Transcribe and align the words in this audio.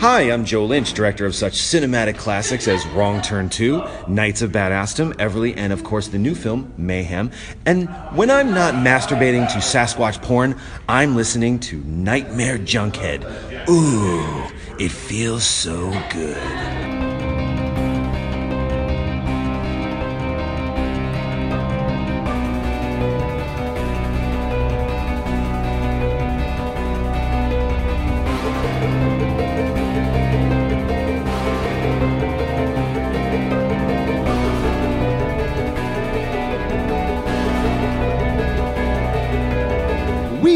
Hi, 0.00 0.32
I'm 0.32 0.46
Joe 0.46 0.64
Lynch, 0.64 0.94
director 0.94 1.26
of 1.26 1.34
such 1.34 1.52
cinematic 1.52 2.16
classics 2.16 2.66
as 2.66 2.86
Wrong 2.86 3.20
Turn 3.20 3.50
2, 3.50 3.84
Knights 4.08 4.40
of 4.40 4.50
Badassdom, 4.50 5.12
Everly, 5.16 5.52
and 5.54 5.74
of 5.74 5.84
course 5.84 6.08
the 6.08 6.16
new 6.16 6.34
film, 6.34 6.72
Mayhem. 6.78 7.30
And 7.66 7.86
when 8.16 8.30
I'm 8.30 8.54
not 8.54 8.72
masturbating 8.72 9.46
to 9.52 9.58
Sasquatch 9.58 10.22
porn, 10.22 10.58
I'm 10.88 11.16
listening 11.16 11.60
to 11.60 11.82
Nightmare 11.84 12.56
Junkhead. 12.56 13.68
Ooh, 13.68 14.50
it 14.82 14.90
feels 14.90 15.44
so 15.44 15.90
good. 16.10 16.99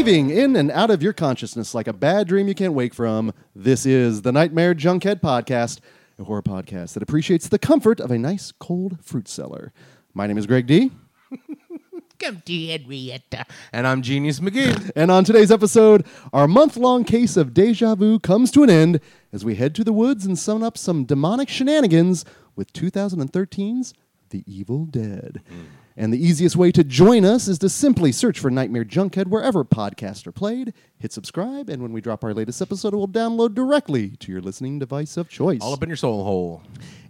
Weaving 0.05 0.29
in 0.29 0.55
and 0.55 0.69
out 0.69 0.91
of 0.91 1.01
your 1.01 1.13
consciousness 1.13 1.73
like 1.73 1.87
a 1.87 1.93
bad 1.93 2.27
dream 2.27 2.47
you 2.47 2.53
can't 2.53 2.73
wake 2.73 2.93
from, 2.93 3.33
this 3.55 3.87
is 3.87 4.21
the 4.21 4.31
Nightmare 4.31 4.75
Junkhead 4.75 5.19
Podcast, 5.19 5.79
a 6.19 6.25
horror 6.25 6.43
podcast 6.43 6.93
that 6.93 7.01
appreciates 7.01 7.47
the 7.47 7.57
comfort 7.57 7.99
of 7.99 8.11
a 8.11 8.19
nice 8.19 8.51
cold 8.51 9.03
fruit 9.03 9.27
cellar. 9.27 9.73
My 10.13 10.27
name 10.27 10.37
is 10.37 10.45
Greg 10.45 10.67
D. 10.67 10.91
Come 12.19 12.43
to 12.45 12.67
Henrietta. 12.67 13.39
Uh, 13.39 13.53
and 13.73 13.87
I'm 13.87 14.03
Genius 14.03 14.39
McGee. 14.39 14.91
And 14.95 15.09
on 15.09 15.23
today's 15.23 15.51
episode, 15.51 16.05
our 16.31 16.47
month 16.47 16.77
long 16.77 17.03
case 17.03 17.35
of 17.35 17.55
deja 17.55 17.95
vu 17.95 18.19
comes 18.19 18.51
to 18.51 18.61
an 18.61 18.69
end 18.69 18.99
as 19.33 19.43
we 19.43 19.55
head 19.55 19.73
to 19.73 19.83
the 19.83 19.91
woods 19.91 20.23
and 20.23 20.37
summon 20.37 20.61
up 20.61 20.77
some 20.77 21.05
demonic 21.05 21.49
shenanigans 21.49 22.25
with 22.55 22.71
2013's 22.73 23.95
The 24.29 24.43
Evil 24.45 24.85
Dead. 24.85 25.41
Mm. 25.51 25.65
And 25.97 26.11
the 26.11 26.21
easiest 26.21 26.57
way 26.57 26.73
to 26.73 26.83
join 26.83 27.23
us 27.23 27.47
is 27.47 27.57
to 27.59 27.69
simply 27.69 28.11
search 28.11 28.37
for 28.37 28.51
Nightmare 28.51 28.83
Junkhead 28.83 29.27
wherever 29.27 29.63
podcasts 29.63 30.27
are 30.27 30.33
played, 30.33 30.73
hit 30.97 31.13
subscribe, 31.13 31.69
and 31.69 31.81
when 31.81 31.93
we 31.93 32.01
drop 32.01 32.21
our 32.25 32.33
latest 32.33 32.61
episode, 32.61 32.93
it 32.93 32.97
will 32.97 33.07
download 33.07 33.55
directly 33.55 34.09
to 34.17 34.29
your 34.29 34.41
listening 34.41 34.77
device 34.77 35.15
of 35.15 35.29
choice. 35.29 35.61
All 35.61 35.71
up 35.71 35.83
in 35.83 35.89
your 35.89 35.95
soul 35.95 36.25
hole. 36.25 36.63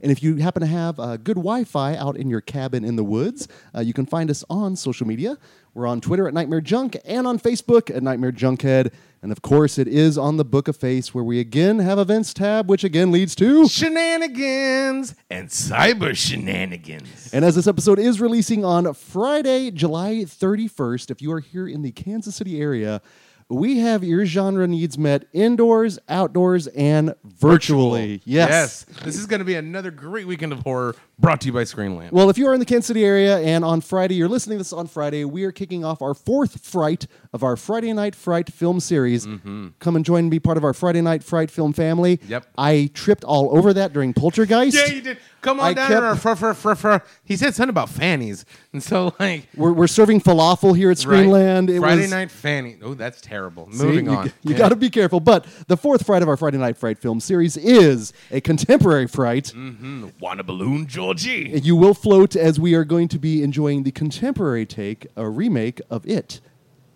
And 0.03 0.11
if 0.11 0.22
you 0.22 0.36
happen 0.36 0.61
to 0.61 0.67
have 0.67 1.00
uh, 1.00 1.17
good 1.17 1.38
Wi 1.38 1.63
Fi 1.63 1.95
out 1.95 2.16
in 2.16 2.30
your 2.30 2.41
cabin 2.41 2.86
in 2.86 2.95
the 2.95 3.03
woods, 3.03 3.47
uh, 3.75 3.80
you 3.80 3.91
can 3.91 4.06
find 4.06 4.30
us 4.30 4.44
on 4.52 4.75
social 4.75 5.08
media. 5.08 5.39
We're 5.73 5.88
on 5.88 6.00
Twitter 6.00 6.28
at 6.28 6.36
Nightmare 6.36 6.61
Junk 6.61 6.95
and 7.06 7.25
on 7.25 7.39
Facebook 7.39 7.94
at 7.94 8.03
Nightmare 8.03 8.31
Junkhead. 8.31 8.94
And 9.26 9.31
of 9.31 9.42
course, 9.42 9.80
it 9.80 9.88
is 9.88 10.20
on 10.20 10.38
the 10.38 10.45
Book 10.45 10.68
of 10.68 10.78
Face 10.78 11.12
where 11.12 11.23
we 11.23 11.40
again 11.40 11.80
have 11.80 11.98
events 11.98 12.31
tab, 12.31 12.70
which 12.70 12.84
again 12.84 13.12
leads 13.12 13.34
to. 13.38 13.68
Shenanigans 13.68 15.16
and 15.31 15.50
cyber 15.50 16.16
shenanigans. 16.16 17.34
And 17.34 17.44
as 17.44 17.56
this 17.56 17.66
episode 17.66 17.98
is 17.98 18.22
releasing 18.22 18.64
on 18.64 18.94
Friday, 18.94 19.72
July 19.72 20.26
31st, 20.26 21.09
if 21.09 21.23
you 21.23 21.31
are 21.31 21.40
here 21.40 21.68
in 21.68 21.81
the 21.81 21.92
Kansas 21.92 22.36
City 22.36 22.62
area, 22.62 23.02
we 23.49 23.77
have 23.79 24.03
your 24.03 24.25
genre 24.25 24.65
needs 24.67 24.97
met 24.97 25.25
indoors, 25.31 25.99
outdoors, 26.09 26.65
and 26.67 27.13
virtually. 27.23 28.21
Yes. 28.25 28.85
This 29.03 29.17
is 29.17 29.27
going 29.27 29.39
to 29.39 29.45
be 29.45 29.53
another 29.55 29.91
great 29.91 30.25
weekend 30.25 30.51
of 30.51 30.59
horror 30.59 30.95
brought 31.19 31.41
to 31.41 31.47
you 31.47 31.53
by 31.53 31.61
Screenland. 31.63 32.11
Well, 32.11 32.29
if 32.29 32.38
you 32.38 32.47
are 32.47 32.53
in 32.53 32.59
the 32.59 32.66
Kansas 32.66 32.88
City 32.88 33.05
area 33.05 33.38
and 33.38 33.63
on 33.63 33.81
Friday, 33.81 34.16
you're 34.16 34.27
listening 34.27 34.57
to 34.57 34.61
this 34.63 34.73
on 34.73 34.88
Friday, 34.88 35.23
we 35.25 35.43
are 35.43 35.51
kicking 35.51 35.85
off 35.85 36.01
our 36.01 36.13
fourth 36.16 36.66
fright 36.66 37.05
of 37.33 37.43
our 37.43 37.55
Friday 37.55 37.93
Night 37.93 38.16
Fright 38.16 38.51
film 38.51 38.79
series. 38.79 39.25
Mm-hmm. 39.27 39.67
Come 39.79 39.95
and 39.95 40.03
join 40.03 40.25
and 40.25 40.31
be 40.31 40.39
part 40.39 40.57
of 40.57 40.63
our 40.63 40.73
Friday 40.73 41.01
Night 41.01 41.23
Fright 41.23 41.51
film 41.51 41.71
family. 41.71 42.19
Yep. 42.27 42.47
I 42.57 42.89
tripped 42.93 43.23
all 43.23 43.55
over 43.55 43.73
that 43.73 43.93
during 43.93 44.13
Poltergeist. 44.13 44.75
yeah, 44.75 44.88
you 44.88 45.01
did. 45.01 45.17
Come 45.41 45.59
on 45.59 45.67
I 45.67 45.73
down. 45.73 45.88
kept- 45.89 46.03
or 46.03 46.16
fr- 46.16 46.33
fr- 46.33 46.53
fr- 46.53 46.73
fr- 46.73 47.05
He 47.23 47.38
said 47.38 47.53
something 47.53 47.69
about 47.69 47.89
fannies. 47.89 48.43
And 48.76 48.84
so, 48.92 49.14
like, 49.20 49.48
We're, 49.56 49.72
we're 49.72 49.88
serving 49.88 50.19
falafel 50.22 50.75
here 50.75 50.91
at 50.91 50.97
Screenland. 50.97 51.69
It 51.69 51.80
Friday 51.80 52.02
was, 52.02 52.12
night 52.12 52.30
fanny. 52.30 52.78
Oh, 52.84 52.94
that's 52.94 53.22
terrible. 53.22 53.69
See, 53.72 53.84
Moving 53.86 54.06
you, 54.06 54.12
on. 54.12 54.25
You 54.44 54.52
Yeah. 54.52 54.58
got 54.58 54.69
to 54.69 54.75
be 54.75 54.90
careful. 54.90 55.19
But 55.22 55.46
the 55.68 55.78
fourth 55.78 56.06
fright 56.06 56.22
of 56.22 56.28
our 56.28 56.36
Friday 56.36 56.58
Night 56.58 56.78
Fright 56.78 56.97
film 57.00 57.19
series 57.22 57.56
is 57.56 58.12
a 58.31 58.41
contemporary 58.41 59.08
fright. 59.08 59.53
Mm-hmm. 59.56 60.09
Wanna 60.19 60.44
balloon, 60.44 60.88
Georgie? 60.88 61.59
You 61.64 61.75
will 61.78 61.94
float 61.94 62.35
as 62.35 62.59
we 62.59 62.74
are 62.74 62.84
going 62.84 63.08
to 63.08 63.18
be 63.18 63.41
enjoying 63.44 63.84
the 63.84 63.91
contemporary 63.91 64.66
take, 64.66 65.08
a 65.16 65.30
remake 65.30 65.80
of 65.90 66.06
It, 66.06 66.41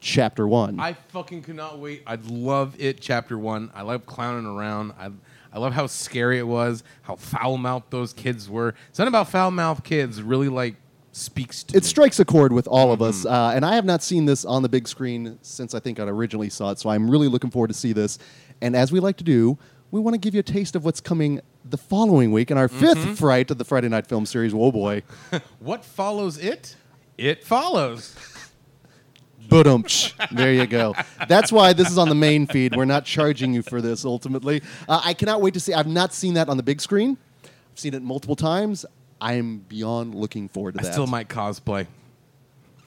Chapter 0.01 0.47
One. 0.47 0.79
I 0.79 0.94
fucking 0.94 1.44
could 1.44 1.56
not 1.56 1.79
wait. 1.79 2.03
I 2.06 2.16
love 2.28 2.75
it. 2.78 3.00
Chapter 3.00 3.38
one. 3.38 3.72
I 3.73 3.84
love 3.84 4.06
clowning 4.06 4.45
around. 4.45 4.94
I, 5.00 5.12
I 5.53 5.59
love 5.59 5.73
how 5.73 5.88
scary 5.88 6.39
it 6.39 6.47
was. 6.47 6.84
How 7.03 7.16
foul 7.16 7.57
mouthed 7.57 7.89
those 7.89 8.13
kids 8.13 8.50
were. 8.50 8.75
Something 8.91 9.09
about 9.09 9.29
foul 9.29 9.51
mouthed 9.51 9.84
kids 9.84 10.22
really 10.22 10.50
like 10.50 10.75
speaks 11.19 11.63
to 11.63 11.78
it 11.78 11.84
strikes 11.85 12.19
a 12.19 12.25
chord 12.25 12.53
with 12.53 12.68
all 12.68 12.91
of 12.91 13.00
Mm-hmm. 13.00 13.09
us, 13.09 13.25
uh, 13.25 13.52
and 13.56 13.66
I 13.66 13.75
have 13.75 13.85
not 13.85 14.02
seen 14.02 14.25
this 14.25 14.46
on 14.46 14.62
the 14.63 14.69
big 14.69 14.88
screen 14.88 15.38
since 15.41 15.74
I 15.75 15.80
think 15.80 16.00
I 16.00 16.03
originally 16.03 16.50
saw 16.50 16.72
it. 16.72 16.80
So 16.80 16.90
I'm 16.90 17.09
really 17.09 17.28
looking 17.28 17.50
forward 17.52 17.68
to 17.69 17.74
see 17.74 17.94
this. 17.94 18.18
And 18.62 18.75
as 18.75 18.91
we 18.91 19.00
like 19.00 19.18
to 19.18 19.24
do, 19.24 19.57
we 19.91 20.00
want 20.00 20.13
to 20.13 20.18
give 20.19 20.34
you 20.34 20.40
a 20.40 20.44
taste 20.44 20.75
of 20.75 20.85
what's 20.85 21.02
coming 21.02 21.41
the 21.66 21.78
following 21.78 22.31
week 22.31 22.52
in 22.52 22.57
our 22.57 22.68
5th 22.68 22.96
Mm-hmm. 22.96 23.13
fright 23.13 23.52
of 23.52 23.57
the 23.57 23.66
Friday 23.66 23.90
Night 23.90 24.07
Film 24.07 24.25
Series. 24.25 24.53
Whoa, 24.53 24.72
boy! 24.72 25.03
What 25.59 25.84
follows 25.85 26.38
it? 26.38 26.75
It 27.18 27.44
follows. 27.44 28.16
Boom! 29.50 29.84
there 30.31 30.53
you 30.53 30.68
go. 30.68 30.94
That's 31.28 31.51
why 31.51 31.74
this 31.74 31.90
is 31.90 31.97
on 31.97 32.07
the 32.07 32.16
main 32.16 32.46
feed. 32.46 32.75
We're 32.75 32.86
not 32.86 33.03
charging 33.06 33.51
you 33.53 33.63
for 33.63 33.81
this. 33.81 34.06
Ultimately, 34.06 34.62
uh, 34.88 35.01
I 35.03 35.13
cannot 35.16 35.41
wait 35.41 35.56
to 35.56 35.59
see. 35.59 35.74
I've 35.74 35.88
not 35.88 36.13
seen 36.13 36.36
that 36.36 36.50
on 36.50 36.57
the 36.57 36.62
big 36.63 36.80
screen. 36.81 37.18
I've 37.44 37.80
seen 37.80 37.94
it 37.96 38.03
multiple 38.03 38.36
times. 38.36 38.86
I 39.22 39.34
am 39.34 39.59
beyond 39.68 40.16
looking 40.16 40.50
forward 40.50 40.74
to 40.74 40.78
that. 40.78 40.84
I 40.85 40.88
that. 40.88 40.94
still 40.94 41.07
might 41.07 41.28
cosplay. 41.30 41.88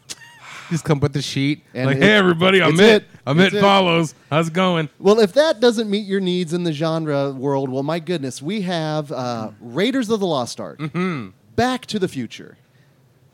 Just 0.71 0.85
come 0.85 1.01
with 1.01 1.13
the 1.13 1.23
sheet. 1.23 1.63
And 1.75 1.87
like, 1.87 1.97
it- 1.99 2.03
hey 2.03 2.13
everybody, 2.15 2.63
I'm 2.63 2.73
it's 2.73 2.81
it. 2.81 3.03
it. 3.03 3.09
I'm 3.27 3.39
It's 3.41 3.55
it, 3.55 3.59
it. 3.59 3.61
follows. 3.61 4.15
How's 4.31 4.49
it 4.49 4.55
going? 4.55 4.89
Well, 4.99 5.21
if 5.21 5.33
that 5.35 5.61
doesn't 5.61 5.89
meet 5.91 6.07
your 6.07 6.21
needs 6.21 6.53
in 6.53 6.65
the 6.65 6.73
genre 6.73 7.31
world, 7.33 7.69
well, 7.69 7.83
my 7.83 7.99
goodness, 7.99 8.41
we 8.43 8.63
have 8.63 9.13
uh, 9.13 9.51
Raiders 9.61 10.09
of 10.11 10.21
the 10.21 10.27
Lost 10.27 10.59
Ark, 10.61 10.79
Mm-hmm. 10.79 11.29
Back 11.55 11.85
to 11.87 11.99
the 11.99 12.09
Future. 12.09 12.57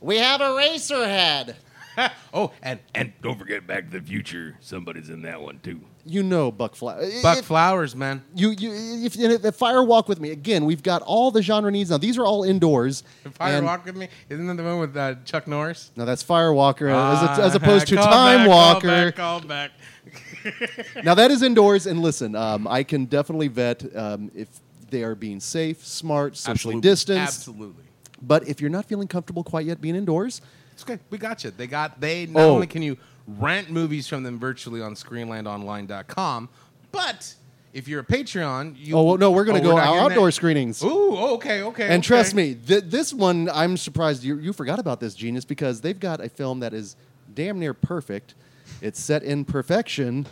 We 0.01 0.19
have 0.19 0.41
Eraserhead. 0.41 1.55
oh, 2.35 2.53
and 2.63 2.81
and 2.95 3.13
don't 3.23 3.39
forget 3.39 3.67
Back 3.67 3.91
to 3.91 4.01
the 4.01 4.05
Future. 4.07 4.57
Somebody's 4.61 5.09
in 5.09 5.23
that 5.23 5.41
one 5.41 5.61
too. 5.63 5.81
You 6.09 6.23
know 6.23 6.51
Buck 6.51 6.75
Flowers. 6.75 7.23
Buck 7.23 7.45
Flowers, 7.45 7.95
man. 7.95 8.23
You, 8.35 8.51
you, 8.51 8.73
if, 9.05 9.19
if, 9.19 9.45
if 9.45 9.55
Fire 9.57 9.83
Walk 9.85 10.09
with 10.09 10.21
Me 10.21 10.31
again, 10.31 10.65
we've 10.65 10.83
got 10.83 11.03
all 11.03 11.31
the 11.31 11.43
genre 11.43 11.71
needs 11.71 11.91
now. 11.91 11.99
These 11.99 12.17
are 12.19 12.25
all 12.25 12.45
indoors. 12.45 13.03
Fire 13.35 13.57
and- 13.59 13.67
Walk 13.67 13.85
with 13.85 13.97
Me. 13.97 14.09
Isn't 14.29 14.47
that 14.47 14.57
the 14.57 14.63
one 14.65 14.79
with 14.81 14.97
uh, 14.97 15.17
Chuck 15.25 15.47
Norris? 15.47 15.91
No, 15.97 16.05
that's 16.05 16.25
Firewalker 16.25 16.89
as, 16.91 17.39
Ah, 17.39 17.41
as 17.43 17.55
opposed 17.55 17.87
to 17.89 17.97
call 17.97 18.05
Time 18.07 18.39
back, 18.41 18.47
call 18.49 18.57
Walker. 18.75 18.87
back, 18.89 19.17
Call 19.17 19.41
back. 19.41 19.71
Now 21.05 21.15
that 21.15 21.31
is 21.31 21.43
indoors, 21.43 21.87
and 21.87 22.01
listen, 22.01 22.35
um, 22.35 22.67
I 22.67 22.83
can 22.83 23.05
definitely 23.05 23.49
vet 23.49 23.85
um, 23.97 24.31
if 24.35 24.49
they 24.91 25.03
are 25.03 25.15
being 25.15 25.41
safe, 25.41 25.85
smart, 25.87 26.37
socially 26.37 26.55
Absolutely. 26.77 26.81
distanced. 26.81 27.39
Absolutely. 27.41 27.85
But 28.23 28.49
if 28.49 28.61
you're 28.61 28.71
not 28.71 28.87
feeling 28.87 29.07
comfortable 29.09 29.45
quite 29.45 29.67
yet 29.67 29.81
being 29.81 29.95
indoors, 29.95 30.41
It's 30.73 30.83
okay. 30.83 30.99
We 31.11 31.19
got 31.19 31.45
you. 31.45 31.51
They 31.51 31.67
got 31.67 32.01
they 32.01 32.27
not 32.27 32.41
Oh. 32.41 32.55
only 32.55 32.67
can 32.67 32.83
you 32.83 32.97
rent 33.39 33.71
movies 33.71 34.09
from 34.09 34.23
them 34.23 34.39
virtually 34.39 34.81
on 34.81 34.95
screenlandonline.com, 34.95 36.49
but 36.93 37.35
if 37.75 37.87
you're 37.87 38.01
a 38.01 38.05
Patreon, 38.05 38.75
you 38.79 38.97
oh 38.97 39.03
well, 39.03 39.19
no, 39.19 39.31
we're 39.31 39.45
going 39.45 39.61
to 39.63 39.69
Oh, 39.69 39.73
go 39.73 39.77
getting 39.77 39.99
outdoor 40.01 40.29
that? 40.29 40.33
screenings. 40.33 40.83
Ooh, 40.83 41.17
okay, 41.35 41.63
okay. 41.63 41.85
And 41.85 41.95
okay. 41.95 42.01
trust 42.01 42.35
me, 42.35 42.55
th- 42.55 42.85
this 42.87 43.13
one 43.13 43.49
I'm 43.53 43.77
surprised 43.77 44.25
you, 44.25 44.39
you 44.39 44.53
forgot 44.53 44.79
about 44.79 45.01
this 45.01 45.15
genius 45.15 45.45
because 45.45 45.81
they've 45.83 45.99
got 46.01 46.21
a 46.21 46.29
film 46.29 46.61
that 46.61 46.73
is 46.73 46.97
damn 47.35 47.59
near 47.59 47.75
perfect. 47.75 48.35
It's 48.81 48.99
set 49.01 49.23
in 49.23 49.45
perfection. 49.45 50.27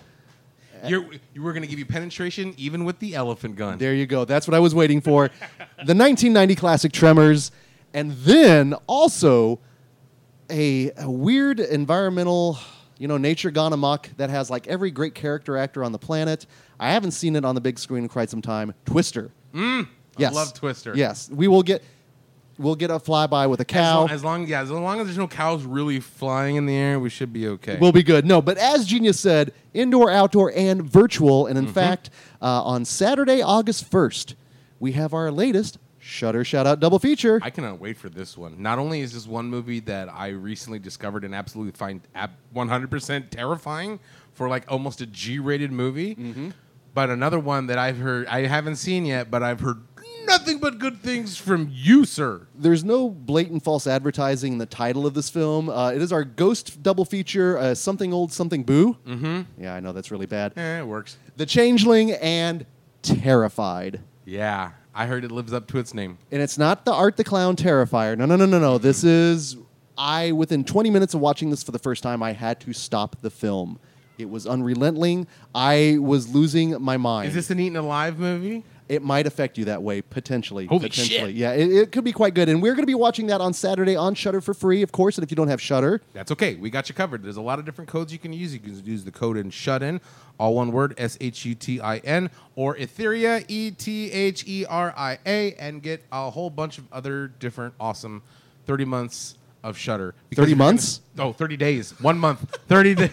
You're, 0.86 1.06
you 1.34 1.42
were 1.42 1.52
going 1.52 1.62
to 1.62 1.68
give 1.68 1.78
you 1.78 1.86
penetration 1.86 2.54
even 2.58 2.84
with 2.84 2.98
the 3.00 3.14
elephant 3.14 3.56
gun. 3.56 3.78
There 3.78 3.94
you 3.94 4.06
go. 4.06 4.24
That's 4.24 4.46
what 4.46 4.54
I 4.54 4.58
was 4.60 4.74
waiting 4.74 5.00
for. 5.00 5.28
the 5.58 5.94
1990 5.94 6.54
classic 6.54 6.92
Tremors, 6.92 7.50
and 7.94 8.12
then 8.12 8.74
also 8.86 9.58
a, 10.50 10.92
a 10.98 11.10
weird 11.10 11.60
environmental, 11.60 12.58
you 12.98 13.08
know, 13.08 13.16
nature 13.16 13.50
gone 13.50 13.72
amok 13.72 14.08
that 14.16 14.30
has 14.30 14.50
like 14.50 14.66
every 14.66 14.90
great 14.90 15.14
character 15.14 15.56
actor 15.56 15.84
on 15.84 15.92
the 15.92 15.98
planet. 15.98 16.46
I 16.80 16.92
haven't 16.92 17.10
seen 17.12 17.36
it 17.36 17.44
on 17.44 17.54
the 17.54 17.60
big 17.60 17.78
screen 17.78 18.04
in 18.04 18.08
quite 18.08 18.30
some 18.30 18.42
time. 18.42 18.72
Twister. 18.84 19.30
Mm, 19.54 19.88
yes. 20.18 20.34
love 20.34 20.52
Twister. 20.54 20.94
Yes, 20.96 21.30
we 21.30 21.48
will 21.48 21.62
get. 21.62 21.82
We'll 22.58 22.74
get 22.74 22.90
a 22.90 22.94
flyby 22.98 23.50
with 23.50 23.60
a 23.60 23.64
As 23.64 23.66
cow. 23.66 24.00
long, 24.00 24.10
as 24.10 24.24
long 24.24 24.46
yeah, 24.46 24.62
as 24.62 24.70
long 24.70 24.98
as 24.98 25.04
there's 25.06 25.18
no 25.18 25.28
cows 25.28 25.64
really 25.64 26.00
flying 26.00 26.56
in 26.56 26.64
the 26.64 26.74
air, 26.74 26.98
we 26.98 27.10
should 27.10 27.30
be 27.30 27.46
okay. 27.48 27.76
We'll 27.78 27.92
be 27.92 28.02
good. 28.02 28.24
No, 28.24 28.40
but 28.40 28.56
as 28.56 28.86
Genius 28.86 29.20
said, 29.20 29.52
indoor, 29.74 30.10
outdoor, 30.10 30.52
and 30.56 30.82
virtual. 30.82 31.46
And 31.48 31.58
in 31.58 31.64
Mm-hmm. 31.64 31.74
fact, 31.74 32.08
uh, 32.40 32.62
on 32.64 32.86
Saturday, 32.86 33.42
August 33.42 33.90
1st, 33.90 34.36
we 34.80 34.92
have 34.92 35.12
our 35.12 35.30
latest 35.30 35.76
Shudder 36.06 36.44
Shout 36.44 36.66
Out 36.68 36.78
double 36.78 36.98
feature. 37.00 37.40
I 37.42 37.50
cannot 37.50 37.80
wait 37.80 37.96
for 37.98 38.08
this 38.08 38.38
one. 38.38 38.62
Not 38.62 38.78
only 38.78 39.00
is 39.00 39.12
this 39.12 39.26
one 39.26 39.46
movie 39.46 39.80
that 39.80 40.08
I 40.08 40.28
recently 40.28 40.78
discovered 40.78 41.24
and 41.24 41.34
absolutely 41.34 41.72
find 41.72 42.00
ab- 42.14 42.30
100% 42.54 43.30
terrifying 43.30 43.98
for 44.32 44.48
like 44.48 44.64
almost 44.68 45.00
a 45.00 45.06
G-rated 45.06 45.72
movie, 45.72 46.14
Mm-hmm. 46.14 46.50
But 46.94 47.10
another 47.10 47.38
one 47.38 47.66
that 47.66 47.76
I've 47.76 47.98
heard, 47.98 48.26
I 48.28 48.46
haven't 48.46 48.76
seen 48.76 49.04
yet, 49.04 49.30
but 49.30 49.42
I've 49.42 49.60
heard 49.60 49.82
nothing 50.24 50.60
but 50.60 50.78
good 50.78 51.02
things 51.02 51.36
from 51.36 51.68
you, 51.70 52.06
sir. 52.06 52.46
There's 52.54 52.82
no 52.84 53.10
blatant 53.10 53.64
false 53.64 53.86
advertising 53.86 54.52
in 54.54 54.58
the 54.58 54.64
title 54.64 55.06
of 55.06 55.12
this 55.12 55.28
film. 55.28 55.68
Uh, 55.68 55.90
it 55.90 56.00
is 56.00 56.10
our 56.10 56.24
ghost 56.24 56.82
double 56.82 57.04
feature, 57.04 57.58
uh, 57.58 57.74
Something 57.74 58.14
Old, 58.14 58.32
Something 58.32 58.62
Boo. 58.62 58.96
Mm-hmm. 59.06 59.42
Yeah, 59.62 59.74
I 59.74 59.80
know 59.80 59.92
that's 59.92 60.10
really 60.10 60.24
bad. 60.24 60.54
Eh, 60.56 60.78
it 60.78 60.86
works. 60.86 61.18
The 61.36 61.44
Changeling 61.44 62.12
and 62.12 62.64
Terrified. 63.02 64.00
Yeah, 64.24 64.70
I 64.96 65.04
heard 65.04 65.24
it 65.24 65.30
lives 65.30 65.52
up 65.52 65.66
to 65.68 65.78
its 65.78 65.92
name. 65.92 66.16
And 66.32 66.40
it's 66.40 66.56
not 66.56 66.86
the 66.86 66.92
Art 66.92 67.18
the 67.18 67.24
Clown 67.24 67.54
Terrifier. 67.54 68.16
No, 68.16 68.24
no, 68.24 68.34
no, 68.34 68.46
no, 68.46 68.58
no. 68.58 68.78
This 68.78 69.04
is 69.04 69.58
I 69.98 70.32
within 70.32 70.64
20 70.64 70.88
minutes 70.88 71.12
of 71.12 71.20
watching 71.20 71.50
this 71.50 71.62
for 71.62 71.70
the 71.70 71.78
first 71.78 72.02
time, 72.02 72.22
I 72.22 72.32
had 72.32 72.60
to 72.60 72.72
stop 72.72 73.20
the 73.20 73.28
film. 73.28 73.78
It 74.16 74.30
was 74.30 74.46
unrelenting. 74.46 75.26
I 75.54 75.98
was 76.00 76.34
losing 76.34 76.80
my 76.82 76.96
mind. 76.96 77.28
Is 77.28 77.34
this 77.34 77.50
an 77.50 77.60
Eaten 77.60 77.76
Alive 77.76 78.18
movie? 78.18 78.64
It 78.88 79.02
might 79.02 79.26
affect 79.26 79.58
you 79.58 79.64
that 79.66 79.82
way 79.82 80.00
potentially. 80.00 80.66
Holy 80.66 80.88
potentially, 80.88 81.32
shit. 81.32 81.34
yeah, 81.34 81.52
it, 81.52 81.72
it 81.72 81.92
could 81.92 82.04
be 82.04 82.12
quite 82.12 82.34
good. 82.34 82.48
And 82.48 82.62
we're 82.62 82.74
going 82.74 82.82
to 82.82 82.86
be 82.86 82.94
watching 82.94 83.26
that 83.26 83.40
on 83.40 83.52
Saturday 83.52 83.96
on 83.96 84.14
Shudder 84.14 84.40
for 84.40 84.54
free, 84.54 84.82
of 84.82 84.92
course. 84.92 85.18
And 85.18 85.24
if 85.24 85.30
you 85.30 85.36
don't 85.36 85.48
have 85.48 85.60
Shudder, 85.60 86.00
That's 86.12 86.30
okay. 86.32 86.54
We 86.54 86.70
got 86.70 86.88
you 86.88 86.94
covered. 86.94 87.22
There's 87.22 87.36
a 87.36 87.42
lot 87.42 87.58
of 87.58 87.64
different 87.64 87.90
codes 87.90 88.12
you 88.12 88.18
can 88.18 88.32
use. 88.32 88.52
You 88.52 88.60
can 88.60 88.84
use 88.84 89.04
the 89.04 89.10
code 89.10 89.36
in 89.36 89.50
shut 89.50 89.82
in, 89.82 90.00
all 90.38 90.54
one 90.54 90.70
word, 90.70 90.94
S 90.98 91.18
H 91.20 91.44
U 91.44 91.54
T 91.54 91.80
I 91.80 91.98
N, 91.98 92.30
or 92.54 92.76
Etheria, 92.76 93.44
E 93.48 93.72
T 93.72 94.10
H 94.12 94.44
E 94.46 94.64
R 94.66 94.94
I 94.96 95.18
A, 95.26 95.54
and 95.54 95.82
get 95.82 96.04
a 96.12 96.30
whole 96.30 96.50
bunch 96.50 96.78
of 96.78 96.84
other 96.92 97.28
different 97.28 97.74
awesome 97.80 98.22
30 98.66 98.84
months 98.84 99.36
of 99.64 99.76
Shudder. 99.76 100.14
30 100.34 100.54
months? 100.54 101.00
Oh, 101.18 101.32
30 101.32 101.56
days. 101.56 102.00
One 102.00 102.18
month. 102.18 102.56
30 102.68 102.94
days. 102.94 103.10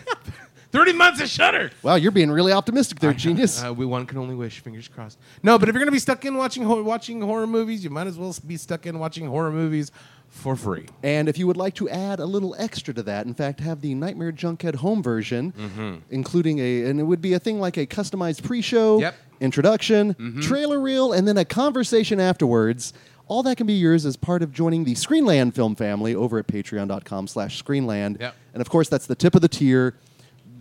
30 0.74 0.94
months 0.94 1.22
of 1.22 1.30
Shudder. 1.30 1.72
wow, 1.84 1.96
you're 1.96 2.12
being 2.12 2.30
really 2.32 2.52
optimistic 2.52 3.00
there, 3.00 3.14
genius. 3.14 3.64
Uh, 3.64 3.74
we 3.74 3.86
one 3.86 4.06
can 4.06 4.18
only 4.18 4.36
wish. 4.36 4.60
Fingers 4.60 4.88
crossed. 4.88 5.18
No, 5.44 5.58
but 5.58 5.70
if 5.70 5.74
you're 5.76 5.80
gonna 5.82 5.92
be 5.92 6.00
stuck 6.00 6.26
in 6.26 6.36
watching 6.36 6.64
ho- 6.64 6.84
watching 6.84 7.22
horror 7.22 7.48
movies, 7.48 7.84
you 7.84 7.90
might 7.90 8.08
as 8.08 8.18
well 8.18 8.36
be 8.46 8.58
stuck 8.58 8.86
in 8.86 9.00
watching 9.00 9.28
horror 9.28 9.52
movies 9.52 9.92
for 10.30 10.56
free. 10.56 10.88
And 11.04 11.30
if 11.30 11.38
you 11.38 11.46
would 11.46 11.58
like 11.58 11.76
to 11.76 11.88
add 11.90 12.20
a 12.20 12.26
little 12.26 12.56
extra 12.58 12.92
to 12.96 13.04
that, 13.04 13.28
in 13.28 13.36
fact, 13.36 13.60
have 13.60 13.82
the 13.82 13.94
Nightmare 13.94 14.32
Junkhead 14.32 14.76
home 14.76 15.04
version, 15.04 15.54
Mm-hmm. 15.56 15.96
including 16.10 16.58
a, 16.60 16.86
and 16.86 17.00
it 17.00 17.04
would 17.04 17.22
be 17.22 17.34
a 17.34 17.40
thing 17.40 17.60
like 17.60 17.78
a 17.78 17.86
customized 17.86 18.44
pre-show, 18.44 19.00
Yep. 19.00 19.14
Mm-hmm. 19.14 19.44
introduction, 19.46 20.42
trailer 20.42 20.80
reel, 20.80 21.14
and 21.14 21.28
then 21.28 21.38
a 21.38 21.46
conversation 21.46 22.20
afterwards. 22.20 22.94
All 23.28 23.44
that 23.44 23.56
can 23.58 23.68
be 23.68 23.74
yours 23.74 24.06
as 24.08 24.18
part 24.18 24.42
of 24.42 24.52
joining 24.52 24.84
the 24.86 24.96
Screenland 24.96 25.54
film 25.54 25.76
family 25.76 26.14
over 26.16 26.40
at 26.40 26.48
patreon.com 26.48 27.28
slash 27.28 27.62
screenland. 27.64 28.20
Yep. 28.20 28.36
And 28.54 28.62
of 28.62 28.70
course, 28.70 28.90
that's 28.90 29.06
the 29.06 29.16
tip 29.16 29.34
of 29.36 29.42
the 29.42 29.48
tier. 29.48 29.96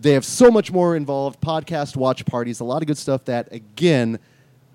They 0.03 0.11
have 0.11 0.25
so 0.25 0.51
much 0.51 0.69
more 0.69 0.97
involved, 0.97 1.39
podcast 1.39 1.95
watch 1.95 2.25
parties, 2.25 2.59
a 2.59 2.65
lot 2.65 2.81
of 2.83 2.87
good 2.87 2.97
stuff 2.97 3.23
that, 3.25 3.47
again, 3.53 4.19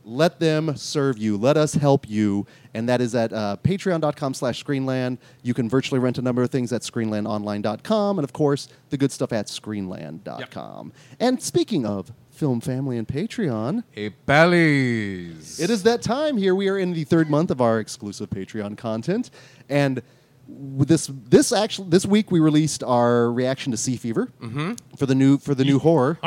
let 0.02 0.40
them 0.40 0.74
serve 0.74 1.18
you. 1.18 1.36
Let 1.36 1.58
us 1.58 1.74
help 1.74 2.08
you. 2.08 2.46
And 2.72 2.88
that 2.88 3.02
is 3.02 3.14
at 3.14 3.30
uh, 3.30 3.58
patreon.com 3.62 4.32
slash 4.32 4.64
screenland. 4.64 5.18
You 5.42 5.52
can 5.52 5.68
virtually 5.68 5.98
rent 6.00 6.16
a 6.16 6.22
number 6.22 6.42
of 6.42 6.48
things 6.50 6.72
at 6.72 6.80
screenlandonline.com. 6.80 8.18
And 8.18 8.24
of 8.24 8.32
course, 8.32 8.68
the 8.88 8.96
good 8.96 9.12
stuff 9.12 9.30
at 9.34 9.48
screenland.com. 9.48 10.94
And 11.20 11.42
speaking 11.42 11.84
of 11.84 12.10
film 12.30 12.62
family 12.62 12.96
and 12.96 13.06
Patreon, 13.06 13.84
Hey, 13.90 14.08
bellies. 14.08 15.60
it 15.60 15.68
is 15.68 15.82
that 15.82 16.00
time 16.00 16.38
here. 16.38 16.54
We 16.54 16.68
are 16.68 16.78
in 16.78 16.94
the 16.94 17.04
third 17.04 17.28
month 17.28 17.50
of 17.50 17.60
our 17.60 17.78
exclusive 17.80 18.30
Patreon 18.30 18.78
content. 18.78 19.30
And 19.68 20.00
this 20.48 21.10
this 21.28 21.52
actually 21.52 21.90
this 21.90 22.06
week 22.06 22.30
we 22.30 22.40
released 22.40 22.82
our 22.82 23.30
reaction 23.30 23.70
to 23.72 23.76
Sea 23.76 23.96
Fever 23.96 24.32
mm-hmm. 24.40 24.74
for 24.96 25.06
the 25.06 25.14
new 25.14 25.38
for 25.38 25.54
the 25.54 25.64
new 25.64 25.78
horror. 25.80 26.18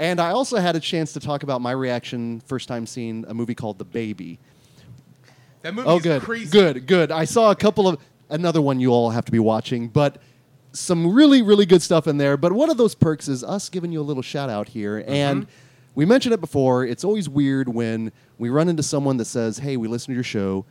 And 0.00 0.20
I 0.20 0.30
also 0.30 0.58
had 0.58 0.76
a 0.76 0.80
chance 0.80 1.12
to 1.14 1.20
talk 1.20 1.42
about 1.42 1.60
my 1.60 1.72
reaction 1.72 2.40
first 2.46 2.68
time 2.68 2.86
seeing 2.86 3.24
a 3.28 3.34
movie 3.34 3.54
called 3.54 3.78
The 3.78 3.84
Baby. 3.84 4.38
That 5.62 5.74
movie 5.74 5.88
Oh, 5.88 5.96
is 5.96 6.02
good, 6.02 6.22
crazy. 6.22 6.50
good, 6.50 6.86
good. 6.86 7.10
I 7.10 7.24
saw 7.24 7.50
a 7.50 7.56
couple 7.56 7.88
of 7.88 7.98
another 8.30 8.62
one 8.62 8.78
you 8.78 8.90
all 8.90 9.10
have 9.10 9.24
to 9.24 9.32
be 9.32 9.40
watching, 9.40 9.88
but 9.88 10.22
some 10.72 11.12
really, 11.12 11.42
really 11.42 11.66
good 11.66 11.82
stuff 11.82 12.06
in 12.06 12.16
there. 12.16 12.36
But 12.36 12.52
one 12.52 12.70
of 12.70 12.76
those 12.76 12.94
perks 12.94 13.26
is 13.26 13.42
us 13.42 13.68
giving 13.68 13.90
you 13.90 14.00
a 14.00 14.02
little 14.02 14.22
shout 14.22 14.48
out 14.50 14.68
here, 14.68 15.00
mm-hmm. 15.00 15.10
and 15.10 15.46
we 15.96 16.04
mentioned 16.06 16.32
it 16.32 16.40
before. 16.40 16.84
It's 16.84 17.02
always 17.02 17.28
weird 17.28 17.68
when 17.68 18.12
we 18.38 18.50
run 18.50 18.68
into 18.68 18.84
someone 18.84 19.16
that 19.16 19.24
says, 19.24 19.58
"Hey, 19.58 19.76
we 19.76 19.88
listen 19.88 20.12
to 20.12 20.14
your 20.14 20.22
show," 20.22 20.64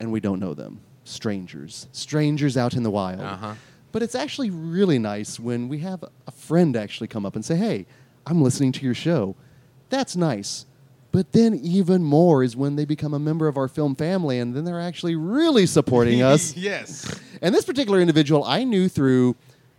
and 0.00 0.10
we 0.10 0.18
don't 0.18 0.40
know 0.40 0.54
them. 0.54 0.80
Strangers, 1.04 1.88
strangers 1.92 2.56
out 2.56 2.74
in 2.74 2.82
the 2.82 2.90
wild. 2.90 3.20
Uh-huh. 3.20 3.54
But 3.90 4.02
it's 4.02 4.14
actually 4.14 4.50
really 4.50 4.98
nice 4.98 5.38
when 5.40 5.68
we 5.68 5.78
have 5.78 6.04
a 6.26 6.30
friend 6.30 6.76
actually 6.76 7.08
come 7.08 7.26
up 7.26 7.34
and 7.34 7.44
say, 7.44 7.56
"Hey, 7.56 7.86
I'm 8.26 8.40
listening 8.40 8.72
to 8.72 8.84
your 8.84 8.94
show." 8.94 9.34
That's 9.90 10.16
nice. 10.16 10.64
But 11.10 11.32
then 11.32 11.54
even 11.56 12.02
more 12.02 12.42
is 12.42 12.56
when 12.56 12.76
they 12.76 12.86
become 12.86 13.12
a 13.12 13.18
member 13.18 13.46
of 13.48 13.58
our 13.58 13.68
film 13.68 13.94
family 13.94 14.38
and 14.38 14.54
then 14.54 14.64
they're 14.64 14.80
actually 14.80 15.14
really 15.14 15.66
supporting 15.66 16.22
us. 16.32 16.56
yes. 16.56 17.20
And 17.42 17.54
this 17.54 17.66
particular 17.66 18.00
individual 18.00 18.44
I 18.44 18.64
knew 18.64 18.88
through 18.88 19.36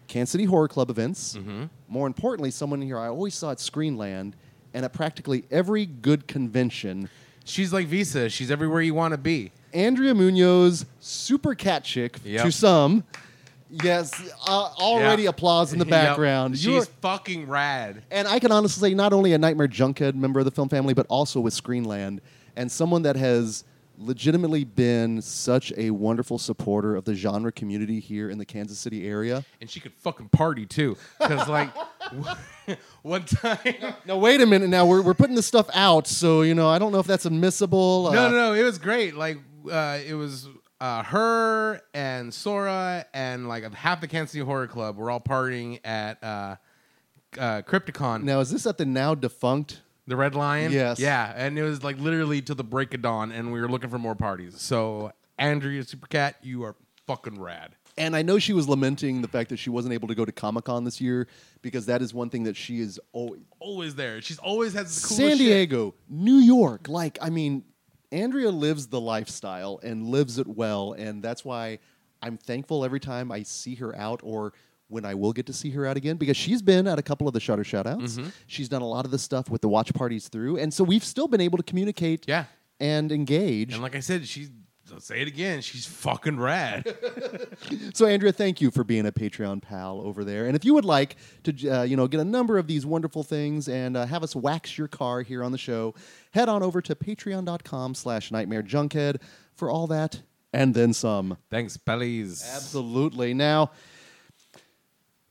Kansas 0.07 0.31
City 0.31 0.43
Horror 0.43 0.67
Club 0.67 0.91
events. 0.91 1.35
Mm-hmm. 1.35 1.63
More 1.87 2.05
importantly, 2.05 2.51
someone 2.51 2.81
here 2.81 2.99
I 2.99 3.07
always 3.07 3.33
saw 3.33 3.49
at 3.51 3.57
Screenland 3.57 4.33
and 4.75 4.85
at 4.85 4.93
practically 4.93 5.45
every 5.49 5.87
good 5.87 6.27
convention. 6.27 7.09
She's 7.45 7.73
like 7.73 7.87
Visa. 7.87 8.29
She's 8.29 8.51
everywhere 8.51 8.81
you 8.81 8.93
want 8.93 9.13
to 9.13 9.17
be. 9.17 9.51
Andrea 9.73 10.13
Munoz, 10.13 10.85
super 10.99 11.55
cat 11.55 11.83
chick 11.83 12.19
Yep. 12.23 12.45
to 12.45 12.51
some. 12.51 13.03
Yes, 13.69 14.11
uh, 14.47 14.69
already 14.79 15.23
Yeah. 15.23 15.29
applause 15.29 15.73
in 15.73 15.79
the 15.79 15.85
Yep. 15.89 15.89
background. 15.91 16.59
She's 16.59 16.85
fucking 17.01 17.47
rad. 17.47 18.03
and 18.11 18.27
I 18.27 18.37
can 18.39 18.51
honestly 18.51 18.89
say, 18.89 18.93
not 18.95 19.13
only 19.13 19.33
a 19.33 19.37
Nightmare 19.37 19.67
Junkhead 19.67 20.13
member 20.13 20.39
of 20.39 20.45
the 20.45 20.51
film 20.51 20.69
family, 20.69 20.93
but 20.93 21.07
also 21.09 21.39
with 21.39 21.53
Screenland, 21.55 22.19
and 22.55 22.71
someone 22.71 23.01
that 23.01 23.15
has 23.15 23.63
legitimately 23.97 24.63
been 24.63 25.21
such 25.21 25.71
a 25.77 25.89
wonderful 25.91 26.37
supporter 26.37 26.95
of 26.95 27.05
the 27.05 27.13
genre 27.15 27.51
community 27.51 27.99
here 27.99 28.29
in 28.29 28.37
the 28.39 28.45
Kansas 28.45 28.77
City 28.79 29.07
area. 29.07 29.43
And 29.61 29.69
she 29.69 29.79
could 29.79 29.93
fucking 29.93 30.29
party 30.29 30.65
too. 30.65 30.97
Because, 31.19 31.47
like, 31.47 31.69
one 33.01 33.23
time. 33.25 33.57
Now, 34.05 34.17
wait 34.17 34.41
a 34.41 34.45
minute. 34.45 34.69
Now 34.69 34.85
we're, 34.85 35.01
we're 35.01 35.13
putting 35.13 35.35
this 35.35 35.45
stuff 35.47 35.67
out, 35.73 36.07
so 36.07 36.41
you 36.41 36.53
know 36.55 36.67
I 36.69 36.77
don't 36.79 36.91
know 36.91 36.99
if 36.99 37.07
that's 37.07 37.25
admissible. 37.25 38.11
No, 38.11 38.25
uh, 38.25 38.29
no, 38.29 38.35
no. 38.35 38.53
It 38.53 38.63
was 38.63 38.77
great. 38.77 39.15
Like, 39.15 39.37
uh, 39.69 39.99
it 40.05 40.13
was 40.13 40.47
uh, 40.79 41.03
her 41.03 41.81
and 41.93 42.33
Sora 42.33 43.05
and 43.13 43.47
like 43.47 43.71
half 43.73 44.01
the 44.01 44.07
Kansas 44.07 44.31
City 44.31 44.43
Horror 44.43 44.67
Club 44.67 44.97
were 44.97 45.09
all 45.09 45.21
partying 45.21 45.79
at 45.83 46.23
uh, 46.23 46.55
uh, 47.39 47.61
Crypticon, 47.63 48.23
Now 48.23 48.39
is 48.39 48.51
this 48.51 48.65
at 48.65 48.77
the 48.77 48.85
now 48.85 49.15
defunct? 49.15 49.81
the 50.05 50.15
Red 50.17 50.35
Lion. 50.35 50.71
Yes. 50.71 50.99
Yeah, 50.99 51.31
and 51.35 51.57
it 51.57 51.63
was 51.63 51.83
like 51.83 51.97
literally 51.97 52.41
till 52.41 52.55
the 52.55 52.63
break 52.63 52.93
of 52.93 53.01
dawn, 53.01 53.31
and 53.31 53.53
we 53.53 53.61
were 53.61 53.69
looking 53.69 53.89
for 53.89 53.97
more 53.97 54.15
parties. 54.15 54.59
So, 54.59 55.13
Andrea 55.39 55.81
Supercat, 55.83 56.33
you 56.41 56.63
are 56.63 56.75
fucking 57.07 57.39
rad. 57.39 57.75
And 57.97 58.15
I 58.15 58.21
know 58.23 58.39
she 58.39 58.53
was 58.53 58.67
lamenting 58.67 59.21
the 59.21 59.27
fact 59.27 59.49
that 59.51 59.57
she 59.57 59.69
wasn't 59.69 59.93
able 59.93 60.07
to 60.07 60.15
go 60.15 60.25
to 60.25 60.31
Comic 60.31 60.65
Con 60.65 60.83
this 60.83 60.99
year 60.99 61.27
because 61.61 61.85
that 61.85 62.01
is 62.01 62.13
one 62.13 62.29
thing 62.29 62.43
that 62.43 62.57
she 62.57 62.79
is 62.79 62.99
always. 63.11 63.39
Always 63.59 63.95
there. 63.95 64.19
She's 64.21 64.39
always 64.39 64.73
has 64.73 64.99
the 64.99 65.07
coolest 65.07 65.15
San 65.15 65.37
shit. 65.37 65.47
Diego, 65.47 65.93
New 66.09 66.37
York. 66.37 66.89
Like, 66.89 67.17
I 67.21 67.29
mean, 67.29 67.63
Andrea 68.13 68.49
lives 68.51 68.87
the 68.87 69.01
lifestyle 69.01 69.79
and 69.83 70.07
lives 70.07 70.37
it 70.37 70.47
well. 70.47 70.93
And 70.93 71.21
that's 71.23 71.43
why 71.43 71.79
I'm 72.21 72.37
thankful 72.37 72.85
every 72.85 72.99
time 72.99 73.31
I 73.31 73.43
see 73.43 73.75
her 73.75 73.95
out 73.97 74.21
or 74.23 74.53
when 74.87 75.05
I 75.05 75.15
will 75.15 75.33
get 75.33 75.47
to 75.47 75.53
see 75.53 75.71
her 75.71 75.85
out 75.87 75.97
again 75.97 76.17
because 76.17 76.37
she's 76.37 76.61
been 76.61 76.87
at 76.87 76.99
a 76.99 77.01
couple 77.01 77.27
of 77.27 77.33
the 77.33 77.39
Shudder 77.39 77.63
shoutouts. 77.63 78.17
Mm-hmm. 78.17 78.29
She's 78.47 78.69
done 78.69 78.81
a 78.83 78.87
lot 78.87 79.05
of 79.05 79.11
the 79.11 79.17
stuff 79.17 79.49
with 79.49 79.61
the 79.61 79.67
watch 79.69 79.93
parties 79.93 80.27
through. 80.27 80.57
And 80.57 80.71
so 80.73 80.83
we've 80.83 81.03
still 81.03 81.27
been 81.27 81.41
able 81.41 81.57
to 81.57 81.63
communicate 81.63 82.25
Yeah. 82.27 82.45
and 82.79 83.11
engage. 83.11 83.73
And 83.73 83.81
like 83.81 83.95
I 83.95 83.99
said, 84.01 84.27
she's. 84.27 84.51
I'll 84.93 84.99
say 84.99 85.21
it 85.21 85.27
again. 85.27 85.61
She's 85.61 85.85
fucking 85.85 86.39
rad. 86.39 86.95
So 87.93 88.05
Andrea, 88.05 88.31
thank 88.31 88.59
you 88.59 88.71
for 88.71 88.83
being 88.83 89.05
a 89.05 89.11
Patreon 89.11 89.61
pal 89.61 90.01
over 90.01 90.23
there. 90.23 90.47
And 90.47 90.55
if 90.55 90.65
you 90.65 90.73
would 90.73 90.85
like 90.85 91.15
to, 91.43 91.69
uh, 91.69 91.83
you 91.83 91.95
know, 91.95 92.07
get 92.07 92.19
a 92.19 92.25
number 92.25 92.57
of 92.57 92.67
these 92.67 92.85
wonderful 92.85 93.23
things 93.23 93.67
and 93.67 93.95
uh, 93.95 94.05
have 94.05 94.23
us 94.23 94.35
wax 94.35 94.77
your 94.77 94.87
car 94.87 95.21
here 95.21 95.43
on 95.43 95.51
the 95.51 95.57
show, 95.57 95.93
head 96.31 96.49
on 96.49 96.63
over 96.63 96.81
to 96.81 96.95
Patreon.com/slash 96.95 98.31
Nightmare 98.31 98.63
Junkhead 98.63 99.21
for 99.55 99.69
all 99.69 99.87
that 99.87 100.21
and 100.53 100.73
then 100.73 100.93
some. 100.93 101.37
Thanks, 101.49 101.77
bellies. 101.77 102.43
Absolutely. 102.55 103.33
Now. 103.33 103.71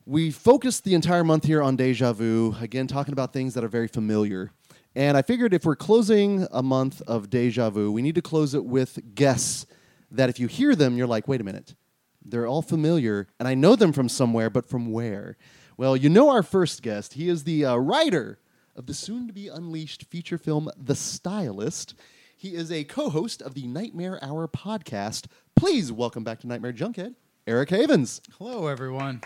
We 0.05 0.33
focused 0.33 0.83
the 0.83 0.95
entire 0.95 1.23
month 1.23 1.45
here 1.45 1.63
on 1.63 1.77
deja 1.77 2.13
vu, 2.13 2.57
again, 2.61 2.89
talking 2.89 3.13
about 3.13 3.33
things 3.33 3.55
that 3.55 3.63
are 3.63 3.69
very 3.69 3.87
familiar. 3.87 4.51
And 4.95 5.17
I 5.17 5.23
figured 5.23 5.55
if 5.55 5.65
we're 5.65 5.77
closing 5.77 6.47
a 6.51 6.63
month 6.63 7.01
of 7.07 7.31
deja 7.31 7.71
vu, 7.71 7.91
we 7.91 8.03
need 8.03 8.15
to 8.17 8.23
close 8.23 8.55
it 8.55 8.65
with 8.65 9.15
guests 9.15 9.67
that 10.11 10.29
if 10.29 10.39
you 10.39 10.47
hear 10.47 10.75
them, 10.75 10.97
you're 10.97 11.07
like, 11.07 11.27
wait 11.27 11.41
a 11.41 11.45
minute, 11.45 11.75
they're 12.25 12.47
all 12.47 12.63
familiar, 12.63 13.27
and 13.39 13.49
I 13.49 13.55
know 13.55 13.75
them 13.75 13.93
from 13.93 14.09
somewhere, 14.09 14.51
but 14.51 14.69
from 14.69 14.93
where? 14.93 15.37
Well, 15.79 15.97
you 15.97 16.11
know 16.11 16.29
our 16.29 16.43
first 16.43 16.83
guest. 16.83 17.15
He 17.15 17.29
is 17.29 17.45
the 17.45 17.65
uh, 17.65 17.77
writer 17.77 18.39
of 18.77 18.87
the 18.87 18.95
soon 18.95 19.27
to 19.27 19.33
be 19.33 19.49
unleashed 19.49 20.05
feature 20.11 20.39
film, 20.39 20.71
The 20.77 20.95
Stylist. 20.95 21.95
He 22.37 22.55
is 22.55 22.71
a 22.71 22.85
co 22.85 23.09
host 23.09 23.41
of 23.41 23.55
the 23.55 23.67
Nightmare 23.67 24.19
Hour 24.23 24.47
podcast. 24.49 25.27
Please 25.57 25.91
welcome 25.91 26.25
back 26.25 26.41
to 26.41 26.47
Nightmare 26.47 26.73
Junkhead, 26.73 27.15
Eric 27.47 27.71
Havens. 27.71 28.21
Hello, 28.39 28.67
everyone. 28.67 29.23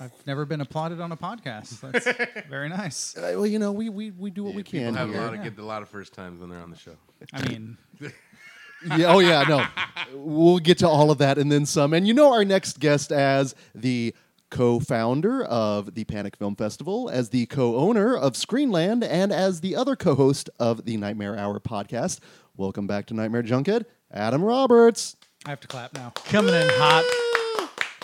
I've 0.00 0.26
never 0.26 0.46
been 0.46 0.60
applauded 0.62 1.00
on 1.00 1.12
a 1.12 1.16
podcast. 1.16 1.80
That's 1.92 2.46
very 2.48 2.68
nice. 2.70 3.16
Uh, 3.16 3.32
well, 3.34 3.46
you 3.46 3.58
know, 3.58 3.70
we 3.72 3.88
we, 3.90 4.10
we 4.12 4.30
do 4.30 4.44
what 4.44 4.54
we 4.54 4.62
People 4.62 4.86
can 4.86 4.94
have 4.94 5.10
a 5.10 5.12
here. 5.12 5.20
lot 5.20 5.34
of 5.34 5.42
get 5.42 5.58
a 5.58 5.64
lot 5.64 5.82
of 5.82 5.88
first 5.88 6.14
times 6.14 6.40
when 6.40 6.48
they're 6.48 6.60
on 6.60 6.70
the 6.70 6.78
show. 6.78 6.96
I 7.34 7.46
mean, 7.48 7.76
yeah, 8.00 9.12
oh 9.12 9.18
yeah, 9.18 9.42
no. 9.46 9.66
We'll 10.14 10.58
get 10.58 10.78
to 10.78 10.88
all 10.88 11.10
of 11.10 11.18
that 11.18 11.36
and 11.36 11.52
then 11.52 11.66
some. 11.66 11.92
And 11.92 12.08
you 12.08 12.14
know 12.14 12.32
our 12.32 12.44
next 12.44 12.80
guest 12.80 13.12
as 13.12 13.54
the 13.74 14.14
co-founder 14.50 15.44
of 15.44 15.94
the 15.94 16.04
Panic 16.04 16.34
Film 16.36 16.56
Festival, 16.56 17.08
as 17.10 17.28
the 17.28 17.46
co-owner 17.46 18.16
of 18.16 18.32
Screenland, 18.32 19.06
and 19.08 19.32
as 19.32 19.60
the 19.60 19.76
other 19.76 19.94
co-host 19.96 20.48
of 20.58 20.84
the 20.86 20.96
Nightmare 20.96 21.36
Hour 21.36 21.60
podcast. 21.60 22.20
Welcome 22.56 22.86
back 22.86 23.06
to 23.06 23.14
Nightmare 23.14 23.42
Junkhead, 23.42 23.84
Adam 24.10 24.42
Roberts. 24.42 25.14
I 25.46 25.50
have 25.50 25.60
to 25.60 25.68
clap 25.68 25.94
now. 25.94 26.12
Coming 26.24 26.54
in 26.54 26.68
hot. 26.70 27.04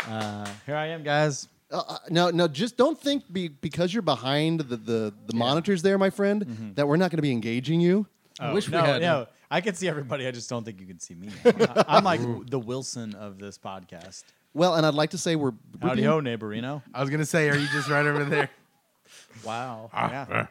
Uh, 0.08 0.46
here 0.66 0.76
I 0.76 0.86
am, 0.88 1.02
guys. 1.02 1.48
Uh, 1.70 1.82
uh, 1.88 1.98
no, 2.10 2.30
no, 2.30 2.46
just 2.46 2.76
don't 2.76 2.98
think 3.00 3.24
be, 3.32 3.48
because 3.48 3.92
you're 3.92 4.02
behind 4.02 4.60
the, 4.60 4.76
the, 4.76 5.14
the 5.26 5.34
monitors 5.34 5.82
there, 5.82 5.98
my 5.98 6.10
friend, 6.10 6.72
that 6.76 6.86
we're 6.86 6.96
not 6.96 7.10
going 7.10 7.18
to 7.18 7.22
be 7.22 7.32
engaging 7.32 7.80
you. 7.80 8.06
I 8.38 8.52
wish 8.52 8.68
we 8.68 8.76
had- 8.76 9.00
No, 9.02 9.26
I 9.50 9.60
can 9.60 9.74
see 9.74 9.88
everybody. 9.88 10.26
I 10.26 10.30
just 10.30 10.48
don't 10.48 10.64
think 10.64 10.80
you 10.80 10.86
can 10.86 11.00
see 11.00 11.14
me. 11.14 11.28
I'm 11.88 12.04
like 12.04 12.20
the 12.48 12.58
Wilson 12.58 13.14
of 13.14 13.38
this 13.38 13.58
podcast. 13.58 14.24
Well, 14.54 14.74
and 14.76 14.86
I'd 14.86 14.94
like 14.94 15.10
to 15.10 15.18
say 15.18 15.34
we're, 15.36 15.50
we're 15.80 15.88
Howdy 15.88 16.02
being- 16.02 16.08
ho, 16.08 16.20
neighborino. 16.20 16.82
I 16.94 17.00
was 17.00 17.10
gonna 17.10 17.26
say, 17.26 17.48
are 17.50 17.56
you 17.56 17.66
just 17.72 17.88
right 17.88 18.06
over 18.06 18.24
there? 18.24 18.48
Wow. 19.44 19.90
Ah, 19.92 20.10
yeah. 20.10 20.46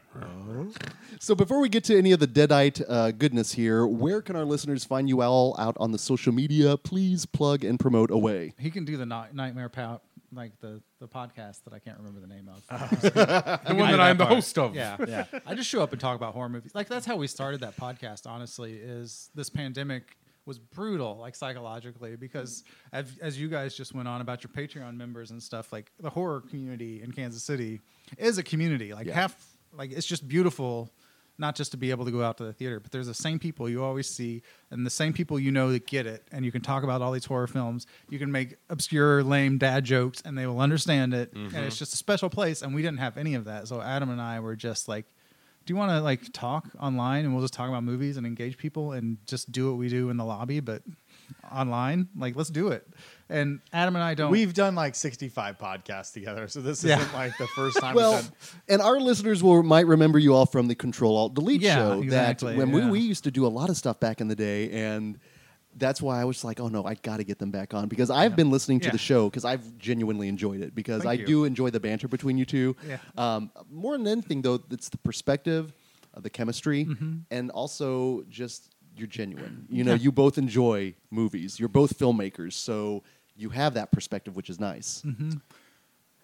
So 1.19 1.33
before 1.35 1.59
we 1.59 1.69
get 1.69 1.83
to 1.85 1.97
any 1.97 2.11
of 2.11 2.19
the 2.19 2.27
Deadite 2.27 2.81
uh, 2.87 3.11
goodness 3.11 3.51
here, 3.53 3.85
where 3.87 4.21
can 4.21 4.35
our 4.35 4.45
listeners 4.45 4.85
find 4.85 5.09
you 5.09 5.21
all 5.21 5.55
out 5.59 5.75
on 5.79 5.91
the 5.91 5.97
social 5.97 6.31
media? 6.31 6.77
Please 6.77 7.25
plug 7.25 7.63
and 7.65 7.79
promote 7.79 8.11
away. 8.11 8.53
He 8.59 8.69
can 8.69 8.85
do 8.85 8.95
the 8.95 9.05
ni- 9.05 9.33
nightmare 9.33 9.69
pout 9.69 10.03
like 10.35 10.59
the 10.59 10.81
the 10.99 11.07
podcast 11.07 11.63
that 11.63 11.73
I 11.73 11.79
can't 11.79 11.97
remember 11.97 12.19
the 12.19 12.27
name 12.27 12.49
of. 12.49 12.65
the 13.01 13.75
one 13.75 13.91
that 13.91 13.99
I'm 13.99 14.17
the 14.17 14.25
host 14.25 14.57
of. 14.57 14.75
Yeah, 14.75 14.97
Yeah. 15.07 15.25
I 15.45 15.55
just 15.55 15.69
show 15.69 15.81
up 15.81 15.91
and 15.91 15.99
talk 16.01 16.15
about 16.15 16.33
horror 16.33 16.49
movies. 16.49 16.73
Like 16.75 16.87
that's 16.87 17.05
how 17.05 17.15
we 17.15 17.27
started 17.27 17.61
that 17.61 17.77
podcast. 17.77 18.27
Honestly, 18.27 18.73
is 18.73 19.29
this 19.35 19.49
pandemic 19.49 20.17
was 20.45 20.59
brutal, 20.59 21.17
like 21.17 21.35
psychologically, 21.35 22.15
because 22.15 22.63
as, 22.93 23.17
as 23.19 23.39
you 23.39 23.47
guys 23.47 23.75
just 23.75 23.95
went 23.95 24.07
on 24.07 24.21
about 24.21 24.43
your 24.43 24.51
Patreon 24.51 24.95
members 24.95 25.31
and 25.31 25.41
stuff, 25.41 25.73
like 25.73 25.91
the 25.99 26.09
horror 26.09 26.41
community 26.41 27.01
in 27.01 27.11
Kansas 27.11 27.41
City 27.41 27.81
is 28.17 28.37
a 28.37 28.43
community. 28.43 28.93
Like 28.93 29.07
Yeah. 29.07 29.15
half, 29.15 29.57
like 29.73 29.91
it's 29.91 30.05
just 30.05 30.27
beautiful. 30.27 30.91
Not 31.37 31.55
just 31.55 31.71
to 31.71 31.77
be 31.77 31.91
able 31.91 32.05
to 32.05 32.11
go 32.11 32.23
out 32.23 32.37
to 32.37 32.45
the 32.45 32.53
theater, 32.53 32.79
but 32.79 32.91
there's 32.91 33.07
the 33.07 33.13
same 33.13 33.39
people 33.39 33.67
you 33.67 33.83
always 33.83 34.09
see, 34.09 34.41
and 34.71 34.85
the 34.85 34.89
same 34.89 35.11
people 35.11 35.39
you 35.39 35.51
know 35.51 35.71
that 35.71 35.85
get 35.85 36.07
it. 36.07 36.27
And 36.31 36.45
you 36.45 36.51
can 36.51 36.61
talk 36.61 36.83
about 36.83 37.01
all 37.01 37.11
these 37.11 37.25
horror 37.25 37.47
films. 37.47 37.87
You 38.09 38.19
can 38.19 38.31
make 38.31 38.55
obscure, 38.69 39.23
lame 39.23 39.57
dad 39.57 39.83
jokes, 39.83 40.21
and 40.23 40.37
they 40.37 40.47
will 40.47 40.59
understand 40.59 41.13
it. 41.13 41.33
And 41.33 41.51
mm-hmm. 41.51 41.63
it's 41.63 41.77
just 41.77 41.93
a 41.93 41.97
special 41.97 42.29
place. 42.29 42.61
And 42.61 42.73
we 42.73 42.81
didn't 42.81 42.99
have 42.99 43.17
any 43.17 43.35
of 43.35 43.45
that. 43.45 43.67
So 43.67 43.81
Adam 43.81 44.09
and 44.09 44.21
I 44.21 44.39
were 44.39 44.55
just 44.55 44.87
like, 44.87 45.05
"Do 45.65 45.73
you 45.73 45.77
want 45.77 45.91
to 45.91 45.99
like 45.99 46.31
talk 46.31 46.69
online, 46.79 47.25
and 47.25 47.33
we'll 47.33 47.43
just 47.43 47.53
talk 47.53 47.67
about 47.67 47.83
movies 47.83 48.17
and 48.17 48.25
engage 48.25 48.57
people, 48.57 48.93
and 48.93 49.17
just 49.25 49.51
do 49.51 49.69
what 49.69 49.77
we 49.77 49.89
do 49.89 50.09
in 50.09 50.17
the 50.17 50.25
lobby, 50.25 50.61
but 50.61 50.83
online? 51.51 52.07
Like, 52.15 52.35
let's 52.35 52.49
do 52.49 52.69
it." 52.69 52.87
And 53.29 53.59
Adam 53.73 53.95
and 53.95 54.03
I 54.03 54.13
don't. 54.13 54.29
We've 54.31 54.53
done 54.53 54.75
like 54.75 54.93
65 54.95 55.57
podcasts 55.57 56.13
together, 56.13 56.47
so 56.47 56.61
this 56.61 56.83
Yeah. 56.83 56.99
isn't 56.99 57.13
like 57.13 57.37
the 57.37 57.47
first 57.47 57.79
time 57.79 57.95
Well, 57.95 58.13
we've 58.13 58.21
done. 58.23 58.31
and 58.69 58.81
our 58.81 58.99
listeners 58.99 59.41
will 59.41 59.63
might 59.63 59.87
remember 59.87 60.19
you 60.19 60.33
all 60.35 60.45
from 60.45 60.67
the 60.67 60.75
Control 60.75 61.17
Alt 61.17 61.33
Delete 61.33 61.61
Yeah, 61.61 61.75
show. 61.75 62.01
exactly, 62.01 62.53
that 62.53 62.57
when 62.59 62.71
we, 62.71 62.81
yeah. 62.81 62.89
we 62.91 62.99
used 62.99 63.23
to 63.23 63.31
do 63.31 63.45
a 63.45 63.49
lot 63.49 63.69
of 63.69 63.77
stuff 63.77 63.99
back 63.99 64.21
in 64.21 64.27
the 64.27 64.35
day, 64.35 64.69
and 64.71 65.17
that's 65.77 66.01
why 66.01 66.21
I 66.21 66.25
was 66.25 66.43
like, 66.43 66.59
oh 66.59 66.67
no, 66.67 66.85
I 66.85 66.93
got 66.93 67.17
to 67.17 67.23
get 67.23 67.39
them 67.39 67.49
back 67.51 67.73
on 67.73 67.87
because 67.89 68.09
I've 68.11 68.35
been 68.35 68.49
listening 68.51 68.79
to 68.81 68.85
Yeah. 68.85 68.91
the 68.91 68.97
show 68.99 69.27
because 69.29 69.43
I've 69.43 69.77
genuinely 69.77 70.27
enjoyed 70.29 70.61
it 70.61 70.73
because 70.75 71.01
Thank 71.01 71.09
I 71.09 71.21
you. 71.21 71.25
do 71.25 71.43
enjoy 71.45 71.69
the 71.71 71.79
banter 71.81 72.07
between 72.07 72.37
you 72.37 72.45
two. 72.45 72.75
Yeah. 72.87 72.97
Um, 73.17 73.51
more 73.71 73.97
than 73.97 74.07
anything, 74.07 74.41
though, 74.43 74.61
it's 74.71 74.87
the 74.89 74.97
perspective, 74.99 75.73
uh, 76.15 76.19
the 76.21 76.29
chemistry, 76.29 76.85
Mm-hmm. 76.85 77.13
and 77.31 77.49
also 77.51 78.23
just 78.29 78.69
you're 78.95 79.07
genuine. 79.07 79.65
You 79.69 79.83
know, 79.83 79.93
you 79.93 80.11
both 80.11 80.37
enjoy 80.37 80.95
movies. 81.11 81.59
You're 81.59 81.69
both 81.69 81.97
filmmakers, 81.97 82.53
so 82.53 83.03
you 83.35 83.49
have 83.49 83.73
that 83.73 83.91
perspective, 83.91 84.35
which 84.35 84.49
is 84.49 84.59
nice. 84.59 85.03
Mm-hmm. 85.05 85.31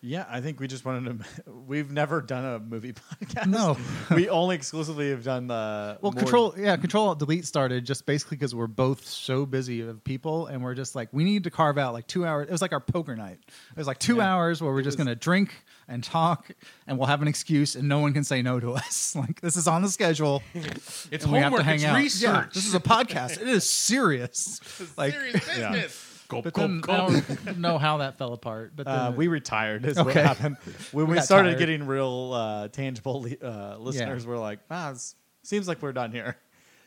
Yeah, 0.03 0.25
I 0.27 0.41
think 0.41 0.59
we 0.59 0.67
just 0.67 0.83
wanted 0.83 1.19
to. 1.45 1.51
We've 1.67 1.91
never 1.91 2.21
done 2.21 2.43
a 2.43 2.57
movie 2.59 2.93
podcast. 3.23 3.45
No. 3.45 3.77
we 4.15 4.29
only 4.29 4.55
exclusively 4.55 5.11
have 5.11 5.23
done 5.23 5.45
the. 5.45 5.99
Well, 6.01 6.11
more- 6.11 6.19
control, 6.19 6.55
yeah, 6.57 6.75
control 6.77 7.09
Alt 7.09 7.19
delete 7.19 7.45
started 7.45 7.85
just 7.85 8.07
basically 8.07 8.37
because 8.37 8.55
we're 8.55 8.65
both 8.65 9.05
so 9.05 9.45
busy 9.45 9.81
of 9.81 10.03
people, 10.03 10.47
and 10.47 10.63
we're 10.63 10.73
just 10.73 10.95
like, 10.95 11.09
we 11.11 11.23
need 11.23 11.43
to 11.43 11.51
carve 11.51 11.77
out 11.77 11.93
like 11.93 12.07
two 12.07 12.25
hours. 12.25 12.47
It 12.47 12.51
was 12.51 12.63
like 12.63 12.71
our 12.73 12.79
poker 12.79 13.15
night. 13.15 13.37
It 13.71 13.77
was 13.77 13.85
like 13.85 13.99
two 13.99 14.15
Yeah. 14.17 14.33
hours 14.33 14.59
where 14.59 14.73
we're 14.73 14.81
just 14.81 14.97
was- 14.97 15.05
gonna 15.05 15.15
drink 15.15 15.53
and 15.87 16.03
talk, 16.03 16.49
and 16.87 16.97
we'll 16.97 17.07
have 17.07 17.21
an 17.21 17.27
excuse, 17.27 17.75
and 17.75 17.87
no 17.87 17.99
one 17.99 18.11
can 18.13 18.23
say 18.23 18.41
no 18.41 18.59
to 18.59 18.73
us. 18.73 19.15
like 19.15 19.39
this 19.41 19.55
is 19.55 19.67
on 19.67 19.83
the 19.83 19.89
schedule. 19.89 20.41
It's 20.55 21.23
and 21.25 21.31
we 21.31 21.37
have 21.37 21.51
to 21.53 21.57
homework. 21.57 21.63
hang 21.63 21.75
it's 21.75 21.83
out. 21.85 21.97
research. 21.97 22.23
Yeah, 22.23 22.45
this 22.51 22.65
is 22.65 22.73
a 22.73 22.79
podcast. 22.79 23.39
it 23.39 23.47
is 23.47 23.69
serious. 23.69 24.59
It's 24.79 24.97
like, 24.97 25.13
serious 25.13 25.47
business. 25.47 26.07
Gulp, 26.31 26.43
but 26.45 26.53
then 26.53 26.79
gulp. 26.81 27.11
I 27.11 27.19
don't 27.45 27.59
know 27.59 27.77
how 27.77 27.97
that 27.97 28.17
fell 28.17 28.33
apart. 28.33 28.73
But 28.75 28.87
Uh, 28.87 29.11
we 29.15 29.27
retired. 29.27 29.85
Is 29.85 29.97
Okay. 29.97 30.05
what 30.05 30.15
happened 30.15 30.57
when 30.91 31.05
We 31.05 31.11
we, 31.11 31.15
got 31.17 31.25
started 31.25 31.49
tired. 31.49 31.59
getting 31.59 31.85
real 31.85 32.31
uh, 32.33 32.67
tangible 32.69 33.21
li- 33.21 33.37
uh, 33.41 33.77
listeners. 33.77 34.25
We're 34.25 34.37
like, 34.39 34.59
ah, 34.71 34.91
it's, 34.91 35.15
seems 35.43 35.67
like 35.67 35.81
we're 35.81 35.91
done 35.93 36.11
here. 36.11 36.37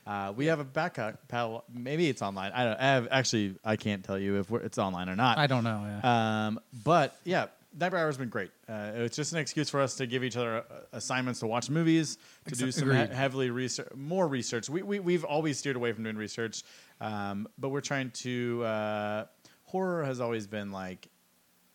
Uh, 0.06 0.32
we 0.36 0.46
have 0.46 0.60
a 0.60 0.64
backup 0.64 1.26
paddle. 1.28 1.64
Maybe 1.72 2.08
it's 2.08 2.20
online. 2.20 2.52
I 2.52 2.64
don't. 2.64 2.76
I 2.78 2.82
have, 2.82 3.08
actually, 3.10 3.56
I 3.64 3.76
can't 3.76 4.04
tell 4.04 4.18
you 4.18 4.38
if 4.38 4.50
we're, 4.50 4.60
it's 4.60 4.76
online 4.78 5.08
or 5.08 5.16
not. 5.16 5.38
I 5.38 5.46
don't 5.46 5.64
know. 5.64 5.80
Yeah. 5.82 6.46
Um, 6.46 6.60
but 6.84 7.16
yeah, 7.24 7.46
Nightmare 7.78 8.00
Hour 8.02 8.06
has 8.08 8.18
been 8.18 8.28
great. 8.28 8.50
Uh, 8.68 8.92
it's 8.96 9.16
just 9.16 9.32
an 9.32 9.38
excuse 9.38 9.70
for 9.70 9.80
us 9.80 9.94
to 9.96 10.06
give 10.06 10.22
each 10.22 10.36
other 10.36 10.58
uh, 10.58 10.62
assignments 10.92 11.40
to 11.40 11.46
watch 11.46 11.70
movies, 11.70 12.18
to 12.48 12.54
do 12.54 12.70
some 12.70 12.90
he- 12.90 12.96
agreed. 12.98 13.16
heavily 13.16 13.48
research, 13.50 13.88
more 13.96 14.28
research. 14.28 14.68
We, 14.68 14.82
we 14.82 15.00
we've 15.00 15.24
always 15.24 15.58
steered 15.58 15.76
away 15.76 15.92
from 15.92 16.04
doing 16.04 16.16
research, 16.16 16.64
um, 17.00 17.48
but 17.58 17.68
we're 17.70 17.80
trying 17.80 18.10
to. 18.12 18.64
Uh, 18.64 19.24
horror 19.64 20.04
has 20.04 20.20
always 20.20 20.46
been 20.46 20.70
like 20.72 21.08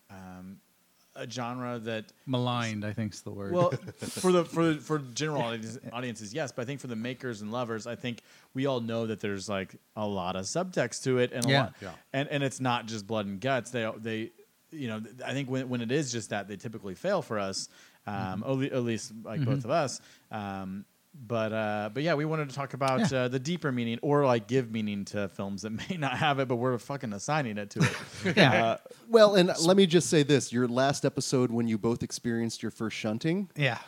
um, 0.09 0.57
a 1.15 1.29
genre 1.29 1.79
that 1.79 2.11
Maligned, 2.25 2.85
I 2.85 2.93
think's 2.93 3.21
the 3.21 3.31
word. 3.31 3.51
well, 3.51 3.71
for 3.97 4.31
the 4.31 4.45
for 4.45 4.75
for 4.75 4.99
general 4.99 5.41
audiences, 5.41 5.79
audiences, 5.91 6.33
yes, 6.33 6.51
but 6.51 6.61
I 6.61 6.65
think 6.65 6.79
for 6.79 6.87
the 6.87 6.95
makers 6.95 7.41
and 7.41 7.51
lovers, 7.51 7.87
I 7.87 7.95
think 7.95 8.21
we 8.53 8.65
all 8.65 8.79
know 8.79 9.07
that 9.07 9.19
there's 9.19 9.49
like 9.49 9.75
a 9.95 10.07
lot 10.07 10.35
of 10.35 10.45
subtext 10.45 11.03
to 11.03 11.17
it, 11.19 11.31
and 11.33 11.45
a 11.45 11.49
Yeah. 11.49 11.61
lot, 11.61 11.73
Yeah. 11.81 11.91
and 12.13 12.29
and 12.29 12.43
it's 12.43 12.59
not 12.59 12.85
just 12.85 13.05
blood 13.05 13.25
and 13.25 13.39
guts. 13.41 13.71
They 13.71 13.91
they, 13.97 14.31
you 14.71 14.87
know, 14.87 15.01
I 15.25 15.33
think 15.33 15.49
when 15.49 15.67
when 15.69 15.81
it 15.81 15.91
is 15.91 16.11
just 16.11 16.29
that, 16.29 16.47
they 16.47 16.55
typically 16.55 16.95
fail 16.95 17.21
for 17.21 17.37
us, 17.39 17.67
um, 18.07 18.15
Mm-hmm. 18.15 18.43
at 18.43 18.49
le- 18.73 18.77
at 18.77 18.83
least 18.83 19.11
like 19.23 19.43
both 19.43 19.65
of 19.65 19.71
us. 19.71 19.99
Um, 20.31 20.85
but 21.27 21.51
uh, 21.53 21.89
but 21.93 22.03
yeah, 22.03 22.13
we 22.13 22.25
wanted 22.25 22.49
to 22.49 22.55
talk 22.55 22.73
about 22.73 23.11
Yeah. 23.11 23.19
uh, 23.23 23.27
the 23.27 23.39
deeper 23.39 23.71
meaning, 23.71 23.99
or 24.01 24.25
like 24.25 24.47
give 24.47 24.71
meaning 24.71 25.05
to 25.05 25.27
films 25.29 25.63
that 25.63 25.69
may 25.89 25.97
not 25.97 26.17
have 26.17 26.39
it, 26.39 26.47
but 26.47 26.55
we're 26.55 26.77
fucking 26.77 27.13
assigning 27.13 27.57
it 27.57 27.69
to 27.71 27.79
it. 27.79 28.37
yeah. 28.37 28.63
uh, 28.65 28.77
Well, 29.09 29.35
and 29.35 29.51
let 29.65 29.75
me 29.77 29.85
just 29.85 30.09
say 30.09 30.23
this: 30.23 30.51
your 30.53 30.67
last 30.67 31.05
episode 31.05 31.51
when 31.51 31.67
you 31.67 31.77
both 31.77 32.03
experienced 32.03 32.61
your 32.63 32.71
first 32.71 32.95
shunting, 32.97 33.49
yeah. 33.55 33.79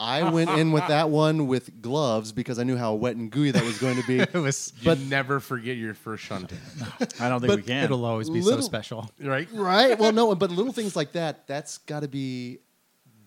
I 0.00 0.30
went 0.30 0.48
in 0.50 0.70
with 0.70 0.86
that 0.86 1.10
one 1.10 1.48
with 1.48 1.82
gloves 1.82 2.30
because 2.30 2.60
I 2.60 2.62
knew 2.62 2.76
how 2.76 2.94
wet 2.94 3.16
and 3.16 3.32
gooey 3.32 3.50
that 3.50 3.64
was 3.64 3.78
going 3.78 4.00
to 4.00 4.06
be. 4.06 4.20
It 4.20 4.32
was. 4.34 4.72
You 4.78 4.84
But- 4.84 5.00
never 5.00 5.40
forget 5.40 5.76
your 5.76 5.92
first 5.94 6.22
shunting, 6.22 6.58
I 7.18 7.28
don't 7.28 7.40
think 7.40 7.48
But 7.50 7.56
we 7.56 7.62
can. 7.64 7.82
It'll 7.82 8.04
always 8.04 8.30
be 8.30 8.40
Little- 8.40 8.62
so 8.62 8.66
special. 8.66 9.10
right? 9.20 9.48
right? 9.52 9.98
Well, 9.98 10.12
no, 10.12 10.32
but 10.36 10.52
little 10.52 10.72
things 10.72 10.94
like 10.94 11.12
that, 11.12 11.48
that's 11.48 11.78
got 11.78 12.00
to 12.00 12.08
be 12.08 12.60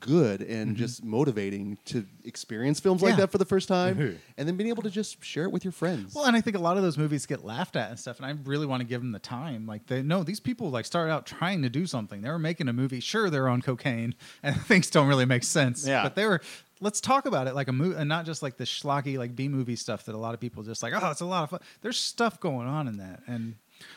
good 0.01 0.41
and 0.41 0.75
just 0.75 1.03
motivating 1.03 1.77
to 1.85 2.05
experience 2.25 2.79
films 2.81 3.01
like 3.01 3.11
Mm-hmm. 3.13 3.21
That 3.21 3.31
for 3.31 3.37
the 3.37 3.45
first 3.45 3.67
time 3.67 4.19
and 4.37 4.47
then 4.47 4.57
being 4.57 4.69
able 4.69 4.83
to 4.83 4.89
just 4.89 5.23
share 5.23 5.43
it 5.43 5.51
with 5.51 5.63
your 5.63 5.71
friends. 5.71 6.13
Well, 6.15 6.25
and 6.25 6.35
I 6.35 6.41
think 6.41 6.57
a 6.57 6.59
lot 6.59 6.75
of 6.77 6.83
those 6.83 6.97
movies 6.97 7.25
get 7.25 7.43
laughed 7.45 7.75
at 7.75 7.89
and 7.89 7.99
stuff, 7.99 8.17
and 8.17 8.25
I 8.25 8.33
really 8.45 8.65
want 8.65 8.81
to 8.81 8.85
give 8.85 9.01
them 9.01 9.11
the 9.11 9.19
time. 9.19 9.65
Like 9.67 9.87
they 9.87 10.01
no, 10.01 10.23
these 10.23 10.39
people 10.39 10.69
like 10.69 10.85
started 10.85 11.11
out 11.11 11.25
trying 11.25 11.61
to 11.61 11.69
do 11.69 11.85
something. 11.85 12.21
They 12.21 12.29
were 12.29 12.39
making 12.39 12.67
a 12.67 12.73
movie. 12.73 12.99
Sure, 12.99 13.29
they're 13.29 13.47
on 13.47 13.61
cocaine, 13.61 14.15
and 14.43 14.59
things 14.63 14.89
don't 14.89 15.07
really 15.07 15.25
make 15.25 15.43
sense. 15.43 15.87
Yeah. 15.87 16.03
but 16.03 16.15
they 16.15 16.25
were. 16.25 16.41
Let's 16.83 16.99
talk 16.99 17.27
about 17.27 17.45
it 17.47 17.53
like 17.53 17.67
a 17.67 17.71
movie, 17.73 17.95
and 17.95 18.09
not 18.09 18.25
just 18.25 18.41
like 18.41 18.57
the 18.57 18.63
schlocky 18.63 19.15
like 19.17 19.35
B 19.35 19.47
movie 19.47 19.75
stuff 19.75 20.05
that 20.05 20.15
a 20.15 20.17
lot 20.17 20.33
of 20.33 20.39
people 20.39 20.63
just 20.63 20.81
like. 20.81 20.93
Oh, 20.99 21.11
it's 21.11 21.21
a 21.21 21.25
lot 21.25 21.43
of 21.43 21.49
fun. 21.51 21.59
There's 21.81 21.99
stuff 21.99 22.39
going 22.39 22.67
on 22.67 22.87
in 22.87 22.97
that, 22.97 23.21
and 23.27 23.53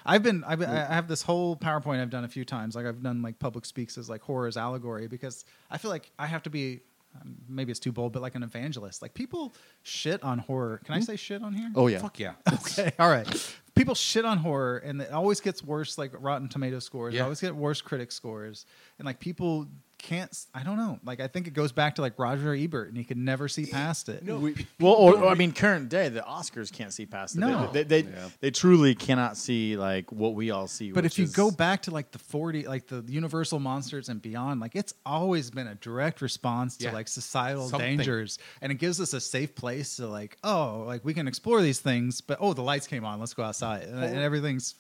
I've 0.07 0.23
been, 0.23 0.45
I've 0.45 0.59
been, 0.59 0.71
I 0.71 0.93
have 0.95 1.09
this 1.09 1.23
whole 1.23 1.57
PowerPoint 1.57 2.00
I've 2.00 2.11
done 2.11 2.25
a 2.25 2.29
few 2.29 2.45
times. 2.45 2.75
Like 2.76 2.87
I've 2.87 3.03
done 3.03 3.23
like 3.23 3.38
public 3.38 3.64
speaks 3.64 3.97
as 3.99 4.09
like 4.09 4.23
horror 4.23 4.47
as 4.47 4.57
allegory 4.57 5.07
because 5.07 5.45
I 5.71 5.79
feel 5.79 5.91
like 5.91 6.11
I 6.19 6.26
have 6.26 6.43
to 6.45 6.50
be. 6.50 6.81
um, 7.21 7.37
Maybe 7.49 7.71
it's 7.71 7.81
too 7.81 7.93
bold, 7.93 8.12
but 8.12 8.23
like 8.23 8.35
an 8.35 8.43
evangelist. 8.43 9.03
Like 9.03 9.14
people 9.14 9.53
shit 9.83 10.23
on 10.23 10.38
horror. 10.38 10.81
Can 10.85 10.95
I 10.95 11.00
say 11.00 11.17
shit 11.17 11.43
on 11.43 11.53
here? 11.55 11.71
oh 11.75 11.87
yeah, 11.87 11.99
Fuck 11.99 12.19
yeah. 12.19 12.33
Okay, 12.53 12.93
all 12.99 13.09
right. 13.11 13.26
People 13.75 13.95
shit 13.97 14.25
on 14.25 14.38
horror, 14.38 14.79
and 14.79 15.00
it 15.03 15.11
always 15.11 15.41
gets 15.41 15.62
worse. 15.62 15.99
Like 15.99 16.12
Rotten 16.19 16.49
Tomato 16.49 16.79
scores, 16.79 17.12
it 17.12 17.17
Yeah. 17.19 17.25
always 17.25 17.41
get 17.41 17.55
worse 17.57 17.81
critic 17.83 18.12
scores, 18.12 18.67
and 18.99 19.07
like 19.07 19.19
people 19.19 19.67
can't. 19.99 20.35
I 20.55 20.63
don't 20.63 20.77
know. 20.77 20.99
Like 21.05 21.21
I 21.21 21.27
think 21.29 21.47
it 21.47 21.55
goes 21.55 21.73
back 21.73 21.95
to 21.97 22.03
like 22.03 22.19
Roger 22.19 22.55
Ebert, 22.55 22.89
and 22.89 22.97
he 22.97 23.05
could 23.05 23.17
never 23.17 23.49
see 23.49 23.67
past 23.67 24.09
it. 24.09 24.23
No, 24.25 24.39
Well, 24.81 24.93
or, 24.93 25.17
or, 25.19 25.29
I 25.29 25.35
mean, 25.35 25.53
current 25.53 25.89
day, 25.89 26.09
the 26.09 26.21
Oscars 26.21 26.73
can't 26.73 26.93
see 26.93 27.07
past 27.07 27.37
it. 27.37 27.41
No. 27.41 27.71
they 27.73 27.83
they, 27.85 28.03
they, 28.03 28.13
they 28.41 28.51
truly 28.51 28.95
cannot 28.95 29.37
see 29.37 29.77
like 29.77 30.13
what 30.13 30.35
we 30.35 30.51
all 30.51 30.67
see. 30.67 30.93
But 30.93 31.05
which 31.05 31.15
if 31.15 31.19
you 31.19 31.25
is- 31.25 31.33
go 31.35 31.51
back 31.51 31.83
to 31.83 31.91
like 31.91 32.11
the 32.11 32.19
40, 32.19 32.67
like 32.67 32.87
the 32.87 33.05
Universal 33.07 33.61
monsters 33.61 34.09
and 34.09 34.21
beyond, 34.21 34.61
like 34.61 34.75
it's 34.77 34.95
always 35.07 35.51
been 35.51 35.67
a 35.67 35.75
direct 35.77 36.21
response 36.23 36.77
to 36.79 36.85
Yeah. 36.85 36.93
like 36.93 37.09
societal 37.09 37.69
Something. 37.69 37.97
dangers. 37.97 38.39
And 38.61 38.71
it 38.73 38.77
gives 38.77 39.01
us 39.01 39.13
a 39.15 39.21
safe 39.21 39.55
place 39.55 39.97
to 39.97 40.07
like, 40.07 40.37
oh, 40.45 40.85
like 40.87 41.05
we 41.05 41.15
can 41.15 41.29
explore 41.29 41.63
these 41.63 41.81
things, 41.81 42.21
but 42.21 42.39
oh, 42.41 42.53
the 42.53 42.63
lights 42.63 42.87
came 42.87 43.05
on, 43.05 43.21
let's 43.21 43.35
go 43.35 43.43
outside. 43.43 43.83
And, 43.85 44.03
and 44.03 44.19
everything's, 44.19 44.75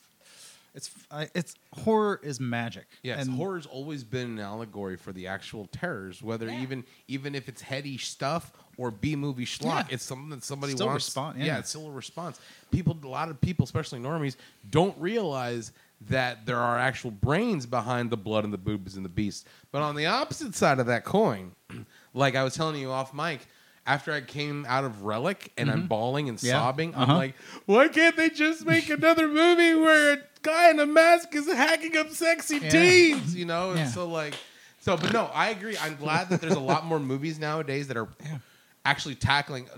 it's, 0.74 0.90
I, 1.10 1.28
it's 1.34 1.54
horror 1.72 2.20
is 2.22 2.40
magic. 2.40 2.86
Yes, 3.02 3.24
and 3.26 3.36
horror's 3.36 3.66
always 3.66 4.02
been 4.04 4.32
an 4.32 4.40
allegory 4.40 4.96
for 4.96 5.12
the 5.12 5.26
actual 5.28 5.66
terrors, 5.72 6.22
whether 6.22 6.48
even 6.48 6.84
even 7.08 7.34
if 7.34 7.48
it's 7.48 7.62
heady 7.62 7.96
stuff 7.98 8.52
or 8.76 8.90
B 8.90 9.14
movie 9.16 9.44
schlock, 9.46 9.88
Yeah. 9.88 9.94
it's 9.94 10.04
something 10.04 10.30
that 10.30 10.42
somebody 10.42 10.72
Still 10.72 10.86
wants. 10.88 11.06
respond- 11.06 11.38
yeah. 11.38 11.44
yeah. 11.46 11.58
it's 11.58 11.68
still 11.70 11.86
a 11.86 11.92
response. 11.92 12.40
People, 12.72 12.98
a 13.04 13.06
lot 13.06 13.28
of 13.28 13.40
people, 13.40 13.64
especially 13.64 14.00
normies, 14.00 14.34
don't 14.70 14.96
realize 14.98 15.70
that 16.08 16.44
there 16.44 16.58
are 16.58 16.76
actual 16.78 17.12
brains 17.12 17.66
behind 17.66 18.10
the 18.10 18.16
blood 18.16 18.42
and 18.44 18.52
the 18.52 18.58
boobs 18.58 18.96
and 18.96 19.04
the 19.04 19.08
beast. 19.08 19.46
But 19.70 19.82
on 19.82 19.94
the 19.94 20.06
opposite 20.06 20.54
side 20.56 20.80
of 20.80 20.86
that 20.86 21.04
coin, 21.04 21.52
like 22.14 22.34
I 22.34 22.42
was 22.44 22.54
telling 22.54 22.80
you 22.80 22.90
off 22.90 23.14
mic. 23.14 23.46
After 23.86 24.12
I 24.14 24.22
came 24.22 24.64
out 24.66 24.84
of 24.84 25.02
Relic 25.02 25.52
and 25.58 25.70
I'm 25.70 25.86
bawling 25.88 26.30
and 26.30 26.38
Mm-hmm. 26.38 26.46
Yeah. 26.46 26.52
sobbing, 26.54 26.94
I'm 26.94 27.02
Uh-huh. 27.02 27.14
like, 27.16 27.34
why 27.66 27.88
can't 27.88 28.16
they 28.16 28.30
just 28.30 28.64
make 28.64 28.88
another 28.88 29.28
movie 29.28 29.74
where 29.74 30.14
a 30.14 30.18
guy 30.44 30.70
in 30.70 30.78
a 30.78 30.86
mask 30.86 31.34
is 31.34 31.46
hacking 31.46 31.96
up 31.96 32.10
sexy 32.10 32.58
Yeah. 32.58 32.70
teens? 32.70 33.34
You 33.34 33.46
know, 33.46 33.70
and 33.70 33.80
Yeah. 33.80 33.86
so 33.88 34.06
like, 34.06 34.34
so 34.80 34.96
but 34.96 35.12
no, 35.12 35.24
I 35.34 35.48
agree. 35.48 35.76
I'm 35.76 35.96
glad 35.96 36.28
that 36.28 36.40
there's 36.40 36.54
a 36.54 36.60
lot 36.60 36.84
more 36.86 37.00
movies 37.00 37.38
nowadays 37.38 37.88
that 37.88 37.96
are 37.96 38.08
actually 38.84 39.14
tackling, 39.16 39.68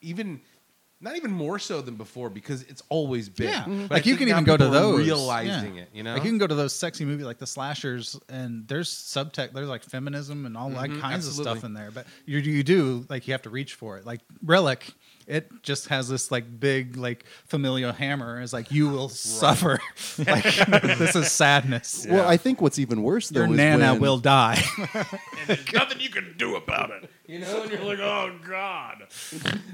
even 0.00 0.40
not 1.00 1.16
even 1.16 1.32
more 1.32 1.58
so 1.58 1.80
than 1.82 1.96
before 1.96 2.30
because 2.30 2.62
it's 2.62 2.82
always 2.88 3.28
been. 3.28 3.48
Yeah, 3.48 3.64
But 3.66 3.72
I 3.90 3.94
like 3.96 4.06
you 4.06 4.16
can 4.16 4.28
even 4.28 4.44
go 4.44 4.56
to 4.56 4.68
those 4.68 4.96
realizing 4.96 5.74
yeah. 5.76 5.82
it. 5.82 5.88
You 5.92 6.02
know, 6.04 6.14
like 6.14 6.22
you 6.24 6.30
can 6.30 6.38
go 6.38 6.46
to 6.46 6.54
those 6.54 6.72
sexy 6.72 7.04
movies 7.04 7.26
like 7.26 7.38
the 7.38 7.46
slashers, 7.46 8.18
and 8.28 8.66
there's 8.68 8.88
subtext, 8.88 9.52
there's 9.52 9.68
like 9.68 9.82
feminism 9.82 10.46
and 10.46 10.56
all 10.56 10.70
that 10.70 10.90
Mhm, 10.90 11.00
kinds 11.00 11.26
of 11.26 11.34
stuff 11.34 11.64
in 11.64 11.74
there. 11.74 11.90
But 11.90 12.06
you 12.24 12.38
you 12.38 12.62
do 12.62 13.04
like 13.08 13.26
you 13.26 13.32
have 13.34 13.42
to 13.42 13.50
reach 13.50 13.74
for 13.74 13.98
it. 13.98 14.06
Like 14.06 14.20
Relic, 14.44 14.94
it 15.26 15.50
just 15.62 15.88
has 15.88 16.08
this 16.08 16.30
like 16.30 16.58
big 16.60 16.96
like 16.96 17.24
familial 17.46 17.92
hammer. 17.92 18.40
It's 18.40 18.52
like 18.52 18.70
you 18.70 18.88
will 18.88 19.08
suffer. 19.08 19.78
like 20.18 20.42
this 20.98 21.14
is 21.16 21.30
sadness. 21.32 22.06
Well, 22.08 22.28
I 22.28 22.36
think 22.36 22.60
what's 22.60 22.78
even 22.78 23.02
worse 23.02 23.28
though 23.28 23.40
Your 23.40 23.50
is 23.50 23.56
nana 23.56 23.92
when- 23.92 24.00
will 24.00 24.18
die. 24.18 24.62
there's 25.46 25.72
nothing 25.72 26.00
you 26.00 26.10
can 26.10 26.34
do 26.36 26.56
about 26.56 26.90
it. 26.90 27.10
You 27.26 27.38
know, 27.38 27.62
and 27.62 27.70
you're 27.70 27.84
like, 27.84 28.00
oh 28.00 28.36
god. 28.46 29.06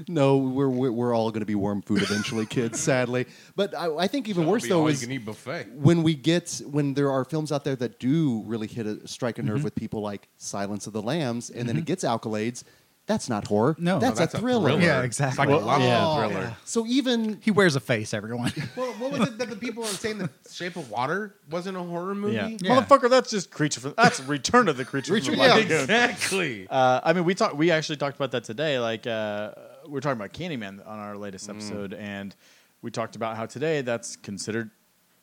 No, 0.07 0.37
we're 0.37 0.69
we're, 0.69 0.91
we're 0.91 1.13
all 1.15 1.29
going 1.31 1.41
to 1.41 1.45
be 1.45 1.55
worm 1.55 1.81
food 1.81 2.01
eventually, 2.01 2.45
kids. 2.45 2.79
Sadly, 2.79 3.25
but 3.55 3.75
I, 3.75 3.93
I 3.95 4.07
think 4.07 4.29
even 4.29 4.45
worse 4.45 4.67
though 4.67 4.87
is 4.87 5.01
you 5.01 5.07
can 5.07 5.15
eat 5.15 5.25
buffet. 5.25 5.67
when 5.73 6.03
we 6.03 6.15
get 6.15 6.61
when 6.69 6.93
there 6.93 7.11
are 7.11 7.25
films 7.25 7.51
out 7.51 7.63
there 7.65 7.75
that 7.75 7.99
do 7.99 8.43
really 8.45 8.67
hit 8.67 8.85
a 8.85 9.05
strike 9.07 9.37
a 9.37 9.41
Mm-hmm. 9.41 9.49
nerve 9.51 9.63
with 9.63 9.73
people 9.75 10.01
like 10.01 10.27
Silence 10.37 10.85
of 10.87 10.93
the 10.93 11.01
Lambs, 11.01 11.49
and 11.49 11.67
then 11.67 11.77
it 11.77 11.85
gets 11.85 12.03
accolades. 12.03 12.63
That's 13.09 13.27
not 13.27 13.47
horror. 13.47 13.75
No. 13.79 13.95
No, 13.95 13.99
that's, 13.99 14.19
that's 14.19 14.35
a 14.35 14.37
a 14.37 14.39
thriller. 14.39 14.69
thriller. 14.69 14.83
Yeah, 14.85 15.01
exactly. 15.01 15.51
It's 15.51 15.63
like 15.65 15.79
a 15.79 15.83
yeah, 15.83 16.15
thriller. 16.27 16.55
So 16.63 16.85
even 16.85 17.39
he 17.41 17.49
wears 17.49 17.75
a 17.75 17.79
face, 17.79 18.13
everyone. 18.13 18.53
Well, 18.77 18.93
what 18.99 19.11
was 19.11 19.27
it 19.29 19.39
that 19.39 19.49
the 19.49 19.55
people 19.55 19.81
were 19.81 19.89
saying? 19.89 20.19
The 20.19 20.29
Shape 20.47 20.75
of 20.75 20.91
Water 20.91 21.33
wasn't 21.49 21.75
a 21.75 21.81
horror 21.81 22.13
movie. 22.13 22.35
yeah. 22.35 22.47
Yeah. 22.61 22.79
motherfucker, 22.79 23.09
that's 23.09 23.31
just 23.31 23.49
creature 23.49 23.81
from 23.81 23.95
that's 23.97 24.19
Return 24.21 24.67
of 24.67 24.77
the 24.77 24.85
Creature 24.85 25.13
Return- 25.13 25.35
from 25.37 25.39
the 25.39 25.53
Black 25.55 25.69
yeah, 25.69 25.79
exactly. 25.81 26.67
Uh, 26.69 26.99
I 27.03 27.13
mean, 27.13 27.25
we 27.25 27.33
talked. 27.33 27.55
We 27.55 27.71
actually 27.71 27.97
talked 27.97 28.15
about 28.15 28.29
that 28.33 28.43
today. 28.43 28.77
Like 28.79 29.07
uh, 29.07 29.53
we're 29.87 30.01
talking 30.01 30.19
about 30.21 30.31
Candyman 30.33 30.87
on 30.87 30.99
our 30.99 31.17
latest 31.17 31.47
Mm. 31.47 31.55
episode, 31.55 31.93
and 31.95 32.35
we 32.83 32.91
talked 32.91 33.15
about 33.15 33.37
how 33.37 33.47
today 33.47 33.81
that's 33.81 34.17
considered 34.17 34.69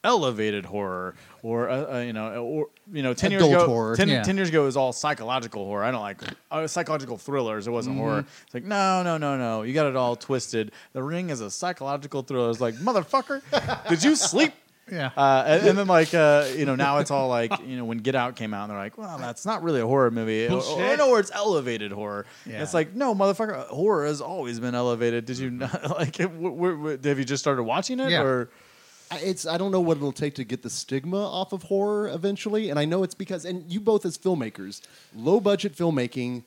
elevated 0.07 0.65
horror, 0.65 1.15
or 1.43 1.69
uh, 1.69 1.97
uh, 1.97 1.99
you 1.99 2.13
know, 2.13 2.43
or 2.43 2.69
you 2.93 3.03
know, 3.03 3.13
ten 3.13 3.31
years 3.31 3.43
ago, 3.45 3.67
horror. 3.67 3.97
10, 3.97 4.09
Yeah. 4.09 4.23
10 4.23 4.37
years 4.37 4.49
ago 4.49 4.63
it 4.63 4.67
was 4.67 4.77
all 4.77 4.93
psychological 4.93 5.65
horror. 5.67 5.85
I 5.85 5.91
don't 5.91 6.01
like 6.01 6.21
uh, 6.51 6.67
psychological 6.67 7.19
thrillers. 7.19 7.67
It 7.67 7.71
wasn't 7.73 7.99
horror. 7.99 8.25
It's 8.45 8.55
like 8.55 8.65
no, 8.65 9.03
no, 9.03 9.19
no, 9.19 9.37
no. 9.37 9.63
You 9.63 9.75
got 9.75 9.87
it 9.87 9.97
all 9.97 10.17
twisted. 10.17 10.73
The 10.93 11.03
Ring 11.03 11.31
is 11.31 11.41
a 11.41 11.51
psychological 11.51 12.23
thriller. 12.23 12.50
It's 12.50 12.61
like 12.61 12.76
motherfucker, 12.76 13.43
did 13.89 14.02
you 14.04 14.15
sleep? 14.17 14.52
yeah. 14.93 15.11
Uh, 15.17 15.43
and, 15.49 15.67
and 15.71 15.78
then 15.78 15.89
like 15.89 16.15
uh, 16.15 16.47
you 16.57 16.65
know 16.65 16.76
now 16.76 16.99
it's 16.99 17.11
all 17.11 17.28
like 17.28 17.50
you 17.67 17.76
know 17.76 17.85
when 17.85 17.99
Get 17.99 18.15
Out 18.15 18.37
came 18.37 18.54
out 18.54 18.63
and 18.65 18.71
they're 18.71 18.78
like 18.78 18.97
well 18.97 19.19
that's 19.19 19.45
not 19.45 19.65
really 19.65 19.80
a 19.80 19.87
horror 19.87 20.13
movie 20.13 20.47
Bullshit. 20.47 20.99
no, 20.99 21.11
or 21.11 21.19
it's 21.19 21.33
elevated 21.35 21.91
horror. 21.91 22.25
Yeah. 22.49 22.63
It's 22.63 22.73
like 22.73 22.95
no 22.95 23.13
motherfucker 23.13 23.67
horror 23.67 24.07
has 24.07 24.21
always 24.21 24.61
been 24.61 24.76
elevated. 24.76 25.25
Did 25.26 25.39
you 25.39 25.50
not 25.50 25.91
like 25.99 26.21
it, 26.21 26.28
w- 26.28 26.50
w- 26.54 26.76
w- 26.76 26.99
have 27.02 27.19
you 27.19 27.25
just 27.25 27.43
started 27.43 27.65
watching 27.65 27.99
it 27.99 28.11
Yeah. 28.11 28.23
or 28.23 28.49
I- 28.49 28.66
it's 29.12 29.47
I 29.47 29.58
don't 29.58 29.73
know 29.73 29.80
what 29.80 29.97
it'll 29.97 30.12
take 30.12 30.34
to 30.36 30.45
get 30.45 30.62
the 30.62 30.71
stigma 30.71 31.19
off 31.19 31.52
of 31.52 31.64
horror 31.64 32.08
eventually, 32.08 32.71
and 32.71 32.78
I 32.78 32.84
know 32.84 33.02
it's 33.02 33.14
because 33.14 33.45
and 33.45 33.71
you 33.71 33.80
both 33.80 34.04
as 34.04 34.19
filmmakers, 34.19 34.80
low 35.14 35.40
budget 35.40 35.76
filmmaking, 35.76 36.45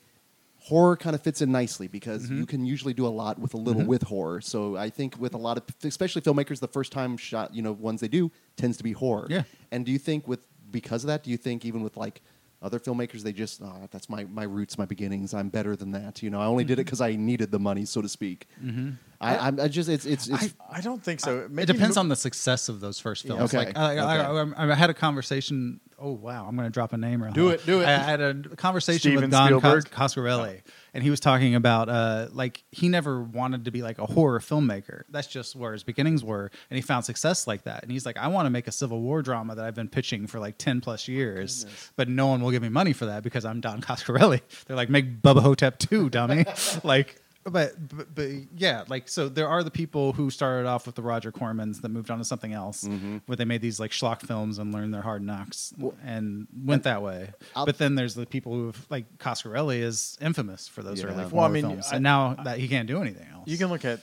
horror 0.60 0.96
kind 0.96 1.14
of 1.14 1.22
fits 1.22 1.40
in 1.40 1.50
nicely 1.50 1.88
because 1.88 2.24
Mm-hmm. 2.24 2.38
you 2.38 2.46
can 2.46 2.64
usually 2.64 2.94
do 2.94 3.06
a 3.06 3.08
lot 3.08 3.38
with 3.38 3.54
a 3.54 3.56
little 3.56 3.82
mm-hmm. 3.82 3.90
with 3.90 4.02
horror. 4.02 4.40
So 4.40 4.76
I 4.76 4.90
think 4.90 5.18
with 5.18 5.34
a 5.34 5.38
lot 5.38 5.56
of 5.56 5.64
especially 5.84 6.22
filmmakers, 6.22 6.60
the 6.60 6.68
first 6.68 6.92
time 6.92 7.16
shot, 7.16 7.54
you 7.54 7.62
know, 7.62 7.72
ones 7.72 8.00
they 8.00 8.08
do 8.08 8.30
tends 8.56 8.76
to 8.76 8.84
be 8.84 8.92
horror. 8.92 9.26
Yeah. 9.30 9.42
And 9.70 9.86
do 9.86 9.92
you 9.92 9.98
think 9.98 10.28
with 10.28 10.46
because 10.70 11.02
of 11.04 11.08
that, 11.08 11.24
do 11.24 11.30
you 11.30 11.36
think 11.36 11.64
even 11.64 11.82
with 11.82 11.96
like 11.96 12.20
other 12.62 12.78
filmmakers, 12.78 13.22
they 13.22 13.32
just 13.32 13.62
oh, 13.62 13.88
that's 13.90 14.08
my 14.08 14.24
my 14.24 14.42
roots, 14.42 14.76
my 14.76 14.84
beginnings. 14.84 15.32
I'm 15.32 15.48
better 15.48 15.76
than 15.76 15.92
that. 15.92 16.22
You 16.22 16.30
know, 16.30 16.40
I 16.40 16.44
only 16.44 16.64
did 16.64 16.74
it 16.74 16.82
mm-hmm. 16.82 16.86
because 16.86 17.00
I 17.00 17.16
needed 17.16 17.50
the 17.50 17.58
money, 17.58 17.84
so 17.84 18.02
to 18.02 18.08
speak. 18.08 18.48
Mm-hmm. 18.62 18.90
I, 19.22 19.36
I'm 19.48 19.60
I 19.60 19.68
just 19.68 19.88
it's 19.90 20.06
it's, 20.06 20.28
it's 20.28 20.54
I 20.70 20.80
don't 20.80 21.02
think 21.02 21.20
so. 21.20 21.46
it 21.54 21.66
depends 21.66 21.96
on 21.98 22.08
the 22.08 22.16
success 22.16 22.68
of 22.70 22.80
those 22.80 22.98
first 22.98 23.26
films. 23.26 23.54
Okay. 23.54 23.66
Like 23.66 23.76
I, 23.76 23.96
I, 23.98 24.26
Okay. 24.30 24.52
I, 24.56 24.70
I 24.70 24.74
had 24.74 24.88
a 24.88 24.94
conversation. 24.94 25.80
Oh 26.02 26.12
wow, 26.12 26.46
I'm 26.48 26.56
going 26.56 26.66
to 26.66 26.72
drop 26.72 26.94
a 26.94 26.96
name. 26.96 27.22
Real 27.22 27.30
Do 27.34 27.48
quick. 27.48 27.60
it, 27.60 27.66
do 27.66 27.80
it. 27.82 27.84
I, 27.84 27.92
I 27.96 27.98
had 27.98 28.20
a 28.22 28.34
conversation 28.56 29.00
Steven 29.00 29.20
with 29.24 29.30
Don 29.32 29.48
Spielberg? 29.48 29.90
Cos- 29.90 30.14
Coscarelli, 30.14 30.62
and 30.94 31.04
he 31.04 31.10
was 31.10 31.20
talking 31.20 31.54
about 31.54 31.90
uh, 31.90 32.28
like 32.32 32.64
he 32.72 32.88
never 32.88 33.20
wanted 33.22 33.66
to 33.66 33.70
be 33.70 33.82
like 33.82 33.98
a 33.98 34.06
horror 34.06 34.40
filmmaker. 34.40 35.02
That's 35.10 35.26
just 35.28 35.54
where 35.54 35.74
his 35.74 35.82
beginnings 35.82 36.24
were, 36.24 36.50
and 36.70 36.76
he 36.76 36.80
found 36.80 37.04
success 37.04 37.46
like 37.46 37.64
that. 37.64 37.82
And 37.82 37.92
he's 37.92 38.06
like, 38.06 38.16
I 38.16 38.28
want 38.28 38.46
to 38.46 38.50
make 38.50 38.66
a 38.68 38.72
Civil 38.72 39.02
War 39.02 39.20
drama 39.20 39.54
that 39.56 39.64
I've 39.66 39.74
been 39.74 39.90
pitching 39.90 40.26
for 40.26 40.40
like 40.40 40.56
ten 40.56 40.80
plus 40.80 41.06
years, 41.08 41.66
but 41.96 42.08
no 42.08 42.28
one 42.28 42.40
will 42.40 42.50
give 42.52 42.62
me 42.62 42.70
money 42.70 42.94
for 42.94 43.04
that 43.04 43.22
because 43.22 43.44
I'm 43.44 43.60
Don 43.60 43.82
Coscarelli. 43.82 44.40
They're 44.66 44.76
like, 44.78 44.88
make 44.88 45.20
Bubba 45.20 45.42
Ho-Tep 45.42 45.78
two, 45.78 46.08
dummy. 46.08 46.46
like. 46.84 47.20
But, 47.44 47.72
but 47.96 48.14
but 48.14 48.28
yeah, 48.56 48.84
like 48.88 49.08
so 49.08 49.28
there 49.28 49.48
are 49.48 49.62
the 49.64 49.70
people 49.70 50.12
who 50.12 50.28
started 50.30 50.68
off 50.68 50.84
with 50.84 50.94
the 50.94 51.00
Roger 51.02 51.32
Cormans 51.32 51.80
that 51.80 51.88
moved 51.88 52.10
on 52.10 52.18
to 52.18 52.24
something 52.24 52.52
else, 52.52 52.84
Mm-hmm. 52.84 53.18
where 53.26 53.36
they 53.36 53.46
made 53.46 53.62
these 53.62 53.80
like 53.80 53.92
schlock 53.92 54.20
films 54.20 54.58
and 54.58 54.74
learned 54.74 54.92
their 54.92 55.00
hard 55.00 55.22
knocks 55.22 55.72
and 56.04 56.46
went 56.64 56.82
that 56.82 57.00
way. 57.02 57.30
I'll- 57.56 57.64
but 57.64 57.78
then 57.78 57.94
there's 57.94 58.14
the 58.14 58.26
people 58.26 58.52
who 58.52 58.66
have 58.66 58.86
like 58.90 59.16
Coscarelli 59.18 59.80
is 59.80 60.18
infamous 60.20 60.68
for 60.68 60.82
those 60.82 61.00
Yeah. 61.00 61.06
early 61.06 61.16
Well, 61.16 61.28
horror 61.30 61.44
I 61.46 61.48
mean, 61.48 61.62
films, 61.62 61.86
I- 61.90 61.94
and 61.96 62.02
now 62.02 62.34
that 62.44 62.58
he 62.58 62.68
can't 62.68 62.86
do 62.86 63.00
anything 63.00 63.26
else. 63.32 63.48
You 63.48 63.56
can 63.56 63.68
look 63.70 63.86
at 63.86 64.00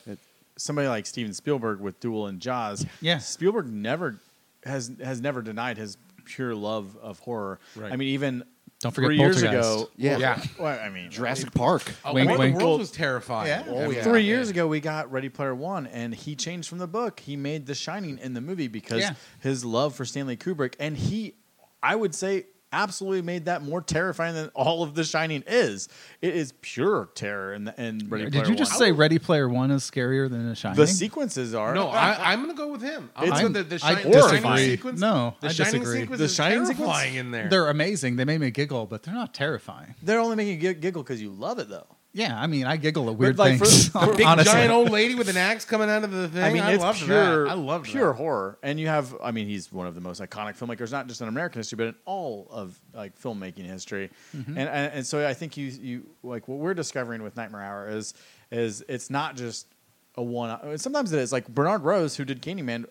somebody 0.58 0.88
like 0.88 1.06
Steven 1.06 1.34
Spielberg 1.34 1.80
with 1.80 2.00
Duel 2.00 2.26
and 2.26 2.40
Jaws. 2.40 2.88
Yeah. 3.02 3.20
Spielberg 3.20 3.68
never 3.72 4.20
has 4.66 4.92
has 5.02 5.22
never 5.22 5.44
denied 5.44 5.78
his 5.78 5.96
pure 6.26 6.56
love 6.56 6.98
of 6.98 7.20
horror. 7.20 7.60
Right. 7.76 7.92
I 7.94 7.96
mean, 7.98 8.10
even 8.10 8.44
Don't 8.80 8.92
forget 8.92 9.08
three 9.08 9.18
years 9.18 9.42
Poltergeist. 9.42 9.70
ago. 9.84 9.90
Yeah. 9.98 10.18
Yeah. 10.18 10.44
Well, 10.60 10.80
I 10.80 10.90
mean, 10.90 11.10
Jurassic 11.10 11.52
Park. 11.54 11.92
Oh, 12.06 12.14
Wink, 12.14 12.30
War 12.30 12.38
wink. 12.38 12.58
the 12.58 12.64
Worlds 12.64 12.80
was 12.80 12.92
terrifying. 12.92 13.48
Yeah. 13.48 13.64
Oh, 13.68 13.90
yeah. 13.90 14.04
Three 14.04 14.22
Yeah. 14.22 14.28
years 14.36 14.50
ago, 14.50 14.68
we 14.68 14.80
got 14.80 15.12
Ready 15.12 15.30
Player 15.30 15.56
One, 15.56 15.88
and 15.88 16.14
he 16.14 16.36
changed 16.36 16.70
from 16.70 16.78
the 16.78 16.88
book. 16.88 17.20
He 17.20 17.36
made 17.36 17.66
The 17.66 17.74
Shining 17.74 18.20
in 18.20 18.34
the 18.36 18.42
movie 18.42 18.68
because 18.68 19.02
Yeah. 19.02 19.14
his 19.40 19.66
love 19.66 19.96
for 19.96 20.06
Stanley 20.06 20.38
Kubrick, 20.38 20.76
and 20.80 20.96
he, 20.96 21.34
I 21.82 21.96
would 21.96 22.14
say, 22.14 22.46
absolutely 22.82 23.22
made 23.22 23.46
that 23.46 23.62
more 23.64 23.82
terrifying 23.82 24.36
than 24.36 24.50
all 24.54 24.84
of 24.84 24.94
The 24.96 25.04
Shining 25.04 25.44
is. 25.48 25.90
It 26.22 26.36
is 26.36 26.54
pure 26.62 27.10
terror 27.16 27.54
in, 27.54 27.66
the, 27.66 27.74
in 27.82 28.08
Ready 28.10 28.30
Player 28.30 28.44
Did 28.44 28.48
you 28.50 28.56
just 28.56 28.72
One. 28.74 28.80
say 28.80 28.92
Ready 28.92 29.20
Player 29.20 29.50
One 29.50 29.72
is 29.72 29.84
scarier 29.90 30.30
than 30.30 30.48
The 30.48 30.56
Shining? 30.56 30.78
the 30.78 30.88
sequences 30.88 31.54
are? 31.54 31.74
No, 31.74 31.88
I, 31.90 32.32
I'm 32.34 32.42
gonna 32.42 32.54
go 32.54 32.72
with 32.72 32.82
him. 32.82 33.10
I'm 33.16 33.24
It's- 33.26 33.42
gonna 33.42 33.54
the, 33.54 33.64
the, 33.64 33.76
I 33.76 33.78
Shining, 33.96 34.04
the 34.12 34.18
disagree. 34.18 34.40
Shining 34.42 34.70
sequence. 34.70 35.00
No, 35.02 35.36
the 35.42 35.48
I 35.48 35.52
Shining 35.52 35.72
disagree. 35.82 36.00
sequence 36.02 36.20
The 36.20 36.26
is 36.26 36.36
Shining 36.36 36.66
sequence? 36.66 36.78
terrifying 36.92 37.16
in 37.16 37.32
there. 37.32 37.50
They're 37.50 37.70
amazing. 37.70 38.16
They 38.18 38.26
made 38.26 38.40
me 38.40 38.52
giggle, 38.52 38.86
but 38.86 39.04
they're 39.04 39.14
not 39.14 39.34
terrifying. 39.34 39.96
They're 40.04 40.20
only 40.20 40.36
making 40.36 40.62
you 40.62 40.74
giggle 40.74 41.04
because 41.04 41.22
you 41.22 41.32
love 41.32 41.60
it, 41.60 41.70
though. 41.70 41.88
Yeah, 42.14 42.40
I 42.40 42.48
mean, 42.48 42.66
I 42.66 42.78
giggle 42.78 43.10
at 43.12 43.16
weird 43.18 43.38
like, 43.38 43.60
for- 43.60 43.66
things. 43.66 43.90
for 43.90 44.14
Big 44.18 44.26
honestly. 44.26 44.52
giant 44.52 44.72
old 44.72 44.90
lady 44.90 45.14
with 45.14 45.30
an 45.30 45.38
axe 45.38 45.66
coming 45.66 45.88
out 45.90 46.04
of 46.04 46.12
the 46.12 46.28
thing. 46.28 46.44
I 46.44 46.52
mean, 46.52 46.64
it's 46.64 46.82
loved 46.82 47.04
pure, 47.04 47.44
that. 47.44 47.52
I 47.52 47.54
love 47.54 47.84
pure 47.84 48.08
that. 48.08 48.14
horror, 48.18 48.58
and 48.64 48.80
you 48.80 48.88
have. 48.88 49.16
I 49.22 49.32
mean, 49.32 49.48
he's 49.48 49.72
one 49.72 49.86
of 49.86 49.94
the 49.94 50.02
most 50.02 50.20
iconic 50.20 50.58
filmmakers, 50.58 50.92
not 50.92 51.08
just 51.08 51.22
in 51.22 51.28
American 51.28 51.60
history, 51.60 51.76
but 51.76 51.88
in 51.88 51.96
all 52.06 52.48
of 52.50 52.80
like 52.94 53.20
filmmaking 53.22 53.66
history. 53.66 54.10
Mm-hmm. 54.36 54.58
And, 54.58 54.70
and 54.70 54.94
and 54.94 55.06
so 55.08 55.28
I 55.28 55.34
think 55.36 55.58
you 55.58 55.66
you 55.68 56.10
like 56.24 56.48
what 56.48 56.58
we're 56.58 56.74
discovering 56.74 57.22
with 57.22 57.36
Nightmare 57.36 57.62
Hour 57.62 57.90
is 57.90 58.14
is 58.52 58.84
it's 58.90 59.10
not 59.12 59.36
just 59.36 59.68
a 60.16 60.24
one. 60.24 60.80
Sometimes 60.80 61.14
it 61.14 61.20
is 61.20 61.32
like 61.32 61.48
Bernard 61.48 61.84
Rose, 61.84 62.16
who 62.16 62.26
did 62.26 62.42
Candyman, 62.42 62.86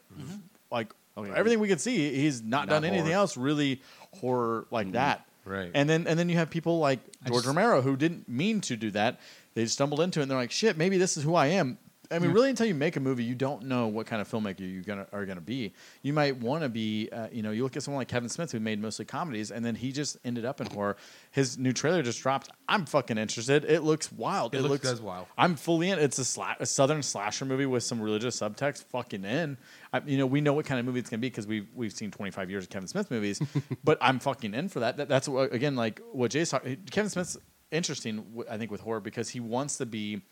like 0.70 0.92
Oh, 1.18 1.24
yeah. 1.24 1.32
everything 1.34 1.60
we 1.60 1.68
could 1.68 1.80
see, 1.80 2.14
he's 2.14 2.42
not, 2.42 2.68
Not 2.68 2.68
done 2.68 2.84
anything 2.84 3.06
horror. 3.06 3.16
else 3.20 3.38
really 3.38 3.80
horror 4.20 4.66
like 4.70 4.92
that. 4.92 5.26
Right. 5.46 5.70
And 5.74 5.88
then 5.88 6.06
and 6.06 6.18
then 6.18 6.28
you 6.28 6.36
have 6.36 6.50
people 6.50 6.80
like 6.80 6.98
George 7.26 7.44
just- 7.44 7.46
Romero 7.46 7.80
who 7.80 7.96
didn't 7.96 8.28
mean 8.28 8.60
to 8.62 8.76
do 8.76 8.90
that. 8.90 9.20
They 9.54 9.64
stumbled 9.66 10.00
into 10.00 10.18
it 10.20 10.24
and 10.24 10.30
they're 10.30 10.36
like, 10.36 10.50
shit, 10.50 10.76
maybe 10.76 10.98
this 10.98 11.16
is 11.16 11.22
who 11.22 11.34
I 11.34 11.46
am. 11.46 11.78
I 12.10 12.18
mean, 12.18 12.32
really, 12.32 12.50
until 12.50 12.66
you 12.66 12.74
make 12.74 12.96
a 12.96 13.00
movie, 13.00 13.24
you 13.24 13.34
don't 13.34 13.64
know 13.64 13.88
what 13.88 14.06
kind 14.06 14.20
of 14.22 14.28
filmmaker 14.28 14.60
you 14.60 14.82
gonna 14.82 15.06
are 15.12 15.26
gonna 15.26 15.40
be. 15.40 15.72
You 16.02 16.12
might 16.12 16.36
want 16.36 16.62
to 16.62 16.68
be, 16.68 17.08
uh, 17.10 17.28
you 17.32 17.42
know, 17.42 17.50
you 17.50 17.62
look 17.62 17.76
at 17.76 17.82
someone 17.82 18.00
like 18.00 18.08
Kevin 18.08 18.28
Smith 18.28 18.52
who 18.52 18.60
made 18.60 18.80
mostly 18.80 19.04
comedies, 19.04 19.50
and 19.50 19.64
then 19.64 19.74
he 19.74 19.92
just 19.92 20.16
ended 20.24 20.44
up 20.44 20.60
in 20.60 20.66
horror. 20.68 20.96
His 21.30 21.58
new 21.58 21.72
trailer 21.72 22.02
just 22.02 22.20
dropped. 22.22 22.48
I'm 22.68 22.86
fucking 22.86 23.18
interested. 23.18 23.64
It 23.64 23.82
looks 23.82 24.12
wild. 24.12 24.54
It 24.54 24.62
looks- 24.62 24.82
does 24.88 25.00
wild. 25.00 25.26
I'm 25.36 25.56
fully 25.56 25.90
in. 25.90 25.98
It's 25.98 26.18
a, 26.18 26.22
sla- 26.22 26.60
a 26.60 26.66
southern 26.66 27.02
slasher 27.02 27.44
movie 27.44 27.66
with 27.66 27.82
some 27.82 28.00
religious 28.00 28.38
subtext. 28.38 28.84
Fucking 28.84 29.24
in. 29.24 29.56
I, 29.92 30.00
you 30.06 30.18
know, 30.18 30.26
we 30.26 30.40
know 30.40 30.52
what 30.52 30.66
kind 30.66 30.78
of 30.78 30.86
movie 30.86 31.00
it's 31.00 31.10
gonna 31.10 31.20
be 31.20 31.28
because 31.28 31.46
we've 31.46 31.66
we've 31.74 31.92
seen 31.92 32.10
25 32.10 32.50
years 32.50 32.64
of 32.64 32.70
Kevin 32.70 32.88
Smith 32.88 33.10
movies, 33.10 33.40
but 33.84 33.98
I'm 34.00 34.18
fucking 34.18 34.54
in 34.54 34.68
for 34.68 34.80
that. 34.80 34.96
that 34.98 35.08
that's 35.08 35.28
what, 35.28 35.52
again 35.52 35.76
like 35.76 36.00
what 36.12 36.30
Jay's 36.30 36.50
talking. 36.50 36.76
Kevin 36.90 37.10
Smith's 37.10 37.36
interesting, 37.72 38.24
I 38.48 38.58
think, 38.58 38.70
with 38.70 38.80
horror 38.80 39.00
because 39.00 39.28
he 39.28 39.40
wants 39.40 39.78
to 39.78 39.86
be 39.86 40.22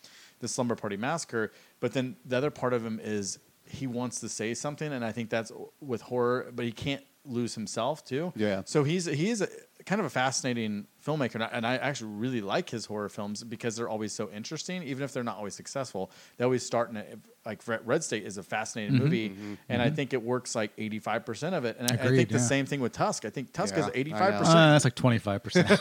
the 0.45 0.49
slumber 0.49 0.77
party 0.77 0.97
massacre, 0.97 1.51
but 1.81 1.93
then 1.93 2.17
the 2.25 2.37
other 2.37 2.51
part 2.51 2.75
of 2.75 2.85
him 2.85 3.01
is 3.03 3.39
he 3.67 3.87
wants 3.87 4.21
to 4.21 4.29
say 4.29 4.53
something, 4.53 4.93
and 4.93 5.05
I 5.05 5.11
think 5.11 5.31
that's 5.31 5.51
with 5.81 6.03
horror, 6.03 6.53
but 6.55 6.67
he 6.67 6.73
can't 6.73 7.03
lose 7.25 7.55
himself 7.55 8.05
too. 8.05 8.33
Yeah. 8.37 8.63
So 8.67 8.85
he's 8.85 9.07
he 9.07 9.31
is 9.31 9.41
a, 9.41 9.49
kind 9.87 10.01
of 10.01 10.07
a 10.07 10.11
fascinating 10.11 10.87
filmmaker, 11.05 11.35
and 11.35 11.45
I, 11.45 11.49
and 11.53 11.67
I 11.67 11.77
actually 11.77 12.13
really 12.13 12.41
like 12.41 12.71
his 12.71 12.87
horror 12.87 13.09
films 13.09 13.45
because 13.45 13.77
they're 13.77 13.89
always 13.89 14.13
so 14.13 14.31
interesting, 14.31 14.83
even 14.85 15.05
if 15.05 15.13
they're 15.13 15.23
not 15.23 15.37
always 15.37 15.55
successful. 15.55 16.11
They 16.39 16.45
always 16.45 16.65
start 16.65 16.91
in 16.91 16.97
a, 16.97 17.05
like 17.45 17.61
Red 17.67 18.03
State 18.03 18.25
is 18.25 18.39
a 18.39 18.43
fascinating 18.43 18.97
movie, 18.97 19.35
and 19.69 19.83
I 19.83 19.91
think 19.91 20.13
it 20.15 20.23
works 20.23 20.55
like 20.55 20.73
eighty 20.79 20.99
five 20.99 21.27
percent 21.27 21.55
of 21.55 21.65
it. 21.65 21.77
And 21.79 21.91
I, 21.91 21.95
I 21.95 22.09
think 22.09 22.31
the 22.31 22.37
yeah. 22.39 22.41
same 22.41 22.67
thing 22.67 22.81
with 22.81 22.93
Tusk. 22.93 23.25
I 23.27 23.31
think 23.31 23.53
Tusk 23.53 23.75
Yeah, 23.77 23.85
is 23.87 23.91
eighty 23.95 24.13
five 24.13 24.35
Uh, 24.35 24.39
percent. 24.39 24.55
that's 24.57 24.85
like 24.85 24.95
twenty 24.95 25.19
five 25.19 25.43
percent. 25.43 25.69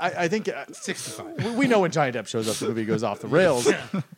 I, 0.00 0.26
think 0.28 0.48
uh, 0.48 0.64
65. 0.72 1.44
we- 1.44 1.50
we 1.60 1.66
know 1.68 1.80
when 1.80 1.90
Johnny 1.90 2.12
Depp 2.12 2.26
shows 2.26 2.48
up, 2.48 2.56
the 2.56 2.66
movie 2.66 2.84
goes 2.84 3.02
off 3.02 3.20
the 3.20 3.28
rails. 3.28 3.68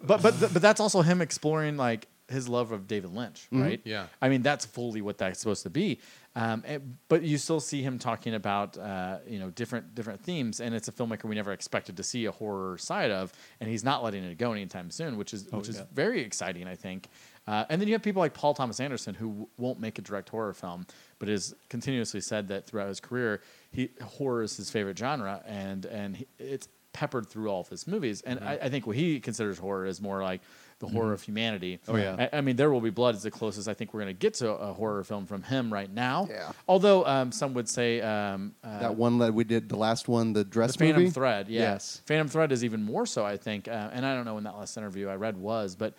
But 0.03 0.23
but 0.23 0.39
th- 0.39 0.53
but 0.53 0.63
that's 0.63 0.81
also 0.81 1.03
him 1.03 1.21
exploring 1.21 1.77
like 1.77 2.09
his 2.29 2.49
love 2.49 2.73
of 2.73 2.87
David 2.89 3.13
Lynch, 3.13 3.47
right? 3.53 3.81
Yeah. 3.85 4.07
I 4.23 4.31
mean, 4.31 4.41
that's 4.43 4.65
fully 4.65 5.03
what 5.03 5.19
that's 5.19 5.39
supposed 5.39 5.65
to 5.65 5.71
be. 5.71 6.01
Um, 6.35 6.63
and- 6.67 6.97
but 7.09 7.23
you 7.23 7.37
still 7.37 7.61
see 7.61 7.83
him 7.83 7.99
talking 7.99 8.35
about 8.35 8.79
uh, 8.79 9.19
you 9.27 9.39
know 9.39 9.51
different 9.51 9.95
different 9.95 10.21
themes, 10.23 10.61
and 10.61 10.75
it's 10.75 10.89
a 10.89 10.93
filmmaker 10.93 11.25
we 11.25 11.35
never 11.35 11.53
expected 11.53 11.97
to 11.99 12.03
see 12.03 12.25
a 12.25 12.33
horror 12.33 12.79
side 12.79 13.11
of, 13.11 13.33
and 13.61 13.69
he's 13.69 13.85
not 13.85 14.03
letting 14.03 14.25
it 14.25 14.39
go 14.39 14.53
anytime 14.53 14.91
soon, 14.91 15.17
which 15.19 15.35
is 15.35 15.47
which 15.53 15.69
is 15.69 15.77
very 15.93 16.21
exciting, 16.23 16.67
I 16.67 16.75
think. 16.75 17.09
Uh, 17.47 17.65
and 17.69 17.81
then 17.81 17.89
you 17.89 17.95
have 17.95 18.03
people 18.03 18.21
like 18.21 18.35
Paul 18.35 18.55
Thomas 18.55 18.79
Anderson 18.81 19.15
who 19.15 19.29
w- 19.29 19.49
won't 19.59 19.81
make 19.81 19.99
a 19.99 20.03
direct 20.03 20.29
horror 20.29 20.55
film, 20.55 20.87
but 21.19 21.29
has 21.29 21.55
continuously 21.69 22.21
said 22.21 22.47
that 22.49 22.67
throughout 22.67 22.87
his 22.89 23.01
career, 23.01 23.43
he 23.73 23.91
horror 24.03 24.43
is 24.45 24.57
his 24.57 24.71
favorite 24.71 24.97
genre, 24.97 25.43
and 25.47 25.85
and 25.87 26.17
he, 26.17 26.27
it's 26.39 26.69
peppered 26.95 27.29
through 27.29 27.49
all 27.51 27.61
of 27.61 27.69
his 27.69 27.87
movies. 27.87 28.21
And 28.23 28.39
I, 28.41 28.59
I 28.63 28.69
think 28.69 28.87
what 28.87 28.97
he 28.97 29.19
considers 29.19 29.59
horror 29.59 29.87
is 29.87 30.01
more 30.01 30.23
like 30.23 30.41
the 30.83 30.89
horror 30.89 31.13
of 31.13 31.23
humanity. 31.23 31.79
Oh, 31.87 31.97
yeah. 31.97 32.29
I, 32.33 32.39
I 32.39 32.41
mean, 32.41 32.57
There 32.57 32.73
Will 32.73 32.81
Be 32.81 32.91
Blood 32.91 33.15
is 33.15 33.23
the 33.23 33.31
closest 33.31 33.69
I 33.69 33.75
think 33.75 33.95
we're 33.95 34.01
going 34.01 34.15
to 34.15 34.19
get 34.19 34.35
to 34.35 34.51
a 34.51 34.73
horror 34.73 35.05
film 35.05 35.27
from 35.27 35.45
him 35.45 35.73
right 35.73 35.91
now. 35.91 36.27
Yeah. 36.29 36.51
Although 36.67 37.07
um, 37.07 37.31
some 37.31 37.55
would 37.55 37.69
say 37.69 38.01
um, 38.01 38.57
uh, 38.65 38.81
that 38.81 38.97
one 38.97 39.19
that 39.19 39.33
we 39.33 39.45
did, 39.45 39.69
the 39.69 39.77
last 39.77 40.09
one, 40.09 40.33
the 40.33 40.43
dress 40.43 40.73
the 40.73 40.79
Phantom 40.79 41.03
movie. 41.03 41.13
Thread, 41.13 41.49
yeah. 41.49 41.61
Yes. 41.61 42.03
Phantom 42.05 42.27
Thread 42.27 42.51
is 42.51 42.65
even 42.65 42.83
more 42.83 43.07
so, 43.07 43.25
I 43.25 43.37
think. 43.37 43.69
Uh, 43.69 43.91
and 43.93 44.05
I 44.05 44.17
don't 44.17 44.25
know 44.25 44.35
when 44.35 44.43
that 44.43 44.57
last 44.57 44.77
interview 44.77 45.09
I 45.09 45.15
read 45.15 45.37
was, 45.37 45.77
but 45.77 45.95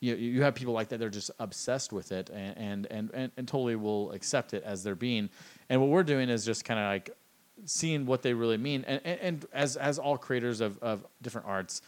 you, 0.00 0.14
you 0.14 0.42
have 0.42 0.54
people 0.54 0.74
like 0.74 0.90
that. 0.90 0.98
They're 0.98 1.08
just 1.08 1.30
obsessed 1.38 1.90
with 1.90 2.12
it 2.12 2.28
and, 2.28 2.58
and, 2.58 2.86
and, 2.90 3.10
and, 3.14 3.32
and 3.38 3.48
totally 3.48 3.76
will 3.76 4.12
accept 4.12 4.52
it 4.52 4.62
as 4.62 4.84
their 4.84 4.94
being. 4.94 5.30
And 5.70 5.80
what 5.80 5.88
we're 5.88 6.02
doing 6.02 6.28
is 6.28 6.44
just 6.44 6.66
kind 6.66 6.78
of 6.78 6.84
like 6.84 7.16
seeing 7.64 8.04
what 8.04 8.20
they 8.20 8.34
really 8.34 8.58
mean. 8.58 8.84
And, 8.86 9.00
and, 9.04 9.20
and 9.20 9.46
as, 9.54 9.76
as 9.76 9.98
all 9.98 10.18
creators 10.18 10.60
of, 10.60 10.78
of 10.82 11.06
different 11.22 11.46
arts, 11.46 11.80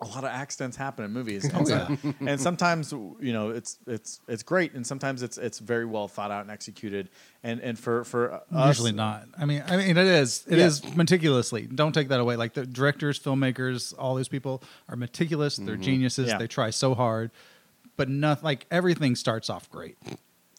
a 0.00 0.06
lot 0.06 0.24
of 0.24 0.30
accidents 0.30 0.76
happen 0.76 1.04
in 1.04 1.12
movies, 1.12 1.44
and, 1.54 1.68
so- 1.68 1.96
and 2.20 2.40
sometimes 2.40 2.92
you 2.92 3.32
know 3.32 3.50
it's 3.50 3.78
it's 3.86 4.20
it's 4.28 4.42
great, 4.42 4.72
and 4.74 4.86
sometimes 4.86 5.22
it's 5.22 5.38
it's 5.38 5.58
very 5.58 5.84
well 5.84 6.08
thought 6.08 6.30
out 6.30 6.42
and 6.42 6.50
executed. 6.50 7.08
And 7.42 7.60
and 7.60 7.78
for 7.78 8.04
for 8.04 8.34
us, 8.52 8.68
Usually 8.68 8.92
not. 8.92 9.26
I 9.38 9.44
mean, 9.44 9.62
I 9.66 9.76
mean, 9.76 9.96
it 9.96 10.06
is. 10.06 10.44
It 10.46 10.58
Yeah. 10.58 10.66
is 10.66 10.94
meticulously. 10.94 11.62
Don't 11.62 11.92
take 11.92 12.08
that 12.08 12.20
away. 12.20 12.36
Like 12.36 12.54
the 12.54 12.66
directors, 12.66 13.18
filmmakers, 13.18 13.94
all 13.98 14.14
these 14.14 14.28
people 14.28 14.62
are 14.88 14.96
meticulous. 14.96 15.56
They're 15.56 15.74
mm-hmm. 15.74 15.82
geniuses. 15.82 16.28
Yeah. 16.28 16.38
They 16.38 16.46
try 16.46 16.70
so 16.70 16.94
hard, 16.94 17.30
but 17.96 18.08
nothing. 18.08 18.44
Like 18.44 18.66
everything 18.70 19.16
starts 19.16 19.48
off 19.48 19.70
great. 19.70 19.96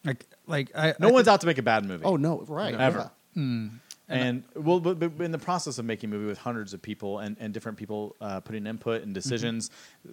Like 0.04 0.26
like 0.48 0.72
I. 0.76 0.96
no 1.00 1.10
I 1.10 1.12
one's 1.12 1.28
out 1.28 1.42
to 1.42 1.48
make 1.48 1.58
a 1.58 1.64
bad 1.64 1.86
movie. 1.86 2.04
Oh 2.04 2.18
no, 2.18 2.44
right? 2.48 2.74
Ever. 2.74 3.12
yeah. 3.36 3.42
Hmm. 3.42 3.68
And 4.12 4.44
well, 4.56 4.80
but, 4.80 5.00
but 5.00 5.20
in 5.24 5.32
the 5.32 5.38
process 5.40 5.78
of 5.78 5.86
making 5.86 6.10
a 6.10 6.14
movie 6.14 6.26
with 6.28 6.38
hundreds 6.38 6.74
of 6.74 6.82
people 6.82 7.20
and, 7.20 7.38
and 7.40 7.54
different 7.54 7.78
people 7.78 8.16
uh, 8.22 8.40
putting 8.42 8.68
input 8.68 9.04
and 9.04 9.14
decisions, 9.14 9.70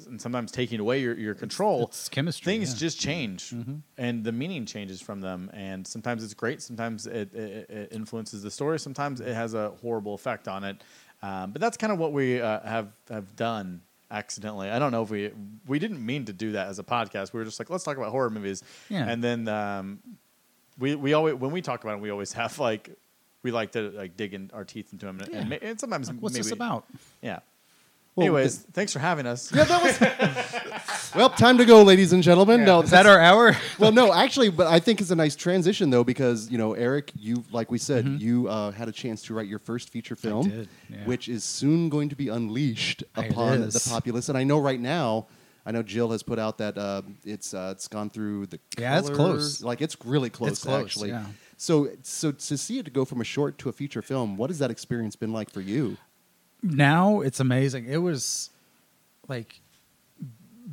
and 0.06 0.20
sometimes 0.20 0.50
taking 0.52 0.80
away 0.80 1.00
your, 1.00 1.14
your 1.18 1.34
control, 1.34 1.86
it's 1.86 2.08
chemistry, 2.08 2.52
Things 2.52 2.68
yeah. 2.68 2.74
Mm-hmm. 2.74 2.78
just 2.80 3.00
change, 3.00 3.54
and 3.96 4.24
the 4.24 4.32
meaning 4.32 4.66
changes 4.66 5.00
from 5.00 5.20
them. 5.20 5.50
And 5.52 5.86
sometimes 5.86 6.22
it's 6.24 6.34
great, 6.34 6.62
sometimes 6.62 7.06
it, 7.06 7.34
it, 7.34 7.70
it 7.70 7.88
influences 7.92 8.42
the 8.42 8.50
story, 8.50 8.78
sometimes 8.78 9.20
it 9.20 9.34
has 9.34 9.54
a 9.54 9.70
horrible 9.82 10.14
effect 10.14 10.48
on 10.48 10.64
it. 10.64 10.82
Um, 11.22 11.50
but 11.50 11.60
that's 11.60 11.76
kind 11.76 11.92
of 11.92 11.98
what 11.98 12.12
we 12.12 12.40
uh, 12.40 12.60
have 12.60 12.88
have 13.10 13.34
done 13.34 13.80
accidentally. 14.10 14.70
I 14.70 14.78
don't 14.78 14.92
know 14.92 15.02
if 15.02 15.10
we 15.10 15.32
we 15.66 15.78
didn't 15.80 16.04
mean 16.04 16.24
to 16.26 16.32
do 16.32 16.52
that 16.52 16.68
as 16.68 16.78
a 16.78 16.84
podcast. 16.84 17.32
We 17.32 17.38
were 17.40 17.44
just 17.44 17.58
like, 17.58 17.70
let's 17.70 17.82
talk 17.84 17.96
about 17.96 18.10
horror 18.12 18.30
movies, 18.30 18.62
Yeah. 18.88 19.08
and 19.08 19.22
then 19.22 19.48
um, 19.48 19.98
we 20.78 20.94
we 20.94 21.12
always 21.14 21.34
when 21.34 21.50
we 21.50 21.60
talk 21.60 21.82
about 21.82 21.96
it, 21.96 22.00
we 22.00 22.10
always 22.10 22.32
have 22.40 22.58
like 22.60 22.90
we 23.48 23.52
like 23.52 23.72
to 23.72 23.90
like 23.90 24.16
dig 24.16 24.34
in 24.34 24.50
our 24.52 24.64
teeth 24.64 24.92
into 24.92 25.06
them, 25.06 25.20
and, 25.20 25.34
and, 25.34 25.48
ma- 25.48 25.56
and 25.62 25.80
sometimes 25.80 26.12
What's 26.12 26.34
maybe, 26.34 26.42
this 26.42 26.52
about? 26.52 26.84
Yeah. 27.22 27.38
Well, 28.14 28.26
Anyways, 28.26 28.58
thanks 28.72 28.92
for 28.92 28.98
having 28.98 29.26
us. 29.26 29.52
Well, 31.14 31.30
time 31.30 31.56
to 31.56 31.64
go, 31.64 31.82
ladies 31.82 32.12
and 32.12 32.22
gentlemen. 32.22 32.64
No, 32.66 32.82
Is 32.82 32.90
that 32.90 33.06
our 33.06 33.18
hour? 33.18 33.56
well, 33.78 33.92
no, 33.92 34.12
actually, 34.12 34.50
but 34.50 34.66
I 34.66 34.78
think 34.78 35.00
it's 35.00 35.10
a 35.10 35.16
nice 35.16 35.34
transition 35.34 35.88
though 35.88 36.04
because 36.04 36.50
you 36.50 36.58
know, 36.58 36.74
Eric, 36.74 37.12
you 37.16 37.42
like 37.50 37.70
we 37.70 37.78
said, 37.78 38.06
you 38.06 38.46
uh, 38.46 38.72
had 38.72 38.88
a 38.88 38.92
chance 38.92 39.22
to 39.22 39.34
write 39.34 39.46
your 39.46 39.58
first 39.58 39.88
feature 39.88 40.14
film, 40.14 40.50
did, 40.50 40.68
yeah. 40.90 40.98
which 41.06 41.30
is 41.30 41.44
soon 41.44 41.88
going 41.88 42.10
to 42.10 42.16
be 42.16 42.28
unleashed 42.28 43.04
upon 43.16 43.62
the 43.62 43.86
populace. 43.88 44.28
And 44.28 44.36
I 44.36 44.44
know 44.44 44.58
right 44.58 44.78
now, 44.78 45.28
I 45.64 45.70
know 45.70 45.82
Jill 45.82 46.10
has 46.10 46.22
put 46.22 46.38
out 46.38 46.58
that 46.58 46.76
uh, 46.76 47.02
it's 47.24 47.54
uh, 47.54 47.72
it's 47.74 47.88
gone 47.88 48.10
through 48.10 48.46
the 48.46 48.60
Yeah, 48.78 48.98
it's 48.98 49.08
close. 49.08 49.62
Like 49.62 49.80
it's 49.80 49.96
really 50.04 50.28
close, 50.28 50.50
It's 50.50 50.62
close, 50.62 50.84
actually. 50.84 51.08
yeah. 51.08 51.24
So, 51.58 51.88
so 52.02 52.32
to 52.32 52.56
see 52.56 52.78
it 52.78 52.84
to 52.84 52.90
go 52.90 53.04
from 53.04 53.20
a 53.20 53.24
short 53.24 53.58
to 53.58 53.68
a 53.68 53.72
feature 53.72 54.00
film, 54.00 54.36
what 54.36 54.48
has 54.48 54.60
that 54.60 54.70
experience 54.70 55.16
been 55.16 55.32
like 55.32 55.50
for 55.50 55.60
you? 55.60 55.98
now 56.62 57.20
it's 57.20 57.40
amazing. 57.40 57.86
It 57.86 57.98
was 57.98 58.50
like 59.28 59.60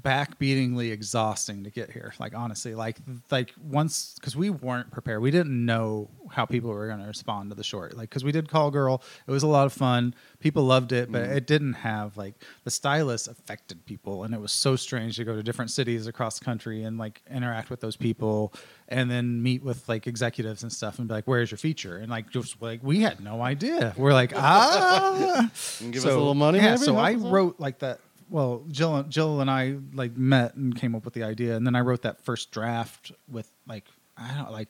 backbeatingly 0.02 0.92
exhausting 0.92 1.64
to 1.64 1.70
get 1.70 1.92
here. 1.92 2.14
Like 2.20 2.36
honestly, 2.36 2.76
like 2.76 2.98
like 3.32 3.54
once 3.62 4.16
because 4.20 4.36
we 4.36 4.50
weren't 4.50 4.92
prepared. 4.92 5.22
We 5.22 5.32
didn't 5.32 5.66
know 5.66 6.10
how 6.32 6.46
people 6.46 6.70
were 6.70 6.88
going 6.88 7.00
to 7.00 7.06
respond 7.06 7.52
to 7.52 7.56
the 7.56 7.64
short. 7.64 7.96
Like 7.96 8.10
because 8.10 8.24
we 8.24 8.32
did 8.32 8.50
Call 8.50 8.72
Girl, 8.72 9.02
it 9.28 9.32
was 9.32 9.44
a 9.44 9.48
lot 9.48 9.66
of 9.66 9.74
fun. 9.74 10.14
People 10.40 10.64
loved 10.64 10.92
it, 10.92 11.12
but 11.12 11.24
it 11.24 11.48
didn't 11.48 11.74
have 11.74 12.18
like 12.18 12.36
the 12.64 12.72
stylus 12.72 13.28
affected 13.28 13.86
people, 13.86 14.24
and 14.24 14.34
it 14.34 14.42
was 14.42 14.52
so 14.52 14.76
strange 14.76 15.16
to 15.16 15.24
go 15.24 15.36
to 15.36 15.44
different 15.44 15.72
cities 15.72 16.08
across 16.08 16.40
the 16.40 16.46
country 16.46 16.84
and 16.84 16.98
like 16.98 17.22
interact 17.32 17.70
with 17.70 17.80
those 17.80 17.96
people, 17.96 18.54
and 18.90 19.10
then 19.10 19.42
meet 19.42 19.64
with 19.64 19.88
like 19.88 20.08
executives 20.08 20.64
and 20.64 20.72
stuff, 20.72 21.00
and 21.00 21.08
be 21.08 21.14
like, 21.14 21.26
"Where's 21.26 21.52
your 21.52 21.58
feature?" 21.58 21.98
And 21.98 22.10
like 22.10 22.30
just 22.30 22.62
like 22.62 22.82
we 22.84 23.02
had 23.02 23.22
no 23.22 23.42
idea. 23.42 23.94
We're 23.98 24.14
like, 24.14 24.34
ah. 24.36 25.50
Give 25.80 25.96
us 25.98 26.04
a 26.04 26.08
little 26.10 26.36
money. 26.36 26.60
Yeah, 26.60 26.72
maybe? 26.72 26.84
so 26.84 26.98
I 26.98 27.14
wrote 27.14 27.60
like 27.60 27.80
that. 27.80 28.00
Well, 28.30 28.64
Jill, 28.72 29.04
Jill 29.04 29.42
and 29.42 29.50
I 29.50 29.78
like 29.94 30.18
met 30.18 30.56
and 30.56 30.76
came 30.76 30.96
up 30.96 31.06
with 31.06 31.14
the 31.14 31.24
idea, 31.24 31.56
and 31.56 31.66
then 31.66 31.76
I 31.76 31.82
wrote 31.82 32.02
that 32.04 32.22
first 32.22 32.52
draft 32.52 33.12
with 33.30 33.52
like 33.68 33.86
I 34.18 34.34
don't 34.36 34.52
like 34.52 34.70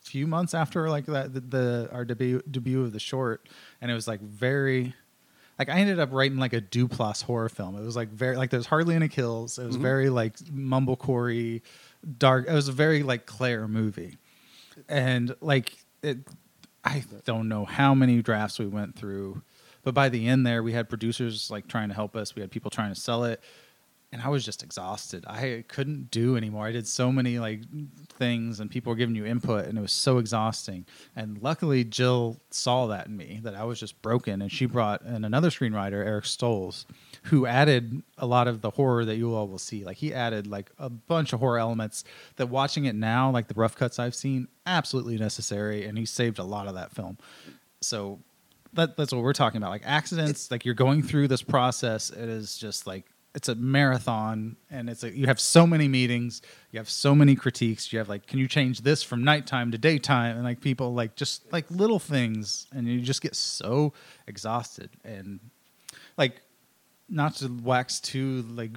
a 0.00 0.06
few 0.08 0.26
months 0.26 0.54
after 0.54 0.88
like 0.88 1.06
that 1.06 1.34
the, 1.34 1.40
the 1.40 1.88
our 1.92 2.04
debut 2.04 2.42
debut 2.50 2.82
of 2.82 2.92
the 2.92 3.00
short, 3.00 3.48
and 3.80 3.90
it 3.90 3.94
was 3.94 4.06
like 4.06 4.20
very. 4.20 4.94
Like 5.58 5.68
I 5.68 5.74
ended 5.74 6.00
up 6.00 6.08
writing 6.12 6.38
like 6.38 6.54
a 6.54 6.60
Duplass 6.60 7.22
horror 7.22 7.48
film. 7.48 7.76
It 7.76 7.84
was 7.84 7.94
like 7.94 8.08
very 8.08 8.36
like 8.36 8.50
there's 8.50 8.66
hardly 8.66 8.94
any 8.94 9.08
kills. 9.08 9.58
It 9.58 9.66
was 9.66 9.76
mm-hmm. 9.76 9.82
very 9.82 10.08
like 10.08 10.36
mumblecorey, 10.38 11.60
dark. 12.18 12.48
It 12.48 12.52
was 12.52 12.68
a 12.68 12.72
very 12.72 13.02
like 13.02 13.26
Claire 13.26 13.68
movie, 13.68 14.16
and 14.88 15.34
like 15.40 15.76
it. 16.02 16.18
I 16.84 17.04
don't 17.26 17.48
know 17.48 17.64
how 17.64 17.94
many 17.94 18.22
drafts 18.22 18.58
we 18.58 18.66
went 18.66 18.96
through, 18.96 19.42
but 19.82 19.94
by 19.94 20.08
the 20.08 20.26
end 20.28 20.46
there, 20.46 20.62
we 20.62 20.72
had 20.72 20.88
producers 20.88 21.50
like 21.50 21.68
trying 21.68 21.88
to 21.88 21.94
help 21.94 22.16
us. 22.16 22.34
We 22.34 22.42
had 22.42 22.50
people 22.50 22.70
trying 22.70 22.94
to 22.94 23.00
sell 23.00 23.24
it, 23.24 23.40
and 24.12 24.20
I 24.20 24.28
was 24.28 24.44
just 24.44 24.62
exhausted. 24.62 25.24
I 25.26 25.64
couldn't 25.68 26.10
do 26.10 26.36
anymore. 26.36 26.66
I 26.66 26.72
did 26.72 26.86
so 26.86 27.10
many 27.10 27.38
like 27.38 27.62
things, 28.18 28.60
and 28.60 28.70
people 28.70 28.90
were 28.90 28.96
giving 28.96 29.16
you 29.16 29.24
input, 29.24 29.64
and 29.66 29.78
it 29.78 29.80
was 29.80 29.92
so 29.92 30.18
exhausting. 30.18 30.84
And 31.16 31.42
luckily, 31.42 31.82
Jill 31.82 32.38
saw 32.50 32.86
that 32.88 33.06
in 33.06 33.16
me 33.16 33.40
that 33.42 33.54
I 33.54 33.64
was 33.64 33.80
just 33.80 34.00
broken, 34.02 34.42
and 34.42 34.52
she 34.52 34.66
brought 34.66 35.00
in 35.02 35.24
another 35.24 35.48
screenwriter, 35.48 36.04
Eric 36.04 36.26
Stolze, 36.26 36.84
who 37.24 37.46
added 37.46 38.02
a 38.18 38.26
lot 38.26 38.48
of 38.48 38.60
the 38.60 38.70
horror 38.70 39.06
that 39.06 39.16
you 39.16 39.34
all 39.34 39.48
will 39.48 39.58
see. 39.58 39.82
Like 39.82 39.96
he 39.96 40.12
added 40.12 40.46
like 40.46 40.70
a 40.78 40.90
bunch 40.90 41.32
of 41.32 41.40
horror 41.40 41.58
elements 41.58 42.04
that 42.36 42.50
watching 42.50 42.84
it 42.84 42.94
now, 42.94 43.30
like 43.30 43.48
the 43.48 43.54
rough 43.54 43.76
cuts 43.76 43.98
I've 43.98 44.14
seen, 44.14 44.46
absolutely 44.66 45.16
necessary, 45.16 45.86
and 45.86 45.96
he 45.96 46.04
saved 46.04 46.38
a 46.38 46.44
lot 46.44 46.68
of 46.68 46.74
that 46.74 46.92
film. 46.92 47.16
so 47.80 48.20
that, 48.74 48.96
that's 48.96 49.12
what 49.12 49.22
we're 49.22 49.32
talking 49.32 49.58
about. 49.58 49.70
Like 49.70 49.82
accidents, 49.84 50.50
like 50.50 50.64
you're 50.64 50.74
going 50.74 51.02
through 51.02 51.28
this 51.28 51.42
process. 51.42 52.10
It 52.10 52.28
is 52.28 52.56
just 52.56 52.86
like 52.86 53.06
it's 53.34 53.48
a 53.48 53.54
marathon, 53.54 54.56
and 54.70 54.90
it's 54.90 55.04
a, 55.04 55.10
you 55.10 55.26
have 55.26 55.40
so 55.40 55.66
many 55.66 55.88
meetings, 55.88 56.42
you 56.70 56.78
have 56.78 56.90
so 56.90 57.14
many 57.14 57.34
critiques. 57.34 57.90
You 57.92 57.98
have 57.98 58.08
like, 58.08 58.26
can 58.26 58.38
you 58.38 58.46
change 58.46 58.82
this 58.82 59.02
from 59.02 59.24
nighttime 59.24 59.70
to 59.72 59.78
daytime? 59.78 60.36
And 60.36 60.44
like 60.44 60.60
people 60.60 60.92
like 60.92 61.16
just 61.16 61.50
like 61.52 61.70
little 61.70 61.98
things, 61.98 62.66
and 62.72 62.86
you 62.86 63.00
just 63.00 63.22
get 63.22 63.34
so 63.34 63.94
exhausted 64.26 64.90
and 65.04 65.40
like 66.16 66.42
not 67.08 67.36
to 67.36 67.48
wax 67.62 68.00
too 68.00 68.44
like 68.50 68.76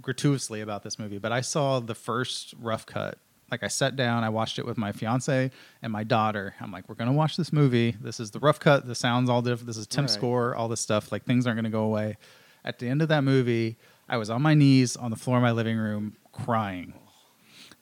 gratuitously 0.00 0.60
about 0.60 0.82
this 0.82 0.98
movie, 0.98 1.18
but 1.18 1.32
I 1.32 1.40
saw 1.40 1.80
the 1.80 1.94
first 1.94 2.54
rough 2.60 2.86
cut. 2.86 3.18
Like 3.50 3.62
I 3.62 3.68
sat 3.68 3.96
down, 3.96 4.24
I 4.24 4.28
watched 4.28 4.58
it 4.58 4.66
with 4.66 4.76
my 4.76 4.92
fiance 4.92 5.50
and 5.82 5.92
my 5.92 6.04
daughter. 6.04 6.54
I'm 6.60 6.70
like, 6.70 6.88
we're 6.88 6.94
gonna 6.96 7.12
watch 7.12 7.36
this 7.36 7.52
movie. 7.52 7.96
This 8.00 8.20
is 8.20 8.30
the 8.30 8.38
rough 8.40 8.60
cut. 8.60 8.86
The 8.86 8.94
sounds 8.94 9.30
all 9.30 9.40
different. 9.42 9.66
This 9.66 9.76
is 9.78 9.86
Tim 9.86 10.04
Right. 10.04 10.10
score. 10.10 10.54
All 10.54 10.68
this 10.68 10.80
stuff. 10.80 11.10
Like 11.10 11.24
things 11.24 11.46
aren't 11.46 11.56
gonna 11.58 11.70
go 11.70 11.84
away. 11.84 12.16
At 12.64 12.78
the 12.78 12.88
end 12.88 13.00
of 13.02 13.08
that 13.08 13.24
movie, 13.24 13.78
I 14.08 14.16
was 14.18 14.28
on 14.30 14.42
my 14.42 14.54
knees 14.54 14.96
on 14.96 15.10
the 15.10 15.16
floor 15.16 15.36
of 15.38 15.42
my 15.42 15.52
living 15.52 15.78
room 15.78 16.16
crying 16.32 16.92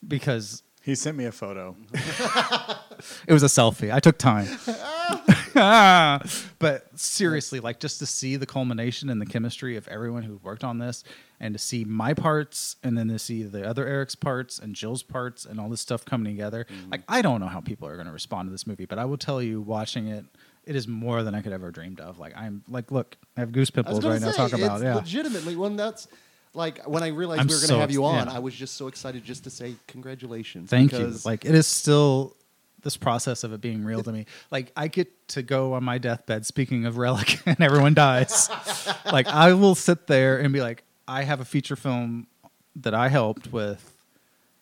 because 0.07 0.63
He 0.83 0.95
sent 0.95 1.17
me 1.17 1.25
a 1.25 1.31
photo. 1.33 1.75
it 1.93 3.33
was 3.33 3.43
a 3.43 3.47
selfie. 3.47 3.93
I 3.93 3.99
took 3.99 4.17
time. 4.17 4.47
but 6.59 6.87
seriously, 6.99 7.59
like 7.59 7.79
just 7.79 7.99
to 7.99 8.05
see 8.05 8.35
the 8.35 8.45
culmination 8.45 9.09
and 9.09 9.19
the 9.21 9.25
chemistry 9.25 9.75
of 9.75 9.87
everyone 9.87 10.23
who 10.23 10.37
worked 10.43 10.63
on 10.63 10.77
this 10.77 11.03
and 11.39 11.53
to 11.53 11.59
see 11.59 11.85
my 11.85 12.13
parts 12.13 12.77
and 12.83 12.97
then 12.97 13.07
to 13.09 13.19
see 13.19 13.43
the 13.43 13.67
other 13.67 13.85
Eric's 13.85 14.15
parts 14.15 14.59
and 14.59 14.75
Jill's 14.75 15.03
parts 15.03 15.45
and 15.45 15.59
all 15.59 15.69
this 15.69 15.81
stuff 15.81 16.03
coming 16.05 16.33
together. 16.33 16.65
Mm-hmm. 16.69 16.91
Like 16.91 17.01
I 17.07 17.21
don't 17.21 17.39
know 17.39 17.47
how 17.47 17.61
people 17.61 17.87
are 17.87 17.95
going 17.95 18.07
to 18.07 18.13
respond 18.13 18.47
to 18.47 18.51
this 18.51 18.65
movie, 18.65 18.85
but 18.85 18.99
I 18.99 19.05
will 19.05 19.17
tell 19.17 19.41
you 19.41 19.61
watching 19.61 20.07
it 20.07 20.25
it 20.65 20.75
is 20.75 20.87
more 20.87 21.23
than 21.23 21.33
I 21.33 21.41
could 21.41 21.53
ever 21.53 21.71
dreamed 21.71 21.99
of. 21.99 22.19
Like 22.19 22.35
I'm 22.35 22.63
like 22.67 22.91
look, 22.91 23.17
I 23.35 23.41
have 23.41 23.51
goose 23.51 23.69
pimples 23.69 24.03
right 24.03 24.19
now 24.19 24.31
say, 24.31 24.37
talking 24.37 24.63
about 24.63 24.75
it's 24.75 24.83
yeah. 24.83 24.95
legitimately 24.95 25.55
one 25.55 25.75
that's 25.75 26.07
like 26.53 26.83
when 26.87 27.03
I 27.03 27.07
realized 27.07 27.41
I'm 27.41 27.47
we 27.47 27.53
were 27.53 27.59
going 27.59 27.67
so 27.67 27.75
to 27.75 27.81
have 27.81 27.91
you 27.91 28.05
on, 28.05 28.27
yeah. 28.27 28.33
I 28.33 28.39
was 28.39 28.53
just 28.55 28.75
so 28.75 28.87
excited 28.87 29.23
just 29.23 29.43
to 29.43 29.49
say 29.49 29.75
congratulations. 29.87 30.69
Thank 30.69 30.91
you. 30.93 31.13
Like 31.23 31.45
it 31.45 31.55
is 31.55 31.67
still 31.67 32.35
this 32.83 32.97
process 32.97 33.43
of 33.43 33.53
it 33.53 33.61
being 33.61 33.83
real 33.83 34.03
to 34.03 34.11
me. 34.11 34.25
Like 34.51 34.71
I 34.75 34.87
get 34.87 35.27
to 35.29 35.41
go 35.41 35.73
on 35.73 35.83
my 35.83 35.97
deathbed. 35.97 36.45
Speaking 36.45 36.85
of 36.85 36.97
relic, 36.97 37.39
and 37.45 37.59
everyone 37.61 37.93
dies. 37.93 38.49
like 39.05 39.27
I 39.27 39.53
will 39.53 39.75
sit 39.75 40.07
there 40.07 40.39
and 40.39 40.53
be 40.53 40.61
like, 40.61 40.83
I 41.07 41.23
have 41.23 41.39
a 41.39 41.45
feature 41.45 41.75
film 41.75 42.27
that 42.75 42.93
I 42.93 43.07
helped 43.09 43.51
with 43.51 43.93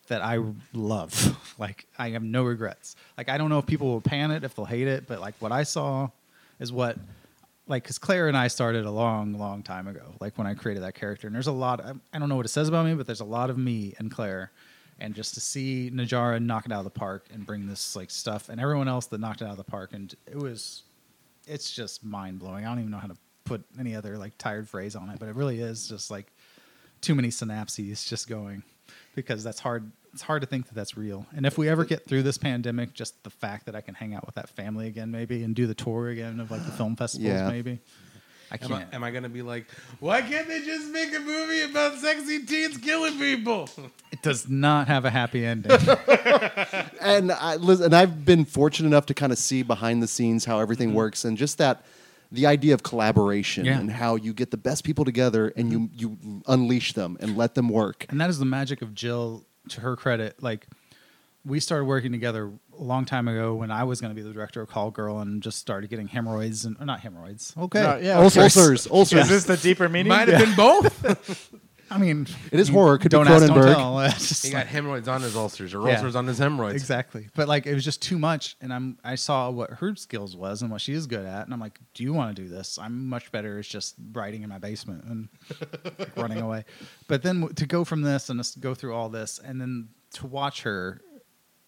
that 0.08 0.22
I 0.22 0.40
love. 0.74 1.38
like 1.60 1.86
I 1.98 2.10
have 2.10 2.24
no 2.24 2.44
regrets. 2.44 2.96
Like 3.18 3.30
I 3.30 3.38
don't 3.38 3.50
know 3.50 3.60
if 3.60 3.66
people 3.66 3.88
will 3.88 4.02
pan 4.02 4.32
it, 4.32 4.44
if 4.44 4.56
they'll 4.56 4.66
hate 4.66 4.88
it, 4.88 5.08
but 5.08 5.20
like 5.20 5.36
what 5.40 5.52
I 5.52 5.64
saw 5.64 6.10
is 6.60 6.72
what 6.72 6.98
like 7.68 7.84
because 7.84 7.98
Claire 7.98 8.28
and 8.28 8.38
I 8.38 8.48
started 8.48 8.86
a 8.86 8.92
long, 8.92 9.34
long 9.34 9.64
time 9.64 9.88
ago. 9.88 10.04
Like 10.20 10.38
when 10.38 10.48
I 10.48 10.54
created 10.54 10.84
that 10.84 10.96
character, 10.96 11.28
and 11.28 11.36
there's 11.36 11.48
a 11.48 11.52
lot. 11.52 11.82
I, 12.14 12.20
don't 12.20 12.30
know 12.30 12.36
what 12.36 12.46
it 12.46 12.50
says 12.50 12.68
about 12.68 12.86
me, 12.86 12.94
but 12.94 13.06
there's 13.08 13.22
a 13.22 13.26
lot 13.26 13.50
of 13.50 13.58
me 13.58 13.96
and 14.00 14.12
Claire. 14.12 14.52
And 14.98 15.14
just 15.14 15.34
to 15.34 15.42
see 15.42 15.92
Najarra 15.94 16.42
knock 16.42 16.66
it 16.66 16.72
out 16.72 16.80
of 16.80 16.86
the 16.86 16.90
park 16.90 17.26
and 17.34 17.46
bring 17.46 17.68
this 17.68 17.96
like 17.96 18.10
stuff, 18.10 18.50
and 18.50 18.62
everyone 18.62 18.88
else 18.88 19.08
that 19.08 19.20
knocked 19.20 19.42
it 19.42 19.46
out 19.46 19.52
of 19.52 19.58
the 19.58 19.64
park, 19.64 19.92
and 19.92 20.14
it 20.26 20.38
was, 20.38 20.84
it's 21.48 21.72
just 21.72 22.04
mind 22.06 22.40
blowing. 22.40 22.66
I 22.66 22.70
don't 22.70 22.80
even 22.80 22.92
know 22.92 23.00
how 23.00 23.08
to 23.08 23.18
put 23.44 23.64
any 23.78 23.96
other 23.96 24.18
like 24.18 24.38
tired 24.38 24.70
phrase 24.70 24.96
on 24.96 25.10
it, 25.10 25.20
but 25.20 25.28
it 25.28 25.36
really 25.36 25.60
is 25.60 25.90
just 25.90 26.10
like 26.10 26.32
too 27.06 27.16
many 27.16 27.30
synapses 27.30 28.08
just 28.08 28.28
going 28.28 28.64
because 29.16 29.44
that's 29.44 29.60
hard 29.60 29.92
it's 30.14 30.22
hard 30.22 30.42
to 30.42 30.48
think 30.48 30.66
that 30.68 30.74
that's 30.76 30.96
real 30.98 31.26
and 31.36 31.46
if 31.46 31.58
we 31.58 31.68
ever 31.70 31.84
get 31.86 32.06
through 32.06 32.24
this 32.24 32.38
pandemic 32.38 32.94
just 32.94 33.22
the 33.24 33.30
fact 33.30 33.66
that 33.66 33.76
i 33.76 33.82
can 33.82 33.94
hang 33.94 34.14
out 34.16 34.26
with 34.26 34.36
that 34.36 34.50
family 34.50 34.88
again 34.88 35.12
maybe 35.12 35.44
and 35.44 35.56
do 35.56 35.68
the 35.68 35.74
tour 35.76 36.10
again 36.10 36.40
of 36.40 36.50
like 36.52 36.66
the 36.66 36.72
film 36.72 36.96
festivals 36.96 37.28
Yeah. 37.34 37.50
maybe 37.50 37.80
i 38.52 38.58
Am 38.62 38.72
I, 38.74 38.78
can't 38.80 38.94
am 38.94 39.04
I 39.04 39.10
gonna 39.12 39.28
be 39.28 39.42
like, 39.42 39.66
why 40.00 40.22
can't 40.22 40.48
they 40.48 40.62
just 40.62 40.90
make 40.92 41.14
a 41.16 41.20
movie 41.20 41.64
about 41.64 41.98
sexy 41.98 42.46
teens 42.46 42.78
killing 42.78 43.18
people? 43.18 43.68
it 44.12 44.22
does 44.22 44.48
not 44.48 44.88
have 44.88 45.04
a 45.04 45.10
happy 45.10 45.44
ending 45.46 45.72
and 47.02 47.32
I 47.32 47.56
listen, 47.56 47.86
and 47.86 47.96
I've 47.96 48.24
been 48.24 48.46
fortunate 48.46 48.88
enough 48.88 49.08
to 49.08 49.14
kind 49.14 49.32
of 49.32 49.38
see 49.40 49.64
behind 49.64 50.02
the 50.04 50.08
scenes 50.08 50.46
how 50.46 50.60
everything 50.60 50.90
Mm-hmm. 50.90 50.98
works 50.98 51.26
and 51.26 51.38
just 51.38 51.58
that 51.58 51.84
the 52.32 52.46
idea 52.46 52.74
of 52.74 52.84
collaboration 52.84 53.66
Yeah. 53.66 53.80
And 53.80 53.92
how 53.92 54.16
you 54.16 54.34
get 54.34 54.52
the 54.52 54.58
best 54.58 54.84
people 54.84 55.06
together 55.06 55.54
and 55.56 55.72
you 55.72 55.90
you 55.94 56.18
unleash 56.48 56.94
them 56.94 57.18
and 57.20 57.38
let 57.38 57.56
them 57.56 57.70
work. 57.70 58.06
and 58.10 58.20
that 58.22 58.30
is 58.30 58.40
the 58.40 58.46
magic 58.46 58.82
of 58.82 58.94
jill 58.94 59.46
to 59.70 59.82
her 59.82 59.96
credit 59.96 60.42
like 60.42 60.68
we 61.44 61.60
started 61.60 61.86
working 61.86 62.12
together 62.12 62.52
a 62.78 62.84
long 62.84 63.06
time 63.06 63.28
ago 63.28 63.54
when 63.56 63.70
i 63.72 63.84
was 63.84 64.02
going 64.02 64.10
to 64.12 64.16
be 64.16 64.22
the 64.28 64.34
director 64.34 64.62
of 64.62 64.68
call 64.70 64.90
girl 64.92 65.20
and 65.20 65.42
just 65.44 65.58
started 65.60 65.90
getting 65.90 66.08
hemorrhoids 66.08 66.66
and 66.66 66.76
or 66.80 66.86
not 66.86 67.00
hemorrhoids 67.02 67.54
okay 67.58 67.82
No, 67.82 67.98
yeah, 67.98 68.18
ulcers, 68.20 68.56
ulcers, 68.58 68.88
ulcers. 68.88 69.20
Is 69.22 69.30
this 69.30 69.44
the 69.46 69.58
deeper 69.58 69.88
meaning? 69.90 70.10
Might 70.10 70.28
have 70.28 70.40
been 70.40 70.56
both. 70.56 71.52
i 71.92 71.98
mean 71.98 72.28
It 72.52 72.60
is 72.60 72.70
horror. 72.70 72.98
Could 72.98 73.12
don't 73.12 73.28
ask, 73.28 73.46
don't 73.48 73.58
Cronenberg. 73.58 73.76
tell. 73.76 74.00
It's 74.06 74.28
just 74.30 74.46
he 74.46 74.54
like- 74.54 74.64
got 74.66 74.68
hemorrhoids 74.68 75.08
on 75.08 75.22
his 75.22 75.36
ulcers, 75.36 75.74
or 75.74 75.88
Yeah. 75.88 75.96
ulcers 75.96 76.16
on 76.16 76.26
his 76.28 76.38
hemorrhoids. 76.40 76.76
Exactly. 76.76 77.30
But 77.36 77.48
like 77.48 77.66
it 77.68 77.74
was 77.74 77.84
just 77.84 78.02
too 78.02 78.18
much 78.20 78.56
and 78.62 78.74
I'm 78.74 78.98
I 79.04 79.16
saw 79.16 79.50
what 79.50 79.70
her 79.72 79.96
skills 79.96 80.36
was 80.36 80.62
and 80.62 80.72
what 80.72 80.82
she 80.82 80.94
is 80.94 81.06
good 81.08 81.26
at 81.26 81.46
and 81.46 81.54
I'm 81.54 81.60
like, 81.60 81.80
"Do 81.94 82.04
you 82.04 82.14
want 82.14 82.36
to 82.36 82.42
do 82.42 82.48
this? 82.50 82.78
I'm 82.80 83.08
much 83.08 83.32
better 83.32 83.60
as 83.60 83.68
just 83.68 83.96
writing 84.14 84.42
in 84.44 84.50
my 84.50 84.58
basement 84.60 85.04
and 85.06 85.30
like, 86.00 86.16
running 86.18 86.40
away." 86.42 86.66
But 87.08 87.24
then 87.24 87.48
to 87.56 87.66
go 87.66 87.84
from 87.84 88.02
this 88.02 88.30
and 88.30 88.40
just 88.40 88.60
go 88.60 88.74
through 88.74 88.94
all 88.96 89.10
this 89.10 89.40
and 89.44 89.60
then 89.62 89.90
to 90.14 90.28
watch 90.28 90.64
her 90.64 91.02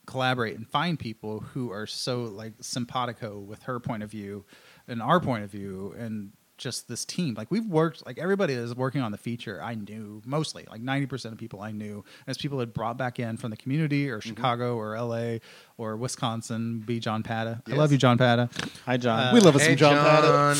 collaborate 0.05 0.55
and 0.57 0.65
find 0.69 0.97
people 0.97 1.41
who 1.41 1.69
are 1.71 1.85
so 1.85 2.21
like 2.23 2.53
simpatico 2.61 3.39
with 3.39 3.63
her 3.63 3.77
point 3.79 4.03
of 4.03 4.09
view 4.09 4.45
and 4.87 5.01
our 5.01 5.19
point 5.19 5.43
of 5.43 5.51
view 5.51 5.93
and 5.99 6.31
just 6.57 6.87
this 6.87 7.05
team. 7.05 7.35
Like 7.35 7.51
we've 7.51 7.65
worked 7.65 8.05
like 8.05 8.17
everybody 8.17 8.55
that 8.55 8.61
is 8.61 8.75
working 8.75 9.01
on 9.01 9.11
the 9.11 9.17
feature 9.17 9.61
i 9.61 9.75
knew 9.75 10.21
mostly 10.25 10.65
like 10.69 10.81
90% 10.81 11.31
of 11.31 11.37
people 11.37 11.61
i 11.61 11.71
knew. 11.71 12.03
As 12.25 12.37
people 12.37 12.59
had 12.59 12.73
brought 12.73 12.97
back 12.97 13.19
in 13.19 13.37
from 13.37 13.51
the 13.51 13.57
community 13.57 14.09
or 14.09 14.19
mm-hmm. 14.19 14.29
chicago 14.29 14.75
or 14.75 14.99
la 15.01 15.37
or 15.77 15.95
wisconsin 15.95 16.79
be 16.79 16.99
john 16.99 17.23
pata 17.23 17.61
i 17.67 17.73
love 17.73 17.91
you 17.91 17.97
john 17.97 18.17
pata 18.17 18.49
Hi, 18.85 18.97
John. 18.97 19.19
Uh, 19.19 19.31
we 19.33 19.39
love 19.39 19.55
us 19.55 19.61
Hey, 19.61 19.69
some 19.69 19.77
John. 19.77 20.55
John. 20.55 20.57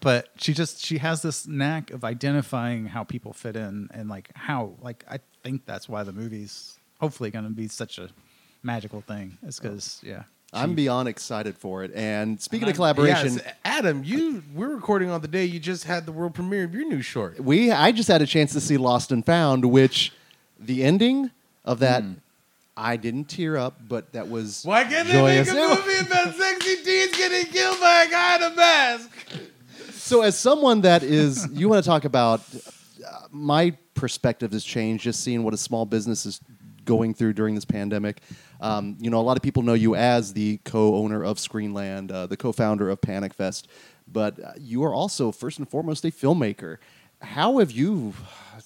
but 0.00 0.28
she 0.36 0.52
just 0.52 0.84
she 0.84 0.98
has 0.98 1.22
this 1.22 1.46
knack 1.46 1.90
of 1.90 2.04
identifying 2.04 2.86
how 2.86 3.04
people 3.04 3.32
fit 3.32 3.56
in 3.56 3.88
and 3.92 4.08
like 4.08 4.30
how 4.34 4.74
like 4.80 5.04
i 5.10 5.18
think 5.42 5.64
that's 5.66 5.88
why 5.88 6.02
the 6.02 6.12
movie's 6.12 6.78
hopefully 7.00 7.30
going 7.30 7.44
to 7.44 7.50
be 7.50 7.68
such 7.68 7.98
a 7.98 8.08
magical 8.62 9.00
thing. 9.00 9.38
It's 9.42 9.60
oh. 9.60 9.62
because 9.62 10.00
yeah 10.02 10.24
I'm 10.52 10.74
beyond 10.74 11.08
excited 11.08 11.58
for 11.58 11.84
it. 11.84 11.92
And 11.94 12.40
speaking 12.40 12.68
of 12.68 12.74
collaboration, 12.74 13.30
so 13.30 13.40
Adam, 13.64 14.04
you 14.04 14.42
we're 14.54 14.74
recording 14.74 15.10
on 15.10 15.20
the 15.20 15.28
day 15.28 15.44
you 15.44 15.60
just 15.60 15.84
had 15.84 16.06
the 16.06 16.12
world 16.12 16.34
premiere 16.34 16.64
of 16.64 16.74
your 16.74 16.86
new 16.88 17.02
short. 17.02 17.38
we 17.40 17.70
I 17.70 17.92
just 17.92 18.08
had 18.08 18.22
a 18.22 18.26
chance 18.26 18.52
to 18.52 18.60
see 18.60 18.76
Lost 18.76 19.12
and 19.12 19.24
Found, 19.26 19.64
which 19.66 20.12
the 20.58 20.82
ending 20.82 21.30
of 21.64 21.80
that 21.80 22.04
I 22.76 22.96
didn't 22.96 23.24
tear 23.24 23.56
up, 23.56 23.76
but 23.88 24.12
that 24.12 24.28
was 24.28 24.62
Why 24.64 24.84
can't 24.84 25.08
they 25.08 25.14
joyous. 25.14 25.48
make 25.48 25.56
a 25.56 25.68
movie 25.74 25.98
about 26.06 26.34
sexy 26.34 26.76
teens 26.84 27.16
getting 27.16 27.52
killed 27.52 27.80
by 27.80 28.04
a 28.04 28.10
guy 28.10 28.36
in 28.36 28.42
a 28.42 28.54
mask? 28.54 29.10
So, 29.92 30.22
as 30.22 30.38
someone 30.38 30.82
that 30.82 31.02
is, 31.02 31.48
you 31.52 31.68
want 31.68 31.82
to 31.82 31.88
talk 31.88 32.04
about 32.04 32.40
uh, 33.06 33.20
my 33.30 33.76
perspective 33.94 34.52
has 34.52 34.62
changed 34.62 35.04
just 35.04 35.20
seeing 35.20 35.42
what 35.42 35.54
a 35.54 35.56
small 35.56 35.86
business 35.86 36.26
is 36.26 36.40
going 36.84 37.14
through 37.14 37.32
during 37.32 37.54
this 37.54 37.64
pandemic. 37.64 38.20
Um, 38.60 38.96
you 39.00 39.10
know, 39.10 39.20
a 39.20 39.22
lot 39.22 39.36
of 39.36 39.42
people 39.42 39.62
know 39.62 39.74
you 39.74 39.94
as 39.94 40.32
the 40.32 40.58
co-owner 40.64 41.22
of 41.24 41.38
Screenland, 41.38 42.10
uh, 42.12 42.26
the 42.26 42.36
co-founder 42.36 42.88
of 42.90 43.00
Panic 43.00 43.34
Fest, 43.34 43.68
but 44.10 44.42
uh, 44.42 44.52
you 44.58 44.82
are 44.84 44.94
also 44.94 45.30
first 45.32 45.58
and 45.58 45.68
foremost 45.68 46.04
a 46.04 46.08
filmmaker. 46.10 46.78
How 47.22 47.58
have 47.58 47.70
you, 47.72 48.12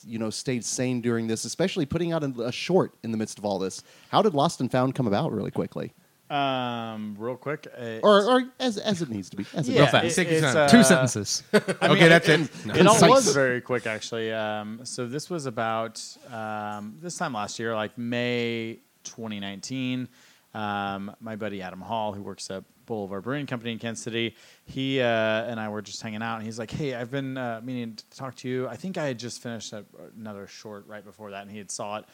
you 0.05 0.19
know, 0.19 0.31
stayed 0.31 0.65
sane 0.65 1.01
during 1.01 1.27
this, 1.29 1.45
especially 1.45 1.87
putting 1.87 2.13
out 2.13 2.23
a, 2.25 2.33
a 2.47 2.53
short 2.53 2.95
in 3.03 3.11
the 3.13 3.17
midst 3.17 3.39
of 3.39 3.45
all 3.45 3.59
this? 3.59 3.83
How 4.11 4.23
did 4.23 4.35
Lost 4.35 4.61
and 4.61 4.71
Found 4.73 4.95
come 4.95 5.07
about, 5.07 5.33
really 5.33 5.53
quickly, 5.53 5.93
Um, 6.31 7.17
real 7.19 7.37
quick. 7.37 7.67
uh, 7.77 7.99
or, 8.03 8.25
or 8.25 8.43
as, 8.59 8.77
as 8.79 9.03
it 9.03 9.09
needs 9.09 9.31
to 9.31 9.37
be? 9.37 9.47
As 9.55 9.69
it 9.69 9.73
yeah, 9.73 9.83
needs 10.03 10.15
to 10.17 10.25
be. 10.25 10.31
it- 10.31 10.43
it's, 10.43 10.55
uh, 10.55 10.69
two 10.69 10.83
sentences 10.83 11.43
I 11.53 11.57
Okay, 11.59 11.89
mean, 12.01 12.09
that's 12.09 12.29
it. 12.29 12.41
it. 12.41 12.67
No. 12.67 12.75
It 12.75 12.87
all 12.87 13.09
was 13.09 13.33
very 13.35 13.61
quick, 13.61 13.87
actually. 13.87 14.33
Um, 14.33 14.81
so 14.85 15.07
this 15.07 15.31
was 15.31 15.47
about 15.47 16.03
um, 16.33 16.97
this 17.01 17.17
time 17.17 17.33
last 17.35 17.59
year, 17.59 17.75
like 17.75 17.97
May 17.99 18.79
2019. 19.05 20.09
Um, 20.53 21.15
my 21.21 21.37
buddy 21.37 21.63
Adam 21.63 21.81
Hall, 21.81 22.13
who 22.13 22.23
works 22.23 22.51
at 22.51 22.65
Boulevard 22.87 23.23
Brewing 23.23 23.47
Company 23.47 23.73
in 23.73 23.79
Kansas 23.79 24.03
City, 24.03 24.35
he 24.65 25.01
uh, 25.01 25.05
and 25.05 25.61
I 25.61 25.69
were 25.69 25.81
just 25.81 26.03
hanging 26.03 26.23
out, 26.23 26.37
and 26.37 26.45
he's 26.45 26.59
like, 26.59 26.73
"Hey, 26.73 26.95
I've 26.95 27.11
been 27.11 27.37
uh, 27.37 27.61
meaning 27.63 27.95
to 27.95 28.19
talk 28.19 28.35
to 28.37 28.49
you. 28.49 28.67
I 28.67 28.75
think 28.77 28.99
I 28.99 29.07
had 29.07 29.19
just 29.19 29.43
finished 29.43 29.73
a, 29.73 29.85
another 30.19 30.49
short 30.49 30.89
right 30.89 31.05
before 31.05 31.31
that, 31.31 31.43
and 31.43 31.51
he 31.51 31.59
had 31.59 31.71
saw 31.71 31.99
it, 31.99 32.05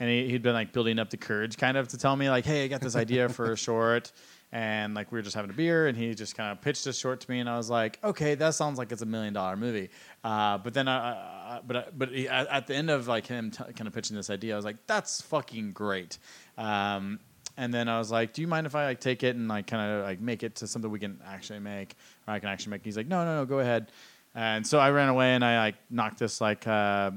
and 0.00 0.08
he, 0.08 0.30
he'd 0.30 0.42
been 0.42 0.54
like 0.54 0.72
building 0.72 0.98
up 0.98 1.10
the 1.10 1.18
courage, 1.18 1.58
kind 1.58 1.76
of, 1.76 1.88
to 1.88 1.98
tell 1.98 2.16
me 2.16 2.30
like, 2.30 2.46
"Hey, 2.46 2.64
I 2.64 2.68
got 2.68 2.80
this 2.80 2.96
idea 2.96 3.28
for 3.28 3.52
a 3.52 3.56
short." 3.58 4.10
And 4.52 4.94
like 4.94 5.10
we 5.10 5.18
were 5.18 5.22
just 5.22 5.34
having 5.34 5.50
a 5.50 5.54
beer 5.54 5.88
and 5.88 5.96
he 5.96 6.14
just 6.14 6.36
kind 6.36 6.52
of 6.52 6.60
pitched 6.60 6.86
a 6.86 6.92
short 6.92 7.20
to 7.20 7.30
me 7.30 7.40
and 7.40 7.48
i 7.48 7.56
was 7.56 7.70
like 7.70 7.98
okay 8.04 8.34
that 8.34 8.54
sounds 8.54 8.78
like 8.78 8.92
it's 8.92 9.02
a 9.02 9.06
million 9.06 9.32
dollar 9.32 9.56
movie 9.56 9.88
uh, 10.24 10.58
but 10.58 10.74
then 10.74 10.86
I, 10.88 11.12
I, 11.12 11.60
but 11.66 11.76
I, 11.76 11.84
but 11.96 12.10
he, 12.10 12.28
at, 12.28 12.46
at 12.48 12.66
the 12.66 12.74
end 12.74 12.90
of 12.90 13.08
like 13.08 13.26
him 13.26 13.50
t- 13.50 13.64
kind 13.72 13.86
of 13.86 13.94
pitching 13.94 14.16
this 14.16 14.30
idea 14.30 14.52
i 14.52 14.56
was 14.56 14.64
like 14.64 14.86
that's 14.86 15.22
fucking 15.22 15.72
great 15.72 16.18
um, 16.58 17.18
and 17.56 17.72
then 17.72 17.88
I 17.88 17.98
was 17.98 18.10
like, 18.10 18.32
"Do 18.32 18.40
you 18.40 18.48
mind 18.48 18.66
if 18.66 18.74
I 18.74 18.84
like 18.84 19.00
take 19.00 19.22
it 19.22 19.36
and 19.36 19.48
like 19.48 19.66
kind 19.66 19.90
of 19.90 20.04
like 20.04 20.20
make 20.20 20.42
it 20.42 20.56
to 20.56 20.66
something 20.66 20.90
we 20.90 20.98
can 20.98 21.20
actually 21.26 21.58
make, 21.58 21.96
or 22.26 22.34
I 22.34 22.38
can 22.38 22.48
actually 22.48 22.70
make?" 22.70 22.84
He's 22.84 22.96
like, 22.96 23.06
"No, 23.08 23.24
no, 23.24 23.36
no, 23.36 23.44
go 23.44 23.58
ahead." 23.58 23.92
And 24.34 24.66
so 24.66 24.78
I 24.78 24.90
ran 24.90 25.08
away 25.08 25.34
and 25.34 25.44
I 25.44 25.58
like 25.58 25.74
knocked 25.90 26.18
this 26.18 26.40
like 26.40 26.66
uh, 26.66 27.10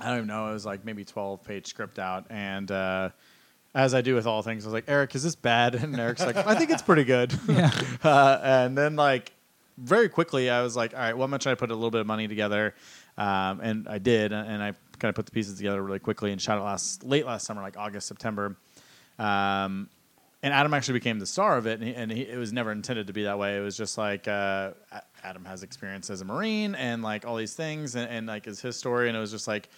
I 0.00 0.06
don't 0.06 0.16
even 0.16 0.26
know, 0.26 0.48
it 0.48 0.52
was 0.52 0.66
like 0.66 0.84
maybe 0.84 1.04
twelve 1.04 1.44
page 1.44 1.66
script 1.66 1.98
out, 1.98 2.26
and 2.30 2.70
uh, 2.70 3.10
as 3.74 3.94
I 3.94 4.00
do 4.00 4.14
with 4.14 4.26
all 4.26 4.42
things, 4.42 4.64
I 4.64 4.68
was 4.68 4.74
like, 4.74 4.84
"Eric, 4.88 5.14
is 5.14 5.22
this 5.22 5.34
bad?" 5.34 5.74
And 5.82 5.98
Eric's 5.98 6.24
like, 6.24 6.36
"I 6.36 6.54
think 6.54 6.70
it's 6.70 6.82
pretty 6.82 7.04
good." 7.04 7.32
Yeah. 7.48 7.70
uh, 8.04 8.40
and 8.42 8.76
then 8.76 8.96
like 8.96 9.32
very 9.78 10.08
quickly, 10.08 10.50
I 10.50 10.62
was 10.62 10.76
like, 10.76 10.94
"All 10.94 11.00
right, 11.00 11.16
well, 11.16 11.24
I'm 11.24 11.30
gonna 11.30 11.56
put 11.56 11.70
a 11.70 11.74
little 11.74 11.90
bit 11.90 12.00
of 12.00 12.06
money 12.06 12.28
together," 12.28 12.74
um, 13.16 13.60
and 13.60 13.88
I 13.88 13.98
did, 13.98 14.32
and 14.32 14.62
I 14.62 14.72
kind 14.98 15.08
of 15.08 15.14
put 15.14 15.26
the 15.26 15.32
pieces 15.32 15.56
together 15.56 15.82
really 15.82 15.98
quickly 15.98 16.32
and 16.32 16.40
shot 16.40 16.58
it 16.58 16.62
last 16.62 17.04
late 17.04 17.26
last 17.26 17.46
summer, 17.46 17.62
like 17.62 17.76
August 17.76 18.06
September. 18.06 18.56
Um, 19.18 19.88
and 20.42 20.54
Adam 20.54 20.72
actually 20.72 20.94
became 20.94 21.18
the 21.18 21.26
star 21.26 21.58
of 21.58 21.66
it, 21.66 21.80
and, 21.80 21.88
he, 21.88 21.94
and 21.94 22.10
he, 22.10 22.22
it 22.22 22.38
was 22.38 22.50
never 22.50 22.72
intended 22.72 23.08
to 23.08 23.12
be 23.12 23.24
that 23.24 23.38
way. 23.38 23.58
It 23.58 23.60
was 23.60 23.76
just 23.76 23.98
like 23.98 24.26
uh, 24.26 24.70
Adam 25.22 25.44
has 25.44 25.62
experience 25.62 26.08
as 26.08 26.22
a 26.22 26.24
Marine 26.24 26.74
and 26.74 27.02
like 27.02 27.26
all 27.26 27.36
these 27.36 27.54
things, 27.54 27.94
and, 27.94 28.08
and 28.10 28.26
like 28.26 28.46
is 28.46 28.60
his 28.60 28.76
story, 28.76 29.08
and 29.08 29.16
it 29.16 29.20
was 29.20 29.30
just 29.30 29.46
like 29.46 29.68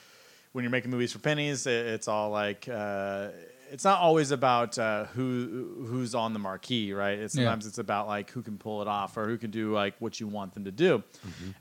when 0.52 0.62
you're 0.62 0.70
making 0.70 0.90
movies 0.90 1.12
for 1.12 1.18
pennies, 1.18 1.66
it, 1.66 1.86
it's 1.86 2.06
all 2.06 2.30
like 2.30 2.68
uh, 2.68 3.28
it's 3.72 3.84
not 3.84 3.98
always 4.00 4.30
about 4.30 4.78
uh, 4.78 5.06
who 5.06 5.84
who's 5.88 6.14
on 6.14 6.32
the 6.34 6.38
marquee, 6.38 6.92
right? 6.92 7.18
It's, 7.18 7.34
Yeah. 7.34 7.44
sometimes 7.44 7.66
it's 7.66 7.78
about 7.78 8.06
like 8.06 8.30
who 8.30 8.42
can 8.42 8.58
pull 8.58 8.82
it 8.82 8.88
off 8.88 9.16
or 9.16 9.26
who 9.26 9.38
can 9.38 9.50
do 9.50 9.72
like 9.72 9.94
what 9.98 10.20
you 10.20 10.26
want 10.28 10.52
them 10.54 10.64
to 10.66 10.70
do. 10.70 11.02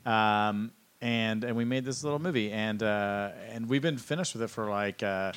Um, 0.04 0.72
and 1.00 1.42
and 1.42 1.56
we 1.56 1.64
made 1.64 1.84
this 1.84 2.04
little 2.04 2.18
movie, 2.20 2.52
and 2.52 2.82
uh, 2.82 3.30
and 3.50 3.68
we've 3.68 3.82
been 3.82 3.98
finished 3.98 4.34
with 4.34 4.42
it 4.42 4.48
for 4.48 4.68
like. 4.70 5.02
Uh, 5.02 5.32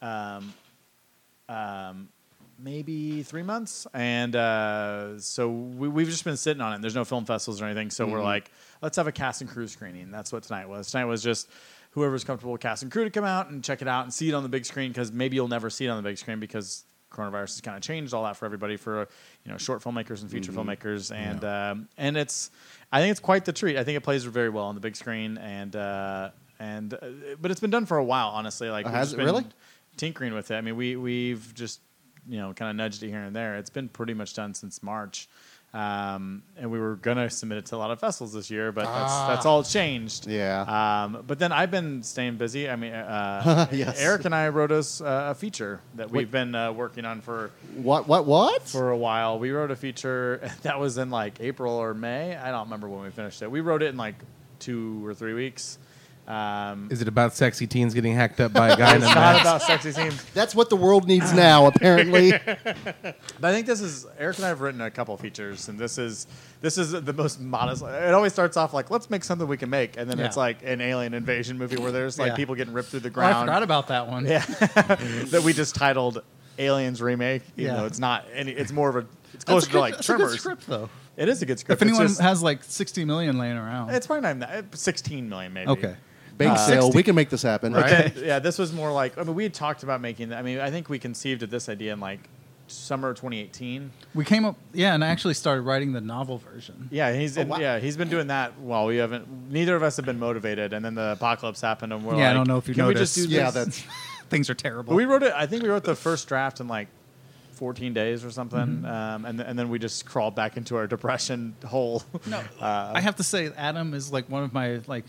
um, 0.00 0.54
um, 1.48 2.08
maybe 2.60 3.22
three 3.22 3.42
months, 3.42 3.86
and 3.94 4.34
uh, 4.36 5.18
so 5.18 5.48
we, 5.48 5.88
we've 5.88 6.08
just 6.08 6.24
been 6.24 6.36
sitting 6.36 6.60
on 6.60 6.72
it. 6.74 6.80
There's 6.80 6.94
no 6.94 7.04
film 7.04 7.24
festivals 7.24 7.60
or 7.60 7.64
anything, 7.66 7.90
so 7.90 8.06
we're 8.06 8.22
like, 8.22 8.50
let's 8.82 8.96
have 8.96 9.06
a 9.06 9.12
cast 9.12 9.40
and 9.40 9.50
crew 9.50 9.66
screening. 9.66 10.10
That's 10.10 10.32
what 10.32 10.42
tonight 10.44 10.68
was. 10.68 10.90
Tonight 10.90 11.06
was 11.06 11.22
just 11.22 11.48
whoever's 11.90 12.24
comfortable 12.24 12.52
with 12.52 12.60
cast 12.60 12.82
and 12.82 12.92
crew 12.92 13.04
to 13.04 13.10
come 13.10 13.24
out 13.24 13.50
and 13.50 13.64
check 13.64 13.82
it 13.82 13.88
out 13.88 14.04
and 14.04 14.12
see 14.12 14.28
it 14.28 14.34
on 14.34 14.42
the 14.42 14.48
big 14.48 14.64
screen 14.64 14.90
because 14.90 15.12
maybe 15.12 15.36
you'll 15.36 15.48
never 15.48 15.70
see 15.70 15.86
it 15.86 15.88
on 15.88 15.96
the 15.96 16.08
big 16.08 16.18
screen 16.18 16.40
because 16.40 16.84
coronavirus 17.10 17.54
has 17.54 17.60
kind 17.60 17.76
of 17.76 17.82
changed 17.82 18.12
all 18.12 18.24
that 18.24 18.36
for 18.36 18.44
everybody 18.44 18.76
for 18.76 19.08
you 19.44 19.50
know 19.50 19.58
short 19.58 19.82
filmmakers 19.82 20.20
and 20.22 20.30
feature 20.30 20.52
filmmakers 20.52 21.14
and 21.14 21.44
um, 21.44 21.88
and 21.96 22.16
it's 22.16 22.50
I 22.92 23.00
think 23.00 23.10
it's 23.10 23.20
quite 23.20 23.44
the 23.44 23.52
treat. 23.52 23.76
I 23.76 23.84
think 23.84 23.96
it 23.96 24.02
plays 24.02 24.24
very 24.24 24.50
well 24.50 24.64
on 24.64 24.74
the 24.74 24.80
big 24.80 24.96
screen 24.96 25.38
and 25.38 25.74
uh, 25.74 26.30
and 26.58 26.94
uh, 26.94 26.98
but 27.40 27.50
it's 27.50 27.60
been 27.60 27.70
done 27.70 27.86
for 27.86 27.96
a 27.96 28.04
while 28.04 28.28
honestly. 28.28 28.68
Like 28.70 28.86
we've 28.86 28.94
has 28.94 29.12
it 29.12 29.18
really? 29.18 29.44
tinkering 29.96 30.34
with 30.34 30.50
it. 30.50 30.56
I 30.56 30.60
mean 30.60 30.76
we 30.76 30.96
we've 30.96 31.54
just 31.54 31.80
you 32.28 32.38
know 32.38 32.52
kind 32.52 32.70
of 32.70 32.76
nudged 32.76 33.02
it 33.02 33.08
here 33.08 33.22
and 33.22 33.34
there. 33.34 33.56
It's 33.56 33.70
been 33.70 33.88
pretty 33.88 34.14
much 34.14 34.34
done 34.34 34.54
since 34.54 34.82
March. 34.82 35.28
Um, 35.74 36.42
and 36.56 36.70
we 36.70 36.78
were 36.78 36.96
gonna 36.96 37.28
submit 37.28 37.58
it 37.58 37.66
to 37.66 37.76
a 37.76 37.78
lot 37.78 37.90
of 37.90 38.00
festivals 38.00 38.32
this 38.32 38.50
year, 38.50 38.72
but 38.72 38.84
that's 38.86 39.12
that's 39.28 39.46
all 39.46 39.62
changed. 39.62 40.26
Yeah. 40.26 40.62
Um, 41.04 41.22
but 41.26 41.38
then 41.38 41.52
I've 41.52 41.70
been 41.70 42.02
staying 42.02 42.36
busy. 42.38 42.70
I 42.70 42.76
mean, 42.76 42.94
uh, 42.94 43.66
Yes. 43.72 44.00
Eric 44.00 44.24
and 44.24 44.34
I 44.34 44.48
wrote 44.48 44.72
us 44.72 45.02
uh, 45.02 45.28
a 45.30 45.34
feature 45.34 45.80
that 45.96 46.06
we've 46.10 46.28
Wait. 46.28 46.30
been 46.30 46.54
uh, 46.54 46.72
working 46.72 47.04
on 47.04 47.20
for 47.20 47.50
What? 47.76 48.08
What? 48.08 48.24
What? 48.24 48.62
for 48.62 48.90
a 48.90 48.96
while. 48.96 49.38
We 49.38 49.50
wrote 49.50 49.70
a 49.70 49.76
feature 49.76 50.40
that 50.62 50.80
was 50.80 50.96
in 50.96 51.10
like 51.10 51.38
April 51.40 51.74
or 51.74 51.92
May. 51.92 52.34
I 52.34 52.50
don't 52.50 52.64
remember 52.64 52.88
when 52.88 53.02
we 53.02 53.10
finished 53.10 53.42
it. 53.42 53.50
We 53.50 53.60
wrote 53.60 53.82
it 53.82 53.88
in 53.88 53.98
like 53.98 54.14
two 54.60 55.06
or 55.06 55.12
three 55.12 55.34
weeks. 55.34 55.78
Um, 56.28 56.88
Is 56.90 57.00
it 57.00 57.08
about 57.08 57.34
sexy 57.34 57.66
teens 57.66 57.94
getting 57.94 58.14
hacked 58.14 58.38
up 58.38 58.52
by 58.52 58.68
a 58.68 58.76
guy 58.76 58.94
in 58.96 59.02
a 59.02 59.06
it's 59.06 59.14
not 59.14 59.20
mask? 59.36 59.40
about 59.40 59.62
sexy 59.62 59.92
teens. 59.94 60.22
That's 60.34 60.54
what 60.54 60.68
the 60.68 60.76
world 60.76 61.08
needs 61.08 61.32
now, 61.32 61.66
apparently. 61.66 62.32
but 63.02 63.16
I 63.42 63.52
think 63.52 63.66
this 63.66 63.80
is 63.80 64.06
Eric 64.18 64.36
and 64.36 64.44
I 64.44 64.48
have 64.48 64.60
written 64.60 64.82
a 64.82 64.90
couple 64.90 65.16
features, 65.16 65.68
and 65.68 65.78
this 65.78 65.96
is 65.96 66.26
this 66.60 66.76
is 66.76 66.92
the 66.92 67.12
most 67.14 67.40
modest. 67.40 67.82
It 67.82 68.12
always 68.12 68.34
starts 68.34 68.58
off 68.58 68.74
like 68.74 68.90
let's 68.90 69.08
make 69.08 69.24
something 69.24 69.48
we 69.48 69.56
can 69.56 69.70
make, 69.70 69.96
and 69.96 70.10
then 70.10 70.18
it's 70.20 70.36
like 70.36 70.58
an 70.64 70.82
alien 70.82 71.14
invasion 71.14 71.56
movie 71.56 71.76
where 71.76 71.92
there's 71.92 72.18
like 72.18 72.32
Yeah. 72.32 72.36
people 72.36 72.54
getting 72.54 72.74
ripped 72.74 72.90
through 72.90 73.00
the 73.00 73.08
Oh, 73.08 73.12
I 73.12 73.14
ground. 73.14 73.46
forgot 73.48 73.62
about 73.62 73.88
that 73.88 74.06
one. 74.08 74.26
Yeah, 74.26 74.44
that 75.30 75.42
we 75.44 75.54
just 75.54 75.74
titled 75.76 76.22
Aliens 76.58 77.00
remake. 77.00 77.42
Even 77.56 77.72
Yeah. 77.74 77.80
though 77.80 77.86
it's 77.86 77.98
not 77.98 78.26
any. 78.34 78.52
It's 78.52 78.70
more 78.72 78.90
of 78.90 78.96
a. 78.96 79.06
It's 79.32 79.44
That's 79.44 79.66
closer 79.66 79.68
a 79.68 79.72
to 79.72 79.80
like 79.80 79.94
that's 79.94 80.08
a 80.08 80.12
good 80.12 80.18
Tremors. 80.18 80.40
script 80.40 80.66
though. 80.66 80.90
It 81.16 81.28
is 81.30 81.40
a 81.40 81.46
good 81.46 81.58
script. 81.58 81.80
If 81.80 81.88
anyone 81.88 82.06
just- 82.06 82.20
has 82.20 82.42
like 82.42 82.62
60 82.64 83.04
million 83.06 83.38
laying 83.38 83.56
around, 83.56 83.90
it's 83.90 84.06
probably 84.06 84.22
not 84.22 84.28
even 84.28 84.40
that. 84.40 84.76
Sixteen 84.78 85.28
million 85.30 85.52
maybe. 85.54 85.70
okay. 85.70 85.96
Bake 86.38 86.48
Uh, 86.50 86.56
sale. 86.56 86.82
60. 86.84 86.96
We 86.96 87.02
can 87.02 87.14
make 87.14 87.28
this 87.30 87.42
happen. 87.42 87.72
But 87.72 87.86
then, 87.88 88.12
yeah, 88.24 88.38
this 88.38 88.58
was 88.58 88.72
more 88.72 88.92
like. 88.92 89.18
I 89.18 89.22
mean, 89.24 89.34
we 89.34 89.42
had 89.42 89.52
talked 89.54 89.82
about 89.82 90.00
making. 90.00 90.32
I 90.32 90.42
mean, 90.42 90.60
I 90.60 90.70
think 90.70 90.88
we 90.88 90.98
conceived 90.98 91.42
of 91.42 91.50
this 91.50 91.68
idea 91.68 91.92
in 91.92 92.00
like 92.00 92.20
summer 92.68 93.12
2018. 93.14 93.90
We 94.14 94.24
came 94.24 94.44
up, 94.44 94.56
yeah, 94.74 94.94
and 94.94 95.02
I 95.02 95.08
actually 95.08 95.34
started 95.34 95.62
writing 95.62 95.92
the 95.92 96.00
novel 96.02 96.38
version. 96.38 96.88
Yeah, 96.92 97.12
he's 97.14 97.36
Oh, 97.36 97.40
and- 97.40 97.50
wow. 97.50 97.58
yeah 97.58 97.78
he's 97.78 97.96
been 97.96 98.08
doing 98.10 98.26
that 98.28 98.58
while 98.58 98.86
we 98.86 98.96
haven't. 98.98 99.50
Neither 99.50 99.74
of 99.74 99.82
us 99.82 99.96
have 99.96 100.04
been 100.06 100.18
motivated, 100.18 100.72
and 100.72 100.84
then 100.84 100.94
the 100.94 101.12
apocalypse 101.12 101.60
happened, 101.60 101.92
and 101.92 102.04
we're 102.04 102.16
Yeah, 102.16 102.30
I 102.30 102.34
don't 102.34 102.46
know 102.46 102.58
if 102.58 102.68
you 102.68 102.74
can 102.74 102.86
we 102.86 102.94
just 102.94 103.14
do 103.14 103.22
noticed. 103.22 103.32
this? 103.34 103.38
Yeah, 103.38 103.50
that's 103.50 103.82
Things 104.30 104.50
are 104.50 104.54
terrible. 104.54 104.94
We 104.94 105.06
wrote 105.06 105.22
it. 105.22 105.32
I 105.34 105.46
think 105.46 105.62
we 105.62 105.70
wrote 105.70 105.84
the 105.84 105.96
first 105.96 106.28
draft 106.28 106.60
in 106.60 106.68
like 106.68 106.88
14 107.52 107.94
days 107.94 108.22
or 108.24 108.30
something, 108.30 108.58
Mm-hmm. 108.60 108.84
um, 108.84 109.24
and 109.24 109.38
th- 109.38 109.48
and 109.48 109.58
then 109.58 109.70
we 109.70 109.78
just 109.78 110.04
crawled 110.04 110.34
back 110.34 110.58
into 110.58 110.76
our 110.76 110.86
depression 110.86 111.54
hole. 111.64 112.02
No, 112.26 112.38
Uh, 112.60 112.92
I 112.94 113.00
have 113.00 113.16
to 113.16 113.22
say, 113.24 113.50
Adam 113.56 113.94
is 113.94 114.12
like 114.12 114.28
one 114.28 114.42
of 114.44 114.52
my 114.52 114.80
like, 114.86 115.06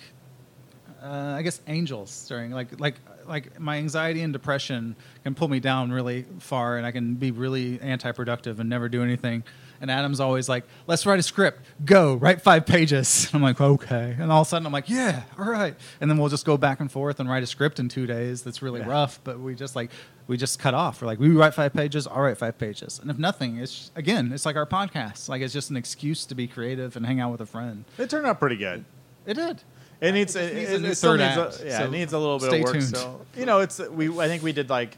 uh, 1.03 1.35
I 1.37 1.41
guess 1.43 1.61
angels 1.67 2.25
during 2.27 2.51
like 2.51 2.79
like 2.79 2.95
like 3.27 3.59
my 3.59 3.77
anxiety 3.77 4.21
and 4.21 4.33
depression 4.33 4.95
can 5.23 5.35
pull 5.35 5.47
me 5.47 5.59
down 5.59 5.91
really 5.91 6.25
far, 6.39 6.77
and 6.77 6.85
I 6.85 6.91
can 6.91 7.15
be 7.15 7.31
really 7.31 7.79
anti-productive 7.81 8.59
and 8.59 8.69
never 8.69 8.89
do 8.89 9.03
anything. 9.03 9.43
And 9.81 9.89
Adam's 9.89 10.19
always 10.19 10.49
like, 10.49 10.65
"Let's 10.87 11.05
write 11.05 11.19
a 11.19 11.23
script. 11.23 11.61
Go 11.85 12.15
write 12.15 12.41
five 12.41 12.65
pages." 12.65 13.29
I'm 13.33 13.41
like, 13.41 13.61
"Okay," 13.61 14.15
and 14.19 14.29
all 14.31 14.41
of 14.41 14.47
a 14.47 14.49
sudden 14.49 14.65
I'm 14.65 14.73
like, 14.73 14.89
"Yeah, 14.89 15.23
all 15.37 15.49
right." 15.49 15.73
And 16.01 16.09
then 16.11 16.17
we'll 16.17 16.27
just 16.29 16.45
go 16.45 16.57
back 16.57 16.81
and 16.81 16.91
forth 16.91 17.19
and 17.21 17.29
write 17.29 17.43
a 17.43 17.47
script 17.47 17.79
in 17.79 17.87
two 17.87 18.05
days. 18.05 18.41
That's 18.41 18.61
really 18.61 18.81
Yeah. 18.81 18.89
rough, 18.89 19.21
but 19.23 19.39
we 19.39 19.55
just 19.55 19.75
like 19.77 19.91
we 20.27 20.35
just 20.37 20.59
cut 20.59 20.73
off. 20.73 21.01
We're 21.01 21.07
like, 21.07 21.19
we 21.19 21.29
write 21.29 21.53
five 21.53 21.73
pages. 21.73 22.07
I'll 22.07 22.21
write 22.21 22.37
five 22.37 22.57
pages. 22.57 22.99
And 22.99 23.09
if 23.09 23.17
nothing, 23.17 23.57
it's 23.57 23.89
again, 23.95 24.31
it's 24.33 24.45
like 24.45 24.57
our 24.57 24.65
podcast. 24.65 25.29
Like 25.29 25.41
it's 25.41 25.53
just 25.53 25.69
an 25.69 25.77
excuse 25.77 26.25
to 26.25 26.35
be 26.35 26.45
creative 26.47 26.95
and 26.97 27.05
hang 27.05 27.19
out 27.21 27.31
with 27.31 27.39
a 27.41 27.45
friend. 27.45 27.85
it 27.97 28.09
turned 28.09 28.25
out 28.27 28.37
pretty 28.39 28.57
good. 28.57 28.83
It 29.25 29.35
did. 29.35 29.61
It 30.01 30.13
needs 30.13 30.35
it, 30.35 30.55
needs 30.55 30.69
it, 30.71 30.75
a 30.75 30.79
new 30.79 30.87
it 30.89 30.95
still 30.95 31.17
third 31.17 31.37
needs 31.37 31.59
a, 31.61 31.65
yeah, 31.65 31.77
so 31.79 31.83
it 31.85 31.91
needs 31.91 32.13
a 32.13 32.19
little 32.19 32.39
bit 32.39 32.53
of 32.53 32.61
work. 32.61 32.73
tuned. 32.73 32.95
So 32.95 33.21
you 33.35 33.45
know, 33.45 33.59
it's 33.59 33.79
we. 33.79 34.07
I 34.17 34.27
think 34.27 34.43
we 34.43 34.53
did 34.53 34.69
like 34.69 34.95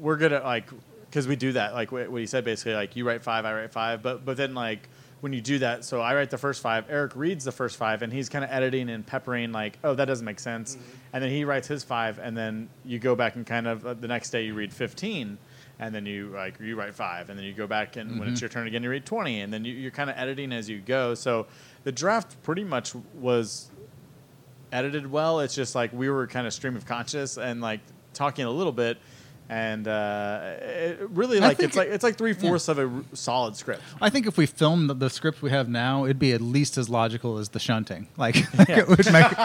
we're 0.00 0.16
gonna 0.16 0.40
like 0.40 0.68
because 1.10 1.26
we 1.26 1.36
do 1.36 1.52
that 1.52 1.74
like 1.74 1.90
what 1.92 2.10
he 2.10 2.26
said 2.26 2.44
basically 2.44 2.74
like 2.74 2.96
you 2.96 3.06
write 3.06 3.22
five, 3.22 3.44
I 3.44 3.54
write 3.54 3.72
five, 3.72 4.02
but 4.02 4.24
but 4.24 4.36
then 4.36 4.54
like 4.54 4.88
when 5.20 5.32
you 5.32 5.40
do 5.40 5.58
that, 5.60 5.84
so 5.84 6.00
I 6.00 6.14
write 6.14 6.30
the 6.30 6.38
first 6.38 6.60
five, 6.60 6.84
Eric 6.90 7.16
reads 7.16 7.44
the 7.44 7.52
first 7.52 7.76
five, 7.78 8.02
and 8.02 8.12
he's 8.12 8.28
kind 8.28 8.44
of 8.44 8.50
editing 8.50 8.90
and 8.90 9.06
peppering 9.06 9.52
like, 9.52 9.78
oh, 9.82 9.94
that 9.94 10.04
doesn't 10.04 10.24
make 10.24 10.38
sense, 10.38 10.76
and 11.12 11.24
then 11.24 11.30
he 11.30 11.44
writes 11.44 11.66
his 11.66 11.82
five, 11.82 12.18
and 12.18 12.36
then 12.36 12.68
you 12.84 12.98
go 12.98 13.16
back 13.16 13.34
and 13.34 13.46
kind 13.46 13.66
of 13.66 13.86
uh, 13.86 13.94
the 13.94 14.08
next 14.08 14.30
day 14.30 14.44
you 14.44 14.54
read 14.54 14.72
fifteen. 14.72 15.38
And 15.76 15.92
then 15.92 16.06
you 16.06 16.28
like 16.28 16.60
you 16.60 16.76
write 16.76 16.94
five, 16.94 17.30
and 17.30 17.38
then 17.38 17.44
you 17.44 17.52
go 17.52 17.66
back, 17.66 17.96
and 17.96 18.20
when 18.20 18.28
it's 18.28 18.40
your 18.40 18.48
turn 18.48 18.68
again, 18.68 18.84
you 18.84 18.90
read 18.90 19.04
twenty, 19.04 19.40
and 19.40 19.52
then 19.52 19.64
you, 19.64 19.74
you're 19.74 19.90
kind 19.90 20.08
of 20.08 20.16
editing 20.16 20.52
as 20.52 20.70
you 20.70 20.78
go. 20.78 21.14
So 21.14 21.48
the 21.82 21.90
draft 21.90 22.40
pretty 22.44 22.62
much 22.62 22.94
was 23.14 23.70
edited 24.74 25.10
well. 25.10 25.40
It's 25.40 25.54
just 25.54 25.74
like 25.74 25.92
we 25.94 26.10
were 26.10 26.26
kind 26.26 26.46
of 26.46 26.52
stream 26.52 26.76
of 26.76 26.84
conscious 26.84 27.38
and 27.38 27.62
like 27.62 27.80
talking 28.12 28.44
a 28.44 28.50
little 28.50 28.72
bit, 28.72 28.98
and 29.48 29.86
uh, 29.88 30.54
it 30.60 30.98
really 31.10 31.40
like 31.40 31.60
it's 31.60 31.76
like 31.76 31.88
it's 31.88 32.02
like 32.04 32.16
three 32.16 32.32
fourths 32.32 32.68
of 32.68 32.78
a 32.78 32.86
r- 32.88 33.04
solid 33.12 33.56
script. 33.56 33.82
I 34.00 34.10
think 34.10 34.26
if 34.26 34.36
we 34.36 34.46
filmed 34.46 34.90
the, 34.90 34.94
the 34.94 35.10
script 35.10 35.42
we 35.42 35.50
have 35.50 35.68
now, 35.68 36.04
it'd 36.04 36.18
be 36.18 36.32
at 36.32 36.40
least 36.40 36.76
as 36.78 36.88
logical 36.88 37.38
as 37.38 37.48
the 37.50 37.58
shunting. 37.60 38.08
Like, 38.16 38.36
like 38.58 38.68
it 38.70 38.88
would 38.88 39.10
make. 39.12 39.26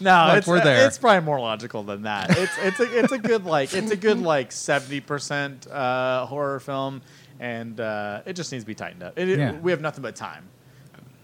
No, 0.00 0.10
Like, 0.28 0.38
it's 0.38 0.46
we're 0.46 0.62
there. 0.64 0.86
It's 0.86 0.98
probably 0.98 1.24
more 1.24 1.38
logical 1.40 1.82
than 1.84 2.02
that. 2.02 2.30
It's 2.36 2.52
it's 2.62 2.80
a 2.80 2.98
it's 2.98 3.12
a 3.12 3.18
good 3.18 3.44
like 3.44 3.72
it's 3.74 3.90
a 3.92 3.96
good 3.96 4.20
like 4.20 4.50
seventy 4.52 5.00
percent 5.00 5.66
uh, 5.70 6.26
horror 6.26 6.58
film, 6.60 7.00
and 7.38 7.78
uh, 7.78 8.22
it 8.26 8.32
just 8.34 8.50
needs 8.50 8.64
to 8.64 8.66
be 8.66 8.74
tightened 8.74 9.02
up. 9.04 9.18
It, 9.18 9.28
it- 9.28 9.62
we 9.62 9.70
have 9.70 9.80
nothing 9.80 10.02
but 10.02 10.16
time. 10.16 10.48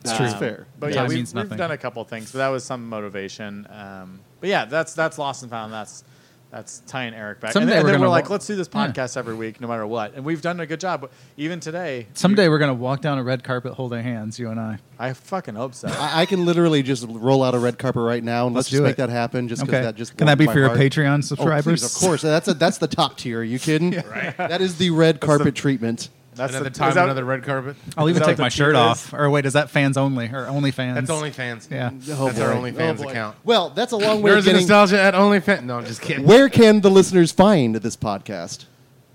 It's 0.02 0.16
true. 0.16 0.28
fair. 0.30 0.66
But 0.78 0.94
Time 0.94 1.10
yeah, 1.10 1.16
we've, 1.16 1.34
we've 1.34 1.56
done 1.56 1.70
a 1.72 1.78
couple 1.78 2.02
things. 2.04 2.32
but 2.32 2.38
that 2.38 2.48
was 2.48 2.64
some 2.64 2.88
motivation. 2.88 3.66
Um, 3.70 4.20
but 4.40 4.48
yeah, 4.48 4.64
that's 4.64 4.94
that's 4.94 5.18
lost 5.18 5.42
and 5.42 5.50
found. 5.50 5.72
That's 5.72 6.04
that's 6.50 6.80
Ty 6.88 7.04
and 7.04 7.14
Eric 7.14 7.38
back. 7.38 7.52
Someday 7.52 7.62
and 7.62 7.70
then, 7.70 7.76
and 7.78 7.84
we're 7.84 7.92
then 7.92 8.00
we're 8.00 8.04
gonna 8.06 8.10
like, 8.10 8.28
wa- 8.28 8.32
let's 8.34 8.46
do 8.48 8.56
this 8.56 8.68
Yeah. 8.74 8.88
podcast 8.88 9.16
every 9.16 9.34
week, 9.36 9.60
no 9.60 9.68
matter 9.68 9.86
what. 9.86 10.14
And 10.14 10.24
we've 10.24 10.42
done 10.42 10.58
a 10.58 10.66
good 10.66 10.80
job. 10.80 11.08
Even 11.36 11.60
today, 11.60 12.08
Someday 12.14 12.48
we're 12.48 12.58
gonna 12.58 12.74
walk 12.74 13.02
down 13.02 13.18
a 13.18 13.22
red 13.22 13.44
carpet 13.44 13.74
holding 13.74 14.02
hands, 14.02 14.36
you 14.38 14.48
and 14.50 14.58
I. 14.58 14.78
I 14.98 15.12
fucking 15.12 15.54
hope 15.54 15.74
so. 15.74 15.86
I, 15.88 16.22
I 16.22 16.26
can 16.26 16.44
literally 16.46 16.82
just 16.82 17.06
roll 17.08 17.44
out 17.44 17.54
a 17.54 17.58
red 17.60 17.78
carpet 17.78 18.02
right 18.02 18.24
now, 18.24 18.46
and 18.46 18.56
let's, 18.56 18.66
Let's 18.66 18.70
just 18.70 18.82
make 18.82 18.92
it. 18.94 18.96
that 18.96 19.10
happen. 19.10 19.46
Just 19.46 19.62
because 19.62 19.74
Okay. 19.76 19.84
that 19.84 19.94
just 19.94 20.16
Can 20.16 20.26
that 20.26 20.38
be 20.38 20.46
for 20.46 20.58
your 20.58 20.68
heart. 20.68 20.80
Patreon 20.80 21.12
Oh, 21.12 21.16
please, 21.18 21.28
subscribers? 21.28 21.84
of 21.84 21.92
course. 21.94 22.22
That's 22.22 22.48
a, 22.48 22.54
that's 22.54 22.78
the 22.78 22.88
top 22.88 23.16
tier. 23.18 23.40
Are 23.40 23.44
you 23.44 23.60
kidding? 23.60 23.92
right. 24.10 24.36
That 24.36 24.60
is 24.60 24.76
the 24.78 24.90
red 24.90 25.20
carpet 25.20 25.54
treatment. 25.54 26.08
That's 26.34 26.52
Another 26.52 26.70
the, 26.70 26.78
time, 26.78 26.88
is 26.90 26.94
that- 26.94 27.04
another 27.04 27.24
red 27.24 27.42
carpet. 27.42 27.76
I'll 27.96 28.08
even 28.08 28.22
take 28.22 28.38
my 28.38 28.48
shirt 28.48 28.74
peep 28.74 28.80
off. 28.80 29.12
Or 29.12 29.28
wait, 29.30 29.46
is 29.46 29.54
that 29.54 29.68
fans 29.68 29.96
only 29.96 30.28
or 30.28 30.46
only 30.46 30.70
fans? 30.70 30.94
That's 31.08 31.10
OnlyFans. 31.10 31.70
Yeah. 31.70 31.90
Oh, 32.16 32.26
That's 32.26 32.38
our 32.40 32.54
boy. 32.54 32.70
OnlyFans 32.70 33.04
Oh, 33.04 33.08
account. 33.08 33.36
Well, 33.44 33.70
that's 33.70 33.92
a 33.92 33.96
long 33.96 34.22
way 34.22 34.30
of 34.30 34.36
Nerds 34.36 34.38
and 34.38 34.44
getting. 34.46 34.60
nostalgia 34.62 35.00
at 35.00 35.14
OnlyFans. 35.14 35.64
No, 35.64 35.78
I'm 35.78 35.86
just 35.86 36.00
kidding. 36.00 36.24
Where 36.24 36.48
can 36.48 36.80
the 36.82 36.90
listeners 36.90 37.32
find 37.32 37.74
this 37.74 37.96
podcast? 37.96 38.66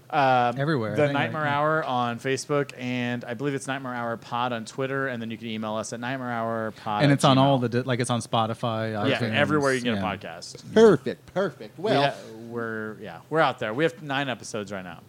Um, 0.10 0.56
Everywhere, 0.60 0.92
The 0.96 1.04
think, 1.08 1.14
Nightmare 1.14 1.42
right? 1.42 1.52
Hour 1.52 1.84
on 1.84 2.20
Facebook, 2.20 2.72
and 2.78 3.26
I 3.26 3.34
believe 3.34 3.54
it's 3.56 3.68
Nightmare 3.68 3.94
Hour 3.94 4.16
Pod 4.18 4.54
on 4.54 4.64
Twitter, 4.64 5.08
and 5.08 5.22
then 5.22 5.32
you 5.32 5.38
can 5.38 5.48
email 5.48 5.76
us 5.76 5.94
at 5.94 6.00
Nightmare 6.00 6.32
Hour 6.32 6.72
Pod. 6.84 7.04
and 7.04 7.12
it's 7.12 7.24
on 7.26 7.38
all 7.38 7.58
the 7.58 7.68
di- 7.70 7.82
like 7.82 8.00
it's 8.00 8.12
on 8.12 8.22
Spotify. 8.22 8.92
yeah 9.10 9.18
iTunes, 9.20 9.34
everywhere 9.34 9.74
you 9.74 9.82
can 9.82 9.96
get 9.96 10.02
yeah. 10.02 10.14
a 10.14 10.18
podcast. 10.18 10.64
Perfect, 10.74 11.34
perfect. 11.34 11.78
We 11.78 11.86
Well, 11.86 12.04
ha- 12.12 12.16
we're 12.50 12.96
yeah 13.02 13.22
we're 13.30 13.40
out 13.42 13.60
there. 13.60 13.74
We 13.74 13.84
have 13.84 14.02
nine 14.04 14.30
episodes 14.30 14.72
right 14.72 14.84
now. 14.84 15.00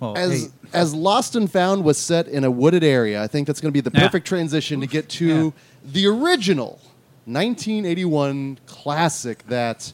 Well, 0.00 0.16
as 0.16 0.50
as 0.72 0.94
Lost 0.94 1.36
and 1.36 1.50
Found 1.52 1.84
was 1.84 1.98
set 1.98 2.26
in 2.28 2.42
a 2.44 2.50
wooded 2.50 2.82
area, 2.82 3.22
I 3.22 3.26
think 3.26 3.46
that's 3.46 3.60
going 3.60 3.70
to 3.72 3.76
be 3.76 3.80
the 3.82 3.90
Yeah. 3.94 4.06
perfect 4.06 4.26
transition 4.26 4.80
to 4.80 4.86
get 4.86 5.08
to 5.10 5.52
the 5.84 6.06
original 6.06 6.80
1981 7.26 8.58
classic 8.66 9.46
that 9.48 9.92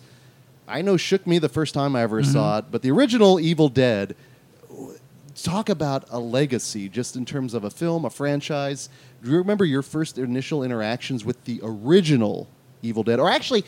I 0.68 0.82
know 0.82 0.96
shook 0.96 1.26
me 1.26 1.38
the 1.38 1.48
first 1.48 1.74
time 1.74 1.94
I 1.96 2.02
ever 2.02 2.22
Mm-hmm. 2.22 2.32
saw 2.32 2.58
it, 2.58 2.66
but 2.70 2.82
the 2.82 2.90
original 2.90 3.38
Evil 3.40 3.68
Dead. 3.68 4.14
Talk 5.42 5.68
about 5.68 6.04
a 6.10 6.18
legacy, 6.18 6.88
just 6.88 7.14
in 7.14 7.26
terms 7.26 7.52
of 7.52 7.62
a 7.62 7.68
film, 7.70 8.06
a 8.06 8.10
franchise. 8.10 8.88
Do 9.22 9.30
you 9.30 9.36
remember 9.36 9.66
your 9.66 9.82
first 9.82 10.16
initial 10.16 10.62
interactions 10.64 11.26
with 11.26 11.44
the 11.44 11.60
original 11.62 12.48
Evil 12.80 13.02
Dead, 13.02 13.20
or 13.20 13.28
actually? 13.30 13.64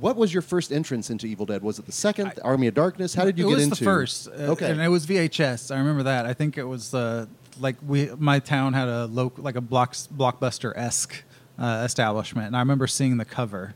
What 0.00 0.16
was 0.16 0.32
your 0.32 0.42
first 0.42 0.72
entrance 0.72 1.10
into 1.10 1.26
Evil 1.26 1.46
Dead? 1.46 1.62
Was 1.62 1.78
it 1.78 1.86
the 1.86 1.92
second, 1.92 2.32
Army 2.42 2.66
of 2.66 2.74
Darkness? 2.74 3.14
How 3.14 3.24
did 3.24 3.38
you 3.38 3.46
it 3.46 3.48
get 3.50 3.54
was 3.56 3.64
into? 3.64 3.76
the 3.78 3.84
first. 3.84 4.28
uh, 4.28 4.52
Okay. 4.52 4.70
and 4.70 4.80
it 4.80 4.88
was 4.88 5.06
VHS. 5.06 5.74
I 5.74 5.78
remember 5.78 6.04
that. 6.04 6.26
I 6.26 6.34
think 6.34 6.56
it 6.58 6.64
was 6.64 6.94
uh, 6.94 7.26
like 7.60 7.76
we 7.86 8.10
my 8.18 8.38
town 8.38 8.72
had 8.74 8.88
a 8.88 9.06
local 9.06 9.42
like 9.44 9.56
a 9.56 9.60
block, 9.60 9.94
blockbuster 9.94 10.72
esque 10.76 11.22
uh, 11.58 11.82
establishment, 11.84 12.46
and 12.48 12.56
I 12.56 12.60
remember 12.60 12.86
seeing 12.86 13.16
the 13.16 13.24
cover. 13.24 13.74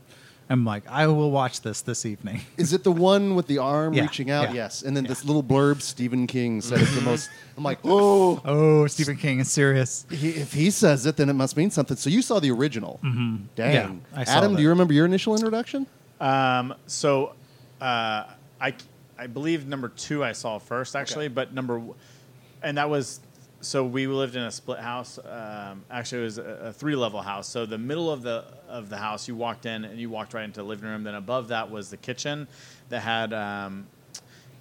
I'm 0.49 0.65
like, 0.65 0.83
I 0.89 1.07
will 1.07 1.31
watch 1.31 1.61
this 1.61 1.81
this 1.81 2.05
evening. 2.05 2.41
Is 2.57 2.73
it 2.73 2.83
the 2.83 2.91
one 2.91 3.33
with 3.33 3.47
the 3.47 3.57
arm 3.59 3.93
Yeah, 3.93 4.01
reaching 4.03 4.29
out? 4.29 4.49
yeah, 4.49 4.53
Yes. 4.55 4.83
And 4.83 4.95
then 4.95 5.05
this 5.05 5.23
little 5.23 5.41
blurb, 5.41 5.81
Stephen 5.81 6.27
King 6.27 6.59
said 6.61 6.81
it's 6.81 6.93
the 6.93 7.01
most. 7.11 7.29
I'm 7.57 7.63
like, 7.63 7.79
oh, 7.85 8.41
Oh, 8.43 8.85
Stephen 8.87 9.15
King 9.15 9.39
is 9.39 9.49
serious. 9.49 10.05
he, 10.11 10.29
if 10.31 10.51
he 10.51 10.69
says 10.69 11.05
it, 11.05 11.15
then 11.15 11.29
it 11.29 11.33
must 11.33 11.55
mean 11.55 11.71
something. 11.71 11.95
So 11.95 12.09
you 12.09 12.21
saw 12.21 12.39
the 12.41 12.51
original. 12.51 12.99
Dang. 13.01 13.47
Yeah, 13.57 13.91
I 14.13 14.23
Adam, 14.23 14.51
that. 14.51 14.57
do 14.57 14.63
you 14.63 14.69
remember 14.69 14.93
your 14.93 15.05
initial 15.05 15.33
introduction? 15.33 15.87
Um, 16.23 16.73
so 16.87 17.33
uh, 17.81 18.23
I 18.61 18.73
I 19.17 19.27
believe 19.27 19.67
number 19.67 19.89
two 19.89 20.23
I 20.23 20.31
saw 20.31 20.57
first 20.57 20.95
actually, 20.95 21.27
but 21.27 21.53
number 21.53 21.81
and 22.61 22.77
that 22.77 22.89
was 22.89 23.19
so 23.59 23.83
we 23.83 24.07
lived 24.07 24.35
in 24.37 24.43
a 24.43 24.51
split 24.51 24.79
house. 24.79 25.19
Um, 25.19 25.83
actually, 25.91 26.21
it 26.21 26.25
was 26.25 26.37
a, 26.37 26.43
a 26.43 26.73
three 26.73 26.95
level 26.95 27.21
house. 27.21 27.47
So 27.49 27.65
the 27.65 27.77
middle 27.77 28.09
of 28.09 28.21
the 28.21 28.45
of 28.69 28.89
the 28.89 28.97
house, 28.97 29.27
you 29.27 29.35
walked 29.35 29.65
in 29.65 29.83
and 29.83 29.99
you 29.99 30.09
walked 30.09 30.33
right 30.33 30.45
into 30.45 30.61
the 30.61 30.65
living 30.65 30.87
room. 30.87 31.03
Then 31.03 31.15
above 31.15 31.49
that 31.49 31.69
was 31.69 31.89
the 31.89 31.97
kitchen 31.97 32.47
that 32.89 33.01
had. 33.01 33.33
Um, 33.33 33.87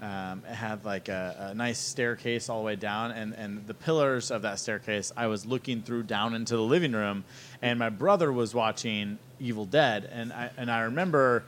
um, 0.03 0.43
it 0.51 0.55
had 0.55 0.85
like 0.85 1.09
a, 1.09 1.51
a 1.51 1.55
nice 1.55 1.79
staircase 1.79 2.49
all 2.49 2.59
the 2.59 2.67
way 2.67 2.75
down, 2.75 3.13
and, 3.13 3.35
and 3.35 3.65
the 3.69 3.75
pillars 3.75 4.33
of 4.33 4.43
that 4.43 4.59
staircase, 4.59 5.13
I 5.17 5.29
was 5.29 5.47
looking 5.47 5.81
through 5.81 6.03
down 6.03 6.35
into 6.35 6.57
the 6.57 6.63
living 6.63 6.91
room, 6.91 7.23
and 7.63 7.79
my 7.79 7.89
brother 7.89 8.33
was 8.33 8.53
watching 8.53 9.21
Evil 9.39 9.65
Dead, 9.65 10.11
and 10.13 10.33
I 10.33 10.51
and 10.57 10.73
I 10.73 10.81
remember, 10.81 11.45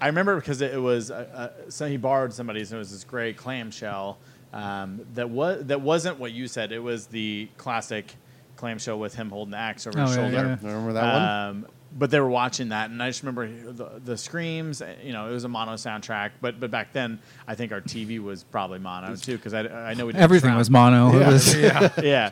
I 0.00 0.06
remember 0.08 0.36
because 0.36 0.60
it, 0.60 0.80
was 0.80 1.10
uh, 1.10 1.26
uh, 1.66 1.70
so 1.70 1.86
he 1.88 1.96
borrowed 1.96 2.32
somebody's, 2.32 2.72
and 2.72 2.76
it 2.76 2.80
was 2.80 2.90
this 2.90 3.04
gray 3.04 3.32
clamshell 3.32 4.18
um, 4.52 5.00
that 5.14 5.30
was 5.30 5.64
that 5.66 5.80
wasn't 5.80 6.18
what 6.18 6.32
you 6.32 6.46
said. 6.48 6.72
It 6.72 6.78
was 6.80 7.06
the 7.06 7.48
classic 7.56 8.14
clamshell 8.56 8.98
with 8.98 9.14
him 9.14 9.30
holding 9.30 9.52
the 9.52 9.56
axe 9.58 9.86
over 9.86 10.00
his 10.00 10.10
Oh, 10.16 10.20
yeah, 10.22 10.30
shoulder. 10.30 10.58
yeah. 10.62 10.68
Remember 10.68 10.92
that 10.94 11.12
one? 11.12 11.22
Um, 11.22 11.66
but 11.96 12.10
they 12.10 12.18
were 12.18 12.28
watching 12.28 12.70
that, 12.70 12.90
and 12.90 13.00
I 13.00 13.08
just 13.08 13.22
remember 13.22 13.46
the, 13.72 14.00
the 14.04 14.16
screams. 14.18 14.82
You 15.04 15.12
know, 15.12 15.28
it 15.28 15.32
was 15.32 15.44
a 15.44 15.48
mono 15.48 15.74
soundtrack, 15.74 16.30
but 16.40 16.58
but 16.58 16.70
back 16.72 16.92
then 16.92 17.20
I 17.46 17.54
think 17.54 17.70
our 17.70 17.80
TV 17.80 18.18
was 18.20 18.42
probably 18.42 18.80
mono 18.80 19.14
too, 19.14 19.36
because 19.36 19.54
I, 19.54 19.60
I 19.90 19.94
know 19.94 20.06
we 20.06 20.12
did 20.12 20.20
Everything 20.20 20.54
was 20.56 20.70
mono. 20.70 21.16
It 21.20 21.26
was- 21.26 21.54
yeah. 22.02 22.30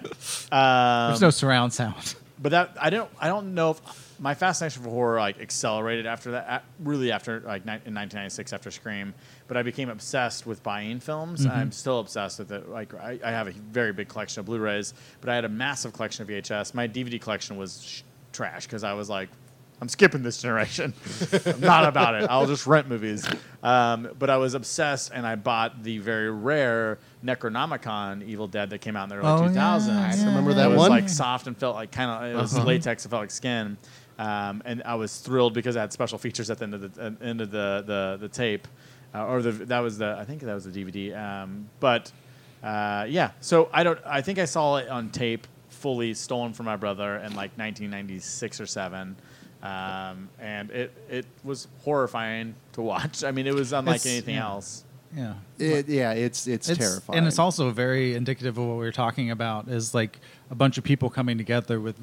Um, 0.50 1.10
There's 1.10 1.20
no 1.20 1.30
surround 1.30 1.72
sound. 1.72 2.16
but 2.40 2.50
that 2.50 2.76
I 2.80 2.90
don't 2.90 3.10
I 3.20 3.28
don't 3.28 3.54
know 3.54 3.70
if 3.72 4.11
my 4.22 4.34
fascination 4.34 4.82
for 4.84 4.88
horror 4.88 5.18
like 5.18 5.40
accelerated 5.40 6.06
after 6.06 6.30
that. 6.30 6.64
Really 6.78 7.10
after 7.12 7.40
like 7.40 7.66
ni- 7.66 7.72
in 7.84 7.92
1996 7.94 8.52
after 8.52 8.70
Scream, 8.70 9.12
but 9.48 9.56
I 9.56 9.62
became 9.62 9.88
obsessed 9.90 10.46
with 10.46 10.62
buying 10.62 11.00
films. 11.00 11.44
Mm-hmm. 11.44 11.54
I'm 11.56 11.72
still 11.72 11.98
obsessed 11.98 12.38
with 12.38 12.52
it. 12.52 12.68
Like 12.70 12.94
I, 12.94 13.18
I 13.24 13.30
have 13.32 13.48
a 13.48 13.52
very 13.52 13.92
big 13.92 14.08
collection 14.08 14.40
of 14.40 14.46
Blu-rays, 14.46 14.94
but 15.20 15.28
I 15.28 15.34
had 15.34 15.44
a 15.44 15.48
massive 15.50 15.92
collection 15.92 16.22
of 16.22 16.28
VHS. 16.28 16.72
My 16.72 16.86
DVD 16.88 17.20
collection 17.20 17.56
was 17.56 17.82
sh- 17.82 18.02
trash 18.32 18.64
because 18.66 18.84
I 18.84 18.94
was 18.94 19.10
like. 19.10 19.28
I'm 19.80 19.88
skipping 19.88 20.22
this 20.22 20.40
generation. 20.40 20.94
I'm 21.44 21.60
not 21.60 21.84
about 21.86 22.14
it. 22.14 22.30
I'll 22.30 22.46
just 22.46 22.68
rent 22.68 22.88
movies. 22.88 23.26
Um, 23.64 24.10
but 24.16 24.30
I 24.30 24.36
was 24.36 24.54
obsessed, 24.54 25.10
and 25.12 25.26
I 25.26 25.34
bought 25.34 25.82
the 25.82 25.98
very 25.98 26.30
rare 26.30 27.00
Necronomicon 27.24 28.24
Evil 28.24 28.46
Dead 28.46 28.70
that 28.70 28.78
came 28.80 28.94
out 28.94 29.04
in 29.04 29.08
the 29.08 29.16
early 29.16 29.26
Oh, 29.28 29.42
yeah, 29.48 29.78
2000s. 29.78 29.86
yeah, 30.18 30.26
remember 30.26 30.52
It 30.52 30.54
that 30.54 30.68
was 30.70 30.78
one? 30.78 30.90
like 30.90 31.08
soft 31.08 31.48
and 31.48 31.56
felt 31.56 31.74
like 31.74 31.90
kind 31.90 32.10
of 32.10 32.30
it 32.32 32.40
was 32.40 32.54
Uh-huh. 32.54 32.64
latex. 32.64 33.04
It 33.04 33.08
felt 33.08 33.22
like 33.22 33.32
skin, 33.32 33.76
um, 34.18 34.62
and 34.64 34.82
I 34.84 34.94
was 34.96 35.18
thrilled 35.18 35.54
because 35.54 35.76
I 35.76 35.80
had 35.80 35.92
special 35.92 36.18
features 36.18 36.50
at 36.50 36.58
the 36.58 36.64
end 36.64 36.74
of 36.74 36.94
the 36.94 37.02
uh, 37.02 37.10
end 37.22 37.40
of 37.40 37.50
the 37.50 37.82
the, 37.86 38.16
the 38.20 38.28
tape, 38.28 38.68
uh, 39.14 39.26
or 39.26 39.42
the 39.42 39.52
that 39.66 39.80
was 39.80 39.98
the 39.98 40.16
I 40.18 40.24
think 40.24 40.40
that 40.42 40.54
was 40.54 40.64
the 40.64 40.84
DVD. 40.84 41.16
Um, 41.16 41.68
but 41.80 42.12
uh, 42.62 43.06
yeah, 43.08 43.32
so 43.40 43.68
I 43.72 43.82
don't. 43.82 43.98
I 44.06 44.20
think 44.22 44.38
I 44.38 44.44
saw 44.44 44.76
it 44.76 44.88
on 44.88 45.10
tape, 45.10 45.46
fully 45.70 46.14
stolen 46.14 46.52
from 46.52 46.66
my 46.66 46.76
brother 46.76 47.16
in 47.16 47.34
like 47.34 47.56
1996 47.58 48.60
or 48.60 48.66
seven. 48.66 49.16
Um, 49.62 50.28
and 50.40 50.70
it, 50.72 50.92
it 51.08 51.26
was 51.44 51.68
horrifying 51.84 52.54
to 52.72 52.82
watch. 52.82 53.22
I 53.24 53.30
mean, 53.30 53.46
it 53.46 53.54
was 53.54 53.72
unlike 53.72 53.96
It's- 54.00 54.12
anything 54.12 54.34
yeah. 54.34 54.44
else. 54.48 54.84
Yeah. 55.14 55.34
It, 55.58 55.88
yeah, 55.88 56.12
it's, 56.12 56.46
it's 56.46 56.68
It's- 56.68 56.88
terrifying. 56.88 57.18
And 57.18 57.26
it's 57.26 57.38
also 57.38 57.70
very 57.70 58.14
indicative 58.14 58.56
of 58.58 58.64
what 58.66 58.72
we 58.74 58.84
were 58.84 58.92
talking 58.92 59.30
about 59.30 59.68
is 59.68 59.94
like 59.94 60.18
a 60.50 60.54
bunch 60.54 60.78
of 60.78 60.84
people 60.84 61.10
coming 61.10 61.36
together 61.38 61.80
with 61.80 61.96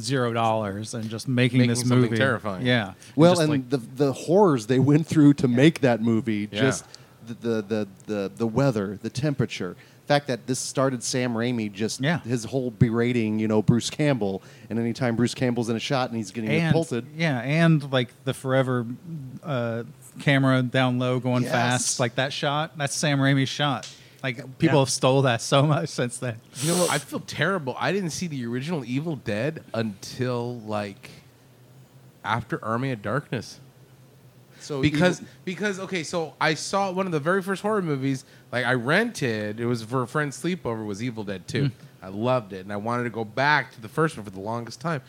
zero 0.00 0.32
dollars 0.32 0.94
and 0.94 1.08
just 1.10 1.26
making, 1.28 1.58
Making 1.58 1.70
this 1.70 1.80
something 1.80 1.98
movie. 2.02 2.16
terrifying. 2.16 2.64
Yeah. 2.66 2.94
well, 3.16 3.32
Just 3.32 3.42
and 3.42 3.50
like- 3.50 3.68
the 3.70 3.78
the 3.78 4.12
horrors 4.12 4.66
they 4.66 4.78
went 4.78 5.06
through 5.06 5.34
to 5.34 5.48
make 5.48 5.80
that 5.80 6.00
movie, 6.02 6.48
Yeah. 6.52 6.60
just 6.60 6.84
the, 7.26 7.34
the 7.34 7.62
the 7.62 7.88
the 8.06 8.32
the 8.36 8.46
weather, 8.46 8.98
the 9.02 9.10
temperature. 9.10 9.76
The 10.04 10.14
fact 10.14 10.26
that 10.26 10.48
this 10.48 10.58
started 10.58 11.02
Sam 11.04 11.32
Raimi 11.34 11.72
just 11.72 12.00
Yeah. 12.00 12.18
his 12.20 12.44
whole 12.44 12.72
berating, 12.72 13.38
you 13.38 13.46
know, 13.46 13.62
Bruce 13.62 13.88
Campbell, 13.88 14.42
and 14.68 14.78
anytime 14.78 15.14
Bruce 15.14 15.32
Campbell's 15.34 15.68
in 15.68 15.76
a 15.76 15.80
shot 15.80 16.08
and 16.10 16.16
he's 16.16 16.32
getting 16.32 16.50
and 16.50 16.72
pulted, 16.72 17.06
yeah, 17.16 17.38
and 17.40 17.90
like 17.92 18.08
the 18.24 18.34
forever 18.34 18.84
uh, 19.44 19.84
camera 20.20 20.62
down 20.62 20.98
low 20.98 21.18
going 21.20 21.42
Yes. 21.44 21.52
fast, 21.52 22.00
like 22.00 22.14
that 22.16 22.32
shot. 22.32 22.76
That's 22.76 22.94
Sam 22.96 23.18
Raimi's 23.18 23.48
shot. 23.48 23.88
Like 24.22 24.36
people 24.58 24.76
Yeah. 24.76 24.82
have 24.82 24.90
stole 24.90 25.22
that 25.22 25.40
so 25.42 25.62
much 25.64 25.88
since 25.88 26.18
then. 26.18 26.36
You 26.60 26.72
know 26.72 26.78
what? 26.78 26.90
I 26.90 26.98
feel 26.98 27.20
terrible. 27.20 27.76
I 27.78 27.90
didn't 27.92 28.10
see 28.10 28.26
the 28.28 28.46
original 28.46 28.84
Evil 28.84 29.16
Dead 29.16 29.64
until 29.74 30.60
like 30.60 31.10
after 32.24 32.64
Army 32.64 32.92
of 32.92 33.02
Darkness. 33.02 33.58
so 34.60 34.80
Because 34.80 35.20
Evil- 35.20 35.32
because 35.44 35.80
okay, 35.80 36.04
so 36.04 36.34
I 36.40 36.54
saw 36.54 36.92
one 36.92 37.06
of 37.06 37.12
the 37.12 37.18
very 37.20 37.42
first 37.42 37.62
horror 37.62 37.82
movies. 37.82 38.24
Like 38.52 38.64
I 38.64 38.74
rented. 38.74 39.58
It 39.58 39.66
was 39.66 39.82
for 39.82 40.02
a 40.02 40.06
friend's 40.06 40.40
sleepover. 40.40 40.86
Was 40.86 41.02
Evil 41.02 41.24
Dead 41.24 41.48
Two. 41.48 41.64
Mm. 41.64 41.72
I 42.00 42.08
loved 42.08 42.52
it, 42.52 42.60
and 42.60 42.72
I 42.72 42.76
wanted 42.76 43.04
to 43.04 43.10
go 43.10 43.24
back 43.24 43.72
to 43.74 43.80
the 43.80 43.88
first 43.88 44.16
one 44.16 44.24
for 44.24 44.30
the 44.30 44.40
longest 44.40 44.80
time. 44.80 45.02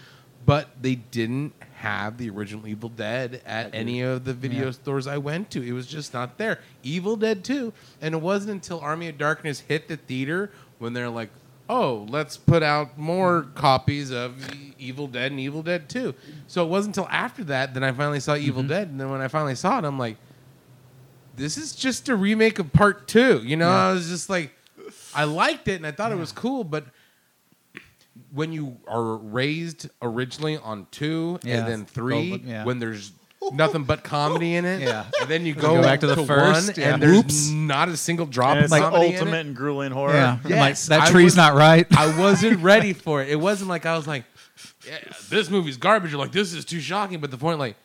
But 0.45 0.69
they 0.81 0.95
didn't 0.95 1.53
have 1.83 2.17
the 2.17 2.29
original 2.29 2.65
Evil 2.65 2.87
Dead 2.87 3.41
at 3.45 3.75
any 3.75 3.99
of 3.99 4.23
the 4.23 4.33
video 4.33 4.65
Yeah. 4.65 4.71
stores 4.71 5.05
I 5.05 5.17
went 5.17 5.51
to. 5.51 5.61
It 5.61 5.73
was 5.73 5.85
just 5.85 6.13
not 6.13 6.37
there. 6.37 6.59
Evil 6.81 7.17
Dead 7.17 7.43
2. 7.43 7.73
And 8.01 8.15
it 8.15 8.21
wasn't 8.21 8.53
until 8.53 8.79
Army 8.79 9.09
of 9.09 9.17
Darkness 9.17 9.59
hit 9.59 9.89
the 9.89 9.97
theater 9.97 10.49
when 10.79 10.93
they're 10.93 11.09
like, 11.09 11.29
oh, 11.69 12.07
let's 12.09 12.37
put 12.37 12.63
out 12.63 12.97
more 12.97 13.47
copies 13.55 14.11
of 14.11 14.49
Evil 14.79 15.07
Dead 15.07 15.31
and 15.31 15.41
Evil 15.41 15.61
Dead 15.61 15.89
2. 15.89 16.15
So 16.47 16.63
it 16.63 16.69
wasn't 16.69 16.95
until 16.95 17.11
after 17.11 17.43
that 17.45 17.73
that 17.73 17.83
I 17.83 17.91
finally 17.91 18.21
saw 18.21 18.37
Evil 18.37 18.61
mm-hmm. 18.61 18.69
Dead. 18.69 18.87
And 18.87 18.97
then 18.97 19.11
when 19.11 19.19
I 19.19 19.27
finally 19.27 19.55
saw 19.55 19.77
it, 19.79 19.83
I'm 19.83 19.99
like, 19.99 20.15
this 21.35 21.57
is 21.57 21.75
just 21.75 22.07
a 22.07 22.15
remake 22.15 22.59
of 22.59 22.71
part 22.71 23.09
two. 23.09 23.41
You 23.43 23.57
know, 23.57 23.69
I 23.69 23.91
was 23.91 24.07
just 24.07 24.29
like, 24.29 24.53
I 25.13 25.25
liked 25.25 25.67
it 25.67 25.75
and 25.75 25.85
I 25.85 25.91
thought 25.91 26.13
it 26.13 26.17
was 26.17 26.31
cool, 26.31 26.63
but 26.63 26.85
when 28.31 28.51
you 28.51 28.77
are 28.87 29.17
raised 29.17 29.89
originally 30.01 30.57
on 30.57 30.87
two 30.91 31.39
Yeah. 31.43 31.57
and 31.59 31.67
then 31.67 31.85
three, 31.85 32.37
Go- 32.37 32.43
yeah. 32.45 32.63
when 32.63 32.79
there's 32.79 33.11
nothing 33.51 33.83
but 33.83 34.03
comedy 34.03 34.55
in 34.55 34.65
it, 34.65 34.81
Yeah. 34.87 35.05
and 35.19 35.29
then 35.29 35.41
you 35.41 35.47
you 35.47 35.53
go, 35.55 35.75
go 35.75 35.81
back 35.81 35.99
to 36.01 36.07
the 36.07 36.25
first, 36.25 36.67
one 36.69 36.75
yeah. 36.77 36.93
and 36.93 37.01
there's 37.03 37.17
Oops. 37.17 37.49
not 37.49 37.89
a 37.89 37.97
single 37.97 38.25
drop 38.25 38.55
And 38.55 38.65
of 38.65 38.71
like 38.71 38.83
comedy 38.83 39.07
in 39.07 39.13
ultimate 39.15 39.37
it. 39.37 39.45
and 39.47 39.55
grueling 39.55 39.91
horror. 39.91 40.13
Yeah, 40.13 40.37
I'm 40.43 40.49
like 40.51 40.77
that 40.79 41.09
tree's 41.09 41.25
was- 41.25 41.35
not 41.37 41.53
right. 41.55 41.85
I 41.97 42.17
wasn't 42.19 42.59
ready 42.61 42.93
for 42.93 43.21
it. 43.21 43.29
It 43.29 43.35
wasn't 43.39 43.69
like 43.69 43.85
I 43.85 43.95
was 43.97 44.07
like, 44.07 44.23
yeah, 44.87 44.99
this 45.29 45.49
movie's 45.49 45.77
garbage. 45.77 46.13
Or 46.13 46.17
like, 46.17 46.31
this 46.31 46.53
is 46.53 46.63
too 46.65 46.79
shocking. 46.79 47.19
But 47.19 47.31
the 47.31 47.37
point, 47.37 47.57
like, 47.59 47.75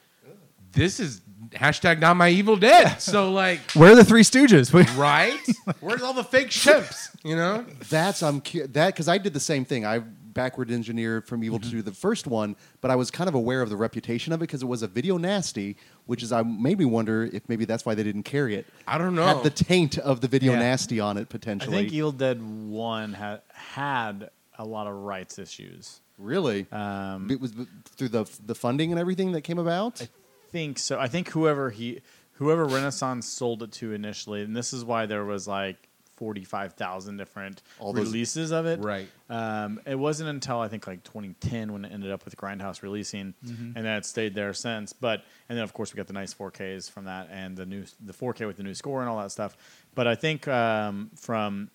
this 0.73 1.01
is 1.01 1.21
hashtag 1.53 1.99
not 1.99 2.17
my 2.17 2.29
evil 2.29 2.57
dead. 2.57 3.01
So 3.01 3.33
like, 3.33 3.73
Where 3.73 3.93
are 3.93 3.97
the 3.97 4.05
Three 4.05 4.23
Stooges? 4.23 4.73
Right? 4.99 5.39
Where's 5.81 6.03
all 6.03 6.13
the 6.13 6.25
fake 6.25 6.51
ships? 6.51 7.11
You 7.25 7.37
know? 7.37 7.65
That's 7.89 8.23
I'm 8.23 8.41
cu- 8.41 8.67
that 8.69 8.89
because 8.89 9.09
I 9.09 9.19
did 9.19 9.33
the 9.33 9.41
same 9.41 9.65
thing. 9.65 9.87
I 9.87 10.03
backward 10.39 10.71
engineer 10.71 11.21
from 11.21 11.43
Evil 11.45 11.59
Mm-hmm. 11.59 11.71
to 11.71 11.77
do 11.77 11.83
the 11.83 11.93
first 11.93 12.27
one, 12.27 12.57
but 12.81 12.91
I 12.91 12.97
was 12.97 13.11
kind 13.11 13.29
of 13.29 13.35
aware 13.35 13.61
of 13.63 13.69
the 13.71 13.77
reputation 13.77 14.33
of 14.33 14.41
it 14.41 14.47
because 14.47 14.63
it 14.63 14.67
was 14.67 14.83
a 14.83 14.87
video 14.87 15.19
nasty, 15.19 15.77
which 16.07 16.23
is 16.23 16.31
I 16.33 16.43
made 16.43 16.79
me 16.79 16.85
wonder 16.85 17.25
if 17.33 17.49
maybe 17.49 17.65
that's 17.65 17.85
why 17.85 17.95
they 17.95 18.03
didn't 18.05 18.23
carry 18.23 18.55
it. 18.55 18.67
I 18.87 18.99
don't 18.99 19.15
know. 19.15 19.27
Had 19.27 19.43
the 19.43 19.51
taint 19.51 19.99
of 19.99 20.21
the 20.21 20.29
video 20.29 20.53
Yeah. 20.53 20.61
nasty 20.61 21.01
on 21.01 21.17
it 21.17 21.29
potentially. 21.29 21.77
I 21.77 21.81
think 21.83 21.93
Evil 21.93 22.13
Dead 22.13 22.41
One 22.43 23.13
had 23.15 23.41
had 23.53 24.31
a 24.59 24.65
lot 24.65 24.87
of 24.87 24.95
rights 24.95 25.39
issues. 25.39 26.01
really, 26.19 26.67
Um, 26.73 27.31
it 27.31 27.41
was 27.41 27.53
through 27.97 28.09
the 28.09 28.25
the 28.45 28.55
funding 28.55 28.91
and 28.93 28.99
everything 29.01 29.33
that 29.33 29.43
came 29.43 29.59
about. 29.59 30.03
I 30.03 30.09
think 30.51 30.79
so. 30.79 30.99
I 30.99 31.07
think 31.09 31.29
whoever 31.31 31.71
he, 31.71 32.01
whoever 32.33 32.65
Renaissance 32.65 33.29
sold 33.29 33.63
it 33.63 33.73
to 33.73 33.93
initially, 33.93 34.43
and 34.43 34.57
this 34.57 34.73
is 34.73 34.85
why 34.85 35.07
there 35.07 35.25
was 35.25 35.47
like 35.47 35.88
forty 36.19 36.43
five 36.45 36.73
thousand 36.75 37.17
different 37.17 37.63
All 37.79 37.93
those- 37.93 38.07
releases 38.09 38.51
of 38.51 38.67
it. 38.67 38.81
Right. 38.81 39.09
Um, 39.31 39.81
it 39.87 39.95
wasn't 39.99 40.31
until 40.31 40.59
I 40.59 40.67
think 40.69 40.87
like 40.87 41.05
2010 41.05 41.73
when 41.73 41.85
it 41.85 41.93
ended 41.93 42.11
up 42.11 42.25
with 42.25 42.37
Grindhouse 42.37 42.83
releasing, 42.83 43.35
and 43.47 43.75
then 43.75 43.87
it 43.87 44.05
stayed 44.05 44.35
there 44.35 44.53
since. 44.53 44.93
But 44.93 45.23
and 45.49 45.57
then 45.57 45.63
of 45.63 45.73
course 45.73 45.93
we 45.93 45.97
got 45.97 46.07
the 46.09 46.13
nice 46.13 46.35
4Ks 46.35 46.91
from 46.91 47.05
that 47.05 47.29
and 47.31 47.57
the 47.57 47.65
new 47.67 47.85
the 48.05 48.13
4K 48.13 48.47
with 48.47 48.57
the 48.57 48.63
new 48.65 48.75
score 48.75 49.01
and 49.01 49.09
all 49.09 49.19
that 49.19 49.31
stuff. 49.31 49.57
But 49.95 50.07
I 50.09 50.15
think 50.17 50.49
um, 50.49 51.11
from 51.17 51.71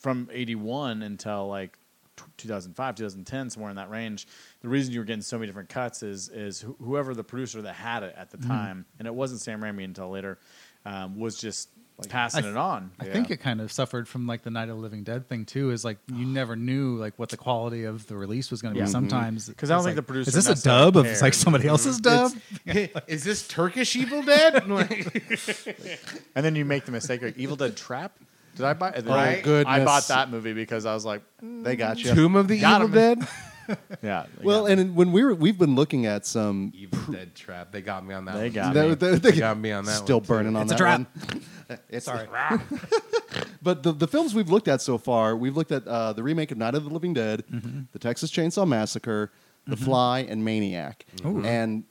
from 0.00 0.28
81 0.32 1.02
until 1.02 1.48
like 1.48 1.76
t- 2.16 2.22
2005 2.36 2.94
2010 2.94 3.50
somewhere 3.50 3.70
in 3.70 3.76
that 3.76 3.90
range 3.90 4.28
the 4.60 4.68
reason 4.68 4.92
you 4.94 5.00
were 5.00 5.04
getting 5.04 5.20
so 5.22 5.36
many 5.36 5.48
different 5.48 5.68
cuts 5.68 6.04
is 6.04 6.28
is 6.28 6.60
wh- 6.62 6.80
whoever 6.84 7.14
the 7.14 7.24
producer 7.24 7.60
that 7.62 7.74
had 7.74 8.04
it 8.04 8.14
at 8.16 8.30
the 8.30 8.36
time 8.38 8.84
and 9.00 9.08
it 9.08 9.14
wasn't 9.14 9.40
sam 9.40 9.60
raimi 9.60 9.82
until 9.84 10.08
later 10.10 10.38
um, 10.84 11.18
was 11.18 11.36
just 11.40 11.70
passing 12.06 12.44
I 12.44 12.50
it 12.50 12.56
on 12.56 12.90
I 13.00 13.04
think 13.06 13.30
it 13.30 13.38
kind 13.38 13.60
of 13.60 13.72
suffered 13.72 14.06
from 14.06 14.26
like 14.26 14.42
the 14.42 14.50
Night 14.50 14.68
of 14.68 14.76
the 14.76 14.82
Living 14.82 15.02
Dead 15.02 15.28
thing 15.28 15.44
too. 15.44 15.70
Is 15.70 15.84
like 15.84 15.98
you 16.06 16.24
oh. 16.26 16.28
never 16.28 16.54
knew 16.54 16.96
like 16.96 17.18
what 17.18 17.30
the 17.30 17.36
quality 17.36 17.84
of 17.84 18.06
the 18.06 18.16
release 18.16 18.50
was 18.50 18.62
going 18.62 18.74
to 18.74 18.78
Yeah. 18.78 18.86
be. 18.86 18.90
Sometimes 18.92 19.50
'Cause 19.56 19.70
I 19.70 19.74
don't 19.74 19.80
it's 19.80 19.86
think 19.86 19.96
the 19.96 20.02
producer 20.02 20.28
is 20.28 20.44
this 20.44 20.48
a 20.48 20.62
dub 20.64 20.96
of 20.96 21.06
it's 21.06 21.22
like 21.22 21.34
somebody 21.34 21.66
else's 21.66 21.98
dub. 21.98 22.32
Is 23.08 23.24
this 23.24 23.48
Turkish 23.48 23.96
Evil 23.96 24.22
Dead? 24.22 24.62
And 26.34 26.44
then 26.44 26.54
you 26.54 26.64
make 26.64 26.84
the 26.84 26.92
mistake 26.92 27.22
of 27.22 27.36
evil 27.38 27.56
dead 27.56 27.76
trap 27.76 28.12
did 28.54 28.64
i 28.64 28.72
buy 28.74 28.92
Oh, 29.06 29.12
I, 29.12 29.40
goodness. 29.40 29.66
i 29.80 29.84
bought 29.84 30.08
that 30.08 30.30
movie 30.30 30.52
because 30.52 30.84
i 30.86 30.94
was 30.94 31.04
like 31.04 31.22
they 31.42 31.76
got 31.76 31.98
you. 31.98 32.14
Tomb 32.14 32.36
of 32.36 32.48
the 32.48 32.58
Got 32.60 32.82
Evil 32.82 32.86
him. 32.98 33.18
Dead? 33.18 33.28
yeah 34.02 34.26
Well, 34.42 34.66
yeah. 34.68 34.74
and 34.78 34.94
when 34.96 35.12
we 35.12 35.22
were 35.24 35.34
we've 35.34 35.58
been 35.58 35.74
looking 35.74 36.06
at 36.06 36.24
some. 36.26 36.72
Evil 36.74 37.12
Dead 37.12 37.34
Trap. 37.34 37.70
They 37.72 37.82
got 37.82 38.04
me 38.06 38.14
on 38.14 38.24
that. 38.26 38.34
They 38.36 38.44
one. 38.44 38.52
got 38.52 38.74
They- 38.74 38.88
me. 38.88 38.94
they- 38.94 39.10
they- 39.18 39.30
They 39.30 39.38
got 39.38 39.58
me 39.58 39.72
on 39.72 39.84
that 39.84 39.96
Still 39.96 40.18
one, 40.18 40.22
too. 40.24 40.28
burning 40.28 40.56
on 40.56 40.66
that. 40.66 40.72
It's 40.74 40.80
a 40.80 40.84
that 40.84 41.06
trap. 41.08 41.32
one. 41.32 41.42
It's 41.90 42.06
Sorry. 42.06 42.26
But 43.62 43.82
the, 43.82 43.92
the 43.92 44.06
films 44.06 44.34
we've 44.34 44.48
looked 44.48 44.68
at 44.68 44.80
so 44.80 44.96
far, 44.98 45.36
we've 45.36 45.56
looked 45.56 45.72
at 45.72 45.86
uh, 45.86 46.12
the 46.14 46.22
remake 46.22 46.50
of 46.50 46.58
Night 46.58 46.74
of 46.74 46.84
the 46.84 46.90
Living 46.90 47.12
Dead, 47.12 47.44
Mm-hmm. 47.52 47.80
the 47.92 47.98
Texas 47.98 48.30
Chainsaw 48.30 48.66
Massacre, 48.66 49.32
The 49.66 49.76
Fly, 49.76 50.20
and 50.20 50.44
Maniac. 50.44 51.04
And 51.24 51.84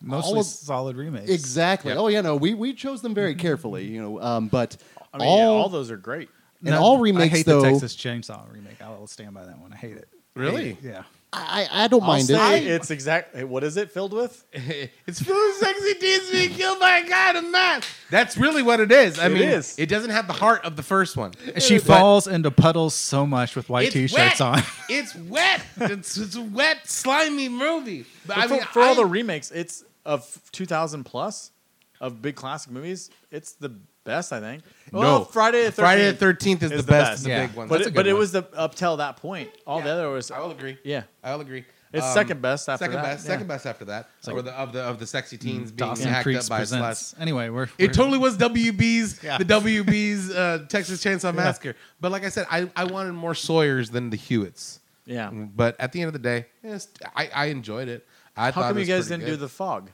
Mostly 0.00 0.32
all 0.32 0.40
of- 0.40 0.46
solid 0.46 0.96
remakes. 0.96 1.30
exactly. 1.30 1.90
Yep. 1.90 1.98
Oh 1.98 2.08
yeah, 2.08 2.20
no, 2.22 2.36
we, 2.36 2.54
we 2.54 2.72
chose 2.72 3.02
them 3.02 3.14
very 3.14 3.34
carefully, 3.34 3.84
you 3.84 4.00
know. 4.00 4.20
Um, 4.20 4.48
but 4.48 4.76
I 5.12 5.18
mean, 5.18 5.28
all, 5.28 5.36
yeah, 5.38 5.44
all 5.44 5.68
those 5.68 5.90
are 5.90 5.96
great 5.96 6.28
and 6.64 6.74
all 6.74 6.98
remakes 6.98 7.20
I 7.20 7.24
remakes 7.24 7.36
hate 7.38 7.46
though, 7.46 7.60
the 7.62 7.70
Texas 7.70 7.96
Chainsaw 7.96 8.50
remake. 8.52 8.80
I 8.82 8.88
will 8.90 9.06
stand 9.06 9.34
by 9.34 9.44
that 9.44 9.58
one. 9.60 9.72
I 9.72 9.76
hate 9.76 9.96
it. 9.96 10.08
Really? 10.34 10.76
Yeah. 10.82 11.02
I, 11.34 11.66
I 11.72 11.88
don't 11.88 12.02
I'll 12.02 12.08
mind 12.08 12.26
say 12.26 12.58
it. 12.66 12.70
it's 12.72 12.90
exactly 12.90 13.42
what 13.44 13.64
is 13.64 13.78
it 13.78 13.90
filled 13.90 14.12
with 14.12 14.44
it's 14.52 15.22
full 15.22 15.34
of 15.34 15.54
sexy 15.56 15.94
teens 15.94 16.30
being 16.30 16.50
killed 16.50 16.78
by 16.78 16.98
a 16.98 17.08
guy 17.08 17.30
in 17.30 17.36
a 17.36 17.42
mask. 17.48 17.88
That's 18.10 18.36
really 18.36 18.62
what 18.62 18.80
it 18.80 18.92
is. 18.92 19.18
I 19.18 19.26
It 19.26 19.32
mean, 19.32 19.42
is. 19.48 19.74
it 19.78 19.88
doesn't 19.88 20.10
have 20.10 20.26
the 20.26 20.34
heart 20.34 20.62
of 20.66 20.76
the 20.76 20.82
first 20.82 21.16
one. 21.16 21.32
She 21.58 21.78
But 21.78 21.86
falls 21.86 22.26
into 22.26 22.50
puddles 22.50 22.92
so 22.94 23.24
much 23.26 23.56
with 23.56 23.70
white 23.70 23.86
it's 23.86 23.94
t-shirts 23.94 24.40
wet. 24.40 24.42
on. 24.42 24.62
It's 24.90 25.14
wet. 25.14 25.62
It's, 25.78 26.18
it's 26.18 26.36
a 26.36 26.42
wet, 26.42 26.86
slimy 26.86 27.48
movie. 27.48 28.04
But 28.26 28.36
But 28.36 28.36
I 28.36 28.46
for, 28.48 28.54
mean, 28.54 28.62
for 28.64 28.82
all 28.82 28.92
I- 28.92 28.96
the 28.96 29.06
remakes, 29.06 29.50
it's 29.50 29.84
of 30.04 30.38
2000 30.52 31.04
plus 31.04 31.50
of 31.98 32.20
big 32.20 32.34
classic 32.36 32.72
movies. 32.72 33.08
It's 33.30 33.52
the 33.52 33.74
best, 34.04 34.32
I 34.32 34.40
think. 34.40 34.62
No. 34.92 34.98
Well, 34.98 35.24
Friday 35.24 35.64
the 35.64 35.70
13th. 35.70 35.74
Friday 35.74 36.10
the 36.10 36.26
13th 36.26 36.62
is, 36.62 36.70
the 36.70 36.82
best, 36.82 37.18
of 37.18 37.24
the 37.24 37.30
Yeah. 37.30 37.46
big 37.46 37.56
one. 37.56 37.68
But 37.68 37.76
That's 37.78 37.86
a 37.86 37.88
it, 37.88 37.92
good 37.92 37.96
but 37.96 38.06
it 38.06 38.12
one. 38.12 38.18
was 38.20 38.32
the 38.32 38.46
up 38.54 38.74
till 38.74 38.96
that 38.98 39.16
point. 39.16 39.50
All 39.66 39.80
the 39.80 39.86
Yeah. 39.86 39.92
other 39.94 40.10
was 40.10 40.30
I 40.30 40.38
will 40.40 40.50
agree. 40.50 40.78
yeah. 40.84 41.02
I 41.22 41.32
will 41.34 41.40
agree. 41.42 41.64
It's 41.92 42.06
Um, 42.06 42.14
second 42.14 42.40
best 42.40 42.68
after 42.70 42.84
second 42.86 42.96
that. 42.96 43.04
best. 43.04 43.24
yeah. 43.26 43.32
Second 43.32 43.46
best 43.48 43.66
after 43.66 43.84
that. 43.84 44.08
or 44.26 44.40
the 44.40 44.52
of 44.52 44.72
the 44.72 44.80
of 44.82 44.98
the 44.98 45.06
sexy 45.06 45.36
teens 45.36 45.70
being 45.70 45.90
Dawson 45.90 46.08
hacked 46.08 46.22
Creek's 46.24 46.46
up 46.46 46.48
by 46.50 46.62
a 46.62 46.66
slash. 46.66 47.12
Anyway, 47.20 47.50
we're, 47.50 47.64
It 47.64 47.70
we're- 47.78 47.92
totally 47.92 48.16
was 48.18 48.38
WB's 48.38 49.20
Yeah. 49.22 49.36
the 49.38 49.44
WB's 49.44 50.30
uh, 50.30 50.64
Texas 50.70 51.04
Chainsaw 51.04 51.34
Massacre. 51.34 51.74
But 52.00 52.10
like 52.12 52.24
I 52.24 52.30
said, 52.30 52.46
I, 52.50 52.70
I 52.74 52.84
wanted 52.84 53.12
more 53.12 53.34
Sawyer's 53.34 53.90
than 53.90 54.08
the 54.08 54.16
Hewitts. 54.16 54.80
Yeah. 55.04 55.30
But 55.30 55.76
at 55.78 55.92
the 55.92 56.00
end 56.00 56.06
of 56.06 56.12
the 56.14 56.18
day, 56.20 56.46
yes, 56.64 56.88
I, 57.14 57.28
I 57.34 57.44
enjoyed 57.46 57.88
it. 57.88 58.06
I 58.36 58.46
How 58.46 58.52
thought 58.52 58.68
come 58.68 58.78
it 58.78 58.80
you 58.80 58.86
guys 58.86 58.98
was 59.00 59.08
didn't 59.08 59.26
do 59.26 59.36
the 59.36 59.48
fog? 59.48 59.90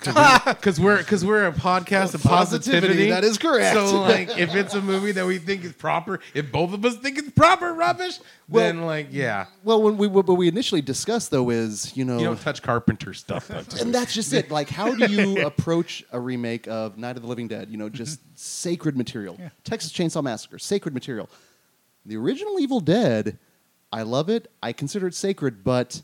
Because 0.00 0.80
we're 0.80 0.98
because 0.98 1.24
we're 1.24 1.46
a 1.46 1.52
podcast 1.52 2.14
of 2.14 2.22
Positivity, 2.22 2.86
positivity. 2.86 3.10
that 3.10 3.24
is 3.24 3.38
correct. 3.38 3.74
So 3.74 4.00
like, 4.00 4.36
if 4.38 4.54
it's 4.54 4.74
a 4.74 4.80
movie 4.82 5.12
that 5.12 5.26
we 5.26 5.38
think 5.38 5.64
is 5.64 5.72
proper, 5.72 6.20
if 6.34 6.50
both 6.50 6.72
of 6.72 6.84
us 6.84 6.96
think 6.96 7.18
it's 7.18 7.30
proper 7.30 7.72
rubbish, 7.72 8.18
then 8.48 8.82
like, 8.82 9.08
yeah, 9.10 9.46
well, 9.64 9.82
when 9.82 9.96
we 9.96 10.06
what 10.06 10.26
we 10.26 10.48
initially 10.48 10.82
discussed 10.82 11.30
though 11.30 11.50
is 11.50 11.96
you 11.96 12.04
know 12.04 12.18
you 12.18 12.24
don't 12.24 12.40
touch 12.40 12.62
Carpenter 12.62 13.14
stuff. 13.14 13.50
and 13.50 13.94
that's 13.94 14.12
just 14.14 14.32
it. 14.32 14.50
Like, 14.60 14.68
how 14.68 14.94
do 14.94 15.06
you 15.12 15.46
approach 15.46 16.02
a 16.12 16.18
remake 16.18 16.66
of 16.66 16.98
Night 16.98 17.16
of 17.16 17.22
the 17.22 17.28
Living 17.28 17.46
Dead? 17.48 17.70
You 17.70 17.76
know, 17.76 17.88
just 17.88 18.20
sacred 18.38 18.96
material. 18.96 19.38
Texas 19.64 19.92
Chainsaw 19.92 20.22
Massacre, 20.22 20.58
sacred 20.58 20.92
material. 20.94 21.28
The 22.04 22.16
original 22.16 22.58
Evil 22.58 22.80
Dead, 22.80 23.38
I 23.92 24.02
love 24.02 24.28
it. 24.28 24.50
I 24.62 24.72
consider 24.72 25.06
it 25.06 25.14
sacred, 25.14 25.62
but 25.62 26.02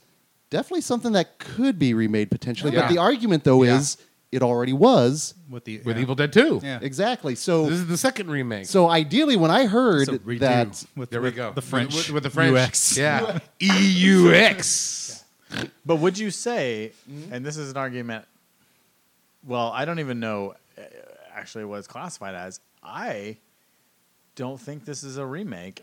definitely 0.51 0.81
something 0.83 1.13
that 1.13 1.39
could 1.39 1.79
be 1.79 1.95
remade 1.95 2.31
potentially. 2.31 2.73
Yeah. 2.73 2.83
But 2.83 2.89
the 2.91 2.99
argument, 2.99 3.45
though, 3.45 3.63
Yeah. 3.63 3.77
is 3.79 3.97
it 4.33 4.43
already 4.43 4.73
was 4.73 5.35
with 5.49 5.65
the 5.65 5.79
with 5.85 5.97
yeah. 5.97 6.03
Evil 6.03 6.15
Dead 6.15 6.33
Two. 6.33 6.61
Yeah. 6.63 6.79
exactly. 6.83 7.35
So, 7.37 7.65
This 7.65 7.79
is 7.79 7.87
the 7.87 7.97
second 7.97 8.29
remake. 8.31 8.67
so 8.67 8.89
ideally, 8.89 9.37
when 9.37 9.51
I 9.51 9.67
heard 9.67 10.03
It's 10.09 10.11
a 10.11 10.19
redo 10.19 10.39
that 10.41 10.85
with, 10.97 11.11
there 11.11 11.21
we 11.21 11.29
with 11.29 11.37
go. 11.37 11.53
The 11.53 11.63
French 11.63 11.95
with, 11.95 12.07
with, 12.09 12.15
with 12.15 12.23
the 12.25 12.31
French. 12.31 12.57
UX. 12.57 12.97
Yeah, 12.99 13.39
EUX. 13.61 15.23
But 15.85 15.97
would 15.97 16.19
you 16.19 16.31
say, 16.31 16.93
and 17.31 17.45
this 17.47 17.57
is 17.57 17.71
an 17.71 17.77
argument, 17.77 18.25
well, 19.47 19.71
I 19.73 19.85
don't 19.85 20.01
even 20.01 20.19
know 20.19 20.55
uh, 20.77 20.83
actually 21.35 21.65
what 21.65 21.79
it's 21.79 21.87
classified 21.89 22.35
as. 22.35 22.61
I 22.83 23.39
don't 24.35 24.61
think 24.61 24.85
this 24.85 25.03
is 25.05 25.17
a 25.19 25.25
remake 25.25 25.83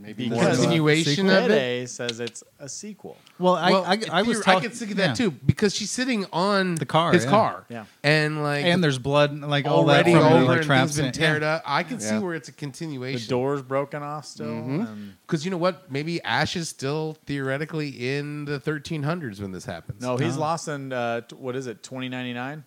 maybe 0.00 0.28
because 0.28 0.42
more 0.42 0.50
of 0.50 0.58
a- 0.58 0.62
continuation 0.62 1.28
of 1.28 1.50
it? 1.50 1.58
Fede 1.58 1.88
says 1.90 2.20
it's 2.20 2.42
a 2.58 2.68
sequel. 2.68 3.16
Well, 3.38 3.54
I, 3.54 3.70
Well, 3.70 3.84
I, 3.84 3.98
I 4.10 4.22
was 4.22 4.38
theor- 4.40 4.44
talk- 4.44 4.56
I 4.56 4.60
could 4.60 4.72
think 4.72 4.90
of 4.92 4.96
that 4.96 5.08
yeah. 5.08 5.14
too 5.26 5.30
because 5.30 5.74
she's 5.74 5.90
sitting 5.90 6.26
on 6.32 6.74
The 6.76 6.86
car, 6.86 7.12
his 7.12 7.24
yeah. 7.24 7.30
car, 7.30 7.64
Yeah. 7.68 7.84
and 8.02 8.42
like 8.42 8.64
And 8.64 8.82
there's 8.82 8.98
blood, 8.98 9.38
like 9.40 9.66
all 9.66 9.84
that 9.86 10.06
already 10.06 10.14
over 10.14 10.22
the, 10.40 10.44
like, 10.46 10.58
and 10.60 10.66
things 10.68 10.96
been 10.96 11.06
in- 11.06 11.12
teared 11.12 11.40
yeah. 11.42 11.54
up. 11.56 11.62
I 11.66 11.82
can 11.82 12.00
see 12.00 12.18
where 12.18 12.34
it's 12.34 12.48
a 12.48 12.52
continuation. 12.52 13.20
The 13.26 13.28
door's 13.28 13.62
broken 13.62 14.02
off 14.02 14.24
still. 14.26 14.46
Mm-hmm. 14.46 15.08
Because 15.26 15.44
you 15.44 15.50
know 15.50 15.56
what? 15.58 15.90
Maybe 15.92 16.22
Ash 16.22 16.56
is 16.56 16.68
still 16.68 17.16
theoretically 17.26 18.16
in 18.16 18.44
the 18.46 18.58
1300s 18.60 19.40
when 19.40 19.52
this 19.52 19.64
happens. 19.64 20.02
no, 20.02 20.16
he's 20.16 20.36
Oh. 20.36 20.40
lost 20.40 20.68
in 20.68 20.92
uh, 20.92 21.20
what 21.36 21.56
is 21.56 21.66
it, 21.66 21.82
2099? 21.82 22.64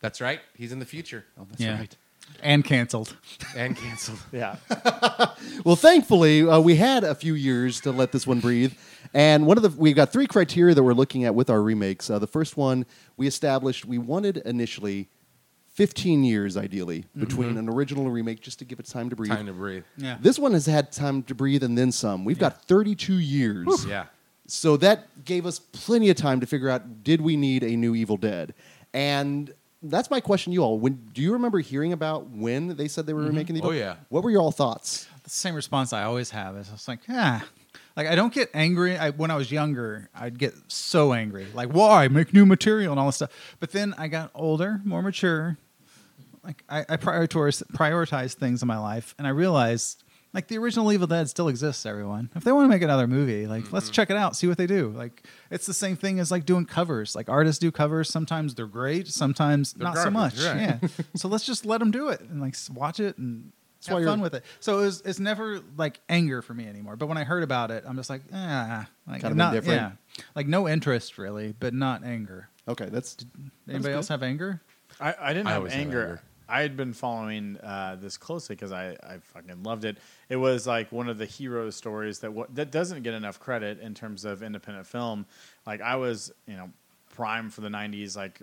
That's 0.00 0.20
right. 0.20 0.40
He's 0.54 0.72
in 0.72 0.78
the 0.78 0.84
future. 0.84 1.24
Oh, 1.40 1.46
that's 1.48 1.60
Yeah. 1.62 1.78
right. 1.78 1.96
And 2.42 2.64
canceled. 2.64 3.16
And 3.56 3.76
canceled. 3.76 4.18
Yeah. 4.32 4.56
Well, 5.64 5.76
thankfully, 5.76 6.46
uh, 6.46 6.60
we 6.60 6.76
had 6.76 7.02
a 7.02 7.14
few 7.14 7.34
years 7.34 7.80
to 7.80 7.90
let 7.90 8.12
this 8.12 8.26
one 8.26 8.40
breathe. 8.40 8.74
And 9.14 9.46
one 9.46 9.56
of 9.56 9.62
the 9.62 9.70
we've 9.70 9.96
got 9.96 10.12
three 10.12 10.26
criteria 10.26 10.74
that 10.74 10.82
we're 10.82 10.92
looking 10.92 11.24
at 11.24 11.34
with 11.34 11.50
our 11.50 11.60
remakes. 11.62 12.08
Uh, 12.10 12.18
the 12.18 12.26
first 12.26 12.56
one 12.56 12.86
we 13.16 13.26
established 13.26 13.84
we 13.84 13.98
wanted 13.98 14.36
initially 14.38 15.08
15 15.76 16.24
years, 16.24 16.56
ideally, 16.56 17.04
between 17.18 17.56
an 17.58 17.68
original 17.68 18.04
and 18.04 18.14
remake, 18.14 18.40
just 18.40 18.58
to 18.60 18.64
give 18.64 18.78
it 18.78 18.86
time 18.86 19.10
to 19.10 19.16
breathe. 19.16 19.30
Time 19.30 19.46
to 19.46 19.52
breathe. 19.52 19.84
Yeah. 19.96 20.16
This 20.20 20.38
one 20.38 20.52
has 20.52 20.66
had 20.66 20.90
time 20.92 21.22
to 21.24 21.34
breathe 21.34 21.62
and 21.62 21.76
then 21.76 21.92
some. 21.92 22.24
We've 22.24 22.38
got 22.38 22.62
32 22.62 23.18
years. 23.18 23.84
Yeah. 23.86 24.06
So 24.46 24.76
that 24.78 25.24
gave 25.24 25.44
us 25.44 25.58
plenty 25.58 26.08
of 26.08 26.16
time 26.16 26.40
to 26.40 26.46
figure 26.46 26.68
out 26.68 27.02
did 27.02 27.20
we 27.20 27.36
need 27.36 27.62
a 27.62 27.76
new 27.76 27.94
Evil 27.94 28.16
Dead? 28.16 28.54
And 28.94 29.52
that's 29.82 30.10
my 30.10 30.20
question 30.20 30.52
to 30.52 30.54
you 30.54 30.62
all. 30.62 30.78
When 30.78 30.94
do 31.12 31.22
you 31.22 31.32
remember 31.32 31.60
hearing 31.60 31.92
about 31.92 32.28
when 32.30 32.76
they 32.76 32.88
said 32.88 33.06
they 33.06 33.12
were 33.12 33.22
remaking 33.22 33.54
the 33.54 33.60
Evil 33.60 33.70
Oh, 33.70 33.74
yeah. 33.74 33.96
What 34.08 34.24
were 34.24 34.30
your 34.30 34.40
all 34.40 34.52
thoughts? 34.52 35.06
the 35.22 35.30
same 35.30 35.56
response 35.56 35.92
I 35.92 36.04
always 36.04 36.30
have 36.30 36.56
is 36.56 36.68
I 36.68 36.72
was 36.72 36.86
like, 36.86 37.00
ah. 37.08 37.44
Like 37.96 38.06
I 38.06 38.14
don't 38.14 38.32
get 38.32 38.50
angry. 38.54 38.96
I, 38.96 39.10
when 39.10 39.30
I 39.30 39.36
was 39.36 39.50
younger, 39.50 40.08
I'd 40.14 40.38
get 40.38 40.54
so 40.68 41.12
angry. 41.12 41.46
Like, 41.54 41.70
why 41.70 42.08
make 42.08 42.32
new 42.32 42.46
material 42.46 42.92
and 42.92 43.00
all 43.00 43.06
this 43.06 43.16
stuff. 43.16 43.56
But 43.58 43.72
then 43.72 43.94
I 43.98 44.08
got 44.08 44.30
older, 44.34 44.80
more 44.84 45.02
mature. 45.02 45.56
Like 46.44 46.62
I, 46.68 46.80
I 46.88 46.96
prioritize 46.96 47.62
prioritize 47.72 48.34
things 48.34 48.62
in 48.62 48.68
my 48.68 48.78
life, 48.78 49.14
and 49.18 49.26
I 49.26 49.30
realized 49.30 50.04
like 50.36 50.48
the 50.48 50.58
original 50.58 50.92
Evil 50.92 51.06
Dead 51.06 51.28
still 51.30 51.48
exists. 51.48 51.86
Everyone, 51.86 52.30
if 52.36 52.44
they 52.44 52.52
want 52.52 52.66
to 52.66 52.68
make 52.68 52.82
another 52.82 53.06
movie, 53.06 53.46
like 53.46 53.72
let's 53.72 53.88
check 53.88 54.10
it 54.10 54.16
out, 54.18 54.36
see 54.36 54.46
what 54.46 54.58
they 54.58 54.66
do. 54.66 54.90
Like 54.90 55.24
it's 55.50 55.64
the 55.66 55.72
same 55.74 55.96
thing 55.96 56.20
as 56.20 56.30
like 56.30 56.44
doing 56.44 56.66
covers. 56.66 57.16
Like 57.16 57.30
artists 57.30 57.58
do 57.58 57.72
covers. 57.72 58.10
Sometimes 58.10 58.54
they're 58.54 58.66
great, 58.66 59.08
sometimes 59.08 59.76
not 59.78 59.96
so 59.96 60.10
much. 60.10 60.38
right. 60.44 60.78
Yeah. 60.82 60.88
so 61.16 61.28
let's 61.28 61.46
just 61.46 61.64
let 61.64 61.78
them 61.78 61.90
do 61.90 62.08
it 62.10 62.20
and 62.20 62.40
like 62.40 62.54
watch 62.74 63.00
it 63.00 63.16
and 63.16 63.50
why 63.86 63.94
have 63.94 64.00
you're- 64.02 64.12
fun 64.12 64.20
with 64.20 64.34
it. 64.34 64.44
So 64.60 64.80
it's 64.80 65.00
it's 65.06 65.18
never 65.18 65.60
like 65.78 66.00
anger 66.10 66.42
for 66.42 66.52
me 66.52 66.66
anymore. 66.68 66.96
But 66.96 67.06
when 67.06 67.16
I 67.16 67.24
heard 67.24 67.42
about 67.42 67.70
it, 67.70 67.84
I'm 67.86 67.96
just 67.96 68.10
like, 68.10 68.20
ah, 68.34 68.86
like 69.08 69.22
Kind 69.22 69.32
of 69.32 69.38
not, 69.38 69.54
indifferent? 69.54 69.80
Yeah, 70.18 70.24
like 70.34 70.46
no 70.46 70.68
interest 70.68 71.16
really, 71.16 71.54
but 71.58 71.72
not 71.72 72.04
anger. 72.04 72.50
Okay, 72.68 72.90
that's 72.90 73.16
Anybody 73.68 73.94
else 73.94 74.08
have 74.08 74.22
anger? 74.22 74.60
I, 75.00 75.14
I 75.18 75.32
didn't 75.32 75.46
I 75.46 75.50
have 75.52 75.58
always 75.60 75.72
have 75.72 75.80
anger. 75.80 76.20
I 76.48 76.62
had 76.62 76.76
been 76.76 76.92
following 76.92 77.58
uh, 77.58 77.96
this 78.00 78.16
closely 78.16 78.54
because 78.54 78.72
I, 78.72 78.96
I 79.02 79.18
fucking 79.20 79.62
loved 79.62 79.84
it. 79.84 79.98
It 80.28 80.36
was 80.36 80.66
like 80.66 80.92
one 80.92 81.08
of 81.08 81.18
the 81.18 81.26
hero 81.26 81.70
stories 81.70 82.20
that 82.20 82.28
w- 82.28 82.46
that 82.54 82.70
doesn't 82.70 83.02
get 83.02 83.14
enough 83.14 83.40
credit 83.40 83.80
in 83.80 83.94
terms 83.94 84.24
of 84.24 84.42
independent 84.42 84.86
film. 84.86 85.26
Like 85.66 85.80
I 85.80 85.96
was, 85.96 86.32
you 86.46 86.56
know, 86.56 86.70
prime 87.16 87.50
for 87.50 87.62
the 87.62 87.68
'90s, 87.68 88.16
like 88.16 88.40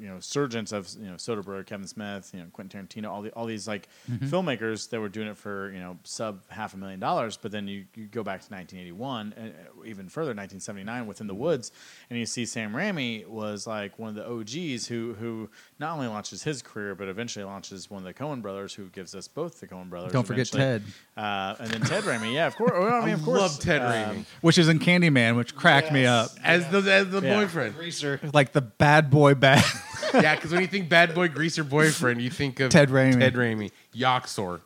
you 0.00 0.08
know, 0.08 0.18
surgeons 0.20 0.72
of 0.72 0.88
you 0.98 1.06
know 1.10 1.14
Soderbergh, 1.16 1.66
Kevin 1.66 1.86
Smith, 1.86 2.30
you 2.32 2.40
know, 2.40 2.46
Quentin 2.52 2.86
Tarantino, 2.86 3.10
all 3.10 3.20
the 3.22 3.30
all 3.32 3.44
these 3.46 3.68
like 3.68 3.88
filmmakers 4.08 4.88
that 4.90 5.00
were 5.00 5.08
doing 5.08 5.28
it 5.28 5.36
for 5.36 5.70
you 5.72 5.80
know 5.80 5.98
sub 6.04 6.40
half 6.48 6.74
a 6.74 6.76
million 6.76 7.00
dollars. 7.00 7.36
But 7.36 7.52
then 7.52 7.68
you, 7.68 7.84
you 7.94 8.06
go 8.06 8.22
back 8.22 8.40
to 8.42 8.52
1981, 8.52 9.34
and 9.36 9.48
uh, 9.50 9.84
even 9.84 10.08
further, 10.08 10.28
1979, 10.30 11.06
Within 11.06 11.26
the 11.26 11.34
Woods, 11.34 11.72
and 12.08 12.18
you 12.18 12.24
see 12.26 12.46
Sam 12.46 12.72
Raimi 12.72 13.26
was 13.26 13.66
like 13.66 13.98
one 13.98 14.08
of 14.10 14.14
the 14.14 14.26
OGs 14.28 14.86
who 14.86 15.14
who 15.18 15.50
not 15.78 15.94
only 15.94 16.06
launches 16.06 16.42
his 16.44 16.62
career, 16.62 16.94
but 16.94 17.08
eventually 17.08 17.44
launches 17.44 17.90
one 17.90 17.98
of 17.98 18.04
the 18.04 18.14
Coen 18.14 18.40
brothers, 18.40 18.74
who 18.74 18.86
gives 18.86 19.14
us 19.14 19.28
both 19.28 19.60
the 19.60 19.66
Coen 19.66 19.90
brothers. 19.90 20.12
Don't 20.12 20.26
forget 20.26 20.48
eventually. 20.54 20.82
Uh, 21.16 21.56
and 21.58 21.70
then 21.70 21.80
Ted 21.82 22.04
Raimi, 22.04 22.32
yeah, 22.32 22.46
of 22.46 22.56
course. 22.56 22.72
Well, 22.72 23.02
I 23.02 23.04
mean, 23.04 23.14
of 23.14 23.22
course, 23.22 23.40
love 23.40 23.58
Ted 23.58 23.82
um, 23.82 23.92
Raimi 23.92 24.24
Which 24.40 24.58
is 24.58 24.68
in 24.68 24.78
Candyman, 24.78 25.36
which 25.36 25.54
cracked 25.56 25.92
me 25.92 26.06
up. 26.06 26.30
as 26.42 26.66
the 26.68 26.78
as 26.92 27.08
the 27.10 27.20
Yeah. 27.20 27.34
boyfriend. 27.40 27.74
Like 28.32 28.52
the 28.52 28.60
bad 28.60 29.10
boy 29.10 29.34
bad. 29.34 29.64
yeah, 30.14 30.34
because 30.34 30.52
when 30.52 30.60
you 30.60 30.66
think 30.66 30.88
bad 30.88 31.14
boy 31.14 31.28
greaser 31.28 31.64
boyfriend, 31.64 32.20
you 32.20 32.30
think 32.30 32.60
of 32.60 32.70
Ted 32.70 32.90
Raimi. 32.90 33.18
Ted 33.18 33.34
Raimi, 33.34 33.70
Joxer. 33.94 34.60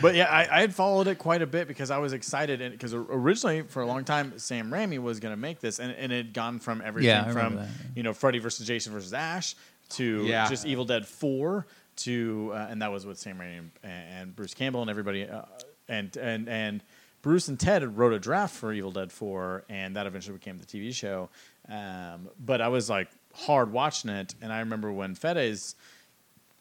But 0.00 0.14
yeah, 0.14 0.26
I, 0.30 0.58
I 0.58 0.60
had 0.60 0.74
followed 0.74 1.08
it 1.08 1.18
quite 1.18 1.42
a 1.42 1.46
bit 1.46 1.66
because 1.66 1.90
I 1.90 1.98
was 1.98 2.12
excited, 2.12 2.60
and 2.60 2.72
because 2.72 2.94
originally 2.94 3.62
for 3.62 3.82
a 3.82 3.86
long 3.86 4.04
time 4.04 4.38
Sam 4.38 4.70
Raimi 4.70 4.98
was 5.00 5.18
going 5.20 5.32
to 5.32 5.40
make 5.40 5.60
this, 5.60 5.80
and, 5.80 5.92
and 5.92 6.12
it 6.12 6.16
had 6.16 6.32
gone 6.32 6.60
from 6.60 6.80
everything 6.84 7.08
Yeah, 7.10 7.24
I 7.24 7.28
remember 7.28 7.40
from 7.40 7.56
that, 7.56 7.68
you 7.96 8.02
know 8.02 8.12
Freddy 8.12 8.38
versus 8.38 8.66
Jason 8.66 8.92
versus 8.92 9.12
Ash 9.12 9.56
to 9.90 10.24
Yeah. 10.24 10.48
just 10.48 10.64
Evil 10.64 10.84
Dead 10.84 11.06
Four 11.06 11.66
to, 11.96 12.52
uh, 12.54 12.68
and 12.70 12.82
that 12.82 12.92
was 12.92 13.04
with 13.04 13.18
Sam 13.18 13.38
Raimi 13.38 13.58
and, 13.58 13.70
and 13.82 14.36
Bruce 14.36 14.54
Campbell 14.54 14.80
and 14.80 14.90
everybody, 14.90 15.28
uh, 15.28 15.42
and 15.88 16.16
and 16.16 16.48
and 16.48 16.82
Bruce 17.24 17.48
and 17.48 17.58
Ted 17.58 17.96
wrote 17.96 18.12
a 18.12 18.18
draft 18.18 18.54
for 18.54 18.70
Evil 18.70 18.90
Dead 18.90 19.10
Four, 19.10 19.64
and 19.70 19.96
that 19.96 20.06
eventually 20.06 20.36
became 20.36 20.58
the 20.58 20.66
TV 20.66 20.94
show. 20.94 21.30
Um, 21.70 22.28
but 22.38 22.60
I 22.60 22.68
was 22.68 22.90
like 22.90 23.08
hard 23.32 23.72
watching 23.72 24.10
it, 24.10 24.34
and 24.42 24.52
I 24.52 24.58
remember 24.58 24.92
when 24.92 25.14
Fede's 25.14 25.74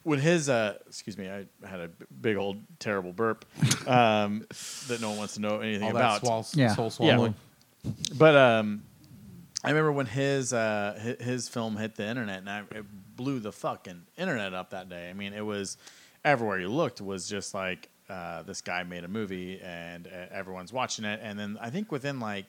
when 0.03 0.20
his 0.20 0.49
uh 0.49 0.78
excuse 0.86 1.18
me 1.18 1.30
i 1.30 1.45
had 1.66 1.80
a 1.80 1.88
b- 1.88 2.05
big 2.20 2.36
old 2.36 2.57
terrible 2.78 3.14
burp 3.14 3.45
um 3.88 4.45
that 4.89 4.97
no 4.99 5.07
one 5.11 5.18
wants 5.18 5.36
to 5.36 5.39
know 5.39 5.59
anything 5.61 5.86
All 5.91 5.95
about 5.95 6.22
that 6.22 6.28
swall, 6.28 6.45
Yeah. 6.55 6.76
soul 6.76 6.91
Yeah. 6.99 7.30
but 8.18 8.36
um 8.36 8.84
i 9.64 9.70
remember 9.70 9.93
when 9.93 10.05
his 10.05 10.51
uh 10.51 10.99
hi- 11.01 11.24
his 11.24 11.47
film 11.47 11.78
hit 11.78 11.95
the 11.95 12.05
internet 12.05 12.39
and 12.39 12.49
I, 12.49 12.59
it 12.72 12.86
blew 13.16 13.39
the 13.39 13.53
fucking 13.53 14.01
internet 14.18 14.53
up 14.53 14.72
that 14.72 14.89
day 14.89 15.09
i 15.09 15.14
mean 15.14 15.32
it 15.32 15.45
was 15.45 15.78
everywhere 16.26 16.59
you 16.59 16.68
looked 16.68 16.99
was 16.99 17.26
just 17.30 17.53
like 17.53 17.88
uh 18.10 18.43
this 18.43 18.62
guy 18.62 18.84
made 18.84 19.04
a 19.04 19.08
movie 19.08 19.60
and 19.62 20.08
uh, 20.08 20.28
everyone's 20.32 20.74
watching 20.74 21.06
it 21.06 21.20
and 21.24 21.38
then 21.39 21.58
i 21.62 21.70
think 21.70 21.91
within 21.91 22.20
like 22.20 22.45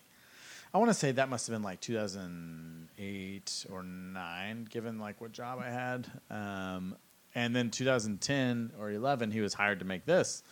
I 0.74 0.78
want 0.78 0.90
to 0.90 0.94
say 0.94 1.12
that 1.12 1.28
must 1.28 1.46
have 1.46 1.54
been 1.54 1.62
like 1.62 1.80
2008 1.80 3.66
or 3.70 3.82
nine, 3.84 4.66
given 4.68 4.98
like 4.98 5.20
what 5.20 5.30
job 5.30 5.60
I 5.64 5.70
had. 5.70 6.08
Um, 6.30 6.96
and 7.36 7.54
then 7.54 7.70
2010 7.70 8.72
or 8.80 8.90
11, 8.90 9.30
he 9.30 9.40
was 9.40 9.54
hired 9.54 9.78
to 9.78 9.84
make 9.84 10.04
this, 10.04 10.42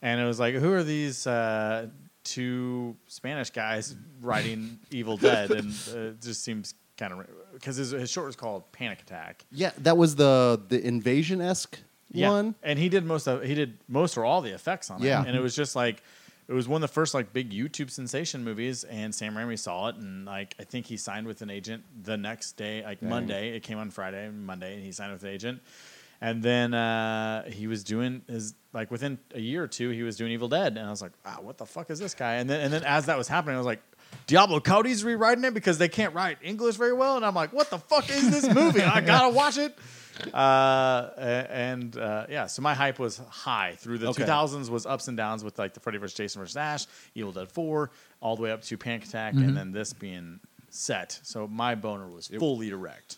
and 0.00 0.20
it 0.20 0.24
was 0.24 0.40
like, 0.40 0.54
who 0.54 0.72
are 0.72 0.82
these 0.82 1.26
uh, 1.26 1.88
two 2.24 2.96
Spanish 3.08 3.50
guys 3.50 3.94
writing 4.22 4.78
Evil 4.90 5.18
Dead? 5.18 5.50
And 5.50 5.74
uh, 5.92 5.98
it 5.98 6.22
just 6.22 6.42
seems 6.44 6.72
kind 6.96 7.12
of 7.12 7.26
because 7.52 7.76
his, 7.76 7.90
his 7.90 8.10
short 8.10 8.26
was 8.26 8.36
called 8.36 8.72
Panic 8.72 9.02
Attack. 9.02 9.44
yeah. 9.52 9.72
That 9.78 9.98
was 9.98 10.16
the 10.16 10.62
the 10.68 10.82
invasion 10.86 11.40
esque 11.42 11.78
one. 12.12 12.54
and 12.62 12.78
he 12.78 12.88
did 12.88 13.04
most 13.04 13.26
of 13.26 13.42
he 13.42 13.54
did 13.54 13.78
most 13.88 14.16
or 14.16 14.24
all 14.24 14.40
the 14.40 14.52
effects 14.52 14.90
on 14.90 15.02
it. 15.02 15.06
Yeah. 15.06 15.24
and 15.26 15.36
it 15.36 15.40
was 15.40 15.54
just 15.54 15.76
like 15.76 16.02
it 16.48 16.54
was 16.54 16.66
one 16.66 16.82
of 16.82 16.88
the 16.88 16.92
first 16.94 17.12
like 17.12 17.32
big 17.34 17.50
YouTube 17.52 17.90
sensation 17.90 18.42
movies, 18.42 18.82
and 18.84 19.14
Sam 19.14 19.34
Raimi 19.34 19.58
saw 19.58 19.88
it, 19.88 19.96
and 19.96 20.24
like 20.24 20.54
I 20.58 20.64
think 20.64 20.86
he 20.86 20.96
signed 20.96 21.26
with 21.26 21.42
an 21.42 21.50
agent 21.50 21.84
the 22.02 22.16
next 22.16 22.52
day, 22.56 22.82
like 22.82 23.02
Monday. 23.02 23.54
It 23.54 23.62
came 23.62 23.76
on 23.78 23.90
Friday, 23.90 24.30
Monday, 24.30 24.74
and 24.74 24.82
he 24.82 24.90
signed 24.92 25.12
with 25.12 25.22
an 25.24 25.28
agent, 25.28 25.60
and 26.22 26.42
then 26.42 26.72
uh, 26.72 27.50
he 27.50 27.66
was 27.66 27.84
doing 27.84 28.22
his 28.26 28.54
like 28.72 28.90
within 28.90 29.18
a 29.34 29.40
year 29.40 29.62
or 29.62 29.68
two, 29.68 29.90
he 29.90 30.02
was 30.02 30.16
doing 30.16 30.32
Evil 30.32 30.48
Dead, 30.48 30.78
and 30.78 30.86
I 30.86 30.90
was 30.90 31.02
like, 31.02 31.12
wow, 31.22 31.40
what 31.42 31.58
the 31.58 31.66
fuck 31.66 31.90
is 31.90 31.98
this 31.98 32.14
guy? 32.14 32.36
And 32.36 32.48
then 32.48 32.62
and 32.62 32.72
then 32.72 32.82
as 32.84 33.06
that 33.06 33.18
was 33.18 33.28
happening, 33.28 33.54
I 33.56 33.58
was 33.58 33.66
like. 33.66 33.82
Diablo 34.26 34.58
Cody's 34.58 35.04
rewriting 35.04 35.44
it 35.44 35.52
because 35.52 35.76
they 35.76 35.88
can't 35.88 36.14
write 36.14 36.38
English 36.42 36.76
very 36.76 36.94
well, 36.94 37.16
and 37.16 37.26
I'm 37.26 37.34
like, 37.34 37.52
"What 37.52 37.68
the 37.68 37.76
fuck 37.76 38.08
is 38.08 38.30
this 38.30 38.54
movie? 38.54 38.80
I 38.80 39.02
gotta 39.02 39.28
watch 39.28 39.58
it." 39.58 39.76
Uh, 40.34 41.10
and 41.50 41.96
uh, 41.96 42.26
yeah, 42.28 42.46
so 42.46 42.62
my 42.62 42.74
hype 42.74 42.98
was 42.98 43.18
high 43.28 43.74
through 43.78 43.98
the 43.98 44.08
Okay. 44.08 44.24
2000s. 44.24 44.68
Was 44.68 44.86
ups 44.86 45.08
and 45.08 45.16
downs 45.16 45.42
with 45.44 45.58
like 45.58 45.74
the 45.74 45.80
Freddy 45.80 45.98
vs. 45.98 46.16
Jason 46.16 46.40
vs. 46.42 46.56
Ash, 46.56 46.86
Evil 47.14 47.32
Dead 47.32 47.48
4, 47.50 47.90
all 48.20 48.36
the 48.36 48.42
way 48.42 48.50
up 48.50 48.62
to 48.62 48.76
Panic 48.76 49.04
Attack, 49.04 49.34
Mm-hmm. 49.34 49.48
and 49.48 49.56
then 49.56 49.72
this 49.72 49.92
being 49.92 50.40
set. 50.70 51.18
So 51.22 51.46
my 51.46 51.74
boner 51.74 52.08
was 52.08 52.28
fully 52.28 52.70
erect. 52.70 53.16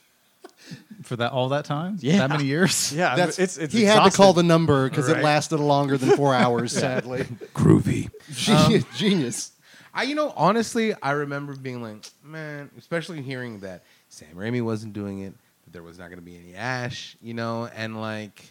For 1.03 1.17
that 1.17 1.33
all 1.33 1.49
that 1.51 1.65
time? 1.65 1.97
Yeah. 2.01 2.19
That 2.19 2.31
many 2.31 2.45
years? 2.45 2.93
Yeah, 2.97 3.17
That's 3.17 3.39
it's 3.39 3.57
it's 3.57 3.73
he 3.73 3.85
had 3.85 4.05
to 4.05 4.11
call 4.17 4.33
the 4.33 4.41
exhausting. 4.41 4.47
number 4.49 4.89
because 4.89 5.09
it 5.09 5.15
Right. 5.15 5.25
lasted 5.25 5.59
longer 5.59 5.97
than 5.97 6.11
four 6.17 6.35
hours. 6.43 6.73
Sadly, 6.73 7.25
Groovy. 7.55 8.11
Genius. 8.33 8.85
genius. 8.97 9.53
I, 9.93 10.05
you 10.05 10.15
know, 10.15 10.33
honestly, 10.37 10.95
I 11.03 11.11
remember 11.13 11.57
being 11.57 11.83
like, 11.83 12.09
man, 12.23 12.71
especially 12.79 13.23
hearing 13.23 13.61
that 13.61 13.83
Sam 14.09 14.29
Raimi 14.37 14.63
wasn't 14.63 14.93
doing 14.93 15.21
it, 15.21 15.33
that 15.33 15.41
there 15.73 15.83
was 15.83 15.99
not 15.99 16.07
going 16.09 16.19
to 16.19 16.25
be 16.25 16.37
any 16.37 16.55
Ash, 16.55 17.17
you 17.21 17.35
know, 17.35 17.69
and 17.75 18.01
like, 18.01 18.45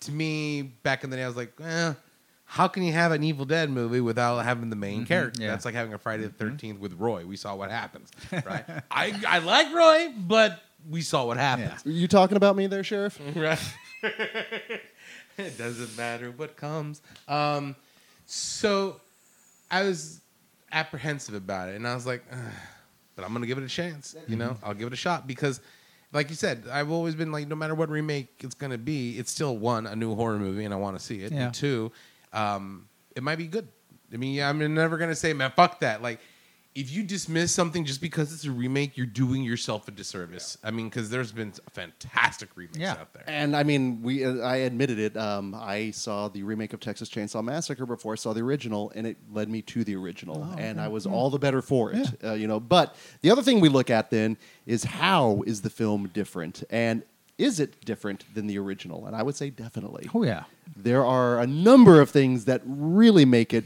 to 0.00 0.12
me, 0.12 0.62
back 0.62 1.04
in 1.04 1.10
the 1.10 1.16
day, 1.16 1.24
I 1.24 1.26
was 1.26 1.36
like, 1.36 1.52
eh, 1.62 1.94
how 2.44 2.68
can 2.68 2.82
you 2.82 2.92
have 2.92 3.12
an 3.12 3.22
Evil 3.22 3.44
Dead 3.44 3.70
movie 3.70 4.00
without 4.00 4.38
having 4.38 4.70
the 4.70 4.76
main 4.76 5.04
character? 5.04 5.42
yeah. 5.42 5.48
That's 5.48 5.64
like 5.64 5.74
having 5.74 5.92
a 5.92 5.98
Friday 5.98 6.24
the 6.24 6.44
13th 6.44 6.78
with 6.78 6.94
Roy. 6.94 7.26
We 7.26 7.36
saw 7.36 7.54
what 7.54 7.70
happens, 7.70 8.10
right? 8.32 8.64
I, 8.90 9.14
I 9.28 9.38
like 9.40 9.72
Roy, 9.72 10.12
but 10.16 10.60
we 10.88 11.02
saw 11.02 11.26
what 11.26 11.36
happens. 11.36 11.84
Are 11.84 11.90
you 11.90 12.08
talking 12.08 12.36
about 12.36 12.56
me 12.56 12.66
there, 12.66 12.84
Sheriff? 12.84 13.20
Right. 13.36 13.58
it 15.36 15.58
doesn't 15.58 15.96
matter 15.96 16.30
what 16.30 16.56
comes. 16.56 17.02
Um, 17.26 17.76
so 18.26 19.00
I 19.70 19.82
was 19.82 20.20
apprehensive 20.72 21.34
about 21.34 21.68
it, 21.68 21.76
and 21.76 21.86
I 21.86 21.94
was 21.94 22.06
like, 22.06 22.24
but 23.16 23.24
I'm 23.24 23.32
gonna 23.32 23.46
give 23.46 23.58
it 23.58 23.64
a 23.64 23.68
chance. 23.68 24.14
You 24.28 24.36
know, 24.36 24.56
I'll 24.62 24.74
give 24.74 24.86
it 24.86 24.92
a 24.92 24.96
shot 24.96 25.26
because, 25.26 25.60
like 26.12 26.30
you 26.30 26.36
said, 26.36 26.64
I've 26.70 26.90
always 26.90 27.14
been 27.14 27.32
like, 27.32 27.48
no 27.48 27.56
matter 27.56 27.74
what 27.74 27.88
remake 27.88 28.40
it's 28.40 28.54
gonna 28.54 28.78
be, 28.78 29.18
it's 29.18 29.30
still 29.30 29.56
one 29.56 29.86
a 29.86 29.96
new 29.96 30.14
horror 30.14 30.38
movie, 30.38 30.64
and 30.64 30.72
I 30.72 30.76
want 30.76 30.98
to 30.98 31.04
see 31.04 31.22
it. 31.22 31.32
Yeah. 31.32 31.46
And 31.46 31.54
two, 31.54 31.92
um, 32.32 32.88
it 33.14 33.22
might 33.22 33.36
be 33.36 33.46
good. 33.46 33.68
I 34.12 34.16
mean, 34.16 34.42
I'm 34.42 34.74
never 34.74 34.96
gonna 34.98 35.14
say, 35.14 35.32
man, 35.32 35.52
fuck 35.54 35.80
that. 35.80 36.02
Like. 36.02 36.20
If 36.74 36.92
you 36.92 37.02
dismiss 37.02 37.50
something 37.52 37.84
just 37.84 38.00
because 38.00 38.32
it's 38.32 38.44
a 38.44 38.52
remake, 38.52 38.96
you're 38.96 39.06
doing 39.06 39.42
yourself 39.42 39.88
a 39.88 39.90
disservice. 39.90 40.56
I 40.62 40.70
mean, 40.70 40.88
because 40.88 41.10
there's 41.10 41.32
been 41.32 41.52
fantastic 41.72 42.50
remakes 42.56 42.78
Yeah. 42.78 42.92
out 42.92 43.12
there. 43.14 43.24
And 43.26 43.56
I 43.56 43.64
mean, 43.64 44.00
we 44.02 44.24
uh, 44.24 44.36
I 44.38 44.56
admitted 44.58 44.98
it. 45.00 45.16
Um, 45.16 45.56
I 45.58 45.90
saw 45.90 46.28
the 46.28 46.42
remake 46.44 46.72
of 46.74 46.80
Texas 46.80 47.08
Chainsaw 47.08 47.42
Massacre 47.42 47.84
before 47.86 48.12
I 48.12 48.16
saw 48.16 48.32
the 48.32 48.42
original, 48.42 48.92
and 48.94 49.06
it 49.06 49.16
led 49.32 49.48
me 49.48 49.60
to 49.62 49.82
the 49.82 49.96
original, 49.96 50.44
and 50.56 50.80
I 50.80 50.86
was 50.88 51.04
all 51.06 51.30
the 51.30 51.38
better 51.38 51.62
for 51.62 51.92
it. 51.92 52.06
Uh, 52.22 52.34
you 52.34 52.46
know, 52.46 52.60
but 52.60 52.94
the 53.22 53.30
other 53.30 53.42
thing 53.42 53.58
we 53.60 53.68
look 53.68 53.90
at 53.90 54.10
then 54.10 54.36
is 54.66 54.84
how 54.84 55.42
is 55.46 55.62
the 55.62 55.70
film 55.70 56.08
different, 56.12 56.62
and 56.70 57.02
is 57.38 57.60
it 57.60 57.84
different 57.84 58.24
than 58.34 58.46
the 58.46 58.58
original? 58.58 59.06
And 59.06 59.16
I 59.16 59.22
would 59.22 59.36
say 59.36 59.48
definitely. 59.50 60.08
Oh, 60.12 60.24
yeah. 60.24 60.44
There 60.76 61.04
are 61.04 61.38
a 61.40 61.46
number 61.46 62.00
of 62.00 62.10
things 62.10 62.46
that 62.46 62.62
really 62.64 63.24
make 63.24 63.54
it 63.54 63.64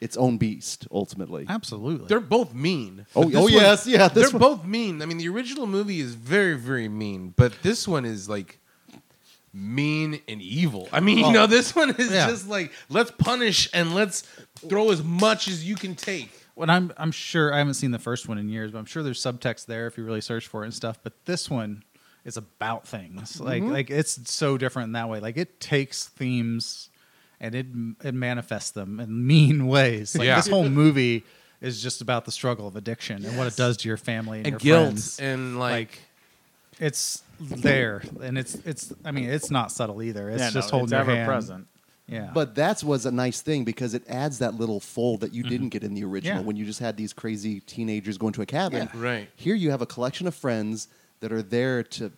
its 0.00 0.16
own 0.16 0.38
beast. 0.38 0.86
Ultimately, 0.90 1.44
Absolutely. 1.48 2.06
They're 2.06 2.20
both 2.20 2.54
mean. 2.54 3.06
Oh, 3.14 3.22
But 3.24 3.28
this 3.30 3.36
oh, 3.38 3.42
one- 3.42 3.52
yes, 3.52 3.86
yeah, 3.86 4.08
this 4.08 4.30
they're 4.30 4.38
one- 4.40 4.56
both 4.56 4.64
mean. 4.64 5.02
I 5.02 5.06
mean, 5.06 5.18
the 5.18 5.28
original 5.28 5.66
movie 5.66 6.00
is 6.00 6.14
very, 6.14 6.54
very 6.56 6.88
mean, 6.88 7.34
but 7.36 7.52
this 7.62 7.86
one 7.86 8.04
is 8.04 8.28
like 8.28 8.58
mean 9.52 10.20
and 10.28 10.40
evil. 10.40 10.88
I 10.92 11.00
mean, 11.00 11.18
you 11.18 11.32
know, 11.32 11.46
this 11.46 11.74
one 11.74 11.90
is 11.96 12.10
Yeah. 12.10 12.28
just 12.28 12.48
like 12.48 12.72
let's 12.88 13.10
punish 13.10 13.68
and 13.74 13.94
let's 13.94 14.22
throw 14.68 14.90
as 14.90 15.02
much 15.02 15.48
as 15.48 15.64
you 15.68 15.74
can 15.74 15.94
take. 15.96 16.30
when 16.54 16.68
I'm 16.70 16.92
I'm 16.98 17.10
sure 17.12 17.52
I 17.54 17.58
haven't 17.58 17.74
seen 17.74 17.90
the 17.90 17.98
first 17.98 18.28
one 18.28 18.36
in 18.38 18.48
years, 18.48 18.70
but 18.70 18.78
I'm 18.78 18.84
sure 18.84 19.02
there's 19.02 19.20
subtext 19.22 19.66
there 19.66 19.86
if 19.86 19.96
you 19.98 20.04
really 20.04 20.20
search 20.20 20.46
for 20.46 20.62
it 20.62 20.66
and 20.66 20.74
stuff. 20.74 20.98
But 21.02 21.24
this 21.24 21.48
one 21.50 21.82
is 22.24 22.36
about 22.36 22.86
things. 22.86 23.40
Like 23.40 23.62
Mm-hmm. 23.62 23.72
like 23.72 23.90
it's 23.90 24.30
so 24.30 24.56
different 24.58 24.88
in 24.88 24.92
that 24.92 25.08
way. 25.08 25.20
Like 25.20 25.36
it 25.38 25.58
takes 25.58 26.08
themes 26.08 26.89
and 27.40 27.54
it 27.54 27.66
it 28.04 28.14
manifests 28.14 28.70
them 28.70 29.00
in 29.00 29.26
mean 29.26 29.66
ways. 29.76 30.16
Like 30.16 30.26
Yeah. 30.26 30.36
this 30.36 30.48
whole 30.48 30.68
movie 30.68 31.24
is 31.60 31.82
just 31.82 32.00
about 32.00 32.24
the 32.24 32.32
struggle 32.32 32.66
of 32.66 32.76
addiction 32.76 33.24
and 33.24 33.36
what 33.36 33.46
it 33.46 33.56
does 33.56 33.76
to 33.78 33.88
your 33.88 33.96
family 33.98 34.38
and, 34.38 34.46
And 34.46 34.64
your 34.64 34.76
guilt 34.76 34.86
friends. 34.94 35.20
and 35.20 35.58
like, 35.58 35.98
it's 36.78 37.22
there, 37.40 38.02
and 38.22 38.38
it's 38.38 38.54
it's. 38.66 38.92
I 39.04 39.10
mean, 39.10 39.28
it's 39.28 39.50
not 39.50 39.70
subtle 39.72 40.02
either. 40.02 40.30
It's 40.30 40.40
Yeah, 40.40 40.50
just 40.50 40.68
no, 40.72 40.78
holding 40.78 40.84
it's 40.84 40.92
your 40.92 41.00
ever 41.00 41.14
hand. 41.14 41.26
present. 41.28 41.66
Yeah, 42.06 42.30
But 42.34 42.56
that's 42.56 42.82
was 42.82 43.06
a 43.06 43.12
nice 43.12 43.40
thing 43.40 43.62
because 43.64 43.94
it 43.94 44.02
adds 44.08 44.40
that 44.40 44.54
little 44.54 44.80
fold 44.80 45.20
that 45.20 45.32
you 45.32 45.42
mm-hmm. 45.44 45.50
didn't 45.50 45.68
get 45.68 45.84
in 45.84 45.94
the 45.94 46.02
original 46.02 46.40
Yeah. 46.40 46.44
when 46.44 46.56
you 46.56 46.64
just 46.64 46.80
had 46.80 46.96
these 46.96 47.12
crazy 47.12 47.60
teenagers 47.60 48.18
going 48.18 48.32
to 48.32 48.42
a 48.42 48.46
cabin. 48.46 48.88
Yeah. 48.92 49.00
Right. 49.00 49.30
Here 49.36 49.54
you 49.54 49.70
have 49.70 49.80
a 49.80 49.86
collection 49.86 50.26
of 50.26 50.34
friends 50.34 50.88
that 51.20 51.30
are 51.30 51.40
there 51.42 51.84
to 51.84 52.10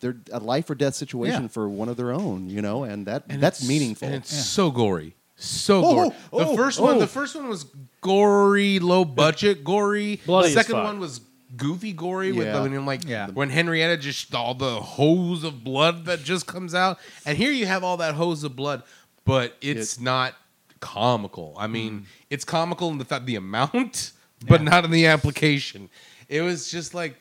they're 0.00 0.16
a 0.32 0.40
life 0.40 0.68
or 0.70 0.74
death 0.74 0.94
situation 0.94 1.42
Yeah. 1.42 1.48
for 1.48 1.68
one 1.68 1.88
of 1.88 1.96
their 1.96 2.12
own, 2.12 2.48
you 2.50 2.60
know, 2.62 2.84
and 2.84 3.06
that 3.06 3.24
And 3.28 3.42
that's 3.42 3.60
it's- 3.60 3.68
meaningful. 3.68 4.06
And 4.08 4.16
it's 4.16 4.34
so 4.34 4.70
gory. 4.70 5.14
So 5.36 5.84
Oh, 5.84 5.94
gory. 5.94 6.10
oh, 6.32 6.38
the 6.38 6.46
oh, 6.46 6.56
first 6.56 6.80
one, 6.80 6.96
oh. 6.96 6.98
the 7.00 7.06
first 7.06 7.34
one 7.34 7.48
was 7.48 7.66
gory, 8.00 8.78
low 8.78 9.04
budget, 9.04 9.64
gory. 9.64 10.20
Bloody 10.24 10.48
the 10.52 10.58
as 10.58 10.66
second 10.66 10.76
fuck. 10.76 10.84
one 10.84 11.00
was 11.00 11.20
goofy 11.56 11.92
gory 11.92 12.32
with 12.32 12.46
Yeah. 12.46 12.60
I 12.62 12.68
mean, 12.68 12.86
like 12.86 13.04
Yeah. 13.06 13.28
when 13.28 13.50
Henrietta 13.50 13.96
just 13.98 14.34
all 14.34 14.54
the 14.54 14.80
hose 14.80 15.44
of 15.44 15.62
blood 15.64 16.04
that 16.06 16.22
just 16.24 16.46
comes 16.46 16.74
out, 16.74 16.98
and 17.24 17.36
here 17.36 17.50
you 17.52 17.66
have 17.66 17.84
all 17.84 17.96
that 17.98 18.14
hose 18.14 18.44
of 18.44 18.56
blood, 18.56 18.82
but 19.24 19.56
it's 19.60 19.96
It- 19.96 20.02
not 20.02 20.34
comical. 20.80 21.54
I 21.58 21.66
mean, 21.66 21.92
Mm. 22.00 22.04
it's 22.30 22.44
comical 22.44 22.90
in 22.90 22.98
the 22.98 23.04
fact 23.04 23.26
the 23.26 23.36
amount, 23.36 24.12
but 24.46 24.60
Yeah. 24.62 24.68
not 24.70 24.84
in 24.84 24.90
the 24.90 25.06
application. 25.06 25.88
It 26.28 26.42
was 26.42 26.70
just 26.70 26.94
like 26.94 27.16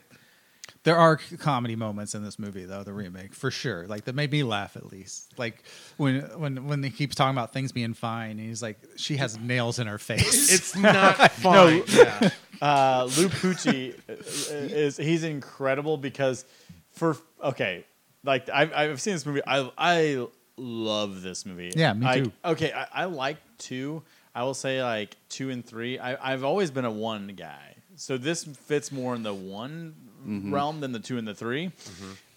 there 0.86 0.96
are 0.96 1.18
comedy 1.40 1.76
moments 1.76 2.16
in 2.16 2.24
this 2.24 2.40
movie, 2.40 2.64
though 2.64 2.84
the 2.84 2.94
remake 2.94 3.34
for 3.36 3.52
sure. 3.52 3.86
Like 3.88 4.06
that 4.06 4.16
made 4.16 4.32
me 4.32 4.44
laugh 4.44 4.78
at 4.78 4.86
least. 4.92 5.38
Like 5.38 5.64
when 5.98 6.22
when 6.40 6.68
when 6.68 6.82
he 6.84 6.90
keeps 6.90 7.16
talking 7.16 7.36
about 7.36 7.52
things 7.52 7.74
being 7.74 7.94
fine, 7.94 8.32
and 8.32 8.40
he's 8.40 8.62
like, 8.62 8.78
she 8.96 9.18
has 9.18 9.38
nails 9.38 9.78
in 9.80 9.88
her 9.88 9.98
face. 9.98 10.52
it's 10.54 10.76
not 10.76 11.32
fine. 11.34 11.84
yeah. 11.90 12.30
Uh, 12.62 13.04
Lou 13.18 13.28
Pucci 13.28 13.94
is 14.08 14.96
he's 14.96 15.26
incredible 15.26 15.98
because 15.98 16.46
for 16.94 17.18
okay, 17.44 17.84
like 18.24 18.48
I've, 18.50 18.72
I've 18.72 19.02
seen 19.02 19.14
this 19.14 19.26
movie. 19.26 19.42
I 19.46 19.70
I 19.78 20.26
love 20.56 21.22
this 21.22 21.46
movie. 21.46 21.74
Yeah, 21.76 21.92
me 21.92 22.08
I- 22.08 22.20
too. 22.22 22.32
okay, 22.46 22.72
I, 22.72 22.88
I 22.94 23.06
like 23.06 23.38
two. 23.58 24.04
I 24.34 24.44
will 24.44 24.54
say 24.54 24.82
like 24.82 25.18
two 25.28 25.50
and 25.50 25.66
three. 25.66 26.00
I, 26.00 26.32
I've 26.34 26.46
always 26.46 26.72
been 26.72 26.86
a 26.86 26.92
one 26.92 27.28
guy, 27.36 27.76
so 27.98 28.18
this 28.18 28.46
fits 28.46 28.90
more 28.90 29.16
in 29.16 29.24
the 29.24 29.34
one 29.34 29.94
realm 30.26 30.80
than 30.82 30.92
the 30.92 31.00
two 31.00 31.18
and 31.18 31.28
the 31.28 31.36
3 31.36 31.68
Uh, 31.68 31.70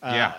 Yeah. 0.03 0.34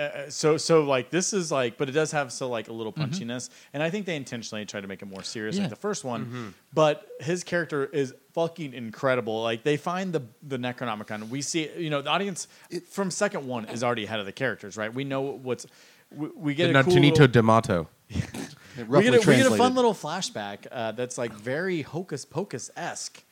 uh, 0.00 0.30
so 0.30 0.56
so 0.56 0.82
like 0.84 1.10
this 1.10 1.32
is 1.32 1.52
like, 1.52 1.76
but 1.76 1.88
it 1.88 1.92
does 1.92 2.12
have 2.12 2.32
so 2.32 2.48
like 2.48 2.68
a 2.68 2.72
little 2.72 2.92
Mm-hmm. 2.92 3.10
punchiness, 3.12 3.50
and 3.74 3.82
I 3.82 3.90
think 3.90 4.06
they 4.06 4.16
intentionally 4.16 4.64
try 4.64 4.80
to 4.80 4.86
make 4.86 5.02
it 5.02 5.06
more 5.06 5.22
serious 5.22 5.56
Yeah. 5.56 5.62
like 5.62 5.70
the 5.70 5.76
first 5.88 6.02
one. 6.04 6.24
Mm-hmm. 6.26 6.48
But 6.72 7.06
his 7.20 7.44
character 7.44 7.84
is 7.86 8.14
fucking 8.32 8.72
incredible. 8.74 9.42
Like 9.42 9.62
they 9.64 9.76
find 9.76 10.12
the 10.14 10.22
the 10.42 10.56
Necronomicon. 10.58 11.28
We 11.28 11.42
see 11.42 11.68
you 11.76 11.90
know 11.90 12.00
the 12.02 12.10
audience 12.10 12.48
from 12.88 13.10
second 13.10 13.46
one 13.46 13.66
is 13.66 13.82
already 13.84 14.04
ahead 14.04 14.20
of 14.20 14.26
the 14.26 14.32
characters, 14.32 14.76
right? 14.78 14.92
We 14.94 15.04
know 15.04 15.20
what's 15.20 15.66
we, 16.10 16.28
we 16.36 16.54
get 16.54 16.72
The 16.72 16.80
a 16.80 16.84
cool 16.84 16.94
little- 16.94 17.28
Demonto. 17.28 17.86
We 18.88 19.02
get, 19.02 19.12
a, 19.14 19.18
we 19.28 19.36
get 19.36 19.46
a 19.52 19.56
fun 19.56 19.74
little 19.74 19.92
flashback 19.92 20.66
uh, 20.72 20.92
that's 20.92 21.18
like 21.18 21.34
very 21.34 21.82
hocus 21.82 22.24
pocus 22.24 22.70
esque. 22.74 23.22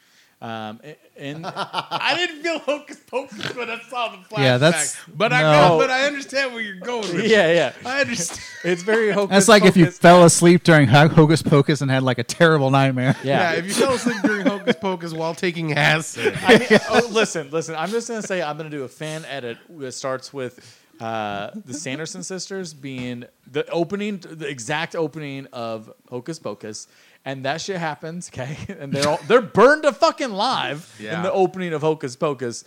Um, 0.43 0.80
and 1.18 1.45
I 1.55 2.14
didn't 2.16 2.43
feel 2.43 2.59
hocus 2.61 2.97
pocus 3.07 3.55
when 3.55 3.68
I 3.68 3.78
saw 3.91 4.09
the 4.09 4.16
flashback. 4.16 4.38
Yeah, 4.38 4.57
that's- 4.57 4.97
But 5.14 5.34
I 5.34 5.43
no. 5.43 5.76
but 5.78 5.91
I 5.91 6.07
understand 6.07 6.55
where 6.55 6.62
you're 6.62 6.76
going. 6.80 7.03
With 7.14 7.24
yeah, 7.30 7.53
yeah. 7.53 7.72
I 7.84 8.01
understand. 8.01 8.41
It's 8.64 8.82
very 8.82 9.09
hocus. 9.11 9.20
Pocus. 9.20 9.30
That's 9.36 9.49
like 9.49 9.64
if 9.66 9.76
you 9.76 9.91
fell 9.91 10.24
asleep 10.24 10.62
during 10.62 10.88
Hocus 10.88 11.43
Pocus 11.43 11.82
and 11.82 11.91
had 11.91 12.03
like 12.03 12.18
a 12.18 12.24
terrible 12.24 12.70
nightmare. 12.70 13.16
Yeah. 13.22 13.53
Yeah. 13.53 13.59
if 13.59 13.66
you 13.66 13.74
fell 13.74 13.93
asleep 13.93 14.22
during 14.22 14.47
Hocus 14.47 14.76
Pocus 14.80 15.12
while 15.12 15.34
taking 15.34 15.74
acid, 15.74 16.34
I 16.43 16.59
mean, 16.59 16.68
oh, 16.88 17.07
listen, 17.12 17.51
listen. 17.51 17.74
I'm 17.74 17.91
just 17.91 18.09
gonna 18.09 18.22
say 18.22 18.41
I'm 18.41 18.57
gonna 18.57 18.70
do 18.70 18.84
a 18.84 18.88
fan 18.88 19.26
edit 19.26 19.59
that 19.78 19.93
starts 19.93 20.32
with 20.32 20.78
uh, 21.01 21.51
the 21.66 21.74
Sanderson 21.74 22.22
sisters 22.22 22.72
being 22.74 23.24
the 23.51 23.68
opening, 23.70 24.18
the 24.18 24.49
exact 24.49 24.95
opening 24.97 25.47
of 25.53 25.93
Hocus 26.09 26.38
Pocus, 26.38 26.88
and 27.24 27.44
that 27.44 27.60
shit 27.60 27.76
happens. 27.76 28.30
Okay, 28.32 28.56
and 28.78 28.92
they're 28.92 29.08
all 29.08 29.20
they're 29.28 29.40
burned 29.42 29.82
to 29.84 29.92
fucking 29.92 30.32
live 30.32 30.94
in 30.98 31.22
the 31.22 31.32
opening 31.32 31.72
of 31.72 31.82
Hocus 31.82 32.16
Pocus, 32.16 32.64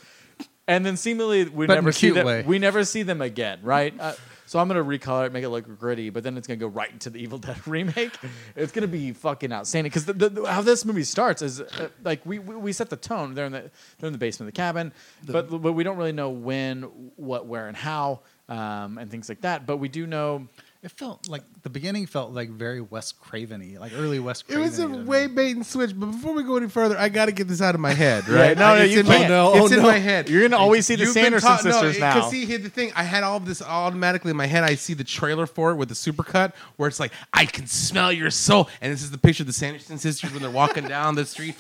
and 0.68 0.86
then 0.86 0.98
seemingly 0.98 1.46
we 1.46 1.66
But 1.68 1.76
never 1.76 1.92
see 1.92 2.10
them. 2.12 2.26
way. 2.26 2.44
We 2.44 2.60
never 2.60 2.84
see 2.84 3.04
them 3.04 3.22
again, 3.22 3.60
right? 3.64 3.94
Uh, 4.00 4.14
so 4.46 4.60
I'm 4.60 4.68
gonna 4.68 4.84
recolor 4.84 5.26
it, 5.26 5.34
make 5.34 5.44
it 5.44 5.50
look 5.50 5.80
gritty, 5.80 6.12
but 6.12 6.24
then 6.24 6.38
it's 6.38 6.46
gonna 6.48 6.58
go 6.58 6.68
right 6.68 6.92
into 6.92 7.10
the 7.10 7.18
Evil 7.20 7.40
Dead 7.40 7.58
remake. 7.68 8.12
It's 8.56 8.72
gonna 8.72 8.88
be 8.88 9.12
fucking 9.12 9.52
outstanding 9.52 9.90
because 9.90 10.06
the, 10.06 10.14
the, 10.14 10.46
how 10.46 10.62
this 10.62 10.86
movie 10.86 11.04
starts 11.06 11.42
is 11.42 11.62
uh, 11.62 11.90
like 12.04 12.24
we, 12.26 12.38
we 12.38 12.56
we 12.58 12.72
set 12.74 12.90
the 12.92 12.96
tone. 12.98 13.34
They're 13.34 13.48
in 13.48 13.52
the 13.54 13.72
they're 13.98 14.08
in 14.08 14.14
the 14.14 14.20
basement 14.20 14.50
of 14.50 14.54
the 14.54 14.58
cabin, 14.58 14.94
but 15.26 15.50
but 15.50 15.72
we 15.74 15.84
don't 15.84 15.98
really 15.98 16.12
know 16.12 16.30
when, 16.30 16.84
what, 17.16 17.48
where, 17.48 17.68
and 17.68 17.76
how, 17.76 18.20
um, 18.48 19.00
and 19.00 19.10
things 19.10 19.28
like 19.28 19.42
that. 19.42 19.66
But 19.66 19.78
we 19.78 19.90
do 19.90 20.06
know. 20.06 20.48
It 20.84 20.92
felt 20.92 21.30
like 21.30 21.44
the 21.62 21.70
beginning 21.70 22.08
felt 22.08 22.32
like 22.34 22.50
very 22.50 22.82
Wes 22.82 23.14
Craven-y, 23.14 23.80
like 23.80 23.94
early 23.96 24.20
Wes 24.20 24.44
it 24.50 24.58
was 24.58 24.80
a 24.80 24.88
way 24.90 25.28
bait 25.28 25.56
and 25.56 25.66
switch. 25.66 25.98
But 25.98 26.08
before 26.08 26.34
we 26.34 26.44
go 26.44 26.58
any 26.58 26.68
further, 26.68 26.98
I 26.98 27.08
got 27.08 27.28
to 27.28 27.32
get 27.32 27.48
this 27.48 27.62
out 27.62 27.74
of 27.74 27.80
my 27.80 27.94
head, 27.94 28.26
Yeah, 28.28 28.36
right? 28.36 28.58
no, 28.58 28.76
no, 28.76 28.82
it's 28.82 28.94
you 28.94 29.00
in 29.00 29.08
my, 29.08 29.16
can't. 29.20 29.30
No, 29.30 29.54
it's 29.56 29.72
oh, 29.72 29.78
in 29.78 29.82
no. 29.82 29.88
my 29.88 29.98
head. 29.98 30.28
You're 30.30 30.42
gonna 30.42 30.62
always 30.62 30.86
see 30.86 30.96
the 30.96 31.06
You've 31.06 31.14
been 31.14 31.24
Sanderson 31.24 31.50
taught- 31.50 31.64
no, 31.64 31.72
sisters 31.72 32.00
now. 32.02 32.16
Because 32.16 32.32
see, 32.32 32.46
here's 32.46 32.64
the 32.64 32.70
thing. 32.70 32.92
I 32.98 33.04
had 33.04 33.24
all 33.24 33.38
of 33.38 33.46
this 33.46 33.62
automatically 33.62 34.32
in 34.32 34.36
my 34.36 34.46
head. 34.46 34.66
I 34.66 34.76
see 34.76 34.94
the 34.94 35.06
trailer 35.06 35.46
for 35.48 35.72
it 35.72 35.76
with 35.76 35.88
the 35.88 35.96
supercut 35.96 36.52
where 36.76 36.90
it's 36.90 37.00
like, 37.00 37.14
I 37.32 37.46
can 37.46 37.66
smell 37.66 38.12
your 38.12 38.30
soul. 38.30 38.68
And 38.82 38.92
this 38.92 39.04
is 39.04 39.12
the 39.12 39.18
picture 39.18 39.44
of 39.44 39.48
the 39.48 39.54
Sanderson 39.54 39.98
sisters 39.98 40.34
when 40.34 40.42
they're 40.42 40.52
walking 40.52 40.86
down 40.90 41.16
the 41.16 41.26
street, 41.26 41.56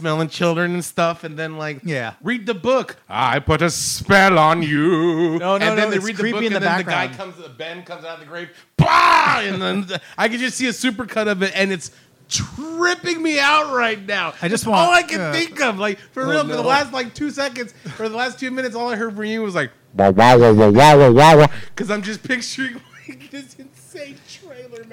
smelling 0.00 0.28
children 0.28 0.72
and 0.74 0.84
stuff. 0.84 1.22
And 1.24 1.38
then, 1.38 1.56
like, 1.56 1.80
Yeah. 1.84 2.14
read 2.22 2.46
the 2.46 2.54
book. 2.54 2.96
I 3.08 3.38
put 3.38 3.62
a 3.62 3.70
spell 3.70 4.38
on 4.38 4.62
you. 4.62 5.38
No, 5.38 5.38
no, 5.38 5.54
and 5.56 5.62
then 5.62 5.76
no, 5.76 5.90
they 5.90 5.96
it's 5.96 6.04
read 6.04 6.16
the 6.16 6.22
creepy 6.22 6.32
book, 6.32 6.40
in 6.46 6.52
and 6.54 6.56
the 6.56 6.68
then 6.68 6.78
the 6.78 6.84
guy 6.84 7.06
background. 7.08 7.34
comes, 7.36 7.48
Ben 7.56 7.82
comes 7.84 8.04
out 8.04 8.14
of 8.14 8.20
the 8.20 8.26
grave. 8.26 8.48
Bah! 8.76 9.40
And 9.42 9.60
then 9.62 9.86
the- 9.86 10.00
I 10.18 10.28
can 10.28 10.38
just 10.38 10.56
see 10.56 10.66
a 10.66 10.70
supercut 10.72 11.28
of 11.28 11.42
it, 11.42 11.52
and 11.54 11.70
it's 11.72 11.90
tripping 12.28 13.22
me 13.22 13.38
out 13.40 13.72
right 13.74 14.04
now. 14.06 14.28
I 14.40 14.48
just 14.48 14.64
That's 14.64 14.66
want- 14.66 14.80
all 14.88 14.92
I 14.94 15.02
can 15.02 15.20
uh, 15.20 15.32
think 15.32 15.60
of. 15.60 15.78
Like 15.78 15.98
for 16.12 16.22
Oh, 16.24 16.30
real, 16.30 16.40
for 16.42 16.46
the 16.56 16.62
no. 16.62 16.68
last 16.68 16.92
like 16.92 17.12
two 17.14 17.30
seconds, 17.30 17.74
for 17.96 18.08
the 18.08 18.16
last 18.16 18.38
two 18.38 18.50
minutes, 18.50 18.74
all 18.76 18.88
I 18.88 18.96
heard 18.96 19.14
from 19.16 19.24
you 19.24 19.42
was 19.42 19.54
like, 19.54 19.70
Wow, 19.94 20.10
wow, 20.12 20.38
wow, 20.38 20.52
wow, 20.52 20.70
wow, 20.70 21.10
wow, 21.10 21.38
wow. 21.38 21.46
because 21.74 21.90
I'm 21.94 22.02
just 22.02 22.22
picturing 22.22 22.80
like 23.08 23.30
this 23.30 23.56
insane 23.58 24.16
trailer. 24.28 24.39
Man. 24.39 24.39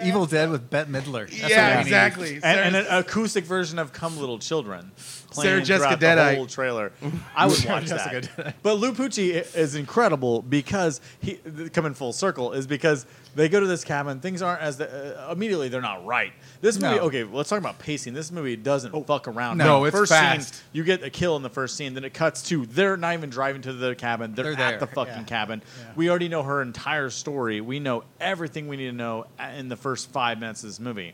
Evil 0.03 0.25
Dead 0.25 0.49
with 0.49 0.69
Bette 0.69 0.89
Midler. 0.91 1.29
That's 1.29 1.49
yeah, 1.49 1.67
what 1.69 1.71
we 1.71 1.75
need. 1.77 1.81
exactly. 1.87 2.33
and, 2.35 2.45
and 2.45 2.75
an 2.75 2.85
acoustic 2.89 3.43
version 3.45 3.79
of 3.79 3.93
"Come 3.93 4.17
Little 4.17 4.39
Children" 4.39 4.91
Sarah 5.31 5.59
Jessica 5.61 5.77
throughout 5.77 5.89
the 5.99 6.05
Deadeye. 6.05 6.35
whole 6.35 6.47
trailer. 6.47 6.91
I 7.35 7.45
would 7.47 7.63
watch 7.65 7.85
that. 7.89 8.55
But 8.63 8.75
Lou 8.79 8.93
Pucci 8.93 9.31
is 9.55 9.75
incredible 9.75 10.41
because 10.41 10.99
he 11.19 11.35
th- 11.35 11.73
coming 11.73 11.93
full 11.93 12.11
circle 12.13 12.53
is 12.53 12.65
because 12.65 13.05
they 13.35 13.47
go 13.49 13.59
to 13.59 13.67
this 13.67 13.83
cabin. 13.83 14.19
Things 14.19 14.41
aren't 14.41 14.61
as 14.61 14.77
the, 14.77 15.27
uh, 15.29 15.31
immediately 15.31 15.69
they're 15.69 15.81
not 15.81 16.03
right. 16.05 16.33
This 16.61 16.79
movie, 16.81 16.95
No. 16.95 17.01
okay, 17.03 17.23
let's 17.23 17.49
talk 17.49 17.59
about 17.59 17.77
pacing. 17.77 18.13
This 18.15 18.31
movie 18.31 18.55
doesn't 18.55 19.05
fuck 19.05 19.27
around. 19.27 19.57
No, 19.59 19.81
The 19.81 19.87
it's 19.89 19.97
first 19.97 20.11
fast. 20.11 20.55
Scene, 20.55 20.63
you 20.73 20.83
get 20.83 21.03
a 21.03 21.09
kill 21.11 21.35
in 21.35 21.43
the 21.43 21.49
first 21.49 21.75
scene, 21.75 21.93
then 21.93 22.03
it 22.03 22.15
cuts 22.15 22.41
to 22.43 22.65
they're 22.65 22.97
not 22.97 23.13
even 23.13 23.29
driving 23.29 23.61
to 23.63 23.73
the 23.73 23.93
cabin. 23.93 24.33
They're, 24.33 24.45
They're 24.45 24.53
at 24.53 24.57
there, 24.57 24.79
the 24.79 24.87
fucking 24.87 25.13
yeah. 25.13 25.23
cabin. 25.23 25.61
Yeah. 25.79 25.91
We 25.95 26.09
already 26.09 26.29
know 26.29 26.41
her 26.43 26.61
entire 26.63 27.11
story. 27.11 27.61
We 27.61 27.79
know 27.79 28.05
everything 28.19 28.67
we 28.67 28.77
need 28.77 28.87
to 28.87 28.91
know 28.93 29.25
a- 29.37 29.43
in 29.67 29.69
the 29.69 29.75
first 29.75 30.09
five 30.11 30.39
minutes 30.39 30.63
of 30.63 30.69
this 30.69 30.79
movie 30.79 31.13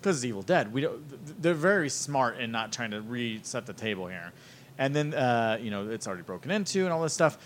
because 0.00 0.16
it's 0.16 0.24
Evil 0.24 0.40
Dead. 0.40 0.72
We 0.72 0.80
don't, 0.80 1.42
they're 1.42 1.52
very 1.52 1.90
smart 1.90 2.38
in 2.38 2.50
not 2.50 2.72
trying 2.72 2.92
to 2.92 3.02
reset 3.02 3.66
the 3.66 3.74
table 3.74 4.06
here. 4.06 4.32
And 4.78 4.96
then 4.96 5.12
uh, 5.12 5.58
you 5.60 5.70
know 5.70 5.90
it's 5.90 6.06
already 6.06 6.22
broken 6.22 6.50
into 6.50 6.84
and 6.84 6.92
all 6.92 7.02
this 7.02 7.12
stuff. 7.12 7.36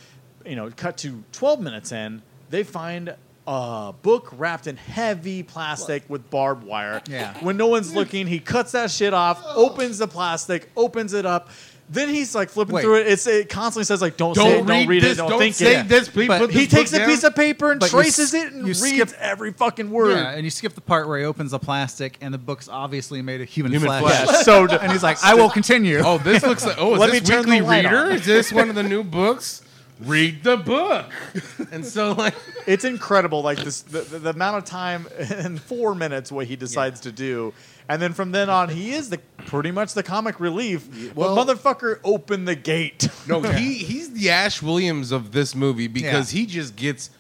You 0.47 0.55
know, 0.55 0.71
cut 0.71 0.97
to 0.99 1.25
12 1.33 1.61
minutes 1.61 1.91
in, 1.91 2.23
they 2.51 2.63
find 2.63 3.17
a 3.49 3.93
book 4.03 4.29
wrapped 4.37 4.69
in 4.69 4.77
heavy 4.77 5.43
plastic 5.43 6.09
with 6.09 6.31
barbed 6.31 6.63
wire. 6.63 7.03
Yeah. 7.09 7.35
When 7.43 7.57
no 7.57 7.67
one's 7.67 7.93
looking, 7.93 8.29
he 8.29 8.39
cuts 8.39 8.73
that 8.73 8.93
shit 8.93 9.13
off, 9.13 9.43
opens 9.45 9.99
the 9.99 10.07
plastic, 10.07 10.71
opens 10.77 11.15
it 11.15 11.27
up. 11.27 11.51
Then 11.91 12.11
he's 12.11 12.35
like 12.35 12.51
flipping 12.51 12.75
Wait. 12.75 12.83
through 12.83 12.97
it. 13.01 13.07
It's, 13.07 13.27
it 13.27 13.49
constantly 13.49 13.85
says 13.85 14.03
like, 14.03 14.17
"Don't, 14.19 14.35
say 14.35 14.43
don't 14.43 14.53
it, 14.53 14.57
read 14.61 14.67
don't 14.81 14.89
read 14.89 15.03
this. 15.03 15.13
it, 15.13 15.17
don't, 15.17 15.31
don't 15.31 15.39
think 15.39 15.55
say 15.55 15.81
it." 15.81 15.89
this. 15.89 16.09
Please 16.09 16.29
But 16.29 16.39
put 16.41 16.51
He 16.51 16.67
takes 16.67 16.93
a 16.93 16.99
down. 16.99 17.09
piece 17.09 17.25
of 17.25 17.35
paper 17.35 17.71
and 17.73 17.81
But 17.81 17.89
traces 17.89 18.35
s- 18.35 18.45
it 18.45 18.53
and 18.53 18.61
you 18.67 18.75
reads 18.75 19.11
skip- 19.11 19.13
every 19.19 19.53
fucking 19.55 19.91
word. 19.91 20.11
Yeah, 20.19 20.31
and 20.33 20.45
you 20.45 20.51
skip 20.51 20.75
the 20.75 20.83
part 20.83 21.09
where 21.09 21.19
he 21.19 21.25
opens 21.25 21.53
the 21.53 21.59
plastic 21.59 22.19
and 22.21 22.35
the 22.35 22.39
book's 22.39 22.69
obviously 22.69 23.23
made 23.23 23.41
of 23.41 23.49
human, 23.49 23.73
Human 23.73 23.89
flesh. 23.89 24.03
flesh. 24.25 24.29
Yeah, 24.31 24.43
so 24.43 24.67
and 24.67 24.93
he's 24.93 25.03
like, 25.03 25.17
"I 25.25 25.35
will 25.35 25.49
continue." 25.49 26.01
Oh, 26.05 26.19
this 26.19 26.43
looks 26.43 26.67
like. 26.67 26.77
Oh, 26.79 26.93
is 26.95 27.01
Let 27.01 27.11
this 27.11 27.23
me 27.23 27.27
turn 27.27 27.45
the 27.47 27.61
Weekly 27.63 27.77
Reader? 27.77 27.97
on. 27.97 28.13
Is 28.13 28.27
this 28.27 28.53
one 28.53 28.69
of 28.69 28.75
the 28.75 28.83
new 28.83 29.03
books? 29.03 29.63
Read 30.01 30.43
the 30.45 30.57
book. 30.57 31.07
And 31.73 31.85
so, 31.85 32.13
like, 32.13 32.35
it's 32.67 32.85
incredible 32.85 33.43
like 33.43 33.59
this 33.59 33.83
the, 33.83 34.01
the, 34.01 34.19
the 34.21 34.31
amount 34.31 34.57
of 34.59 34.65
time 34.65 35.07
in 35.39 35.59
four 35.59 35.95
minutes 35.95 36.33
what 36.33 36.47
he 36.47 36.57
decides 36.57 37.01
to 37.01 37.13
do 37.13 37.53
and 37.91 38.01
then 38.01 38.13
from 38.15 38.31
then 38.33 38.49
on 38.49 38.69
he 38.71 38.93
is 38.93 39.11
the 39.11 39.19
pretty 39.47 39.71
much 39.71 39.93
the 39.95 40.03
comic 40.03 40.41
relief 40.41 41.15
well- 41.15 41.35
but 41.37 41.47
motherfucker 41.47 42.01
open 42.05 42.45
the 42.47 42.55
gate 42.55 43.09
no, 43.27 43.41
he 43.53 43.75
he's 43.75 44.11
the 44.13 44.31
Ash 44.31 44.63
Williams 44.63 45.13
of 45.13 45.33
this 45.33 45.55
movie 45.55 45.89
because 45.89 46.33
Yeah. 46.33 46.41
he 46.41 46.47
just 46.47 46.75
gets 46.77 47.11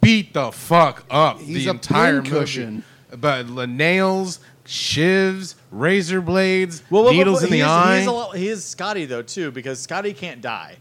beat 0.00 0.32
the 0.32 0.52
fuck 0.52 1.04
up 1.10 1.40
He's 1.40 1.64
the 1.64 1.68
a 1.68 1.70
entire 1.72 2.22
pincushion. 2.22 2.74
movie. 2.74 2.84
But 3.20 3.54
the 3.54 3.66
nails, 3.66 4.40
shivs, 4.64 5.54
razor 5.70 6.20
blades, 6.20 6.82
well, 6.90 7.04
well, 7.04 7.12
needles 7.12 7.40
but 7.40 7.46
in 7.46 7.50
the 7.50 7.56
he 7.58 7.62
is, 7.62 7.68
eye. 7.68 7.94
He 7.96 8.00
is, 8.02 8.06
a 8.06 8.12
lot, 8.12 8.36
he 8.36 8.48
is 8.48 8.64
Scotty 8.64 9.04
though 9.06 9.22
too 9.22 9.50
because 9.50 9.80
Scotty 9.80 10.12
can't 10.12 10.40
die 10.40 10.76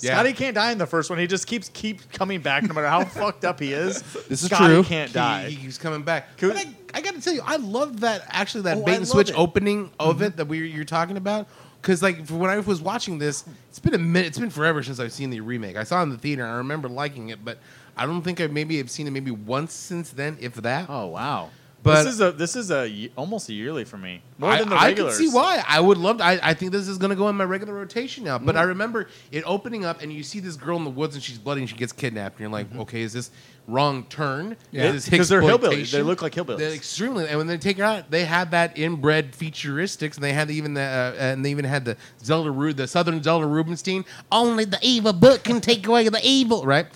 Yeah. 0.00 0.12
Scotty 0.14 0.32
can't 0.32 0.54
die 0.54 0.72
in 0.72 0.78
the 0.78 0.86
first 0.86 1.08
one. 1.10 1.18
He 1.18 1.26
just 1.26 1.46
keeps 1.46 1.68
keep 1.68 2.10
coming 2.12 2.40
back, 2.40 2.62
no 2.64 2.74
matter 2.74 2.88
how 2.88 3.04
fucked 3.04 3.44
up 3.44 3.60
he 3.60 3.72
is. 3.72 4.02
This 4.28 4.42
is 4.42 4.46
Scotty 4.46 4.66
true. 4.74 4.82
can't 4.84 5.12
die. 5.12 5.48
He, 5.50 5.56
keeps 5.56 5.78
coming 5.78 6.02
back. 6.02 6.36
Could- 6.36 6.56
I, 6.56 6.66
I 6.92 7.00
got 7.00 7.14
to 7.14 7.20
tell 7.20 7.32
you, 7.34 7.42
I 7.44 7.56
love 7.56 8.00
that 8.00 8.24
actually 8.28 8.62
that 8.62 8.78
Oh, 8.78 8.82
I 8.82 8.84
bait 8.84 8.92
and 8.96 9.00
love 9.02 9.08
switch 9.08 9.28
it. 9.30 9.32
Mm-hmm. 9.32 9.40
opening 9.40 9.90
of 10.00 10.22
it 10.22 10.36
that 10.36 10.46
we 10.46 10.66
you're 10.68 10.84
talking 10.84 11.16
about. 11.16 11.46
Because 11.80 12.02
like 12.02 12.26
for 12.26 12.34
when 12.34 12.50
I 12.50 12.58
was 12.60 12.80
watching 12.80 13.18
this, 13.18 13.44
it's 13.68 13.78
been 13.78 13.94
a 13.94 13.98
minute. 13.98 14.28
It's 14.28 14.38
been 14.38 14.48
forever 14.50 14.82
since 14.82 14.98
I've 14.98 15.12
seen 15.12 15.30
the 15.30 15.40
remake. 15.40 15.76
I 15.76 15.84
saw 15.84 16.00
it 16.00 16.04
in 16.04 16.10
the 16.10 16.18
theater. 16.18 16.42
and 16.42 16.52
I 16.52 16.56
remember 16.56 16.88
liking 16.88 17.28
it, 17.28 17.44
but 17.44 17.58
I 17.96 18.06
don't 18.06 18.22
think 18.22 18.40
I 18.40 18.46
maybe 18.46 18.78
have 18.78 18.90
seen 18.90 19.06
it 19.06 19.10
maybe 19.10 19.30
once 19.30 19.72
since 19.74 20.10
then, 20.10 20.38
if 20.40 20.54
that. 20.54 20.88
oh 20.88 21.06
wow. 21.08 21.50
But- 21.84 22.02
this 22.04 22.14
is 22.14 22.20
a 22.20 22.32
this 22.32 22.56
is 22.56 22.70
a 22.70 23.10
almost 23.16 23.48
a 23.48 23.52
yearly 23.52 23.84
for 23.84 23.96
me. 23.98 24.22
More 24.38 24.50
I, 24.50 24.58
than 24.58 24.70
the 24.70 24.76
I 24.76 24.92
can 24.94 25.12
see 25.12 25.28
why. 25.28 25.62
I 25.68 25.78
would 25.78 25.96
love. 25.98 26.18
To, 26.18 26.24
I, 26.24 26.40
I 26.42 26.54
think 26.54 26.72
this 26.72 26.88
is 26.88 26.98
going 26.98 27.10
to 27.10 27.16
go 27.16 27.28
in 27.28 27.36
my 27.36 27.44
regular 27.44 27.72
rotation 27.74 28.24
now. 28.24 28.36
Mm-hmm. 28.38 28.46
But 28.46 28.56
I 28.56 28.62
remember 28.62 29.08
it 29.30 29.44
opening 29.46 29.84
up, 29.84 30.02
and 30.02 30.12
you 30.12 30.24
see 30.24 30.40
this 30.40 30.56
girl 30.56 30.76
in 30.76 30.82
the 30.84 30.90
woods, 30.90 31.14
and 31.14 31.22
she's 31.22 31.38
bloody, 31.38 31.60
and 31.60 31.70
she 31.70 31.76
gets 31.76 31.92
kidnapped. 31.92 32.40
And 32.40 32.50
you're 32.50 32.58
Mm-hmm. 32.60 32.78
like, 32.78 32.82
okay, 32.88 33.02
is 33.02 33.12
this 33.12 33.30
wrong 33.68 34.04
turn? 34.08 34.56
Yeah. 34.72 34.90
Because 34.92 35.28
they're 35.28 35.40
hillbillies. 35.40 35.92
They 35.92 36.02
look 36.02 36.20
like 36.20 36.32
hillbillies. 36.34 36.58
They're 36.58 36.72
extremely. 36.74 37.28
And 37.28 37.38
when 37.38 37.46
they 37.46 37.58
take 37.58 37.78
her 37.78 37.84
out, 37.84 38.10
they 38.10 38.24
have 38.24 38.50
that 38.50 38.76
inbred 38.76 39.32
futuristics, 39.32 40.14
and 40.16 40.24
they 40.24 40.32
had 40.32 40.50
even 40.50 40.74
the 40.74 40.80
uh, 40.82 41.14
and 41.18 41.44
they 41.44 41.50
even 41.50 41.64
had 41.64 41.84
the 41.84 41.96
Zelda 42.24 42.50
Ru- 42.50 42.72
the 42.72 42.88
Southern 42.88 43.22
Zelda 43.22 43.46
Rubinstein. 43.46 44.04
Only 44.32 44.64
the 44.64 44.78
evil 44.82 45.12
book 45.12 45.44
can 45.44 45.60
take 45.60 45.86
away 45.86 46.08
the 46.08 46.20
evil, 46.24 46.64
right? 46.64 46.86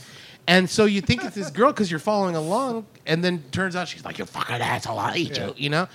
And 0.49 0.69
so 0.69 0.87
you 0.87 1.03
think 1.03 1.25
it's 1.25 1.35
this 1.35 1.51
girl 1.51 1.73
because 1.73 1.91
you're 1.91 2.01
following 2.01 2.35
along, 2.35 2.87
and 3.07 3.23
then 3.23 3.45
turns 3.53 3.77
out 3.77 3.87
she's 3.87 4.05
like, 4.05 4.19
"You 4.19 4.25
fucking 4.25 4.57
asshole, 4.57 4.99
I'll 4.99 5.15
eat 5.15 5.37
you," 5.37 5.55
you 5.57 5.69
know. 5.69 5.89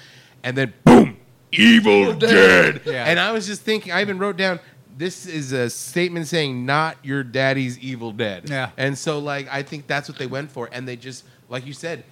And 0.43 0.55
then 0.55 0.73
boom, 0.85 1.17
evil 1.51 2.13
dead. 2.13 2.81
Yeah. 2.85 3.05
And 3.05 3.19
I 3.19 3.31
was 3.31 3.47
just 3.47 3.63
thinking, 3.63 3.91
I 3.91 4.01
even 4.01 4.19
wrote 4.19 4.37
down. 4.37 4.59
This 4.95 5.25
is 5.25 5.53
a 5.53 5.71
statement 5.71 6.27
saying 6.27 6.67
not 6.67 6.97
your 7.03 7.23
daddy's 7.23 7.79
evil 7.79 8.11
dead. 8.11 8.47
Yeah. 8.47 8.69
And 8.77 8.95
so 8.95 9.17
like 9.17 9.47
I 9.51 9.63
think 9.63 9.87
that's 9.87 10.07
what 10.07 10.19
they 10.19 10.27
went 10.27 10.51
for. 10.51 10.69
And 10.71 10.87
they 10.87 10.97
just 10.97 11.25
like 11.49 11.65
you 11.65 11.73
said, 11.73 12.03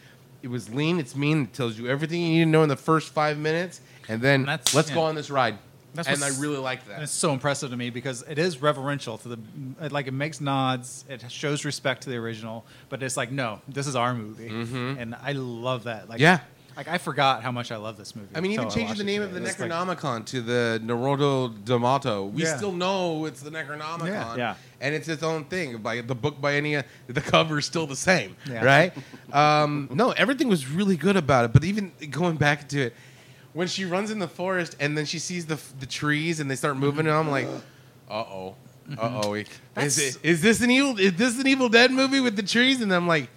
it 0.42 0.48
was 0.48 0.74
lean, 0.74 1.00
it's 1.00 1.16
mean, 1.16 1.44
it 1.44 1.54
tells 1.54 1.78
you 1.78 1.88
everything 1.88 2.22
you 2.22 2.30
need 2.30 2.46
to 2.46 2.50
know 2.50 2.64
in 2.64 2.70
the 2.70 2.76
first 2.76 3.10
five 3.10 3.38
minutes, 3.38 3.82
and 4.10 4.20
then 4.20 4.42
And 4.42 4.74
let's 4.74 4.90
yeah. 4.90 4.96
go 4.96 5.02
on 5.02 5.14
this 5.14 5.30
ride. 5.30 5.60
That's 5.94 6.08
and 6.08 6.24
I 6.24 6.30
really 6.40 6.58
like 6.58 6.88
that. 6.88 7.02
it's 7.02 7.12
so 7.12 7.34
impressive 7.34 7.70
to 7.72 7.78
me 7.78 7.90
because 7.90 8.24
it 8.30 8.38
is 8.40 8.62
reverential 8.62 9.18
to 9.20 9.28
the, 9.30 9.40
it, 9.82 9.92
like 9.92 10.08
it 10.08 10.14
makes 10.14 10.40
nods, 10.40 11.04
it 11.10 11.24
shows 11.30 11.66
respect 11.66 12.04
to 12.04 12.10
the 12.10 12.16
original, 12.18 12.66
but 12.90 13.04
it's 13.04 13.18
like 13.18 13.32
no, 13.32 13.60
this 13.68 13.88
is 13.88 13.96
our 13.96 14.14
movie, 14.14 14.48
and 14.48 15.16
I 15.22 15.34
love 15.34 15.84
that. 15.84 16.08
Like 16.10 16.20
Mm-hmm. 16.20 16.24
Yeah. 16.24 16.40
like 16.78 16.88
I 16.88 16.98
forgot 16.98 17.44
how 17.44 17.52
much 17.52 17.72
I 17.74 17.76
love 17.76 17.98
this 17.98 18.16
movie. 18.16 18.30
I 18.34 18.40
mean, 18.40 18.52
even 18.54 18.70
changing 18.70 18.98
the 18.98 19.04
name 19.04 19.22
of 19.22 19.34
the 19.34 19.44
It's 19.44 19.60
like- 19.60 19.70
Necronomicon 19.70 20.26
to 20.28 20.42
the 20.42 20.80
Naturom 20.84 21.64
Demonto, 21.66 22.32
we 22.32 22.44
Yeah. 22.44 22.56
still 22.56 22.72
know 22.72 23.26
it's 23.26 23.42
the 23.42 23.50
Necronomicon. 23.52 24.08
Yeah. 24.08 24.36
Yeah. 24.38 24.56
And 24.80 24.96
it's 24.96 25.08
its 25.10 25.24
own 25.24 25.44
thing. 25.46 25.78
By 25.80 26.00
the 26.02 26.16
book 26.16 26.40
by 26.40 26.56
any, 26.56 26.82
the 27.08 27.22
cover 27.22 27.60
is 27.60 27.66
still 27.66 27.86
the 27.88 27.96
same, 27.98 28.36
Yeah. 28.50 28.64
right? 28.64 28.94
um, 29.34 29.90
no, 29.92 30.12
everything 30.12 30.48
was 30.48 30.70
really 30.70 30.96
good 30.96 31.18
about 31.18 31.44
it. 31.46 31.52
But 31.54 31.64
even 31.66 31.92
going 32.10 32.38
back 32.38 32.70
to 32.70 32.82
it, 32.84 32.96
when 33.54 33.68
she 33.68 33.86
runs 33.86 34.12
in 34.12 34.20
the 34.20 34.28
forest 34.28 34.76
and 34.80 34.98
then 34.98 35.06
she 35.06 35.20
sees 35.20 35.46
the 35.46 35.60
the 35.80 35.86
trees 35.86 36.40
and 36.40 36.50
they 36.50 36.56
start 36.56 36.78
moving, 36.78 37.08
and 37.08 37.16
I'm 37.16 37.30
like, 37.30 37.48
uh 38.10 38.14
oh, 38.14 38.56
uh 38.98 39.22
oh, 39.24 39.34
is, 39.34 39.48
That's- 39.74 39.98
it- 40.00 40.18
is 40.24 40.42
this 40.42 40.62
an 40.62 40.72
evil? 40.72 40.98
Is 41.00 41.14
this 41.14 41.40
an 41.40 41.48
Evil 41.48 41.70
Dead 41.70 41.92
movie 41.92 42.20
with 42.20 42.36
the 42.36 42.44
trees? 42.44 42.82
And 42.82 42.94
I'm 42.94 43.08
like, 43.08 43.30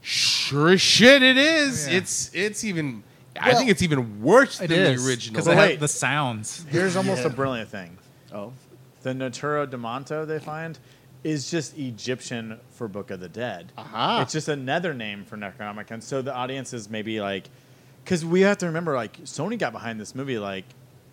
sure 0.00 0.76
shit, 0.78 1.22
it 1.22 1.36
is. 1.36 1.88
Yeah. 1.88 1.98
It's 1.98 2.30
it's 2.34 2.64
even. 2.64 3.02
I 3.40 3.54
think 3.54 3.70
it's 3.70 3.82
even 3.82 4.20
worse 4.20 4.60
It 4.60 4.68
than 4.68 4.78
is 4.78 5.02
the 5.02 5.08
original. 5.10 5.32
because 5.32 5.46
But 5.46 5.52
they 5.54 5.56
wait. 5.60 5.70
have 5.72 5.80
the 5.80 5.88
sounds. 5.88 6.66
Here's 6.68 6.96
almost 6.96 7.22
Yeah. 7.22 7.28
a 7.28 7.30
brilliant 7.30 7.70
thing. 7.70 7.96
Oh, 8.30 8.52
The 9.02 9.10
Naturom 9.10 9.68
Demonto 9.70 10.26
they 10.26 10.38
find 10.38 10.78
is 11.24 11.50
just 11.50 11.76
Egyptian 11.78 12.58
for 12.72 12.88
Book 12.88 13.10
of 13.10 13.20
the 13.20 13.28
Dead. 13.30 13.72
Aha. 13.78 14.20
It's 14.20 14.32
just 14.32 14.48
another 14.48 14.92
name 14.92 15.24
for 15.24 15.38
Necronomicon. 15.38 16.02
So 16.02 16.20
the 16.20 16.34
audience 16.34 16.74
is 16.74 16.90
maybe 16.90 17.20
like, 17.22 17.48
because 18.04 18.24
we 18.24 18.40
have 18.42 18.58
to 18.58 18.66
remember, 18.66 18.94
like 18.94 19.18
Sony 19.24 19.58
got 19.58 19.72
behind 19.72 20.00
this 20.00 20.14
movie. 20.14 20.38
Like 20.38 20.64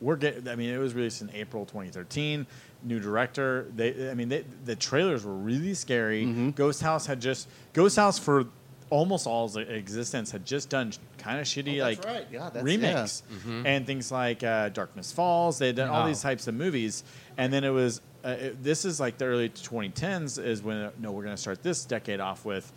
we're 0.02 0.16
getting. 0.16 0.48
I 0.48 0.56
mean, 0.56 0.70
it 0.70 0.78
was 0.78 0.94
released 0.94 1.22
in 1.22 1.30
April 1.34 1.66
2013. 1.66 2.46
New 2.84 3.00
director. 3.00 3.68
They. 3.76 4.10
I 4.10 4.14
mean, 4.14 4.30
they, 4.30 4.46
the 4.66 4.76
trailers 4.76 5.26
were 5.26 5.34
really 5.36 5.74
scary. 5.74 6.52
Ghost 6.52 6.82
House 6.82 7.06
had 7.06 7.20
just 7.20 7.48
Ghost 7.74 7.96
House 7.98 8.18
for 8.18 8.46
almost 8.92 9.28
all 9.28 9.46
its 9.46 9.56
existence 9.56 10.32
had 10.32 10.44
just 10.44 10.68
done 10.70 10.92
kind 11.20 11.40
of 11.40 11.46
shitty 11.46 11.80
Oh, 11.80 11.84
like 11.84 12.04
right. 12.06 12.26
Yeah, 12.32 12.50
remakes 12.60 13.22
Mm-hmm. 13.32 13.68
and 13.68 13.86
things 13.86 14.12
like 14.12 14.44
uh, 14.44 14.70
Darkness 14.70 15.12
Falls. 15.12 15.60
They 15.60 15.68
had 15.68 15.76
done 15.76 15.90
all 15.90 16.06
Oh. 16.06 16.08
these 16.08 16.24
types 16.24 16.48
of 16.48 16.56
movies, 16.56 17.04
and 17.38 17.54
then 17.54 17.64
it 17.64 17.70
was 17.70 18.02
uh, 18.26 18.30
it, 18.30 18.64
this 18.64 18.86
is 18.86 19.00
like 19.00 19.18
the 19.20 19.26
early 19.26 19.50
2010s 19.50 20.44
is 20.44 20.64
when 20.64 20.90
no, 21.00 21.12
we're 21.12 21.24
going 21.24 21.36
to 21.36 21.42
start 21.42 21.62
this 21.62 21.86
decade 21.86 22.20
off 22.20 22.46
with 22.46 22.72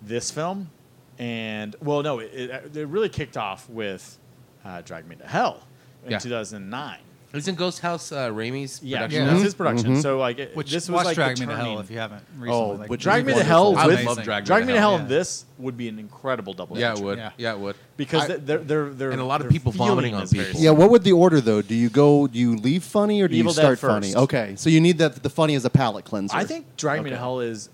this 0.00 0.30
film, 0.30 0.70
and 1.18 1.74
well, 1.82 2.02
no, 2.02 2.18
it, 2.20 2.30
it, 2.34 2.76
it 2.76 2.86
really 2.88 3.08
kicked 3.08 3.36
off 3.36 3.68
with 3.68 4.18
uh, 4.64 4.82
Drag 4.82 5.06
Me 5.08 5.16
to 5.16 5.26
Hell 5.26 5.62
in 6.04 6.12
Yeah. 6.12 6.18
2009. 6.18 6.98
Isn't 7.34 7.56
Ghost 7.56 7.80
House 7.80 8.10
uh, 8.10 8.30
Raimi's 8.30 8.82
Yeah, 8.82 9.00
production? 9.00 9.26
that's 9.26 9.42
his 9.42 9.54
production. 9.54 10.00
So 10.00 10.18
like, 10.18 10.38
it, 10.38 10.56
Which 10.56 10.70
this 10.70 10.88
was 10.88 10.94
watch 10.96 11.04
like 11.04 11.14
Drag 11.14 11.36
the 11.36 11.42
Me 11.42 11.46
to 11.52 11.56
Hell 11.56 11.64
turning- 11.66 11.78
if 11.80 11.90
you 11.90 11.98
haven't 11.98 12.24
Oh, 12.36 12.40
recently. 12.40 12.76
like, 12.78 12.90
which 12.90 13.02
Drag 13.02 13.26
Me 13.26 13.34
to 13.34 13.44
Hell 13.44 13.74
wonderful. 13.74 13.90
with 13.90 13.98
I 13.98 14.08
love 14.08 14.24
Drag 14.24 14.42
Me 14.44 14.46
Drag 14.46 14.60
to 14.62 14.66
Me 14.66 14.72
to 14.72 14.78
Hell, 14.80 14.90
Hell 14.92 14.96
yeah. 14.98 15.02
and 15.02 15.08
this 15.10 15.44
would 15.58 15.76
be 15.76 15.88
an 15.90 15.98
incredible 15.98 16.54
double. 16.54 16.78
Yeah, 16.78 16.92
it 16.92 16.94
feature. 16.94 17.04
would. 17.04 17.18
Yeah. 17.18 17.30
Yeah, 17.36 17.52
it 17.52 17.58
would. 17.58 17.76
because 17.98 18.30
I- 18.30 18.36
they're 18.36 18.58
they're 18.58 18.88
they're 18.88 19.10
And 19.10 19.20
a 19.20 19.24
lot 19.26 19.42
of 19.42 19.44
their 19.44 19.50
people 19.52 19.72
feeling 19.72 19.88
vomiting 19.90 20.14
on 20.14 20.22
is 20.22 20.32
very 20.32 20.46
people. 20.46 20.60
Yeah, 20.62 20.70
what 20.70 20.88
would 20.90 21.04
the 21.04 21.12
order 21.12 21.42
though? 21.42 21.60
Do 21.60 21.74
you 21.74 21.90
go? 21.90 22.26
Do 22.28 22.38
you 22.38 22.56
leave 22.56 22.82
funny 22.82 23.20
or 23.20 23.28
do 23.28 23.34
Evil 23.36 23.52
you 23.52 23.56
Dead 23.56 23.60
start 23.62 23.78
first. 23.78 24.12
funny? 24.14 24.24
Okay, 24.24 24.54
so 24.56 24.70
you 24.70 24.80
need 24.80 24.96
that 24.96 25.22
the 25.22 25.28
funny 25.28 25.54
as 25.54 25.66
a 25.66 25.70
palate 25.70 26.06
cleanser. 26.06 26.34
I 26.34 26.44
think 26.44 26.78
Drag 26.78 27.02
Me 27.02 27.10
to 27.10 27.16
Okay. 27.16 27.20
Hell 27.20 27.40
is 27.40 27.68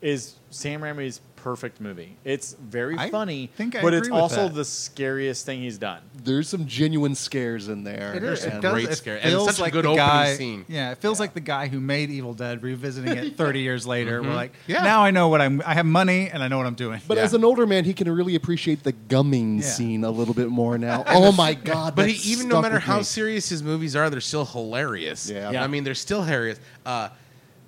is 0.00 0.34
Sam 0.50 0.80
Raimi's 0.80 1.20
perfect 1.36 1.80
movie. 1.80 2.16
It's 2.24 2.54
very 2.54 2.96
I 2.98 3.10
funny, 3.10 3.48
think 3.56 3.76
I 3.76 3.82
but 3.82 3.94
it's 3.94 4.08
agree 4.08 4.14
with 4.16 4.22
also 4.22 4.48
that. 4.48 4.54
the 4.54 4.64
scariest 4.64 5.46
thing 5.46 5.60
he's 5.60 5.78
done. 5.78 6.00
there's 6.24 6.48
some 6.48 6.66
genuine 6.66 7.14
scares 7.14 7.68
in 7.68 7.84
there. 7.84 8.14
It 8.14 8.22
is. 8.24 8.44
and- 8.44 8.54
It 8.54 8.60
does. 8.62 8.72
great 8.72 8.88
it 8.90 8.96
scare. 8.96 9.16
And 9.16 9.24
it's 9.26 9.32
feels 9.34 9.46
such 9.46 9.58
a 9.58 9.62
like 9.62 9.72
good 9.72 9.84
the 9.84 9.88
opening 9.90 10.06
guy, 10.06 10.34
scene. 10.34 10.64
Yeah, 10.68 10.90
it 10.92 10.98
feels 10.98 11.20
like 11.20 11.34
the 11.34 11.40
guy 11.40 11.68
who 11.68 11.78
made 11.80 12.10
Evil 12.10 12.34
Dead 12.34 12.62
revisiting 12.62 13.16
it 13.16 13.36
30 13.36 13.60
years 13.60 13.86
later. 13.86 14.22
We're 14.22 14.34
like, 14.34 14.52
Yeah. 14.66 14.82
now 14.82 15.02
I 15.02 15.10
know 15.12 15.28
what 15.28 15.40
I'm. 15.40 15.62
I 15.64 15.74
have 15.74 15.86
money 15.86 16.28
and 16.30 16.42
I 16.42 16.48
know 16.48 16.58
what 16.58 16.66
I'm 16.66 16.74
doing. 16.74 17.00
But 17.06 17.18
Yeah. 17.18 17.24
as 17.24 17.34
an 17.34 17.44
older 17.44 17.66
man, 17.66 17.84
he 17.84 17.94
can 17.94 18.10
really 18.10 18.34
appreciate 18.34 18.82
the 18.82 18.92
gumming 18.92 19.58
Yeah. 19.58 19.62
scene 19.64 20.04
a 20.04 20.10
little 20.10 20.34
bit 20.34 20.48
more 20.48 20.78
now. 20.78 21.04
oh 21.08 21.32
my 21.32 21.54
god! 21.54 21.94
But 21.94 22.02
that 22.06 22.10
he, 22.12 22.32
even 22.32 22.48
no 22.48 22.54
stuck 22.54 22.62
matter 22.62 22.74
with 22.76 22.84
how 22.84 22.98
me. 22.98 23.02
serious 23.04 23.48
his 23.48 23.62
movies 23.62 23.94
are, 23.94 24.10
they're 24.10 24.20
still 24.20 24.44
hilarious. 24.44 25.30
Yeah. 25.30 25.50
Yeah. 25.52 25.62
I 25.64 25.66
mean, 25.68 25.84
they're 25.84 25.94
still 25.94 26.22
hilarious. 26.22 26.58
Uh, 26.84 27.08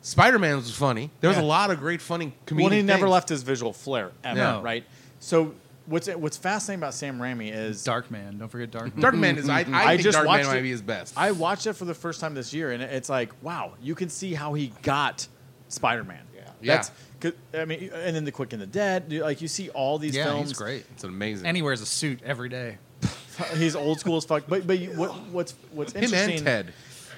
Spider 0.09 0.39
Man 0.39 0.57
was 0.57 0.71
funny. 0.75 1.11
There 1.21 1.29
was 1.29 1.37
Yeah. 1.37 1.43
a 1.43 1.45
lot 1.45 1.71
of 1.71 1.79
great 1.79 2.01
funny 2.01 2.33
comedic 2.47 2.61
Well, 2.63 2.71
he 2.71 2.83
never 2.83 3.01
things. 3.03 3.11
left 3.13 3.29
his 3.29 3.43
visual 3.43 3.73
flair 3.73 4.11
ever, 4.25 4.39
No. 4.39 4.63
right? 4.63 4.85
So 5.21 5.55
what's 5.87 6.09
what's 6.09 6.37
fascinating 6.37 6.81
about 6.81 6.95
Sam 6.95 7.19
Raimi 7.19 7.53
is 7.53 7.85
Dark 7.85 8.11
Man. 8.11 8.39
Don't 8.39 8.49
forget 8.49 8.71
Dark 8.71 8.95
Man. 8.95 9.03
Dark 9.03 9.15
Man 9.17 9.37
is. 9.39 9.49
I, 9.49 9.61
I, 9.61 9.61
I 9.61 9.87
think 9.97 10.03
just 10.03 10.15
Dark 10.15 10.27
Man 10.27 10.39
watched 10.39 10.49
might 10.49 10.57
it. 10.59 10.63
be 10.63 10.71
his 10.71 10.83
best. 10.83 11.15
I 11.17 11.31
watched 11.33 11.67
it 11.67 11.75
for 11.75 11.85
the 11.85 11.95
first 11.95 12.21
time 12.21 12.35
this 12.35 12.55
year, 12.55 12.71
and 12.73 12.83
it's 12.83 13.09
like, 13.09 13.33
wow, 13.43 13.75
you 13.83 13.95
can 13.95 14.09
see 14.09 14.33
how 14.35 14.55
he 14.55 14.73
got 14.83 15.27
Spider 15.69 16.05
Man. 16.05 16.23
Yeah, 16.35 16.41
Yeah. 16.63 16.77
That's, 16.77 16.91
'cause- 17.21 17.33
I 17.53 17.65
mean, 17.67 17.91
and 17.93 18.17
then 18.17 18.25
the 18.25 18.33
Quick 18.33 18.53
and 18.55 18.63
the 18.63 18.67
Dead, 18.67 19.05
you- 19.09 19.23
like 19.23 19.43
you 19.43 19.49
see 19.49 19.69
all 19.71 19.99
these 19.99 20.17
yeah, 20.17 20.25
films. 20.25 20.49
he's 20.51 20.57
great. 20.59 20.85
it's 20.95 21.05
amazing. 21.05 21.47
And 21.47 21.57
he 21.57 21.63
wears 21.63 21.81
a 21.83 21.87
suit 21.87 22.21
every 22.25 22.49
day. 22.49 22.79
He's 23.57 23.77
old 23.77 24.01
school 24.01 24.17
as 24.17 24.25
fuck. 24.25 24.45
But 24.49 24.67
but 24.67 24.79
you, 24.81 24.91
what, 24.91 25.11
what's 25.31 25.55
what's 25.71 25.93
Him 25.93 26.05
interesting? 26.05 26.37
and 26.39 26.45
Ted. 26.47 26.73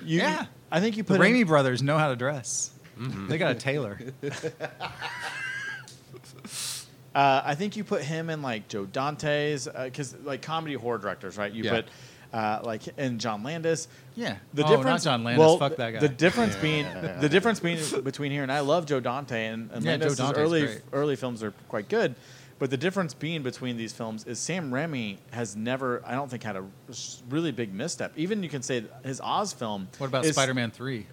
You, 0.05 0.19
Yeah. 0.19 0.47
I 0.73 0.79
think 0.81 0.97
you 0.99 1.03
The 1.03 1.17
put 1.17 1.21
him- 1.27 1.35
Raimi 1.35 1.47
brothers 1.47 1.83
know 1.83 1.97
how 1.99 2.09
to 2.09 2.17
dress. 2.17 2.71
They 3.01 3.39
got 3.39 3.53
a 3.53 3.55
tailor. 3.55 3.99
Uh, 7.13 7.43
I 7.45 7.57
think 7.57 7.77
you 7.77 7.83
put 7.83 8.03
him 8.03 8.31
in 8.31 8.41
like 8.41 8.69
Joe 8.69 8.87
Dante's 8.87 9.67
because 9.67 10.17
like 10.23 10.43
comedy 10.43 10.75
horror 10.75 10.99
directors, 10.99 11.37
right? 11.37 11.53
You 11.53 11.65
Yeah. 11.65 11.71
put 11.73 11.87
uh, 12.33 12.61
like 12.63 12.83
and 12.97 13.21
John 13.21 13.43
Landis. 13.43 13.89
Yeah. 14.15 14.37
The 14.55 14.65
oh, 14.65 14.69
difference, 14.69 15.05
not 15.05 15.11
John 15.11 15.25
Landis. 15.25 15.41
Well, 15.41 15.59
Fuck 15.59 15.77
that 15.77 15.95
guy. 15.95 15.99
The 15.99 16.09
difference 16.09 16.55
being 16.57 16.87
the 17.21 17.29
difference 17.29 17.59
being 17.59 17.79
between 18.03 18.31
here 18.31 18.45
and 18.45 18.53
I 18.53 18.61
love 18.61 18.87
Joe 18.87 19.01
Dante 19.01 19.47
and, 19.47 19.71
and 19.73 19.85
Yeah, 19.85 19.97
Joe 19.97 20.07
Landis' 20.07 20.19
Dante's 20.19 20.39
early 20.39 20.67
great. 20.67 20.83
early 20.93 21.17
films 21.17 21.43
are 21.43 21.51
quite 21.69 21.89
good, 21.89 22.15
but 22.61 22.71
the 22.71 22.77
difference 22.77 23.13
being 23.13 23.43
between 23.43 23.77
these 23.77 23.93
films 23.93 24.25
is 24.27 24.39
Sam 24.39 24.71
Raimi 24.71 25.17
has 25.33 25.57
never 25.57 26.03
I 26.07 26.13
don't 26.15 26.31
think 26.31 26.45
had 26.45 26.55
a 26.55 26.65
really 27.29 27.51
big 27.51 27.75
misstep. 27.75 28.13
Even 28.17 28.45
you 28.45 28.49
can 28.49 28.63
say 28.63 28.85
his 29.03 29.21
Oz 29.21 29.53
film. 29.53 29.89
what 29.99 30.07
about 30.07 30.25
Spider 30.27 30.55
Man 30.55 30.71
3? 30.71 31.07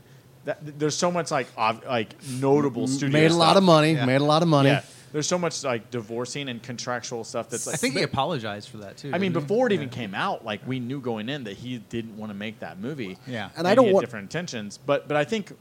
That, 0.47 0.79
there's 0.79 0.95
so 0.95 1.11
much 1.11 1.29
like 1.29 1.47
ob- 1.57 1.83
like 1.85 2.15
notable 2.39 2.87
studio 2.87 3.19
made 3.19 3.31
a 3.31 3.35
lot 3.35 3.57
of 3.57 3.63
money. 3.63 3.91
Yeah. 3.93 4.05
Made 4.05 4.21
a 4.21 4.23
lot 4.23 4.41
of 4.41 4.47
money. 4.47 4.69
Yeah, 4.69 4.81
there's 5.11 5.27
so 5.27 5.37
much 5.37 5.61
like 5.65 5.91
divorcing 5.91 6.47
and 6.47 6.63
contractual 6.63 7.25
stuff 7.25 7.49
that's 7.49 7.67
like. 7.67 7.73
I 7.73 7.77
think 7.77 7.95
he 7.97 8.03
apologized 8.03 8.69
for 8.69 8.77
that 8.77 8.95
too. 8.95 9.09
I 9.09 9.17
mean, 9.17 9.33
didn't 9.33 9.43
he? 9.43 9.47
before 9.47 9.67
it 9.67 9.73
even 9.73 9.89
Yeah. 9.89 9.93
came 9.95 10.15
out, 10.15 10.45
like 10.45 10.65
we 10.65 10.79
knew 10.79 11.01
going 11.01 11.27
in 11.27 11.43
that 11.43 11.57
he 11.57 11.79
didn't 11.79 12.15
want 12.17 12.29
to 12.29 12.33
make 12.33 12.59
that 12.61 12.79
movie. 12.79 13.17
Yeah. 13.27 13.49
And 13.57 13.67
I 13.67 13.75
don't 13.75 13.83
he 13.85 13.87
had 13.89 13.93
want- 13.95 14.05
different 14.05 14.23
intentions, 14.23 14.79
but 14.85 15.07
but 15.09 15.17
I 15.17 15.25
think 15.25 15.51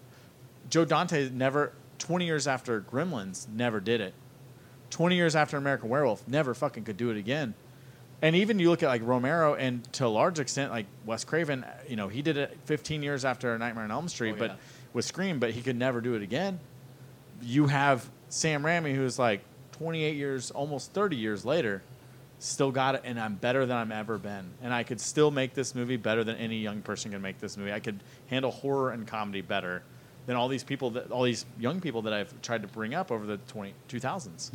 Joe 0.70 0.84
Dante 0.84 1.30
never, 1.30 1.72
twenty 1.98 2.26
years 2.26 2.46
after 2.46 2.80
Gremlins, 2.80 3.48
never 3.48 3.80
did 3.80 4.00
it. 4.00 4.14
Twenty 4.90 5.16
years 5.16 5.34
after 5.34 5.56
American 5.56 5.88
Werewolf, 5.88 6.26
never 6.28 6.54
fucking 6.54 6.84
could 6.84 6.96
do 6.96 7.10
it 7.10 7.16
again. 7.16 7.54
And 8.22 8.34
even 8.36 8.58
you 8.60 8.70
look 8.70 8.82
at 8.82 8.88
like 8.88 9.02
Romero, 9.04 9.54
and 9.54 9.84
to 9.94 10.06
a 10.06 10.08
large 10.08 10.38
extent, 10.38 10.70
like 10.70 10.86
Wes 11.04 11.24
Craven, 11.24 11.66
you 11.88 11.96
know, 11.96 12.08
he 12.08 12.22
did 12.22 12.36
it 12.38 12.56
15 12.64 13.02
years 13.02 13.24
after 13.26 13.58
Nightmare 13.58 13.84
on 13.84 13.90
Elm 13.90 14.08
Street, 14.08 14.34
Oh, 14.36 14.38
but 14.38 14.50
yeah. 14.52 14.56
With 14.96 15.04
Scream, 15.04 15.38
but 15.38 15.50
he 15.50 15.60
could 15.60 15.76
never 15.76 16.00
do 16.00 16.14
it 16.14 16.22
again. 16.22 16.58
You 17.42 17.66
have 17.66 18.08
Sam 18.30 18.62
Raimi, 18.62 18.94
who's 18.94 19.18
like 19.18 19.42
28 19.72 20.16
years, 20.16 20.50
almost 20.50 20.94
30 20.94 21.16
years 21.16 21.44
later, 21.44 21.82
still 22.38 22.72
got 22.72 22.94
it, 22.94 23.02
and 23.04 23.20
I'm 23.20 23.34
better 23.34 23.66
than 23.66 23.76
I've 23.76 23.90
ever 23.90 24.16
been, 24.16 24.46
and 24.62 24.72
I 24.72 24.84
could 24.84 24.98
still 24.98 25.30
make 25.30 25.52
this 25.52 25.74
movie 25.74 25.98
better 25.98 26.24
than 26.24 26.36
any 26.36 26.56
young 26.56 26.80
person 26.80 27.12
can 27.12 27.20
make 27.20 27.38
this 27.40 27.58
movie. 27.58 27.74
I 27.74 27.80
could 27.80 28.00
handle 28.28 28.50
horror 28.50 28.90
and 28.90 29.06
comedy 29.06 29.42
better 29.42 29.82
than 30.26 30.34
all 30.36 30.48
these 30.48 30.64
people 30.64 30.90
that 30.90 31.10
all 31.10 31.22
these 31.22 31.46
young 31.58 31.80
people 31.80 32.02
that 32.02 32.12
I've 32.12 32.42
tried 32.42 32.62
to 32.62 32.68
bring 32.68 32.94
up 32.94 33.10
over 33.12 33.24
the 33.24 33.36
20, 33.48 33.72
2000s. 33.88 34.50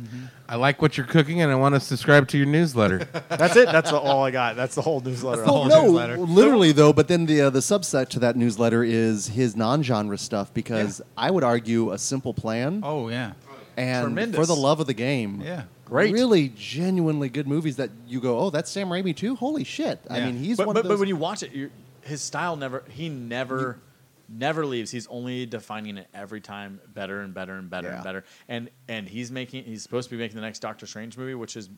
I 0.48 0.56
like 0.56 0.82
what 0.82 0.96
you're 0.96 1.06
cooking, 1.06 1.40
and 1.40 1.50
I 1.50 1.54
want 1.54 1.74
to 1.74 1.80
subscribe 1.80 2.28
to 2.28 2.36
your 2.38 2.46
newsletter. 2.46 2.98
That's 3.28 3.56
it. 3.56 3.66
That's 3.66 3.90
all 3.90 4.22
I 4.22 4.30
got. 4.30 4.54
That's 4.54 4.74
the 4.74 4.82
whole 4.82 5.00
newsletter. 5.00 5.42
Well, 5.44 5.54
whole 5.54 5.68
no, 5.68 5.82
newsletter. 5.86 6.18
literally 6.18 6.72
though. 6.72 6.92
But 6.92 7.08
then 7.08 7.26
the 7.26 7.42
uh, 7.42 7.50
the 7.50 7.60
subset 7.60 8.08
to 8.10 8.18
that 8.20 8.36
newsletter 8.36 8.84
is 8.84 9.28
his 9.28 9.56
non-genre 9.56 10.18
stuff 10.18 10.52
because 10.52 11.00
I 11.16 11.30
would 11.30 11.44
argue 11.44 11.92
a 11.92 11.98
simple 11.98 12.34
plan 12.34 12.82
Oh 12.84 13.08
yeah. 13.08 13.32
and 13.76 14.04
tremendous. 14.04 14.38
for 14.38 14.46
the 14.46 14.56
love 14.56 14.80
of 14.80 14.86
the 14.86 14.94
game. 14.94 15.40
Yeah. 15.40 15.64
Great. 15.86 16.14
really 16.14 16.48
genuinely 16.56 17.28
good 17.28 17.46
movies 17.46 17.76
that 17.76 17.90
you 18.06 18.18
go, 18.18 18.38
oh, 18.38 18.48
that's 18.48 18.70
Sam 18.70 18.88
Raimi 18.88 19.14
too. 19.14 19.36
Holy 19.36 19.62
shit! 19.62 20.00
I 20.08 20.20
mean, 20.20 20.38
he's 20.38 20.56
but, 20.56 20.66
one 20.66 20.72
but, 20.74 20.80
of 20.80 20.84
those. 20.84 20.94
but 20.96 21.00
when 21.00 21.08
you 21.08 21.16
watch 21.16 21.42
it, 21.42 21.70
his 22.00 22.22
style 22.22 22.56
never. 22.56 22.82
He 22.88 23.10
never. 23.10 23.78
Never 24.32 24.64
leaves. 24.64 24.90
He's 24.90 25.06
only 25.08 25.46
defining 25.46 25.98
it 25.98 26.08
every 26.14 26.40
time 26.40 26.80
better 26.94 27.20
and 27.20 27.34
better 27.34 27.54
and 27.54 27.68
better 27.68 27.88
Yeah. 27.88 27.94
and 27.96 28.04
better. 28.04 28.24
And 28.48 28.70
and 28.88 29.08
he's 29.08 29.30
making. 29.30 29.64
He's 29.64 29.82
supposed 29.82 30.08
to 30.08 30.16
be 30.16 30.20
making 30.20 30.36
the 30.36 30.42
next 30.42 30.60
Doctor 30.60 30.86
Strange 30.86 31.18
movie, 31.18 31.34
which 31.34 31.56
is 31.56 31.68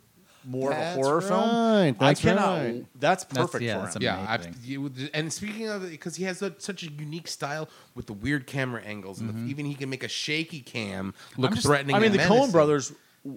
more 0.47 0.71
That's 0.71 0.97
of 0.97 1.01
a 1.01 1.05
horror 1.05 1.19
right. 1.19 1.27
film. 1.27 1.97
That's 1.99 2.21
I 2.21 2.23
cannot. 2.23 2.59
right. 2.59 2.87
That's 3.01 3.25
That's- 3.25 3.47
perfect 3.47 3.65
yeah, 3.65 3.75
for 3.77 3.83
that's 3.85 3.97
him. 3.97 4.03
amazing. 4.03 4.25
Yeah, 4.65 5.01
I've, 5.09 5.11
and 5.15 5.33
speaking 5.33 5.69
of 5.69 5.85
it, 5.85 5.91
because 5.91 6.17
he 6.17 6.25
has 6.25 6.43
a, 6.43 6.55
such 6.59 6.83
a 6.83 6.91
unique 6.91 7.29
style 7.29 7.69
with 7.95 8.07
the 8.07 8.13
weird 8.13 8.47
camera 8.47 8.83
angles, 8.83 9.21
and 9.21 9.31
the, 9.31 9.33
mm-hmm. 9.33 9.49
even 9.49 9.67
he 9.67 9.75
can 9.75 9.89
make 9.89 10.05
a 10.05 10.09
shaky 10.09 10.61
cam 10.61 11.15
look 11.39 11.53
just- 11.53 11.67
threatening. 11.67 11.97
I 11.97 11.99
mean, 11.99 12.13
and 12.13 12.21
the 12.21 12.25
Coen 12.25 12.53
brothers 12.53 12.93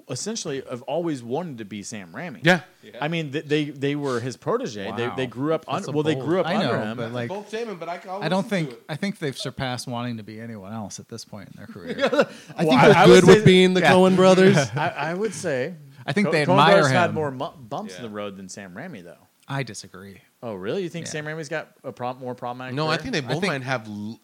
essentially 0.10 0.62
have 0.70 0.82
always 0.84 1.24
wanted 1.24 1.58
to 1.60 1.66
be 1.66 1.82
Sam 1.84 2.12
Raimi. 2.12 2.40
Yeah. 2.44 2.62
I 3.00 3.08
mean, 3.08 3.32
th- 3.32 3.46
they 3.46 3.66
they 3.66 3.96
were 3.96 4.20
his 4.20 4.36
protege. 4.38 4.92
They, 4.96 5.08
Wow. 5.08 5.16
they 5.16 5.28
grew 5.28 5.54
up 5.54 5.66
That's 5.66 5.78
under. 5.88 5.90
a 5.90 5.94
Well, 5.94 6.04
they 6.04 6.16
grew 6.16 6.40
up 6.40 6.46
I 6.48 6.56
under 6.56 6.78
know, 6.78 6.84
him. 6.92 6.98
but 6.98 7.12
like 7.14 7.30
both 7.30 7.50
Damon, 7.50 7.78
but 7.78 7.88
I, 7.90 8.02
I'll 8.10 8.28
don't 8.30 8.48
think 8.48 8.70
to. 8.72 8.78
I 8.90 8.96
think 8.96 9.20
they've 9.20 9.38
surpassed 9.38 9.88
wanting 9.88 10.18
to 10.18 10.24
be 10.24 10.40
anyone 10.42 10.74
else 10.74 11.00
at 11.00 11.08
this 11.08 11.24
point 11.26 11.50
in 11.50 11.54
their 11.58 11.68
career. 11.68 11.96
I 12.04 12.10
Well, 12.12 12.26
think 12.26 12.74
I- 12.82 12.88
they're 12.90 12.98
I 12.98 13.06
good 13.06 13.24
say 13.26 13.34
with 13.36 13.46
being 13.46 13.74
the 13.74 13.82
yeah. 13.82 13.92
Coen 13.94 14.16
brothers. 14.16 14.58
I, 14.76 14.88
I 14.90 15.14
would 15.14 15.34
say. 15.34 15.76
I 16.06 16.14
think 16.14 16.28
Co- 16.28 16.32
they 16.32 16.40
Coen 16.46 16.50
admire 16.52 16.74
brothers 16.76 16.92
had 16.92 17.14
more 17.14 17.32
mu- 17.32 17.50
bumps 17.58 17.96
in 17.98 18.02
the 18.04 18.10
road 18.10 18.38
than 18.38 18.48
Sam 18.50 18.74
Raimi, 18.74 19.04
though. 19.04 19.18
I 19.48 19.64
disagree. 19.64 20.22
Oh, 20.44 20.54
really? 20.54 20.84
You 20.84 20.90
think 20.90 21.06
Yeah. 21.06 21.12
Sam 21.12 21.26
Raimi's 21.26 21.50
got 21.50 21.70
a 21.84 21.92
pro- 21.92 22.14
more 22.16 22.36
problematic? 22.36 22.76
No, 22.76 22.88
I 22.88 22.98
think 22.98 23.14
they 23.14 23.22
both 23.22 23.42
think- 23.42 23.48
might 23.54 23.64
have 23.64 23.88
l- 23.88 24.20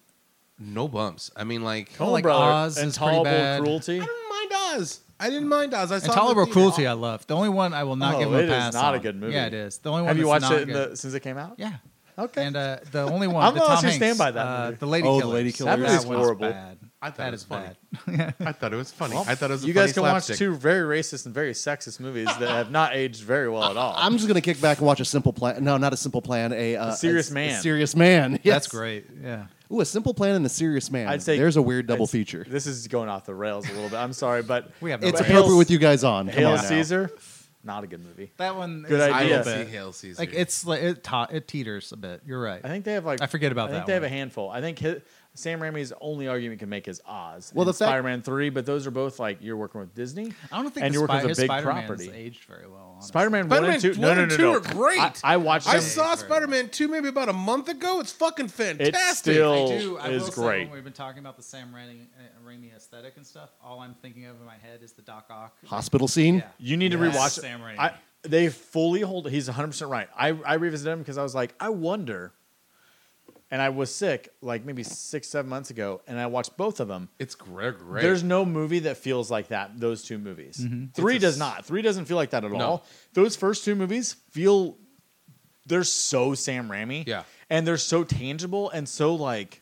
no 0.59 0.87
bumps. 0.87 1.31
I 1.35 1.43
mean, 1.43 1.63
like 1.63 1.91
Coen 1.97 2.11
like 2.11 2.23
brothers 2.23 2.73
Oz 2.73 2.77
and 2.77 2.87
is 2.89 2.97
pretty 2.97 3.11
Tolerable 3.11 3.23
bad. 3.31 3.61
Cruelty. 3.61 3.99
I 4.01 4.05
didn't 4.05 4.29
mind 4.29 4.51
Oz. 4.81 4.99
I 5.23 5.29
didn't 5.29 5.47
mind 5.47 5.73
Oz. 5.73 5.91
I 5.91 5.97
saw 5.97 5.97
it 5.97 5.97
in 5.97 6.01
the 6.01 6.11
Intolerable 6.13 6.43
theater. 6.45 6.53
Cruelty, 6.53 6.87
I 6.87 6.93
love. 6.93 7.25
The 7.27 7.35
only 7.35 7.49
one 7.49 7.73
I 7.73 7.83
will 7.85 7.95
not 7.95 8.15
Oh, 8.15 8.19
give 8.19 8.27
him 8.27 8.33
a 8.35 8.37
it 8.39 8.45
is 8.45 8.49
pass. 8.51 8.73
not 8.73 8.93
a 8.93 8.97
on. 8.97 9.03
good 9.03 9.15
movie. 9.15 9.33
Yeah, 9.33 9.45
it 9.47 9.53
is. 9.53 9.77
The 9.79 9.89
only 9.89 10.01
one. 10.03 10.07
Have 10.09 10.17
you 10.17 10.23
that's 10.25 10.29
watched 10.43 10.51
not 10.51 10.53
it 10.53 10.61
in 10.69 10.73
good. 10.75 10.91
the, 10.91 10.97
since 10.97 11.13
it 11.13 11.19
came 11.21 11.37
out? 11.37 11.55
Yeah. 11.57 11.73
Okay. 12.15 12.45
And 12.45 12.55
uh, 12.55 12.77
the 12.91 13.01
only 13.03 13.27
one, 13.27 13.43
I'm 13.43 13.53
the 13.55 13.59
gonna 13.61 13.73
Tom 13.73 13.75
let 13.75 13.83
you 13.83 13.89
Hanks, 13.89 13.95
stand 13.97 14.17
by 14.19 14.31
that 14.31 14.45
uh, 14.45 14.65
movie. 14.65 14.77
the 14.77 14.85
Lady 14.85 15.07
Oh, 15.07 15.15
the 15.15 15.21
Killers. 15.21 15.33
Lady 15.33 15.49
That 15.51 15.57
Killers. 15.57 15.79
movie's 15.79 16.05
one's 16.05 16.19
horrible. 16.19 16.49
Bad. 16.51 16.77
I 17.01 17.07
thought 17.07 17.17
That 17.17 17.27
it 17.27 17.31
was 17.31 17.41
is 17.41 17.47
funny. 17.47 17.69
bad. 18.05 18.35
I 18.47 18.51
thought 18.51 18.73
it 18.73 18.75
was 18.77 18.91
funny. 18.91 19.17
I 19.17 19.35
thought 19.35 19.49
it 19.49 19.53
was. 19.53 19.63
A 19.63 19.67
you 19.67 19.73
guys 19.73 19.93
can 19.93 20.03
funny 20.03 20.13
watch 20.13 20.23
slapstick. 20.25 20.37
two 20.37 20.55
very 20.55 20.99
racist 20.99 21.25
and 21.25 21.33
very 21.33 21.53
sexist 21.53 21.99
movies 21.99 22.27
that 22.27 22.49
have 22.49 22.69
not 22.71 22.95
aged 22.95 23.23
very 23.23 23.49
well 23.49 23.63
at 23.63 23.77
all. 23.77 23.95
I'm 23.97 24.13
just 24.17 24.27
gonna 24.27 24.41
kick 24.41 24.61
back 24.61 24.77
and 24.77 24.85
watch 24.87 24.99
a 24.99 25.05
simple 25.05 25.33
plan. 25.33 25.63
No, 25.63 25.77
not 25.77 25.91
a 25.93 25.97
simple 25.97 26.21
plan. 26.21 26.53
A, 26.53 26.75
uh, 26.75 26.91
Serious 26.91 27.31
a, 27.31 27.33
Man. 27.33 27.49
A 27.55 27.61
serious 27.61 27.95
man. 27.95 28.39
Yes. 28.43 28.53
That's 28.55 28.67
great. 28.67 29.05
Yeah. 29.21 29.47
Ooh, 29.71 29.79
a 29.81 29.85
simple 29.85 30.13
plan 30.13 30.35
and 30.35 30.45
a 30.45 30.49
serious 30.49 30.91
man. 30.91 31.07
I'd 31.07 31.21
say 31.23 31.37
there's 31.37 31.55
a 31.57 31.61
weird 31.61 31.87
double 31.87 32.03
it's- 32.03 32.11
feature. 32.11 32.45
This 32.47 32.67
is 32.67 32.87
going 32.87 33.09
off 33.09 33.25
the 33.25 33.33
rails 33.35 33.67
a 33.69 33.73
little 33.73 33.89
bit. 33.89 33.97
I'm 33.97 34.13
sorry, 34.13 34.43
but 34.43 34.69
We 34.81 34.91
have 34.91 35.01
no 35.01 35.07
It's 35.07 35.19
but 35.19 35.27
appropriate 35.27 35.47
Hail- 35.49 35.57
with 35.57 35.71
you 35.71 35.77
guys 35.79 36.03
on. 36.03 36.27
Come 36.27 36.35
Hail 36.35 36.49
on 36.49 36.55
now. 36.57 36.61
Caesar, 36.61 37.09
not 37.63 37.83
a 37.83 37.87
good 37.87 38.03
movie. 38.03 38.31
That 38.37 38.55
one. 38.55 38.83
Good 38.83 38.99
is 38.99 39.07
a 39.07 39.13
idea. 39.13 39.37
little 39.37 39.53
I 39.53 39.57
bit- 39.57 39.67
see 39.67 39.73
Hail 39.73 39.93
Caesar. 39.93 40.19
Like 40.21 40.33
it's 40.33 40.65
like 40.65 40.81
it, 40.83 41.03
ta- 41.03 41.27
it 41.31 41.47
teeters 41.47 41.91
a 41.91 41.97
bit. 41.97 42.21
You're 42.25 42.41
right. 42.41 42.61
I 42.63 42.67
think 42.67 42.85
they 42.85 42.93
have 42.93 43.05
like 43.05 43.21
I 43.21 43.27
forget 43.27 43.51
about 43.51 43.69
I 43.69 43.73
think 43.73 43.81
that 43.81 43.87
they 43.87 43.93
have 43.93 44.03
a 44.03 44.07
one. 44.07 44.11
handful. 44.11 44.49
I 44.49 44.61
think 44.61 44.79
his, 44.79 45.01
Sam 45.35 45.59
Raimi's 45.59 45.91
only 45.99 46.27
argument 46.27 46.59
can 46.59 46.69
make 46.69 46.87
is 46.87 47.01
Oz. 47.07 47.51
Well, 47.55 47.63
and 47.63 47.69
the 47.69 47.73
fact- 47.73 47.89
Spider-Man 47.89 48.21
three, 48.21 48.49
but 48.51 48.67
those 48.67 48.85
are 48.85 48.91
both 48.91 49.17
like 49.19 49.39
you're 49.41 49.57
working 49.57 49.81
with 49.81 49.95
Disney. 49.95 50.31
I 50.51 50.61
don't 50.61 50.71
think 50.71 50.85
and 50.85 50.93
the 50.93 50.99
you're 50.99 51.07
working 51.07 51.27
with 51.27 51.39
a 51.39 51.41
big 51.41 51.47
Spider-Man's 51.47 51.85
property. 51.87 52.11
aged 52.13 52.43
very 52.45 52.67
well. 52.67 52.91
honestly. 52.93 53.07
Spider-Man, 53.07 53.49
one 53.49 53.57
Spider-Man 53.57 53.73
and 53.73 53.81
two. 53.81 53.89
one 53.89 54.01
No, 54.01 54.13
no, 54.13 54.25
no, 54.25 54.37
no. 54.37 54.57
are 54.57 54.59
great. 54.59 54.99
I, 54.99 55.13
I 55.23 55.37
watched 55.37 55.67
I 55.67 55.73
them. 55.73 55.81
saw 55.81 56.13
Spider-Man 56.15 56.69
2 56.69 56.87
maybe 56.87 57.07
about 57.07 57.29
a 57.29 57.33
month 57.33 57.67
ago. 57.67 57.99
It's 57.99 58.11
fucking 58.11 58.49
fantastic. 58.49 58.93
It's 58.95 59.17
still 59.17 59.71
I 59.71 59.77
do. 59.79 59.97
I 59.97 60.09
is 60.09 60.23
will 60.25 60.31
say 60.31 60.41
great. 60.41 60.59
when 60.67 60.75
we've 60.75 60.83
been 60.83 60.93
talking 60.93 61.19
about 61.19 61.37
the 61.37 61.43
Sam 61.43 61.69
Raimi, 61.73 62.03
uh, 62.03 62.47
Raimi 62.47 62.75
aesthetic 62.75 63.13
and 63.17 63.25
stuff, 63.25 63.49
all 63.63 63.79
I'm 63.79 63.95
thinking 64.03 64.25
of 64.27 64.39
in 64.39 64.45
my 64.45 64.57
head 64.57 64.81
is 64.83 64.91
the 64.91 65.01
Doc 65.01 65.25
Ock. 65.31 65.55
Hospital 65.65 66.07
scene. 66.07 66.35
Yeah. 66.35 66.47
You 66.59 66.77
need 66.77 66.91
to 66.91 66.99
Yes. 66.99 67.17
rewatch 67.17 67.41
Sam 67.41 67.59
Raimi. 67.61 67.79
I, 67.79 67.93
they 68.21 68.49
fully 68.49 69.01
hold. 69.01 69.29
He's 69.31 69.47
100 69.47 69.67
percent 69.69 69.89
right. 69.89 70.07
I 70.15 70.27
I 70.45 70.53
revisited 70.53 70.93
him 70.93 70.99
because 70.99 71.17
I 71.17 71.23
was 71.23 71.33
like, 71.33 71.55
I 71.59 71.69
wonder. 71.69 72.33
And 73.53 73.61
I 73.61 73.69
was 73.69 73.93
sick 73.93 74.29
like 74.41 74.65
maybe 74.65 74.81
six 74.81 75.27
seven 75.27 75.47
months 75.47 75.69
ago, 75.69 76.01
and 76.07 76.19
I 76.19 76.25
watched 76.25 76.57
both 76.57 76.79
of 76.79 76.87
them. 76.87 77.09
It's 77.19 77.35
great. 77.35 77.77
great. 77.77 78.01
There's 78.01 78.23
no 78.23 78.45
movie 78.45 78.79
that 78.79 78.97
feels 78.97 79.29
like 79.29 79.49
that. 79.49 79.79
Those 79.79 80.01
two 80.03 80.17
movies. 80.17 80.57
Mm-hmm. 80.57 80.85
Three 80.95 81.17
It's 81.17 81.21
does 81.21 81.33
s- 81.35 81.39
not. 81.39 81.63
Three 81.63 81.83
doesn't 81.83 82.05
feel 82.05 82.17
like 82.17 82.31
that 82.31 82.43
at 82.43 82.51
No. 82.51 82.57
all. 82.59 82.85
Those 83.13 83.35
first 83.35 83.63
two 83.63 83.75
movies 83.75 84.15
feel. 84.31 84.77
They're 85.67 85.83
so 85.83 86.33
Sam 86.33 86.67
Raimi. 86.67 87.05
Yeah. 87.05 87.23
And 87.51 87.67
they're 87.67 87.77
so 87.77 88.03
tangible 88.03 88.71
and 88.71 88.89
so 88.89 89.13
like, 89.13 89.61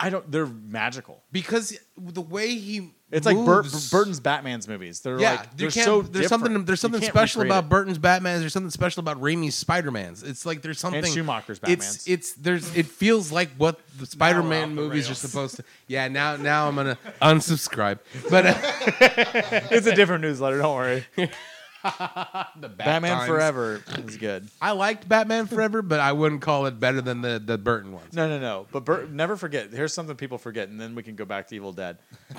I 0.00 0.10
don't. 0.10 0.28
They're 0.28 0.44
magical. 0.46 1.22
because 1.30 1.78
the 1.96 2.20
way 2.22 2.56
he 2.56 2.90
It's 3.12 3.26
like 3.26 3.36
moves- 3.36 3.90
Burton's 3.90 4.20
Batman's 4.20 4.66
movies. 4.66 5.00
They're 5.00 5.20
Yeah, 5.20 5.32
like 5.32 5.40
you 5.42 5.46
they're 5.56 5.70
can't- 5.70 5.84
so 5.84 6.00
there's 6.02 6.28
something 6.28 6.64
there's 6.64 6.78
You 6.78 6.80
something 6.80 7.00
can't 7.02 7.12
special 7.12 7.42
recreate 7.42 7.52
about 7.58 7.64
it. 7.66 7.68
Burton's 7.68 7.98
Batman. 7.98 8.40
There's 8.40 8.52
something 8.54 8.70
special 8.70 9.00
about 9.00 9.20
Raimi's 9.20 9.54
Spider-Mans. 9.54 10.22
It's 10.22 10.46
like 10.46 10.62
there's 10.62 10.78
something 10.78 11.04
Schumacher's 11.04 11.60
It's 11.64 11.86
Batmans. 11.86 12.08
it's 12.08 12.32
there's 12.32 12.74
it 12.74 12.86
feels 12.86 13.30
like 13.30 13.50
what 13.58 13.78
the 13.98 14.06
Spider-Man 14.06 14.62
off 14.62 14.68
the 14.70 14.74
movies 14.74 15.06
are 15.06 15.10
rails. 15.10 15.18
supposed 15.18 15.56
to. 15.56 15.64
Yeah, 15.88 16.08
now 16.08 16.36
now 16.36 16.68
I'm 16.68 16.74
gonna 16.76 16.96
unsubscribe. 17.20 17.98
But 18.30 18.46
uh, 18.46 18.54
It's 19.70 19.86
a 19.86 19.94
different 19.94 20.22
newsletter. 20.22 20.58
Don't 20.58 20.74
worry. 20.74 21.06
the 21.82 22.68
Bat 22.68 22.76
Batman 22.76 23.16
Times. 23.18 23.28
Forever 23.28 23.82
is 23.98 24.16
good. 24.16 24.48
I 24.60 24.72
liked 24.72 25.08
Batman 25.08 25.46
Forever, 25.46 25.82
but 25.82 26.00
I 26.00 26.12
wouldn't 26.12 26.42
call 26.42 26.66
it 26.66 26.78
better 26.78 27.00
than 27.00 27.22
the 27.22 27.42
the 27.44 27.58
Burton 27.58 27.92
ones. 27.92 28.14
No, 28.14 28.28
no, 28.28 28.38
no. 28.38 28.66
But 28.70 28.84
Bur- 28.84 29.08
never 29.10 29.36
forget. 29.36 29.72
Here's 29.72 29.92
something 29.92 30.16
people 30.16 30.38
forget, 30.38 30.68
and 30.68 30.80
then 30.80 30.94
we 30.94 31.02
can 31.02 31.16
go 31.16 31.24
back 31.24 31.48
to 31.48 31.56
Evil 31.56 31.72
Dead. 31.72 31.98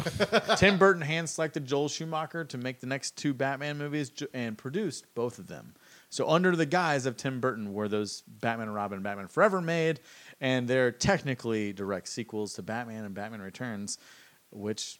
Tim 0.57 0.77
Burton 0.77 1.01
hand 1.01 1.29
selected 1.29 1.65
Joel 1.65 1.89
Schumacher 1.89 2.45
to 2.45 2.57
make 2.57 2.79
the 2.79 2.87
next 2.87 3.17
two 3.17 3.33
Batman 3.33 3.77
movies 3.77 4.11
and 4.33 4.57
produced 4.57 5.13
both 5.15 5.39
of 5.39 5.47
them. 5.47 5.73
So 6.09 6.29
under 6.29 6.55
the 6.55 6.67
guise 6.67 7.07
of 7.07 7.17
Tim 7.17 7.39
Burton 7.39 7.73
were 7.73 7.87
those 7.87 8.21
Batman 8.27 8.67
and 8.67 8.75
Robin 8.75 8.97
and 8.97 9.03
Batman 9.03 9.27
Forever 9.27 9.61
made, 9.61 9.99
and 10.39 10.67
they're 10.67 10.91
technically 10.91 11.73
direct 11.73 12.07
sequels 12.07 12.53
to 12.53 12.61
Batman 12.61 13.03
and 13.03 13.15
Batman 13.15 13.41
Returns, 13.41 13.97
which 14.51 14.99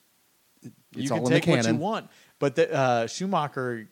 It's 0.63 0.73
you 0.95 1.09
can 1.09 1.23
take 1.25 1.45
what 1.45 1.67
you 1.67 1.75
want. 1.75 2.09
But 2.39 2.55
the, 2.55 2.73
uh, 2.73 3.07
Schumacher, 3.07 3.87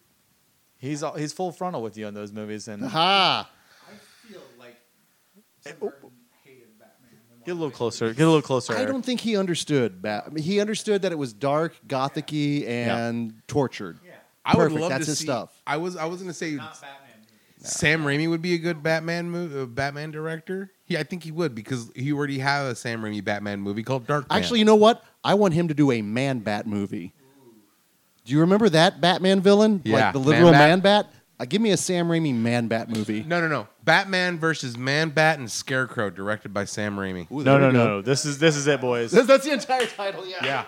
he's 0.81 1.03
all, 1.03 1.13
he's 1.13 1.31
full 1.31 1.51
frontal 1.53 1.81
with 1.81 1.97
you 1.97 2.07
in 2.07 2.13
those 2.13 2.33
movies, 2.33 2.67
and 2.67 2.83
Ha! 2.83 3.49
I 3.87 3.93
feel 4.27 4.41
like 4.59 4.75
Tim 5.63 5.75
Burton 5.79 6.09
hated 6.43 6.77
Batman. 6.77 7.09
Get 7.45 7.51
a 7.51 7.55
little 7.55 7.71
closer. 7.71 8.13
Get 8.13 8.23
a 8.23 8.25
little 8.27 8.41
closer. 8.41 8.75
I 8.75 8.83
don't 8.85 9.05
think 9.05 9.21
he 9.21 9.37
understood. 9.37 10.01
Bat- 10.01 10.25
I 10.27 10.29
mean, 10.31 10.43
he 10.43 10.59
understood 10.59 11.03
that 11.03 11.11
it 11.13 11.17
was 11.17 11.31
dark, 11.31 11.75
gothicy, 11.87 12.67
and 12.67 13.33
tortured. 13.47 13.99
Yeah. 14.05 14.11
I 14.43 14.55
would 14.57 14.63
Perfect, 14.63 14.81
love 14.81 14.89
that's 14.89 15.05
to 15.05 15.11
his 15.11 15.19
see. 15.19 15.25
stuff. 15.25 15.61
I 15.67 15.77
was 15.77 15.95
I 15.95 16.05
was 16.05 16.19
gonna 16.21 16.33
say 16.33 16.53
Not 16.53 16.73
Batman. 16.81 16.97
Sam 17.63 18.03
Raimi 18.03 18.27
would 18.27 18.41
be 18.41 18.55
a 18.55 18.57
good 18.57 18.81
Batman 18.81 19.29
movie, 19.29 19.59
uh, 19.59 19.65
Batman 19.67 20.09
director. 20.09 20.71
Yeah, 20.87 20.99
I 20.99 21.03
think 21.03 21.23
he 21.23 21.29
would 21.31 21.53
because 21.53 21.91
he 21.95 22.11
already 22.11 22.39
have 22.39 22.65
a 22.65 22.73
Sam 22.75 23.03
Raimi 23.03 23.23
Batman 23.23 23.61
movie 23.61 23.83
called 23.83 24.07
Dark. 24.07 24.27
Man. 24.29 24.39
Actually, 24.39 24.57
you 24.59 24.65
know 24.65 24.75
what? 24.75 25.03
I 25.23 25.35
want 25.35 25.53
him 25.53 25.67
to 25.67 25.75
do 25.75 25.91
a 25.91 26.01
Man 26.01 26.39
Bat 26.39 26.65
movie. 26.65 27.13
Do 28.25 28.33
you 28.33 28.39
remember 28.41 28.69
that 28.69 29.01
Batman 29.01 29.41
villain? 29.41 29.81
Yeah, 29.83 29.95
like 30.05 30.13
the 30.13 30.19
literal 30.19 30.51
Man-Bat. 30.51 30.69
Man 30.69 30.79
Bat. 30.79 31.13
Uh, 31.39 31.45
give 31.45 31.59
me 31.61 31.71
a 31.71 31.77
Sam 31.77 32.07
Raimi 32.07 32.35
Man 32.35 32.67
Bat 32.67 32.89
movie. 32.89 33.23
no, 33.23 33.41
no, 33.41 33.47
no. 33.47 33.67
Batman 33.83 34.37
versus 34.37 34.77
Man 34.77 35.09
Bat 35.09 35.39
and 35.39 35.49
Scarecrow, 35.49 36.11
directed 36.11 36.53
by 36.53 36.65
Sam 36.65 36.95
Raimi. 36.97 37.29
Ooh, 37.31 37.43
No, 37.43 37.53
there 37.57 37.59
no, 37.61 37.67
we 37.67 37.73
go. 37.73 37.87
no. 37.87 38.01
This 38.03 38.25
is 38.25 38.37
this 38.37 38.55
is 38.55 38.67
it, 38.67 38.79
boys. 38.79 39.11
That's 39.11 39.45
the 39.45 39.51
entire 39.53 39.87
title. 39.87 40.25
Yeah. 40.27 40.45
yeah. 40.45 40.65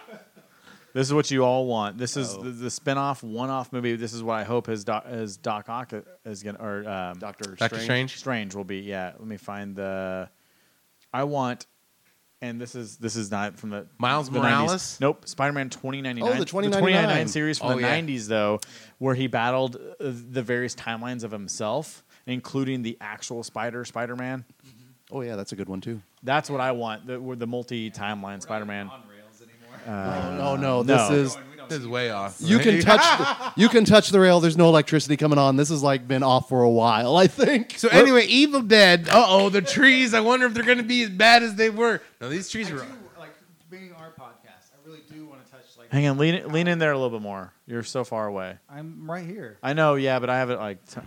This 0.93 1.07
is 1.07 1.13
what 1.13 1.29
you 1.31 1.43
all 1.43 1.65
want. 1.67 1.97
This 1.97 2.17
is 2.17 2.35
Oh. 2.35 2.41
the, 2.43 2.49
the 2.51 2.69
spin-off 2.71 3.23
one-off 3.23 3.71
movie. 3.73 3.95
This 3.95 4.13
is 4.13 4.21
what 4.23 4.33
I 4.35 4.43
hope 4.43 4.67
his 4.67 4.83
doc, 4.83 5.07
his 5.07 5.37
Doc 5.37 5.67
Ock 5.69 5.91
is 6.25 6.43
going 6.43 6.55
to 6.55 6.63
or 6.63 6.87
um, 6.89 7.17
Doctor 7.19 7.55
Doctor 7.55 7.79
Strange. 7.79 8.17
Strange 8.17 8.53
will 8.55 8.63
be. 8.63 8.79
Yeah, 8.79 9.13
let 9.17 9.27
me 9.27 9.37
find 9.37 9.75
the 9.75 10.29
I 11.13 11.23
want 11.25 11.65
and 12.43 12.59
this 12.59 12.75
is 12.75 12.97
this 12.97 13.15
is 13.15 13.31
not 13.31 13.57
from 13.57 13.69
the 13.69 13.87
Miles 13.97 14.29
the 14.29 14.37
90s. 14.37 14.41
Morales? 14.43 14.97
Nope, 14.99 15.27
Spider-Man 15.27 15.69
2099. 15.69 16.29
Oh, 16.29 16.37
the 16.37 16.45
2099. 16.45 16.71
2099 16.81 17.27
series 17.29 17.57
from 17.57 17.67
Oh, 17.69 17.75
the 17.75 17.81
yeah. 17.81 17.99
90s 18.01 18.27
though, 18.27 18.59
where 18.99 19.15
he 19.15 19.27
battled 19.27 19.77
uh, 19.77 19.93
the 19.99 20.43
various 20.43 20.75
timelines 20.75 21.23
of 21.23 21.31
himself, 21.31 22.03
including 22.27 22.81
the 22.83 22.97
actual 22.99 23.43
Spider 23.43 23.85
Spider-Man. 23.85 24.43
Oh 25.09 25.21
yeah, 25.21 25.37
that's 25.37 25.53
a 25.53 25.55
good 25.55 25.69
one 25.69 25.79
too. 25.79 26.01
That's 26.21 26.49
what 26.49 26.59
I 26.59 26.73
want. 26.73 27.07
The, 27.07 27.17
the 27.37 27.47
multi-timeline 27.47 28.41
Spider-Man. 28.41 28.91
oh 29.87 30.57
no, 30.59 30.83
this 30.83 31.09
no. 31.09 31.15
is 31.15 31.37
This 31.69 31.79
is 31.79 31.87
way 31.87 32.09
off. 32.11 32.37
you 32.39 32.59
can 32.59 32.79
touch 32.81 33.01
the, 33.01 33.53
you 33.61 33.69
can 33.69 33.85
touch 33.85 34.09
the 34.09 34.19
rail. 34.19 34.39
There's 34.39 34.57
no 34.57 34.67
electricity 34.67 35.17
coming 35.17 35.37
on. 35.39 35.55
This 35.55 35.69
has 35.69 35.81
like 35.83 36.07
been 36.07 36.23
off 36.23 36.49
for 36.49 36.61
a 36.63 36.69
while. 36.69 37.17
I 37.17 37.27
think. 37.27 37.75
So 37.77 37.89
anyway, 37.89 38.25
Evil 38.25 38.61
Dead. 38.61 39.07
Uh 39.09 39.25
oh, 39.27 39.49
the 39.49 39.61
trees. 39.61 40.13
I 40.13 40.19
wonder 40.19 40.45
if 40.45 40.53
they're 40.53 40.63
going 40.63 40.77
to 40.77 40.83
be 40.83 41.03
as 41.03 41.09
bad 41.09 41.43
as 41.43 41.55
they 41.55 41.69
were. 41.69 42.01
No, 42.21 42.29
these 42.29 42.49
trees 42.49 42.71
were. 42.71 42.85
like 43.19 43.31
being 43.69 43.93
our 43.93 44.11
podcast. 44.11 44.71
I 44.73 44.85
really 44.85 45.01
do 45.11 45.25
want 45.25 45.45
to 45.45 45.51
touch 45.51 45.65
like 45.77 45.91
Hang 45.91 46.07
on, 46.07 46.17
lean 46.17 46.47
lean 46.51 46.67
in 46.67 46.79
there 46.79 46.91
a 46.91 46.97
little 46.97 47.17
bit 47.17 47.21
more. 47.23 47.53
You're 47.67 47.83
so 47.83 48.03
far 48.03 48.27
away. 48.27 48.57
I'm 48.69 49.09
right 49.09 49.25
here. 49.25 49.57
I 49.63 49.73
know, 49.73 49.95
yeah, 49.95 50.19
but 50.19 50.29
I 50.29 50.37
have 50.37 50.49
it 50.49 50.59
like. 50.59 50.85
T- 50.87 51.01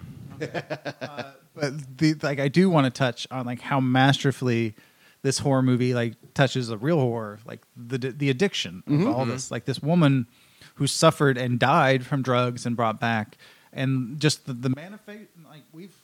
but 1.54 1.98
the 1.98 2.14
like 2.22 2.40
I 2.40 2.48
do 2.48 2.68
want 2.68 2.84
to 2.84 2.90
touch 2.90 3.26
on 3.30 3.46
like 3.46 3.61
how 3.61 3.80
masterfully 3.80 4.74
this 5.22 5.38
horror 5.38 5.62
movie 5.62 5.94
like 5.94 6.14
touches 6.34 6.70
a 6.70 6.76
real 6.76 7.00
horror, 7.00 7.38
like 7.46 7.61
the 7.76 7.98
the 7.98 8.30
addiction 8.30 8.82
of 8.86 9.07
all 9.07 9.24
this. 9.24 9.50
Like 9.50 9.64
this 9.64 9.80
woman 9.80 10.26
who 10.76 10.86
suffered 10.86 11.36
and 11.36 11.58
died 11.58 12.06
from 12.06 12.22
drugs 12.22 12.64
and 12.64 12.76
brought 12.76 13.00
back, 13.00 13.36
and 13.72 14.18
just 14.20 14.46
the, 14.46 14.52
the 14.52 14.70
manifest. 14.70 15.28
Like 15.48 15.62
we've 15.72 15.94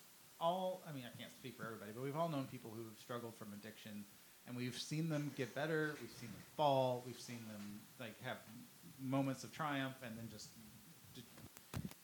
all, 0.40 0.82
I 0.88 0.92
mean, 0.92 1.04
I 1.04 1.16
can't 1.18 1.32
speak 1.32 1.56
for 1.56 1.64
everybody, 1.64 1.92
but 1.94 2.02
we've 2.02 2.16
all 2.16 2.28
known 2.28 2.46
people 2.50 2.72
who've 2.74 2.98
struggled 3.00 3.34
from 3.36 3.48
addiction, 3.52 4.04
and 4.46 4.56
we've 4.56 4.78
seen 4.78 5.08
them 5.08 5.30
get 5.36 5.54
better. 5.54 5.94
We've 6.00 6.10
seen 6.20 6.28
them 6.28 6.42
fall. 6.56 7.02
We've 7.06 7.20
seen 7.20 7.40
them 7.48 7.80
like 8.00 8.20
have 8.22 8.36
moments 9.00 9.44
of 9.44 9.52
triumph, 9.52 9.96
and 10.04 10.16
then 10.16 10.28
just 10.30 10.48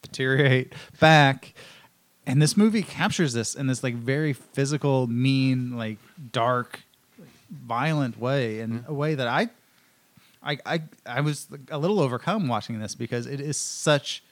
deteriorate 0.02 0.72
back. 1.00 1.54
And 2.26 2.42
this 2.42 2.56
movie 2.56 2.82
captures 2.82 3.32
this 3.32 3.54
in 3.54 3.68
this 3.68 3.82
like 3.82 3.94
very 3.94 4.34
physical, 4.34 5.06
mean, 5.06 5.78
like 5.78 5.96
dark, 6.32 6.80
violent 7.50 8.18
way, 8.18 8.60
in 8.60 8.80
mm-hmm. 8.80 8.90
a 8.90 8.94
way 8.94 9.14
that 9.14 9.26
I, 9.26 9.48
I, 10.42 10.58
I, 10.64 10.82
I 11.06 11.20
was 11.20 11.48
a 11.70 11.78
little 11.78 12.00
overcome 12.00 12.48
watching 12.48 12.78
this 12.80 12.94
because 12.94 13.26
it 13.26 13.40
is 13.40 13.56
such 13.56 14.22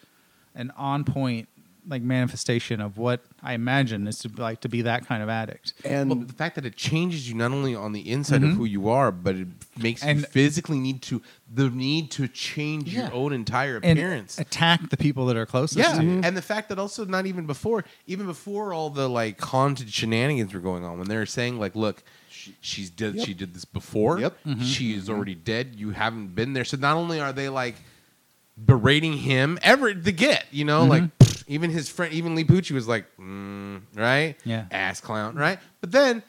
an 0.55 0.71
on 0.77 1.03
point 1.03 1.47
like 1.89 2.01
manifestation 2.01 2.81
of 2.81 2.97
what 2.97 3.21
I 3.41 3.53
imagine 3.53 4.07
is 4.07 4.19
to 4.19 4.29
like 4.35 4.59
to 4.61 4.69
be 4.69 4.81
that 4.81 5.05
kind 5.07 5.23
of 5.23 5.29
addict. 5.29 5.73
And 5.85 6.09
Well, 6.09 6.19
the 6.19 6.33
fact 6.33 6.55
that 6.55 6.65
it 6.65 6.75
changes 6.75 7.29
you 7.29 7.35
not 7.35 7.51
only 7.51 7.75
on 7.75 7.93
the 7.93 8.11
inside 8.11 8.43
of 8.43 8.49
mm-hmm. 8.49 8.57
who 8.57 8.65
you 8.65 8.89
are, 8.89 9.09
but 9.09 9.35
it 9.35 9.47
makes 9.77 10.03
you 10.03 10.19
physically 10.19 10.79
need 10.79 11.01
to 11.03 11.21
the 11.53 11.69
need 11.69 12.11
to 12.11 12.27
change 12.27 12.93
Yeah. 12.93 13.03
your 13.05 13.13
own 13.13 13.31
entire 13.31 13.79
And 13.81 13.97
appearance. 13.97 14.37
attack 14.37 14.89
the 14.89 14.97
people 14.97 15.27
that 15.27 15.37
are 15.37 15.45
closest 15.45 15.77
Yeah, 15.79 15.97
to 15.97 16.03
you. 16.03 16.19
and 16.23 16.35
the 16.35 16.41
fact 16.41 16.67
that 16.69 16.77
also 16.77 17.05
not 17.05 17.25
even 17.25 17.45
before, 17.45 17.85
even 18.05 18.25
before 18.25 18.73
all 18.73 18.89
the 18.89 19.07
like 19.07 19.39
haunted 19.39 19.89
shenanigans 19.93 20.53
were 20.53 20.59
going 20.59 20.83
on, 20.83 20.99
when 20.99 21.07
they're 21.07 21.25
saying 21.25 21.57
like, 21.57 21.73
"Look, 21.73 22.03
she, 22.47 22.55
she's 22.61 22.89
did 22.89 23.15
Yep. 23.15 23.25
she 23.25 23.33
did 23.33 23.53
this 23.53 23.65
before. 23.65 24.19
Yep. 24.19 24.37
Mm-hmm. 24.45 24.63
She 24.63 24.93
is 24.93 25.05
mm-hmm. 25.05 25.13
already 25.13 25.35
dead. 25.35 25.75
You 25.77 25.91
haven't 25.91 26.35
been 26.35 26.53
there." 26.53 26.65
So 26.65 26.77
not 26.77 26.95
only 26.95 27.19
are 27.19 27.33
they 27.33 27.49
like 27.49 27.75
berating 28.63 29.13
him, 29.13 29.59
ever 29.61 29.93
to 29.93 30.11
get, 30.11 30.45
you 30.51 30.65
know, 30.65 30.83
like 30.85 31.03
mm-hmm. 31.03 31.43
even 31.47 31.69
his 31.69 31.89
friend, 31.89 32.13
even 32.13 32.35
Lou 32.35 32.43
Pucci 32.45 32.71
was 32.71 32.87
like, 32.87 33.05
mm, 33.19 33.81
right, 33.95 34.35
Yeah. 34.43 34.65
ass 34.71 34.99
clown, 34.99 35.35
right, 35.35 35.59
but 35.81 35.91
then. 35.91 36.23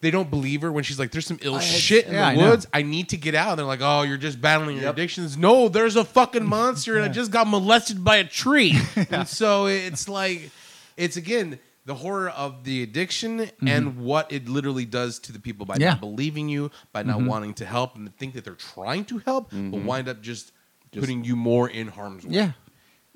They 0.00 0.10
don't 0.10 0.28
believe 0.28 0.60
her 0.60 0.70
when 0.70 0.84
she's 0.84 0.98
like, 0.98 1.12
"There's 1.12 1.24
some 1.24 1.38
ill 1.40 1.54
I 1.54 1.62
had- 1.62 1.80
shit 1.80 2.04
in 2.06 2.12
Yeah, 2.12 2.28
I 2.28 2.34
the 2.34 2.42
know. 2.42 2.50
woods. 2.50 2.66
I 2.74 2.82
need 2.82 3.08
to 3.10 3.16
get 3.16 3.34
out." 3.34 3.50
And 3.52 3.58
they're 3.60 3.64
like, 3.64 3.80
"Oh, 3.80 4.02
you're 4.02 4.18
just 4.18 4.38
battling 4.38 4.76
your 4.76 4.84
Yep. 4.84 4.94
addictions." 4.96 5.38
No, 5.38 5.70
there's 5.70 5.96
a 5.96 6.04
fucking 6.04 6.44
monster, 6.44 6.96
and 6.96 7.06
I 7.06 7.08
just 7.08 7.30
got 7.30 7.48
molested 7.48 8.04
by 8.04 8.16
a 8.16 8.24
tree. 8.24 8.78
And 9.10 9.26
so 9.26 9.64
it's 9.64 10.06
like, 10.06 10.50
it's 10.98 11.16
again 11.16 11.58
the 11.86 11.94
horror 11.94 12.30
of 12.30 12.64
the 12.64 12.82
addiction 12.82 13.38
mm-hmm. 13.40 13.68
and 13.68 13.98
what 13.98 14.32
it 14.32 14.48
literally 14.48 14.86
does 14.86 15.18
to 15.20 15.32
the 15.32 15.38
people 15.38 15.66
by 15.66 15.76
Yeah. 15.78 15.90
not 15.90 16.00
believing 16.00 16.48
you, 16.48 16.70
by 16.92 17.02
not 17.02 17.18
mm-hmm. 17.18 17.26
wanting 17.26 17.54
to 17.54 17.66
help, 17.66 17.94
and 17.96 18.14
think 18.16 18.34
that 18.34 18.44
they're 18.44 18.54
trying 18.54 19.04
to 19.06 19.18
help, 19.18 19.50
but 19.50 19.56
mm-hmm. 19.56 19.84
wind 19.84 20.08
up 20.08 20.22
just, 20.22 20.52
putting 20.92 21.24
you 21.24 21.34
more 21.34 21.68
in 21.68 21.88
harm's 21.88 22.24
way. 22.24 22.34
Yeah. 22.34 22.52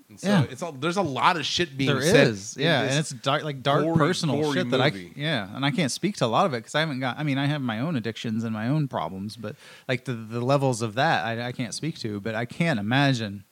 And 0.08 0.18
so 0.18 0.28
Yeah. 0.28 0.44
it's 0.50 0.62
all 0.62 0.72
there's 0.72 0.96
a 0.96 1.02
lot 1.02 1.36
of 1.36 1.44
shit 1.44 1.76
being 1.76 1.90
There 1.90 2.02
said. 2.02 2.28
is, 2.28 2.56
yeah, 2.58 2.82
and 2.82 2.98
it's 2.98 3.10
dark, 3.10 3.44
like 3.44 3.62
dark 3.62 3.84
gory, 3.84 3.96
personal 3.98 4.40
gory 4.40 4.54
shit 4.54 4.70
that 4.70 4.80
I, 4.80 4.90
movie. 4.90 5.12
yeah, 5.14 5.54
and 5.54 5.64
I 5.64 5.70
can't 5.70 5.92
speak 5.92 6.16
to 6.16 6.24
a 6.24 6.26
lot 6.26 6.46
of 6.46 6.54
it 6.54 6.58
because 6.58 6.74
I 6.74 6.80
haven't 6.80 7.00
got. 7.00 7.18
I 7.18 7.24
mean, 7.24 7.36
I 7.38 7.46
have 7.46 7.60
my 7.60 7.80
own 7.80 7.94
addictions 7.94 8.42
and 8.42 8.52
my 8.54 8.68
own 8.68 8.88
problems, 8.88 9.36
but 9.36 9.54
like 9.86 10.06
the 10.06 10.14
the 10.14 10.40
levels 10.40 10.80
of 10.82 10.94
that, 10.94 11.24
I, 11.26 11.48
I 11.48 11.52
can't 11.52 11.74
speak 11.74 11.98
to. 11.98 12.20
But 12.20 12.34
I 12.34 12.46
can't 12.46 12.80
imagine 12.80 13.44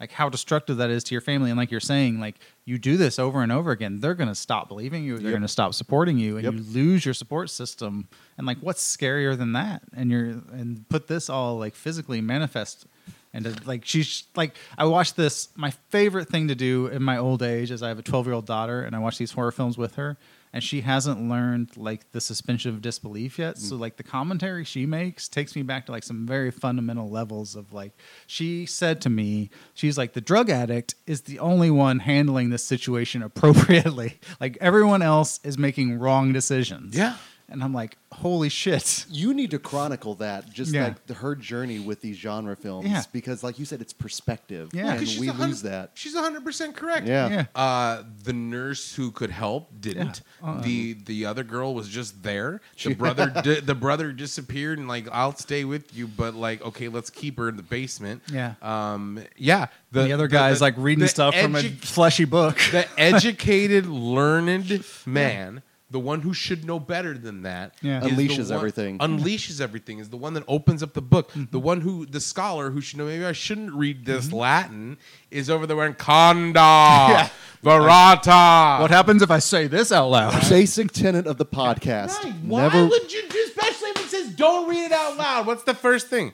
like 0.00 0.12
how 0.12 0.28
destructive 0.28 0.76
that 0.76 0.90
is 0.90 1.02
to 1.04 1.14
your 1.14 1.20
family. 1.20 1.50
And 1.50 1.58
like 1.58 1.70
you're 1.70 1.80
saying, 1.80 2.20
like 2.20 2.36
you 2.64 2.78
do 2.78 2.96
this 2.96 3.18
over 3.18 3.42
and 3.42 3.50
over 3.50 3.70
again, 3.72 4.00
they're 4.00 4.14
gonna 4.14 4.34
stop 4.34 4.68
believing 4.68 5.02
you. 5.04 5.18
They're 5.18 5.30
Yep. 5.30 5.38
gonna 5.38 5.48
stop 5.48 5.74
supporting 5.74 6.18
you, 6.18 6.36
and 6.36 6.44
Yep. 6.44 6.54
you 6.54 6.60
lose 6.60 7.04
your 7.04 7.14
support 7.14 7.50
system. 7.50 8.08
And 8.36 8.46
like, 8.46 8.58
what's 8.60 8.82
scarier 8.96 9.36
than 9.36 9.52
that? 9.54 9.82
And 9.94 10.10
you're 10.10 10.26
and 10.52 10.88
put 10.88 11.08
this 11.08 11.28
all 11.28 11.58
like 11.58 11.74
physically 11.74 12.20
manifest. 12.20 12.86
And 13.32 13.44
to, 13.44 13.56
like 13.66 13.84
she's 13.84 14.24
like, 14.34 14.56
I 14.76 14.86
watched 14.86 15.16
this. 15.16 15.48
My 15.56 15.70
favorite 15.90 16.28
thing 16.28 16.48
to 16.48 16.54
do 16.54 16.86
in 16.86 17.02
my 17.02 17.18
old 17.18 17.42
age 17.42 17.70
is 17.70 17.82
I 17.82 17.88
have 17.88 17.98
a 17.98 18.02
12 18.02 18.26
year 18.26 18.34
old 18.34 18.46
daughter, 18.46 18.82
and 18.82 18.96
I 18.96 18.98
watch 18.98 19.18
these 19.18 19.32
horror 19.32 19.52
films 19.52 19.76
with 19.76 19.96
her, 19.96 20.16
and 20.52 20.62
she 20.62 20.80
hasn't 20.80 21.28
learned 21.28 21.76
like 21.76 22.10
the 22.12 22.20
suspension 22.20 22.74
of 22.74 22.80
disbelief 22.80 23.38
yet. 23.38 23.58
So 23.58 23.76
mm. 23.76 23.80
like 23.80 23.96
the 23.96 24.02
commentary 24.02 24.64
she 24.64 24.86
makes 24.86 25.28
takes 25.28 25.54
me 25.54 25.62
back 25.62 25.86
to 25.86 25.92
like 25.92 26.04
some 26.04 26.26
very 26.26 26.50
fundamental 26.50 27.10
levels 27.10 27.54
of 27.54 27.72
like 27.72 27.92
she 28.26 28.66
said 28.66 29.00
to 29.02 29.10
me, 29.10 29.50
she's 29.74 29.98
like 29.98 30.14
the 30.14 30.20
drug 30.20 30.48
addict 30.50 30.94
is 31.06 31.22
the 31.22 31.38
only 31.38 31.70
one 31.70 32.00
handling 32.00 32.50
this 32.50 32.64
situation 32.64 33.22
appropriately. 33.28 34.18
like 34.40 34.56
everyone 34.60 35.02
else 35.02 35.40
is 35.44 35.58
making 35.58 35.98
wrong 35.98 36.32
decisions. 36.32 36.96
Yeah. 36.96 37.16
And 37.50 37.64
I'm 37.64 37.72
like, 37.72 37.96
holy 38.12 38.50
shit. 38.50 39.06
you 39.08 39.32
need 39.32 39.52
to 39.52 39.58
chronicle 39.58 40.14
that, 40.16 40.52
just 40.52 40.70
Yeah. 40.74 40.84
like 40.84 41.06
the, 41.06 41.14
her 41.14 41.34
journey 41.34 41.78
with 41.78 42.02
these 42.02 42.16
genre 42.18 42.54
films, 42.54 42.86
Yeah. 42.86 43.02
because, 43.10 43.42
like 43.42 43.58
you 43.58 43.64
said, 43.64 43.80
it's 43.80 43.94
perspective. 43.94 44.68
Yeah. 44.74 44.90
and 44.90 44.98
'Cause 44.98 45.08
she's 45.12 45.20
we 45.20 45.30
lose 45.30 45.62
that. 45.62 45.92
She's 45.94 46.14
100 46.14 46.44
percent 46.44 46.76
correct. 46.76 47.06
Yeah. 47.06 47.28
Yeah. 47.30 47.44
Uh, 47.54 48.02
the 48.24 48.34
nurse 48.34 48.94
who 48.94 49.10
could 49.10 49.30
help 49.30 49.70
didn't. 49.80 50.20
Yeah. 50.42 50.48
Uh-uh. 50.50 50.60
The 50.60 50.92
the 51.06 51.24
other 51.24 51.42
girl 51.42 51.74
was 51.74 51.88
just 51.88 52.22
there. 52.22 52.60
The 52.84 52.94
brother 52.94 53.30
di- 53.42 53.60
the 53.60 53.74
brother 53.74 54.12
disappeared 54.12 54.78
and 54.78 54.86
like 54.86 55.08
I'll 55.10 55.34
stay 55.36 55.64
with 55.64 55.96
you, 55.96 56.06
but 56.06 56.34
like 56.34 56.60
okay, 56.62 56.88
let's 56.88 57.08
keep 57.10 57.38
her 57.38 57.48
in 57.48 57.56
the 57.56 57.62
basement. 57.62 58.22
Yeah. 58.30 58.54
Um. 58.60 59.20
Yeah. 59.36 59.66
The, 59.90 60.12
other 60.12 60.28
guy's 60.28 60.60
like 60.60 60.74
reading 60.76 61.00
the 61.00 61.08
stuff 61.08 61.34
from 61.34 61.56
a 61.56 61.62
fleshy 61.62 62.26
book. 62.26 62.58
the 62.72 62.86
educated, 62.98 63.86
learned 63.86 64.84
man. 65.06 65.62
The 65.90 65.98
one 65.98 66.20
who 66.20 66.34
should 66.34 66.66
know 66.66 66.78
better 66.78 67.16
than 67.16 67.42
that 67.42 67.74
Yeah. 67.80 68.00
Unleashes 68.02 68.50
one- 68.50 68.52
everything. 68.58 68.98
Unleashes 69.00 69.58
everything 69.60 69.98
is 70.00 70.10
the 70.10 70.18
one 70.18 70.34
that 70.34 70.44
opens 70.46 70.82
up 70.82 70.92
the 70.92 71.00
book. 71.00 71.30
Mm-hmm. 71.30 71.44
The 71.50 71.58
one 71.60 71.80
who 71.80 72.04
the 72.04 72.20
scholar 72.20 72.70
who 72.70 72.80
should 72.82 72.98
know 72.98 73.06
maybe 73.06 73.24
I 73.24 73.32
shouldn't 73.32 73.72
read 73.72 74.04
this 74.04 74.30
Latin 74.32 74.98
is 75.30 75.48
over 75.48 75.66
there 75.66 75.76
wearing 75.76 75.94
conda 75.94 77.30
verata. 77.64 78.80
What 78.80 78.90
happens 78.90 79.22
if 79.22 79.30
I 79.30 79.38
say 79.38 79.66
this 79.66 79.90
out 79.92 80.08
loud? 80.08 80.32
Basic 80.50 80.92
tenet 80.92 81.26
of 81.26 81.38
the 81.38 81.46
podcast. 81.46 82.22
Right. 82.24 82.34
Why 82.42 82.62
Never. 82.62 82.86
would 82.86 83.12
you 83.12 83.22
do, 83.28 83.38
especially 83.46 83.88
if 83.90 83.96
it 84.04 84.08
says 84.10 84.28
don't 84.34 84.68
read 84.68 84.84
it 84.86 84.92
out 84.92 85.16
loud? 85.16 85.46
What's 85.46 85.64
the 85.64 85.74
first 85.74 86.08
thing? 86.08 86.32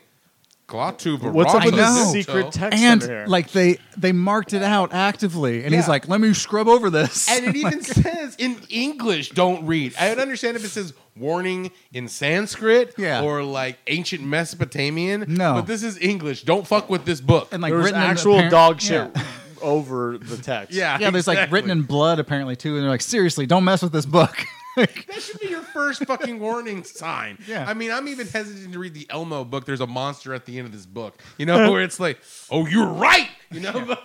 Klaatu 0.67 1.21
What's 1.33 1.55
up 1.55 1.65
with 1.65 1.75
this 1.75 2.11
secret 2.12 2.51
text 2.51 2.79
and 2.83 3.03
under 3.03 3.07
here? 3.19 3.27
like 3.27 3.51
they 3.53 3.79
they 3.99 4.12
marked 4.12 4.55
it 4.55 4.62
out 4.62 4.95
actively, 4.95 5.62
and 5.65 5.75
he's 5.75 5.85
Yeah. 5.85 5.91
like, 5.91 6.09
"Let 6.09 6.21
me 6.23 6.33
scrub 6.33 6.69
over 6.69 6.89
this." 6.89 7.29
And 7.29 7.45
it 7.45 7.57
even 7.62 7.83
says 7.83 8.35
in 8.39 8.57
English, 8.71 9.31
don't 9.31 9.67
read. 9.67 9.95
I 10.01 10.09
would 10.09 10.19
understand 10.19 10.57
if 10.57 10.65
it 10.65 10.71
says 10.71 10.95
warning 11.17 11.71
in 11.93 12.09
Sanskrit 12.09 12.95
Yeah. 12.97 13.23
or 13.23 13.43
like 13.43 13.79
ancient 13.89 14.23
Mesopotamian. 14.23 15.27
No. 15.28 15.55
But 15.55 15.66
this 15.66 15.82
is 15.82 15.99
English. 16.01 16.43
Don't 16.45 16.66
fuck 16.66 16.89
with 16.89 17.05
this 17.05 17.20
book. 17.20 17.49
and 17.53 17.62
like 17.62 17.70
there 17.70 17.77
was 17.78 17.85
written 17.86 18.01
in 18.03 18.09
actual 18.11 18.32
apparent- 18.35 18.51
dog 18.51 18.81
shit 18.81 19.11
Yeah. 19.15 19.23
over 19.61 20.16
the 20.19 20.39
text. 20.39 20.73
yeah. 20.74 20.97
Yeah, 20.99 21.11
there's 21.11 21.27
like 21.28 21.51
written 21.53 21.70
in 21.70 21.82
blood 21.82 22.19
apparently 22.19 22.57
too, 22.57 22.74
and 22.77 22.82
they're 22.82 22.91
like, 22.91 23.03
"Seriously, 23.03 23.45
don't 23.45 23.65
mess 23.65 23.82
with 23.82 23.93
this 23.93 24.07
book." 24.07 24.35
That 24.76 25.20
should 25.20 25.40
be 25.40 25.48
your 25.48 25.62
first 25.62 26.05
fucking 26.05 26.38
warning 26.40 26.84
sign. 26.84 27.38
Yeah. 27.46 27.64
I 27.68 27.74
mean, 27.74 27.90
I'm 27.90 28.09
even 28.09 28.26
hesitant 28.26 28.72
to 28.72 28.78
read 28.78 28.94
the 28.94 29.06
Elmo 29.10 29.44
book. 29.44 29.66
There's 29.66 29.80
a 29.80 29.86
monster 29.86 30.32
at 30.34 30.46
the 30.46 30.56
end 30.59 30.66
of 30.66 30.72
this 30.72 30.86
book. 30.86 31.20
You 31.36 31.46
know, 31.46 31.70
where 31.72 31.82
it's 31.82 32.01
like, 32.01 32.18
oh, 32.51 32.66
you're 32.66 32.86
right. 32.86 33.28
You 33.51 33.60
know, 33.60 33.96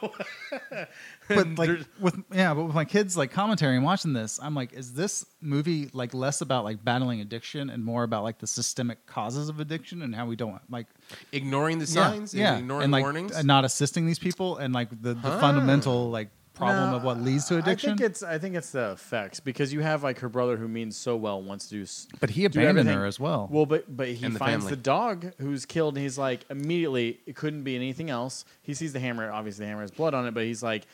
but 1.27 1.57
like 1.57 1.69
with 1.99 2.21
yeah, 2.31 2.53
but 2.53 2.65
with 2.65 2.75
my 2.75 2.85
kids 2.85 3.17
like 3.17 3.31
commentary 3.31 3.75
and 3.75 3.83
watching 3.85 4.13
this, 4.13 4.39
I'm 4.41 4.53
like, 4.53 4.73
is 4.73 4.93
this 4.93 5.25
movie 5.41 5.89
like 5.93 6.13
less 6.13 6.41
about 6.41 6.65
like 6.65 6.83
battling 6.83 7.21
addiction 7.21 7.69
and 7.69 7.83
more 7.83 8.03
about 8.03 8.23
like 8.23 8.37
the 8.39 8.47
systemic 8.47 9.05
causes 9.07 9.49
of 9.49 9.59
addiction 9.59 10.01
and 10.03 10.13
how 10.13 10.25
we 10.27 10.35
don't 10.35 10.61
like 10.69 10.87
ignoring 11.31 11.79
the 11.79 11.87
signs, 11.87 12.33
yeah, 12.33 12.51
and 12.53 12.59
ignoring 12.59 12.83
and 12.83 12.91
like 12.91 13.03
warnings. 13.03 13.35
uh, 13.35 13.41
not 13.41 13.65
assisting 13.65 14.05
these 14.05 14.19
people 14.19 14.57
and 14.57 14.73
like 14.73 14.89
the, 15.01 15.13
the 15.15 15.31
fundamental 15.39 16.11
like 16.11 16.29
problem 16.59 16.91
No, 16.91 16.97
of 16.97 17.03
what 17.03 17.19
leads 17.21 17.45
to 17.47 17.57
addiction. 17.57 17.89
I 17.91 17.95
think 17.95 18.01
it's 18.09 18.21
I 18.23 18.37
think 18.37 18.55
it's 18.55 18.69
the 18.71 18.91
effects 18.91 19.39
because 19.39 19.73
you 19.73 19.79
have 19.81 20.03
like 20.03 20.19
her 20.19 20.29
brother 20.29 20.57
who 20.57 20.67
means 20.67 20.95
so 20.95 21.15
well 21.15 21.41
wants 21.41 21.67
to 21.69 21.75
do. 21.75 21.81
s- 21.81 22.07
But 22.19 22.29
he 22.29 22.41
do 22.41 22.45
abandoned 22.59 22.79
everything. 22.79 22.99
her 22.99 23.05
as 23.07 23.19
well. 23.19 23.47
Well, 23.51 23.65
but 23.65 23.85
but 23.97 24.09
he 24.09 24.25
And 24.25 24.35
the 24.35 24.39
finds 24.39 24.65
family. 24.65 24.69
the 24.75 24.81
dog 24.81 25.33
who's 25.39 25.65
killed, 25.65 25.95
and 25.95 26.03
he's 26.03 26.17
like 26.17 26.45
immediately 26.51 27.19
it 27.25 27.35
couldn't 27.35 27.63
be 27.63 27.75
anything 27.75 28.09
else. 28.11 28.45
He 28.61 28.73
sees 28.75 28.93
the 28.93 28.99
hammer. 28.99 29.31
Obviously, 29.31 29.65
the 29.65 29.69
hammer 29.69 29.81
has 29.81 29.91
blood 29.91 30.13
on 30.13 30.27
it, 30.27 30.33
but 30.35 30.43
he's 30.43 30.61
like 30.61 30.85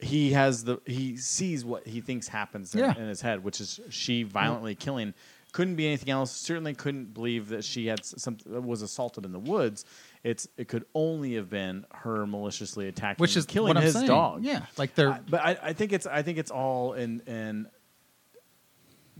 he 0.00 0.32
has 0.32 0.64
the 0.64 0.78
he 0.86 1.16
sees 1.16 1.64
what 1.64 1.86
he 1.86 2.00
thinks 2.00 2.26
happens 2.28 2.74
in, 2.74 2.80
Yeah. 2.80 2.96
in 2.98 3.06
his 3.06 3.20
head, 3.20 3.44
which 3.44 3.60
is 3.60 3.78
she 3.90 4.22
violently 4.24 4.74
killing. 4.74 5.14
Couldn't 5.52 5.74
be 5.74 5.86
anything 5.86 6.10
else. 6.10 6.30
Certainly 6.30 6.74
couldn't 6.74 7.12
believe 7.12 7.48
that 7.48 7.64
she 7.64 7.86
had 7.88 7.98
s- 8.00 8.14
some 8.18 8.38
was 8.46 8.82
assaulted 8.82 9.24
in 9.24 9.32
the 9.32 9.38
woods. 9.40 9.84
It's 10.22 10.46
it 10.58 10.68
could 10.68 10.84
only 10.94 11.34
have 11.34 11.48
been 11.48 11.86
her 11.92 12.26
maliciously 12.26 12.88
attacking, 12.88 13.22
which 13.22 13.36
is 13.36 13.46
killing 13.46 13.76
his 13.76 13.94
saying. 13.94 14.06
dog. 14.06 14.44
Yeah, 14.44 14.66
like 14.76 14.94
they're 14.94 15.12
I- 15.12 15.20
but 15.20 15.40
I, 15.40 15.58
I 15.62 15.72
think 15.72 15.92
it's 15.92 16.06
I 16.06 16.22
think 16.22 16.36
it's 16.36 16.50
all 16.50 16.92
in 16.92 17.20
in 17.20 17.68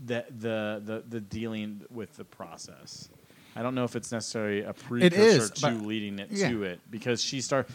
the 0.03 0.25
the 0.29 0.81
the 0.83 1.03
the 1.07 1.21
dealing 1.21 1.81
with 1.89 2.15
the 2.17 2.25
process. 2.25 3.09
I 3.55 3.63
don't 3.63 3.75
know 3.75 3.83
if 3.83 3.95
it's 3.95 4.11
necessarily 4.11 4.61
a 4.61 4.73
precursor 4.73 5.17
is, 5.17 5.51
to 5.51 5.71
leading 5.71 6.19
it 6.19 6.29
yeah. 6.31 6.49
to 6.49 6.63
it 6.63 6.79
because 6.89 7.21
she 7.21 7.41
start. 7.41 7.67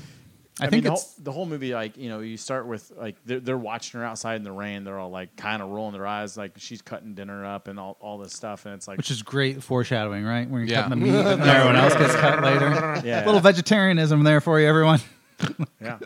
I 0.58 0.66
I, 0.66 0.70
think 0.70 0.84
mean, 0.84 0.92
the 0.92 0.96
it's- 0.96 1.14
whole, 1.16 1.24
the 1.24 1.32
whole 1.32 1.46
movie, 1.46 1.74
like 1.74 1.96
you 1.98 2.08
know, 2.08 2.20
you 2.20 2.38
start 2.38 2.66
with 2.66 2.90
like 2.96 3.16
they're, 3.26 3.40
they're 3.40 3.58
watching 3.58 4.00
her 4.00 4.06
outside 4.06 4.36
in 4.36 4.42
the 4.42 4.52
rain. 4.52 4.84
They're 4.84 4.98
all 4.98 5.10
like 5.10 5.36
kind 5.36 5.60
of 5.60 5.68
rolling 5.68 5.92
their 5.92 6.06
eyes, 6.06 6.36
like 6.36 6.52
she's 6.56 6.80
cutting 6.80 7.14
dinner 7.14 7.44
up 7.44 7.68
and 7.68 7.78
all, 7.78 7.98
all 8.00 8.16
this 8.16 8.32
stuff, 8.32 8.64
and 8.64 8.74
it's 8.74 8.88
like 8.88 8.96
which 8.96 9.10
is 9.10 9.22
great 9.22 9.62
foreshadowing, 9.62 10.24
right? 10.24 10.48
When 10.48 10.62
you're 10.62 10.70
Yeah. 10.70 10.84
cutting 10.84 11.00
the 11.00 11.06
meat, 11.06 11.14
and 11.14 11.42
everyone 11.42 11.76
else 11.76 11.94
gets 11.94 12.14
cut 12.14 12.42
later. 12.42 13.02
Yeah. 13.06 13.24
Little 13.26 13.40
vegetarianism 13.40 14.24
there 14.24 14.40
for 14.40 14.58
you, 14.58 14.66
everyone. 14.66 15.00
yeah, 15.80 15.98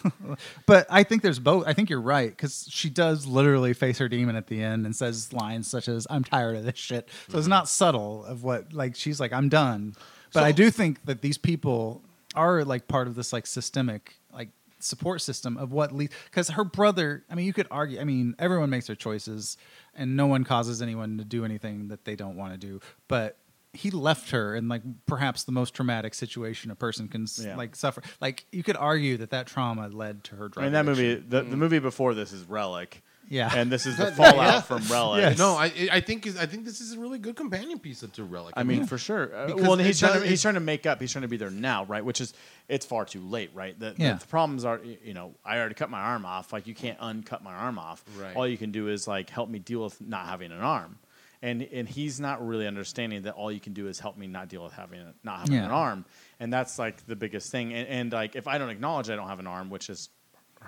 But 0.66 0.86
I 0.88 1.02
think 1.02 1.22
there's 1.22 1.40
both. 1.40 1.66
I 1.66 1.72
think 1.72 1.90
you're 1.90 2.00
right 2.00 2.30
because 2.30 2.68
she 2.70 2.88
does 2.88 3.26
literally 3.26 3.72
face 3.72 3.98
her 3.98 4.08
demon 4.08 4.36
at 4.36 4.46
the 4.46 4.62
end 4.62 4.86
and 4.86 4.94
says 4.94 5.32
lines 5.32 5.66
such 5.66 5.88
as 5.88 6.06
"I'm 6.08 6.22
tired 6.22 6.56
of 6.56 6.64
this 6.64 6.76
shit." 6.76 7.08
So 7.28 7.38
it's 7.38 7.44
mm-hmm. 7.44 7.50
not 7.50 7.68
subtle 7.68 8.24
of 8.24 8.44
what 8.44 8.72
like 8.72 8.94
she's 8.94 9.18
like 9.18 9.32
I'm 9.32 9.48
done. 9.48 9.94
But 10.32 10.44
I 10.44 10.52
do 10.52 10.70
think 10.70 11.04
that 11.06 11.22
these 11.22 11.38
people 11.38 12.02
are 12.38 12.64
like 12.64 12.86
part 12.86 13.08
of 13.08 13.16
this 13.16 13.32
like 13.32 13.46
systemic 13.46 14.14
like 14.32 14.50
support 14.78 15.20
system 15.20 15.56
of 15.56 15.72
what 15.72 15.92
leads 15.92 16.14
because 16.26 16.50
her 16.50 16.64
brother. 16.64 17.24
I 17.28 17.34
mean, 17.34 17.46
you 17.46 17.52
could 17.52 17.66
argue. 17.70 18.00
I 18.00 18.04
mean, 18.04 18.34
everyone 18.38 18.70
makes 18.70 18.86
their 18.86 18.96
choices, 18.96 19.56
and 19.94 20.16
no 20.16 20.26
one 20.26 20.44
causes 20.44 20.80
anyone 20.80 21.18
to 21.18 21.24
do 21.24 21.44
anything 21.44 21.88
that 21.88 22.04
they 22.04 22.16
don't 22.16 22.36
want 22.36 22.52
to 22.52 22.58
do. 22.58 22.80
But 23.08 23.36
he 23.72 23.90
left 23.90 24.30
her 24.30 24.54
in 24.54 24.68
like 24.68 24.82
perhaps 25.06 25.44
the 25.44 25.52
most 25.52 25.74
traumatic 25.74 26.14
situation 26.14 26.70
a 26.70 26.74
person 26.74 27.08
can 27.08 27.26
Yeah. 27.38 27.56
like 27.56 27.76
suffer. 27.76 28.02
Like 28.20 28.46
you 28.52 28.62
could 28.62 28.76
argue 28.76 29.16
that 29.18 29.30
that 29.30 29.46
trauma 29.46 29.88
led 29.88 30.24
to 30.24 30.36
her 30.36 30.48
drug. 30.48 30.62
I 30.62 30.66
mean 30.66 30.72
that 30.72 30.84
movie. 30.84 31.12
addiction. 31.12 31.30
The, 31.30 31.42
the 31.42 31.56
mm. 31.56 31.58
movie 31.58 31.78
before 31.78 32.14
this 32.14 32.32
is 32.32 32.44
Relic. 32.44 33.02
Yeah. 33.30 33.52
and 33.54 33.70
this 33.70 33.86
is 33.86 33.96
the 33.96 34.06
fallout 34.12 34.66
from 34.66 34.82
Relic. 34.90 35.20
Yes. 35.20 35.38
No, 35.38 35.54
I 35.54 35.70
I 35.92 36.00
think 36.00 36.26
I 36.38 36.46
think 36.46 36.64
this 36.64 36.80
is 36.80 36.92
a 36.94 36.98
really 36.98 37.18
good 37.18 37.36
companion 37.36 37.78
piece 37.78 38.00
to 38.00 38.24
Relic. 38.24 38.54
I 38.56 38.62
mean, 38.62 38.86
for 38.86 38.98
sure. 38.98 39.34
Uh, 39.34 39.46
Because 39.48 39.62
well, 39.62 39.76
he's 39.76 39.98
trying, 39.98 40.14
does- 40.14 40.22
to, 40.22 40.28
he's 40.28 40.42
trying 40.42 40.54
to 40.54 40.60
make 40.60 40.86
up. 40.86 41.00
He's 41.00 41.12
trying 41.12 41.22
to 41.22 41.28
be 41.28 41.36
there 41.36 41.50
now, 41.50 41.84
right? 41.84 42.04
Which 42.04 42.20
is, 42.20 42.32
it's 42.68 42.86
far 42.86 43.04
too 43.04 43.20
late, 43.20 43.50
right? 43.54 43.78
The, 43.78 43.90
the- 43.90 44.02
Yeah. 44.02 44.14
the, 44.14 44.26
problems 44.26 44.64
are, 44.64 44.80
you 45.04 45.14
know, 45.14 45.34
I 45.44 45.58
already 45.58 45.74
cut 45.74 45.90
my 45.90 46.00
arm 46.00 46.24
off. 46.24 46.52
Like, 46.52 46.66
you 46.66 46.74
can't 46.74 46.98
uncut 47.00 47.42
my 47.42 47.52
arm 47.54 47.78
off. 47.78 48.02
Right. 48.18 48.34
All 48.36 48.46
you 48.48 48.56
can 48.58 48.70
do 48.72 48.88
is, 48.88 49.06
like, 49.06 49.28
help 49.30 49.48
me 49.50 49.58
deal 49.58 49.82
with 49.84 50.00
not 50.00 50.26
having 50.26 50.50
an 50.52 50.60
arm. 50.60 50.98
And 51.40 51.62
and 51.62 51.88
he's 51.88 52.18
not 52.18 52.44
really 52.44 52.66
understanding 52.66 53.22
that 53.22 53.34
all 53.34 53.52
you 53.52 53.60
can 53.60 53.72
do 53.72 53.86
is 53.86 54.00
help 54.00 54.16
me 54.16 54.26
not 54.26 54.48
deal 54.48 54.64
with 54.64 54.72
having 54.72 54.98
a, 55.00 55.14
not 55.22 55.38
having 55.40 55.54
Yeah. 55.54 55.66
an 55.66 55.70
arm. 55.70 56.04
And 56.40 56.52
that's, 56.52 56.78
like, 56.78 57.06
the 57.06 57.14
biggest 57.14 57.52
thing. 57.52 57.72
And, 57.72 57.86
and, 57.88 58.12
like, 58.12 58.34
if 58.36 58.48
I 58.48 58.58
don't 58.58 58.70
acknowledge 58.70 59.08
I 59.10 59.14
don't 59.16 59.28
have 59.28 59.38
an 59.38 59.46
arm, 59.46 59.70
which 59.70 59.88
is 59.90 60.08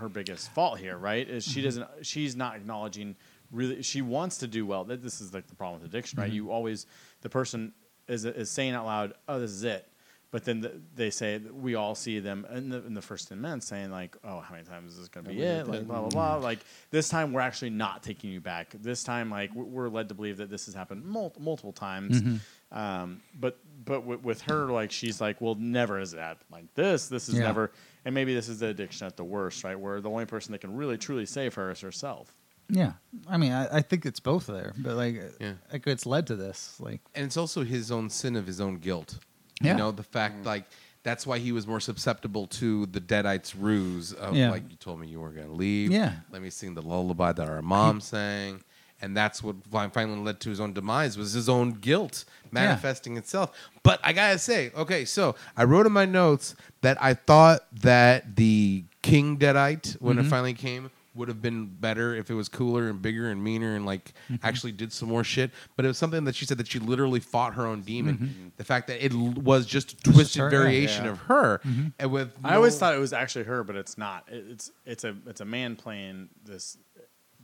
her 0.01 0.09
biggest 0.09 0.51
fault 0.53 0.79
here, 0.79 0.97
right? 0.99 1.29
Is 1.29 1.45
Mm-hmm. 1.45 1.53
she 1.55 1.63
doesn't, 1.63 1.89
she's 2.03 2.37
not 2.37 2.57
acknowledging 2.57 3.17
really, 3.53 3.83
she 3.83 4.03
wants 4.03 4.39
to 4.39 4.47
do 4.47 4.67
well. 4.67 4.85
Th- 4.85 5.01
This 5.01 5.21
is 5.21 5.33
like 5.33 5.47
the 5.47 5.55
problem 5.55 5.81
with 5.81 5.89
addiction, 5.91 6.17
Mm-hmm. 6.17 6.23
right? 6.23 6.33
You 6.33 6.51
always, 6.51 6.87
the 7.23 7.29
person 7.31 7.73
is, 8.09 8.25
is 8.25 8.51
saying 8.51 8.75
out 8.75 8.87
loud, 8.87 9.15
oh, 9.29 9.39
this 9.41 9.51
is 9.53 9.63
it. 9.65 9.87
But 10.33 10.45
then 10.45 10.61
the, 10.61 10.81
they 10.95 11.11
say, 11.11 11.39
we 11.39 11.75
all 11.75 11.97
see 11.97 12.21
them 12.21 12.47
in 12.55 12.69
the, 12.69 12.87
in 12.87 12.95
the 12.95 13.03
first 13.03 13.27
10 13.29 13.41
minutes 13.41 13.67
saying, 13.67 13.91
like, 13.91 14.17
oh, 14.23 14.39
how 14.39 14.55
many 14.55 14.65
times 14.65 14.93
is 14.93 14.99
this 15.01 15.09
going 15.09 15.27
to 15.27 15.33
be 15.33 15.43
it? 15.43 15.67
Like, 15.67 15.89
blah, 15.89 16.03
blah, 16.03 16.09
blah. 16.09 16.35
Like, 16.37 16.61
this 16.93 17.09
time 17.09 17.33
we're 17.33 17.41
actually 17.41 17.71
not 17.71 18.05
taking 18.05 18.31
you 18.31 18.41
back. 18.41 18.69
This 18.81 19.03
time, 19.03 19.29
like, 19.29 19.53
we're- 19.57 19.91
led 19.91 20.09
to 20.09 20.15
believe 20.15 20.37
that 20.37 20.49
this 20.49 20.67
has 20.67 20.75
happened 20.75 21.05
mul- 21.05 21.35
multiple 21.41 21.73
times. 21.73 22.23
Um, 22.71 23.21
but 23.41 23.59
but 23.85 24.05
with, 24.07 24.23
with 24.23 24.43
her, 24.43 24.67
like, 24.67 24.93
she's 24.93 25.21
like, 25.21 25.41
well, 25.41 25.57
never 25.57 25.99
has 25.99 26.15
it 26.15 26.21
happened 26.21 26.47
like 26.53 26.73
this. 26.75 27.09
This 27.09 27.29
is 27.29 27.35
Yeah. 27.35 27.47
never. 27.47 27.73
And 28.05 28.15
maybe 28.15 28.35
this 28.35 28.49
is 28.49 28.61
the 28.61 28.69
addiction 28.69 29.07
at 29.07 29.17
the 29.17 29.25
worst, 29.25 29.63
right? 29.65 29.79
Where 29.79 30.01
the 30.01 30.11
only 30.11 30.27
person 30.27 30.53
that 30.53 30.61
can 30.61 30.75
really, 30.75 30.97
truly 30.97 31.27
save 31.27 31.55
her 31.55 31.71
is 31.71 31.81
herself. 31.81 32.33
Yeah, 32.73 32.93
I 33.29 33.37
mean, 33.37 33.53
I, 33.53 33.79
I 33.79 33.83
think 33.83 34.07
it's 34.07 34.21
both 34.21 34.47
there, 34.47 34.75
but 34.79 34.95
like, 34.95 35.21
Yeah. 35.41 35.55
like 35.73 35.87
it's 35.87 36.07
led 36.07 36.29
to 36.29 36.37
this. 36.37 36.77
Like, 36.79 37.01
and 37.15 37.27
it's 37.27 37.37
also 37.37 37.65
his 37.65 37.91
own 37.91 38.09
sin 38.11 38.37
of 38.37 38.47
his 38.47 38.61
own 38.61 38.77
guilt. 38.77 39.19
Yeah. 39.61 39.73
You 39.73 39.79
know, 39.79 39.91
the 39.91 40.05
fact 40.05 40.43
mm. 40.43 40.47
like 40.47 40.65
that's 41.03 41.27
why 41.27 41.39
he 41.39 41.53
was 41.53 41.67
more 41.67 41.81
susceptible 41.81 42.47
to 42.47 42.87
the 42.87 43.01
Deadites' 43.01 43.55
ruse 43.59 44.13
of 44.13 44.37
Yeah. 44.37 44.51
like 44.51 44.71
you 44.71 44.77
told 44.77 45.01
me 45.01 45.09
you 45.09 45.21
weren't 45.21 45.37
gonna 45.37 45.53
leave. 45.53 45.91
Yeah. 45.91 46.17
Let 46.31 46.43
me 46.43 46.51
sing 46.51 46.75
the 46.75 46.83
lullaby 46.83 47.33
that 47.33 47.49
our 47.49 47.63
mom 47.63 48.01
sang. 48.01 48.63
And 49.03 49.17
that's 49.17 49.43
what 49.43 49.57
fi- 49.71 49.89
finally 49.89 50.19
led 50.21 50.41
to 50.41 50.51
his 50.51 50.61
own 50.61 50.73
demise 50.73 51.17
was 51.17 51.33
his 51.33 51.49
own 51.49 51.73
guilt 51.73 52.25
manifesting 52.51 53.17
itself. 53.17 53.57
But 53.83 54.01
I 54.05 54.13
gotta 54.13 54.39
say, 54.39 54.71
okay, 54.77 55.05
so 55.05 55.37
I 55.57 55.65
wrote 55.65 55.87
in 55.87 55.93
my 55.93 56.05
notes 56.05 56.55
that 56.83 57.03
I 57.03 57.15
thought 57.15 57.61
that 57.83 58.37
the 58.37 58.85
King 59.03 59.39
Deadite, 59.39 59.95
when 60.01 60.17
Mm-hmm. 60.17 60.27
it 60.27 60.31
finally 60.31 60.55
came, 60.55 60.91
would 61.17 61.27
have 61.29 61.43
been 61.43 61.67
better 61.67 62.15
if 62.15 62.31
it 62.31 62.35
was 62.35 62.49
cooler 62.49 62.89
and 62.89 63.03
bigger 63.03 63.31
and 63.31 63.43
meaner 63.43 63.75
and 63.75 63.85
like 63.85 64.13
Mm-hmm. 64.31 64.47
actually 64.47 64.73
did 64.73 64.93
some 64.93 65.09
more 65.09 65.25
shit. 65.25 65.51
But 65.77 65.85
it 65.85 65.89
was 65.89 65.99
something 65.99 66.23
that 66.25 66.35
she 66.37 66.45
said 66.45 66.59
that 66.59 66.69
she 66.69 66.79
literally 66.79 67.19
fought 67.21 67.55
her 67.55 67.67
own 67.67 67.81
demon. 67.81 68.17
Mm-hmm. 68.19 68.49
The 68.59 68.65
fact 68.65 68.87
that 68.89 69.05
it 69.05 69.13
l- 69.13 69.33
was 69.33 69.67
just 69.67 69.95
a 70.07 70.13
twisted 70.13 70.43
her, 70.43 70.51
variation 70.51 71.07
Yeah. 71.07 71.11
of 71.13 71.19
her, 71.21 71.61
Mm-hmm. 71.67 71.87
and 71.99 72.13
with 72.13 72.31
I 72.45 72.55
always 72.55 72.79
thought 72.79 72.95
it 72.95 72.99
was 73.01 73.13
actually 73.13 73.47
her, 73.47 73.65
but 73.65 73.75
it's 73.77 73.97
not. 73.99 74.25
It- 74.31 74.45
It's 74.51 74.71
it's 74.87 75.05
a 75.05 75.17
it's 75.27 75.41
a 75.41 75.45
man 75.45 75.75
playing 75.77 76.29
this. 76.45 76.77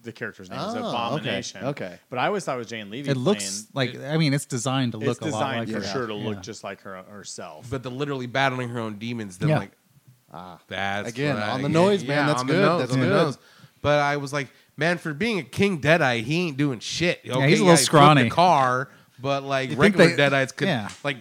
The 0.06 0.12
character's 0.12 0.48
name 0.48 0.58
is 0.58 0.64
Oh, 0.64 0.70
okay, 0.78 0.78
Abomination. 0.88 1.64
okay. 1.64 1.98
But 2.08 2.18
I 2.20 2.26
always 2.28 2.44
thought 2.44 2.54
it 2.54 2.58
was 2.58 2.68
Jane 2.68 2.88
Levy. 2.90 3.10
it 3.10 3.16
looks 3.16 3.62
playing, 3.64 3.98
like, 4.00 4.10
I 4.10 4.16
mean, 4.16 4.32
it's 4.32 4.46
designed 4.46 4.92
to 4.92 4.98
it's 4.98 5.06
look 5.06 5.20
a 5.20 5.24
lot 5.24 5.30
designed 5.32 5.58
like 5.72 5.82
for 5.82 5.86
her. 5.86 5.92
sure 5.92 6.06
to 6.06 6.14
look 6.14 6.36
Yeah. 6.36 6.40
just 6.42 6.64
like 6.64 6.80
her 6.82 7.02
herself. 7.10 7.66
but 7.68 7.82
the 7.82 7.90
literally 7.90 8.26
battling 8.26 8.68
her 8.70 8.78
own 8.80 8.98
demons. 8.98 9.38
Then 9.38 9.48
Yeah. 9.50 9.58
like 9.58 9.72
Ah. 10.32 10.58
that's 10.68 11.08
Again, 11.08 11.34
what 11.34 11.42
I- 11.42 11.50
on 11.50 11.62
the 11.62 11.68
noise, 11.68 12.04
man, 12.04 12.26
that's 12.26 12.40
on 12.40 12.46
the 12.46 12.52
good, 12.54 12.62
nose, 12.62 12.80
that's 12.80 12.92
on 12.92 13.00
the 13.00 13.06
good. 13.06 13.12
nose. 13.12 13.38
But 13.82 14.00
I 14.00 14.16
was 14.16 14.32
like, 14.32 14.48
man, 14.76 14.98
for 14.98 15.12
being 15.12 15.38
a 15.38 15.42
king 15.42 15.80
deadite, 15.80 16.24
he 16.24 16.46
ain't 16.48 16.56
doing 16.56 16.78
shit. 16.80 17.20
Okay, 17.26 17.26
he's 17.26 17.32
a 17.32 17.34
little 17.34 17.42
yeah, 17.42 17.48
he 17.56 17.56
flipped 17.64 17.82
scrawny. 17.82 18.22
The 18.24 18.30
car, 18.30 18.88
but 19.20 19.42
like 19.44 19.70
think 19.70 19.80
regular 19.80 20.14
they- 20.14 20.22
deadites 20.30 20.54
could 20.56 20.68
yeah. 20.68 20.88
like 21.04 21.16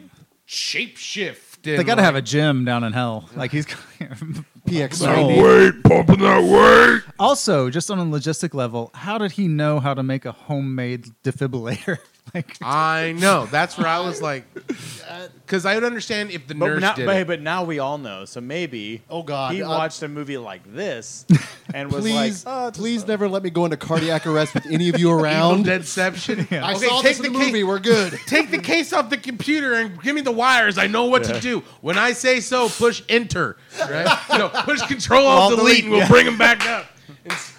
shape 0.45 0.98
shift. 0.98 1.64
They 1.64 1.84
got 1.84 1.95
to 1.95 2.03
have 2.03 2.16
a 2.16 2.22
gym 2.22 2.64
down 2.66 2.84
in 2.84 2.94
hell. 2.94 3.28
Like 3.36 3.52
he's 3.52 3.66
PX90. 4.66 5.44
weight, 5.44 5.84
pumping 5.84 6.20
that 6.20 6.44
weight. 6.44 7.04
also 7.20 7.70
just 7.70 7.90
on 7.92 8.00
a 8.00 8.06
logistic 8.06 8.54
level. 8.54 8.92
How 8.94 9.18
did 9.18 9.32
he 9.34 9.48
know 9.48 9.80
how 9.80 9.94
to 9.94 10.04
make 10.04 10.26
a 10.26 10.32
homemade 10.32 11.08
defibrillator? 11.24 12.00
like, 12.34 12.57
I 12.61 13.14
know. 13.18 13.45
That's 13.45 13.77
where 13.77 13.88
I 13.88 13.99
was 13.99 14.22
like, 14.22 14.45
because 15.45 15.65
I 15.65 15.76
would 15.76 15.84
understand 15.84 16.31
if 16.31 16.47
the 16.47 16.56
but 16.56 16.68
nurse 16.68 16.81
now, 16.81 16.93
did 16.93 17.06
but, 17.06 17.18
it. 17.18 17.27
but 17.27 17.41
now 17.41 17.64
we 17.64 17.80
all 17.80 17.97
know. 17.97 18.26
So 18.26 18.41
maybe 18.41 19.02
Oh, 19.10 19.23
God. 19.23 19.53
he 19.53 19.61
Uh, 19.61 19.69
watched 19.69 20.02
a 20.03 20.07
movie 20.07 20.38
like 20.38 20.61
this 20.73 21.26
and 21.73 21.91
was 21.91 22.02
Please, 22.03 22.45
like, 22.45 22.53
oh, 22.56 22.68
it's 22.69 22.77
please 22.77 23.06
never 23.07 23.27
let 23.30 23.43
me 23.43 23.49
go 23.49 23.65
into 23.65 23.77
cardiac 23.77 24.26
arrest 24.26 24.53
with 24.53 24.65
any 24.68 24.89
of 24.89 24.99
you 24.99 25.11
around. 25.11 25.65
Deadception. 25.65 26.47
I 26.52 26.73
Okay, 26.76 26.88
saw 26.88 27.02
take 27.02 27.18
this 27.18 27.19
in 27.19 27.23
the 27.23 27.30
the 27.30 27.38
ca- 27.39 27.45
movie. 27.45 27.64
We're 27.64 27.80
good. 27.80 28.19
Take 28.27 28.52
the 28.52 28.57
case 28.60 28.91
off 28.91 29.10
the 29.10 29.18
computer 29.18 29.73
and 29.76 30.02
give 30.02 30.15
me 30.15 30.22
the 30.22 30.31
wires. 30.31 30.77
I 30.77 30.88
know 30.88 31.06
what 31.06 31.23
to 31.26 31.39
do. 31.39 31.60
When 31.81 31.97
I 31.97 32.14
say 32.14 32.39
so, 32.39 32.69
push 32.69 33.02
enter. 33.07 33.57
Right? 33.80 34.07
you 34.31 34.38
know, 34.39 34.49
push 34.49 34.81
control 34.81 35.26
alt 35.27 35.52
Alt 35.52 35.60
delete, 35.60 35.65
delete, 35.65 35.84
and 35.84 35.91
we'll 35.91 36.02
yeah. 36.02 36.07
bring 36.07 36.26
them 36.26 36.38
back 36.38 36.65
up. 36.68 36.85
It's- 37.23 37.53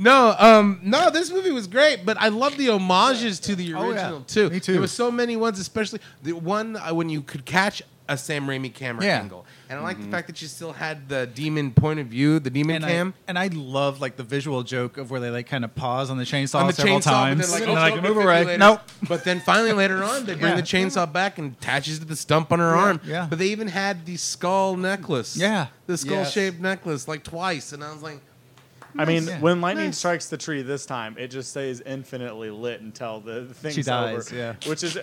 no, 0.00 0.34
um, 0.38 0.80
no, 0.82 1.10
this 1.10 1.30
movie 1.30 1.50
was 1.52 1.66
great, 1.66 2.04
but 2.04 2.16
I 2.18 2.28
love 2.28 2.56
the 2.56 2.66
homages 2.68 3.38
to 3.40 3.54
the 3.54 3.74
Oh, 3.74 3.82
yeah. 3.82 3.88
original 3.90 4.20
too. 4.22 4.50
Me 4.50 4.58
too. 4.60 4.72
There 4.72 4.80
was 4.80 4.92
so 4.92 5.10
many 5.10 5.36
ones, 5.36 5.58
especially 5.60 6.00
the 6.22 6.32
one 6.32 6.76
uh, 6.76 6.92
when 6.94 7.08
you 7.08 7.22
could 7.22 7.44
catch 7.44 7.82
a 8.08 8.16
Sam 8.18 8.48
Raimi 8.48 8.74
camera 8.74 9.04
Yeah. 9.04 9.20
angle, 9.20 9.46
and 9.68 9.78
I 9.78 9.82
like 9.84 10.00
the 10.02 10.08
fact 10.08 10.26
that 10.26 10.42
you 10.42 10.48
still 10.48 10.72
had 10.72 11.08
the 11.08 11.28
demon 11.28 11.70
point 11.70 12.00
of 12.00 12.08
view, 12.08 12.40
the 12.40 12.50
demon 12.50 12.76
and 12.76 12.84
cam. 12.84 13.14
I, 13.16 13.22
and 13.28 13.38
I 13.38 13.46
love 13.54 14.00
like 14.00 14.16
the 14.16 14.24
visual 14.24 14.64
joke 14.64 14.98
of 14.98 15.12
where 15.12 15.20
they 15.20 15.30
like 15.30 15.46
kind 15.46 15.64
of 15.64 15.76
pause 15.76 16.10
on 16.10 16.18
the 16.18 16.24
chainsaw 16.24 16.56
on 16.62 16.66
the 16.66 16.72
several 16.72 16.98
chainsaw, 16.98 17.02
times. 17.04 17.40
but 17.52 17.58
then 17.60 17.68
like, 17.68 17.68
and 17.68 17.70
oh, 17.70 17.74
like 17.74 17.94
no 18.02 18.08
move 18.08 18.16
defibrillator. 18.16 18.42
away. 18.42 18.56
Nope. 18.56 18.80
But 19.08 19.22
then 19.22 19.38
finally 19.38 19.72
later 19.72 20.02
on, 20.02 20.24
they 20.24 20.34
bring 20.34 20.54
Yeah. 20.54 20.56
the 20.56 20.62
chainsaw 20.66 21.12
back 21.12 21.38
and 21.38 21.52
attaches 21.52 22.00
to 22.00 22.04
the 22.04 22.16
stump 22.16 22.50
on 22.50 22.58
her 22.58 22.74
arm. 22.74 23.00
yeah. 23.04 23.28
But 23.30 23.38
they 23.38 23.46
even 23.46 23.68
had 23.68 24.04
the 24.06 24.16
skull 24.16 24.76
necklace. 24.76 25.36
Yeah. 25.36 25.68
the 25.86 25.96
skull 25.96 26.14
Yes. 26.18 26.32
shaped 26.32 26.58
necklace 26.60 27.06
like 27.06 27.22
twice, 27.22 27.72
and 27.72 27.84
I 27.84 27.92
was 27.92 28.02
like, 28.02 28.20
I 28.98 29.04
mean, 29.04 29.24
Yeah. 29.26 29.40
when 29.40 29.60
lightning 29.60 29.86
Nice. 29.86 29.98
strikes 29.98 30.26
the 30.28 30.36
tree 30.36 30.62
this 30.62 30.84
time, 30.86 31.16
it 31.18 31.28
just 31.28 31.50
stays 31.50 31.80
infinitely 31.80 32.50
lit 32.50 32.80
until 32.80 33.20
the 33.20 33.46
thing's 33.46 33.74
She 33.76 33.82
dies, 33.82 34.28
over, 34.32 34.36
yeah. 34.36 34.54
which 34.66 34.82
is 34.82 34.98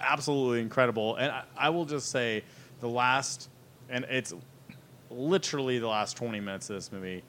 absolutely 0.00 0.60
incredible. 0.60 1.16
And 1.16 1.32
I, 1.32 1.42
I 1.56 1.68
will 1.70 1.84
just 1.84 2.10
say, 2.10 2.44
the 2.80 2.88
last, 2.88 3.48
and 3.88 4.04
it's 4.08 4.32
literally 5.10 5.78
the 5.78 5.86
last 5.88 6.16
twenty 6.16 6.40
minutes 6.40 6.70
of 6.70 6.76
this 6.76 6.90
movie, 6.92 7.22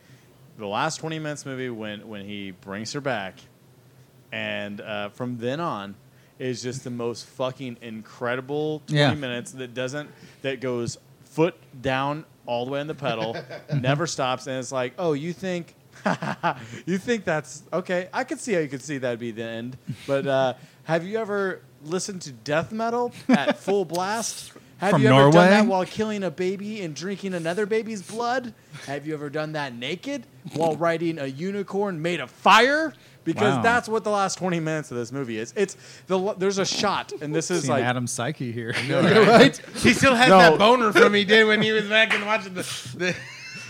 the 0.58 0.68
last 0.68 0.98
20 0.98 1.20
minutes 1.20 1.42
of 1.42 1.48
movie 1.48 1.70
when 1.70 2.08
when 2.08 2.26
he 2.26 2.52
brings 2.52 2.94
her 2.94 3.02
back, 3.02 3.36
and 4.32 4.82
uh, 4.82 5.10
from 5.10 5.38
then 5.38 5.60
on 5.60 5.96
is 6.40 6.62
just 6.62 6.84
the 6.84 6.90
most 6.90 7.26
fucking 7.26 7.78
incredible 7.82 8.80
20 8.88 9.00
Yeah. 9.00 9.14
minutes 9.14 9.52
that 9.54 9.74
doesn't 9.74 10.10
that 10.42 10.60
goes 10.60 10.98
foot 11.24 11.56
down 11.82 12.26
all 12.46 12.66
the 12.66 12.72
way 12.72 12.80
on 12.80 12.88
the 12.88 12.96
pedal, 12.96 13.36
never 13.80 14.06
stops, 14.08 14.46
and 14.48 14.58
it's 14.60 14.72
like, 14.72 14.94
oh, 15.00 15.14
you 15.14 15.34
think. 15.34 15.74
you 16.86 16.98
think 16.98 17.26
that's 17.26 17.64
okay? 17.74 18.10
I 18.14 18.24
could 18.24 18.40
see 18.40 18.54
how 18.54 18.60
you 18.60 18.68
could 18.68 18.82
see 18.82 18.98
that'd 18.98 19.20
be 19.20 19.32
the 19.32 19.44
end. 19.44 19.78
But 20.08 20.28
uh, 20.28 20.54
have 20.84 21.04
you 21.06 21.18
ever 21.18 21.62
listened 21.84 22.22
to 22.24 22.32
death 22.32 22.72
metal 22.72 23.12
at 23.30 23.58
full 23.58 23.86
blast? 23.86 24.54
Have 24.78 24.92
From 24.92 25.02
you 25.04 25.08
ever 25.10 25.32
done 25.32 25.50
that 25.52 25.66
while 25.68 25.86
killing 25.86 26.24
a 26.24 26.30
baby 26.32 26.82
and 26.82 26.94
drinking 26.94 27.34
another 27.34 27.66
baby's 27.66 28.02
blood? 28.02 28.54
Have 28.88 29.08
you 29.08 29.14
ever 29.14 29.30
done 29.30 29.54
that 29.54 29.74
naked 29.74 30.26
while 30.54 30.76
riding 30.76 31.18
a 31.18 31.26
unicorn 31.26 32.02
made 32.02 32.20
of 32.20 32.30
fire? 32.30 32.94
Because 33.24 33.56
Wow. 33.56 33.62
that's 33.64 33.88
what 33.90 34.04
the 34.04 34.12
last 34.12 34.38
20 34.38 34.60
minutes 34.60 34.92
of 34.92 34.98
this 34.98 35.12
movie 35.14 35.40
is. 35.40 35.54
It's 35.56 35.78
the 36.08 36.34
there's 36.38 36.58
a 36.60 36.66
shot, 36.66 37.12
and 37.22 37.34
this 37.34 37.50
is 37.50 37.62
Seeing 37.62 37.72
like 37.72 37.84
Adam 37.84 38.06
Psyche 38.06 38.52
here. 38.52 38.76
right? 38.90 39.58
He 39.78 39.94
still 39.94 40.14
has 40.14 40.30
No. 40.30 40.38
that 40.38 40.60
boner 40.60 40.92
from 40.92 41.14
he 41.16 41.24
did 41.26 41.48
when 41.48 41.62
he 41.62 41.72
was 41.72 41.86
back 41.88 42.14
and 42.14 42.24
watching 42.26 42.54
the. 42.54 42.62
the 42.96 43.16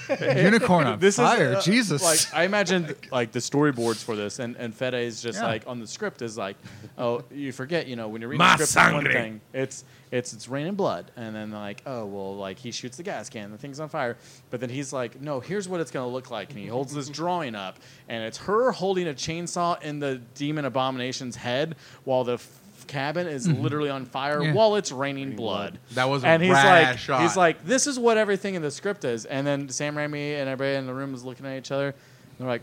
Unicorn 0.19 0.87
on 0.87 0.99
this 0.99 1.17
fire. 1.17 1.51
is 1.51 1.55
uh, 1.57 1.61
Jesus. 1.61 2.03
Like 2.03 2.33
I 2.39 2.43
imagine 2.43 2.95
like 3.11 3.31
the 3.31 3.39
storyboards 3.39 4.03
for 4.03 4.15
this, 4.15 4.39
and 4.39 4.55
and 4.57 4.73
Fede 4.73 4.93
is 4.95 5.21
just 5.21 5.39
Yeah. 5.39 5.47
like 5.47 5.63
on 5.67 5.79
the 5.79 5.87
script 5.87 6.21
is 6.21 6.37
like, 6.37 6.57
oh, 6.97 7.23
you 7.31 7.51
forget, 7.51 7.87
you 7.87 7.95
know, 7.95 8.07
when 8.07 8.21
you're 8.21 8.29
reading 8.29 8.45
the 8.45 8.65
script, 8.65 8.87
it's 8.87 8.93
one 8.93 9.05
thing, 9.05 9.41
it's 9.53 9.83
it's 10.11 10.33
it's 10.33 10.47
raining 10.47 10.75
blood, 10.75 11.11
and 11.15 11.35
then 11.35 11.51
like, 11.51 11.81
oh 11.85 12.05
well, 12.05 12.35
like 12.35 12.57
he 12.59 12.71
shoots 12.71 12.97
the 12.97 13.03
gas 13.03 13.29
can, 13.29 13.51
the 13.51 13.57
thing's 13.57 13.79
on 13.79 13.89
fire, 13.89 14.17
but 14.49 14.59
then 14.59 14.69
he's 14.69 14.93
like, 14.93 15.19
no, 15.21 15.39
here's 15.39 15.67
what 15.67 15.81
it's 15.81 15.91
gonna 15.91 16.07
look 16.07 16.29
like, 16.31 16.49
and 16.51 16.59
he 16.59 16.67
holds 16.67 16.93
this 16.93 17.09
drawing 17.09 17.55
up, 17.55 17.77
and 18.07 18.23
it's 18.23 18.37
her 18.39 18.71
holding 18.71 19.07
a 19.07 19.13
chainsaw 19.13 19.81
in 19.81 19.99
the 19.99 20.21
demon 20.35 20.65
abomination's 20.65 21.35
head 21.35 21.75
while 22.03 22.23
the. 22.23 22.39
F- 22.85 22.87
Cabin 22.87 23.27
is 23.27 23.47
mm-hmm. 23.47 23.61
literally 23.61 23.89
on 23.89 24.05
fire 24.05 24.43
Yeah. 24.43 24.53
while 24.53 24.75
it's 24.75 24.91
raining 24.91 25.35
blood. 25.35 25.79
That 25.93 26.09
was 26.09 26.23
a 26.23 26.27
and 26.27 26.43
he's 26.43 26.51
rad 26.51 26.89
like, 26.89 26.99
shot. 26.99 27.21
he's 27.21 27.35
like, 27.37 27.65
this 27.65 27.87
is 27.87 27.99
what 27.99 28.17
everything 28.17 28.55
in 28.55 28.61
the 28.61 28.71
script 28.71 29.05
is. 29.05 29.25
And 29.25 29.45
then 29.45 29.69
Sam 29.69 29.95
Raimi 29.95 30.39
and 30.39 30.49
everybody 30.49 30.75
in 30.77 30.85
the 30.85 30.93
room 30.93 31.13
is 31.13 31.23
looking 31.23 31.45
at 31.45 31.57
each 31.57 31.71
other. 31.71 31.93
They're 32.37 32.47
like, 32.47 32.61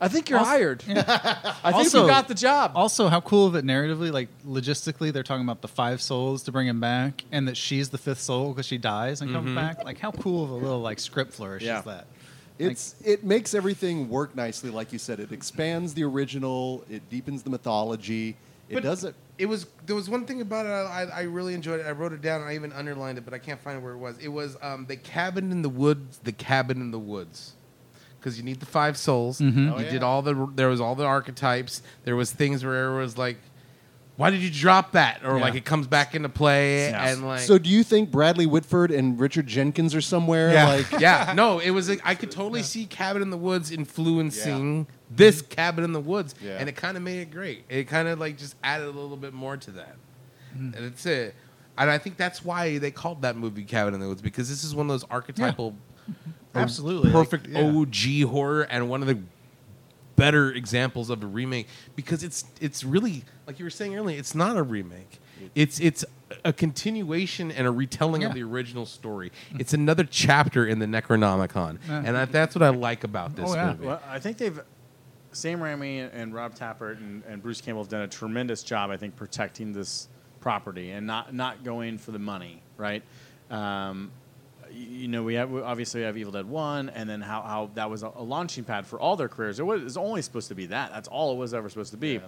I 0.00 0.08
think 0.08 0.30
you're 0.30 0.38
Also- 0.38 0.50
hired. 0.50 0.84
I 0.88 0.92
think 0.94 1.74
Also- 1.74 2.02
you 2.02 2.08
got 2.08 2.28
the 2.28 2.34
job. 2.34 2.72
Also, 2.74 3.08
how 3.08 3.20
cool 3.20 3.46
of 3.46 3.56
it 3.56 3.64
narratively, 3.64 4.12
like 4.12 4.28
logistically, 4.46 5.12
they're 5.12 5.24
talking 5.24 5.44
about 5.44 5.60
the 5.60 5.68
five 5.68 6.00
souls 6.00 6.44
to 6.44 6.52
bring 6.52 6.68
him 6.68 6.80
back, 6.80 7.24
and 7.32 7.48
that 7.48 7.56
she's 7.56 7.88
the 7.88 7.98
fifth 7.98 8.20
soul 8.20 8.50
because 8.50 8.66
she 8.66 8.78
dies 8.78 9.20
and 9.20 9.32
comes 9.32 9.46
mm-hmm. 9.46 9.56
back. 9.56 9.84
Like, 9.84 9.98
how 9.98 10.12
cool 10.12 10.44
of 10.44 10.50
a 10.50 10.54
little 10.54 10.80
like 10.80 11.00
script 11.00 11.32
flourish 11.32 11.64
Yeah. 11.64 11.80
is 11.80 11.84
that? 11.86 12.06
It's 12.58 12.96
it 13.04 13.24
makes 13.24 13.54
everything 13.54 14.08
work 14.08 14.34
nicely, 14.34 14.70
like 14.70 14.92
you 14.92 14.98
said. 14.98 15.20
It 15.20 15.32
expands 15.32 15.94
the 15.94 16.04
original. 16.04 16.84
It 16.90 17.08
deepens 17.08 17.42
the 17.42 17.50
mythology. 17.50 18.36
It 18.68 18.74
But 18.74 18.82
does 18.82 19.04
it. 19.04 19.14
It 19.38 19.46
was 19.46 19.66
there 19.86 19.96
was 19.96 20.10
one 20.10 20.26
thing 20.26 20.40
about 20.40 20.66
it 20.66 20.70
I, 20.70 21.04
I 21.04 21.22
really 21.22 21.54
enjoyed 21.54 21.80
it. 21.80 21.86
I 21.86 21.92
wrote 21.92 22.12
it 22.12 22.20
down. 22.20 22.42
I 22.42 22.54
even 22.54 22.72
underlined 22.72 23.18
it, 23.18 23.24
but 23.24 23.32
I 23.34 23.38
can't 23.38 23.60
find 23.60 23.82
where 23.82 23.92
it 23.92 23.98
was. 23.98 24.18
It 24.18 24.28
was 24.28 24.56
um, 24.60 24.86
the 24.86 24.96
cabin 24.96 25.50
in 25.52 25.62
the 25.62 25.68
woods. 25.68 26.18
The 26.24 26.32
cabin 26.32 26.80
in 26.80 26.90
the 26.90 26.98
woods. 26.98 27.54
Because 28.18 28.36
you 28.36 28.42
need 28.44 28.58
the 28.58 28.66
five 28.66 28.96
souls. 28.96 29.40
Mhm. 29.40 29.78
You 29.78 29.90
did 29.90 30.02
all 30.02 30.22
the. 30.22 30.50
There 30.54 30.68
was 30.68 30.80
all 30.80 30.96
the 30.96 31.04
archetypes. 31.04 31.82
There 32.04 32.16
was 32.16 32.32
things 32.32 32.64
where 32.64 32.90
it 32.90 33.00
was 33.00 33.16
like, 33.16 33.38
why 34.18 34.30
did 34.30 34.40
you 34.40 34.50
drop 34.50 34.92
that? 34.92 35.20
Or 35.24 35.36
Yeah. 35.36 35.42
like 35.42 35.54
it 35.54 35.64
comes 35.64 35.86
back 35.86 36.12
into 36.16 36.28
play 36.28 36.90
Yes. 36.90 37.14
and 37.14 37.24
like. 37.24 37.38
So, 37.40 37.56
do 37.56 37.70
you 37.70 37.84
think 37.84 38.10
Bradley 38.10 38.46
Whitford 38.46 38.90
and 38.90 39.18
Richard 39.18 39.46
Jenkins 39.46 39.94
are 39.94 40.00
somewhere? 40.00 40.52
yeah, 40.52 40.66
Like, 40.68 40.90
yeah, 41.00 41.32
no, 41.36 41.60
it 41.60 41.70
was. 41.70 41.88
Like, 41.88 42.00
I 42.04 42.16
could 42.16 42.32
totally 42.32 42.64
see 42.64 42.84
Cabin 42.84 43.22
in 43.22 43.30
the 43.30 43.36
Woods 43.36 43.70
influencing 43.70 44.88
this 45.08 45.40
Cabin 45.40 45.84
in 45.84 45.92
the 45.92 46.00
Woods, 46.00 46.34
Yeah. 46.42 46.56
and 46.58 46.68
it 46.68 46.74
kind 46.74 46.96
of 46.96 47.02
made 47.04 47.20
it 47.20 47.30
great. 47.30 47.64
It 47.68 47.84
kind 47.86 48.08
of 48.08 48.18
like 48.18 48.36
just 48.36 48.56
added 48.64 48.88
a 48.88 48.90
little 48.90 49.16
bit 49.16 49.32
more 49.32 49.56
to 49.56 49.70
that, 49.70 49.94
hmm. 50.52 50.72
and 50.74 50.84
it's 50.84 51.06
it. 51.06 51.36
And 51.78 51.88
I 51.88 51.98
think 51.98 52.16
that's 52.16 52.44
why 52.44 52.78
they 52.78 52.90
called 52.90 53.22
that 53.22 53.36
movie 53.36 53.62
Cabin 53.62 53.94
in 53.94 54.00
the 54.00 54.08
Woods 54.08 54.20
because 54.20 54.48
this 54.48 54.64
is 54.64 54.74
one 54.74 54.86
of 54.86 54.90
those 54.90 55.04
archetypal, 55.12 55.76
Absolutely, 56.56 57.10
like, 57.10 57.24
perfect 57.30 57.46
yeah. 57.46 57.60
OG 57.60 58.28
horror, 58.28 58.62
and 58.62 58.88
one 58.90 59.00
of 59.00 59.06
the 59.06 59.20
better 60.18 60.52
examples 60.52 61.08
of 61.08 61.22
a 61.22 61.26
remake 61.26 61.68
because 61.96 62.22
it's 62.22 62.44
it's 62.60 62.84
really 62.84 63.24
like 63.46 63.58
you 63.58 63.64
were 63.64 63.70
saying 63.70 63.96
earlier. 63.96 64.18
It's 64.18 64.34
not 64.34 64.56
a 64.56 64.62
remake. 64.62 65.20
It's 65.54 65.78
it's 65.80 66.04
a 66.44 66.52
continuation 66.52 67.50
and 67.52 67.66
a 67.66 67.70
retelling 67.70 68.24
of 68.24 68.34
the 68.34 68.42
original 68.42 68.84
story. 68.84 69.30
It's 69.58 69.72
another 69.72 70.04
chapter 70.04 70.66
in 70.66 70.78
the 70.80 70.86
Necronomicon, 70.86 71.78
Yeah. 71.88 72.02
and 72.04 72.16
I, 72.16 72.24
that's 72.26 72.54
what 72.54 72.62
I 72.62 72.68
like 72.70 73.04
about 73.04 73.36
this 73.36 73.48
Oh, 73.50 73.54
yeah. 73.54 73.70
movie. 73.70 73.86
Well, 73.86 74.02
I 74.08 74.18
think 74.18 74.36
they've 74.36 74.60
Sam 75.32 75.60
Raimi 75.60 76.10
and 76.12 76.34
Rob 76.34 76.54
Tapert 76.54 76.96
and, 76.98 77.22
and 77.28 77.40
Bruce 77.42 77.60
Campbell 77.60 77.82
have 77.84 77.90
done 77.90 78.02
a 78.02 78.08
tremendous 78.08 78.62
job. 78.64 78.90
I 78.90 78.96
think 78.96 79.14
protecting 79.14 79.72
this 79.72 80.08
property 80.40 80.90
and 80.90 81.06
not 81.06 81.32
not 81.32 81.62
going 81.64 81.98
for 81.98 82.10
the 82.10 82.18
money, 82.18 82.60
right? 82.76 83.02
Um, 83.50 84.10
y- 84.10 84.27
you 84.78 85.08
know, 85.08 85.22
we 85.22 85.34
have 85.34 85.50
we 85.50 85.60
obviously 85.60 86.02
have 86.02 86.16
Evil 86.16 86.32
Dead 86.32 86.46
One, 86.48 86.88
and 86.90 87.08
then 87.08 87.20
how, 87.20 87.42
how 87.42 87.70
that 87.74 87.90
was 87.90 88.02
a, 88.02 88.12
a 88.14 88.22
launching 88.22 88.64
pad 88.64 88.86
for 88.86 89.00
all 89.00 89.16
their 89.16 89.28
careers. 89.28 89.58
It 89.58 89.64
was, 89.64 89.80
it 89.80 89.84
was 89.84 89.96
only 89.96 90.22
supposed 90.22 90.48
to 90.48 90.54
be 90.54 90.66
that. 90.66 90.92
That's 90.92 91.08
all 91.08 91.32
it 91.32 91.36
was 91.36 91.54
ever 91.54 91.68
supposed 91.68 91.90
to 91.92 91.96
be. 91.96 92.20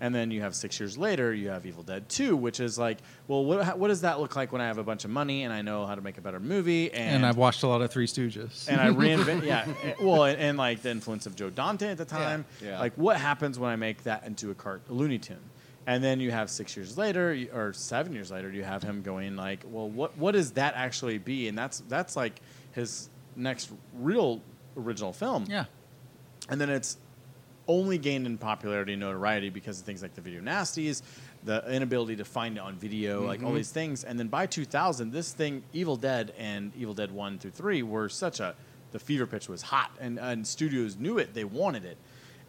And 0.00 0.14
then 0.14 0.30
you 0.30 0.42
have 0.42 0.54
six 0.54 0.78
years 0.78 0.96
later, 0.96 1.32
you 1.34 1.48
have 1.48 1.66
Evil 1.66 1.82
Dead 1.82 2.08
Two, 2.08 2.36
which 2.36 2.60
is 2.60 2.78
like, 2.78 2.98
well, 3.28 3.44
what 3.44 3.78
what 3.78 3.88
does 3.88 4.02
that 4.02 4.20
look 4.20 4.36
like 4.36 4.52
when 4.52 4.60
I 4.60 4.66
have 4.66 4.78
a 4.78 4.84
bunch 4.84 5.04
of 5.04 5.10
money 5.10 5.44
and 5.44 5.52
I 5.52 5.62
know 5.62 5.86
how 5.86 5.94
to 5.94 6.00
make 6.00 6.18
a 6.18 6.20
better 6.20 6.40
movie? 6.40 6.92
And 6.92 7.24
I've 7.26 7.36
watched 7.36 7.62
a 7.62 7.66
lot 7.68 7.82
of 7.82 7.90
Three 7.90 8.06
Stooges. 8.06 8.68
and 8.68 8.80
I 8.80 8.88
reinvent. 8.90 9.44
yeah, 9.44 9.66
well, 10.00 10.24
and, 10.24 10.38
and 10.40 10.58
like 10.58 10.82
the 10.82 10.90
influence 10.90 11.26
of 11.26 11.34
Joe 11.36 11.50
Dante 11.50 11.88
at 11.88 11.98
the 11.98 12.04
time. 12.04 12.44
yeah. 12.62 12.78
Like, 12.78 12.94
what 12.94 13.16
happens 13.16 13.58
when 13.58 13.70
I 13.70 13.76
make 13.76 14.04
that 14.04 14.24
into 14.26 14.50
a 14.50 14.54
cart, 14.54 14.82
a 14.88 14.92
Looney 14.92 15.18
Tune? 15.18 15.38
And 15.86 16.02
then 16.02 16.18
you 16.18 16.32
have 16.32 16.50
six 16.50 16.76
years 16.76 16.98
later, 16.98 17.46
or 17.52 17.72
seven 17.72 18.12
years 18.12 18.30
later, 18.32 18.50
you 18.50 18.64
have 18.64 18.82
him 18.82 19.02
going 19.02 19.36
like, 19.36 19.64
well, 19.70 19.88
what 19.88 20.16
what 20.18 20.32
does 20.32 20.52
that 20.52 20.74
actually 20.74 21.18
be? 21.18 21.46
And 21.48 21.56
that's 21.56 21.80
that's 21.88 22.16
like 22.16 22.40
his 22.72 23.08
next 23.36 23.70
real 23.94 24.40
original 24.76 25.12
film. 25.12 25.44
yeah, 25.48 25.66
And 26.48 26.60
then 26.60 26.70
it's 26.70 26.98
only 27.68 27.98
gained 27.98 28.26
in 28.26 28.38
popularity 28.38 28.92
and 28.92 29.00
notoriety 29.00 29.50
because 29.50 29.80
of 29.80 29.86
things 29.86 30.02
like 30.02 30.14
the 30.14 30.20
video 30.20 30.40
nasties, 30.40 31.02
the 31.44 31.64
inability 31.72 32.16
to 32.16 32.24
find 32.24 32.56
it 32.56 32.60
on 32.60 32.76
video, 32.76 33.24
like 33.26 33.40
all 33.40 33.48
mm-hmm. 33.48 33.56
these 33.56 33.70
things. 33.70 34.04
And 34.04 34.18
then 34.18 34.28
by 34.28 34.46
2000, 34.46 35.12
this 35.12 35.32
thing, 35.32 35.62
Evil 35.72 35.96
Dead 35.96 36.32
and 36.38 36.72
Evil 36.76 36.94
Dead 36.94 37.10
1 37.10 37.38
through 37.38 37.50
3, 37.52 37.82
were 37.82 38.08
such 38.08 38.40
a, 38.40 38.54
the 38.92 38.98
fever 38.98 39.26
pitch 39.26 39.48
was 39.48 39.62
hot, 39.62 39.90
and, 40.00 40.18
and 40.18 40.46
studios 40.46 40.96
knew 40.96 41.18
it, 41.18 41.34
they 41.34 41.44
wanted 41.44 41.84
it. 41.84 41.96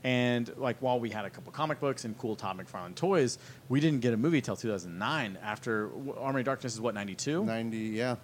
And 0.03 0.51
like 0.57 0.77
while 0.79 0.99
we 0.99 1.09
had 1.09 1.25
a 1.25 1.29
couple 1.29 1.51
comic 1.51 1.79
books 1.79 2.05
and 2.05 2.17
cool 2.17 2.35
Todd 2.35 2.57
McFarlane 2.57 2.95
toys, 2.95 3.37
we 3.67 3.79
didn't 3.79 3.99
get 4.01 4.13
a 4.13 4.17
movie 4.17 4.41
till 4.41 4.55
2009. 4.55 5.37
After 5.43 5.89
Army 6.17 6.41
of 6.41 6.45
Darkness 6.45 6.73
is 6.73 6.81
what 6.81 6.93
92. 6.93 7.43
ninety. 7.43 7.77
Yeah. 7.77 8.15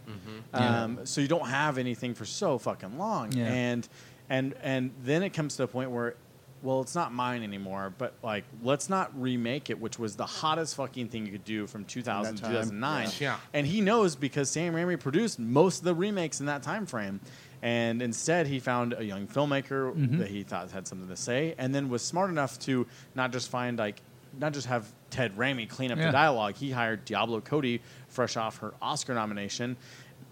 Um, 0.54 1.06
so 1.06 1.20
you 1.22 1.28
don't 1.28 1.48
have 1.50 1.78
anything 1.78 2.14
for 2.14 2.26
so 2.26 2.58
fucking 2.58 2.98
long, 2.98 3.32
Yeah. 3.32 3.46
and 3.52 3.88
and 4.30 4.54
and 4.62 4.92
then 5.04 5.24
it 5.24 5.32
comes 5.32 5.56
to 5.58 5.64
a 5.64 5.68
point 5.68 5.92
where, 5.92 6.16
well, 6.62 6.80
it's 6.82 6.96
not 6.96 7.12
mine 7.12 7.44
anymore. 7.44 7.94
But 7.98 8.14
like, 8.24 8.46
let's 8.62 8.88
not 8.90 9.12
remake 9.20 9.70
it, 9.70 9.80
which 9.82 10.00
was 10.00 10.16
the 10.16 10.26
hottest 10.26 10.76
fucking 10.76 11.10
thing 11.10 11.26
you 11.26 11.32
could 11.34 11.44
do 11.44 11.68
from 11.68 11.84
2000 11.86 12.36
to 12.38 12.42
2009. 12.44 13.04
yeah. 13.06 13.12
Yeah. 13.20 13.38
And 13.54 13.68
he 13.68 13.82
knows 13.82 14.16
because 14.16 14.50
Sam 14.50 14.74
Raimi 14.74 15.00
produced 15.00 15.40
most 15.40 15.80
of 15.80 15.86
the 15.86 15.96
remakes 15.96 16.40
in 16.40 16.46
that 16.46 16.64
time 16.64 16.86
frame. 16.86 17.20
And 17.64 18.02
instead, 18.02 18.46
he 18.46 18.60
found 18.60 18.92
a 18.92 19.06
young 19.06 19.26
filmmaker 19.26 19.96
mm-hmm. 19.96 20.18
that 20.18 20.28
he 20.28 20.44
thought 20.44 20.70
had 20.72 20.86
something 20.86 21.08
to 21.08 21.16
say, 21.16 21.56
and 21.58 21.74
then 21.74 21.90
was 21.90 22.02
smart 22.02 22.30
enough 22.30 22.60
to 22.60 22.86
not 23.16 23.32
just 23.32 23.50
find 23.50 23.80
like, 23.80 24.02
not 24.38 24.52
just 24.52 24.68
have 24.68 24.86
Ted 25.10 25.38
Raimi 25.38 25.70
clean 25.70 25.90
up 25.90 25.98
Yeah. 25.98 26.08
the 26.08 26.12
dialogue. 26.12 26.56
He 26.56 26.72
hired 26.72 27.06
Diablo 27.06 27.40
Cody, 27.40 27.82
fresh 28.10 28.36
off 28.36 28.58
her 28.58 28.74
Oscar 28.82 29.14
nomination, 29.14 29.78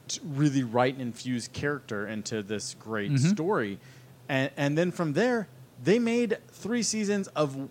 to 0.10 0.20
really 0.26 0.64
write 0.64 0.96
and 0.96 1.04
infuse 1.04 1.48
character 1.48 2.06
into 2.06 2.44
this 2.44 2.76
great 2.78 3.14
mm-hmm. 3.14 3.30
story. 3.30 3.80
And, 4.28 4.52
and 4.58 4.78
then 4.78 4.92
from 4.92 5.14
there, 5.14 5.48
they 5.82 6.00
made 6.00 6.38
three 6.52 6.84
seasons 6.84 7.30
of 7.30 7.70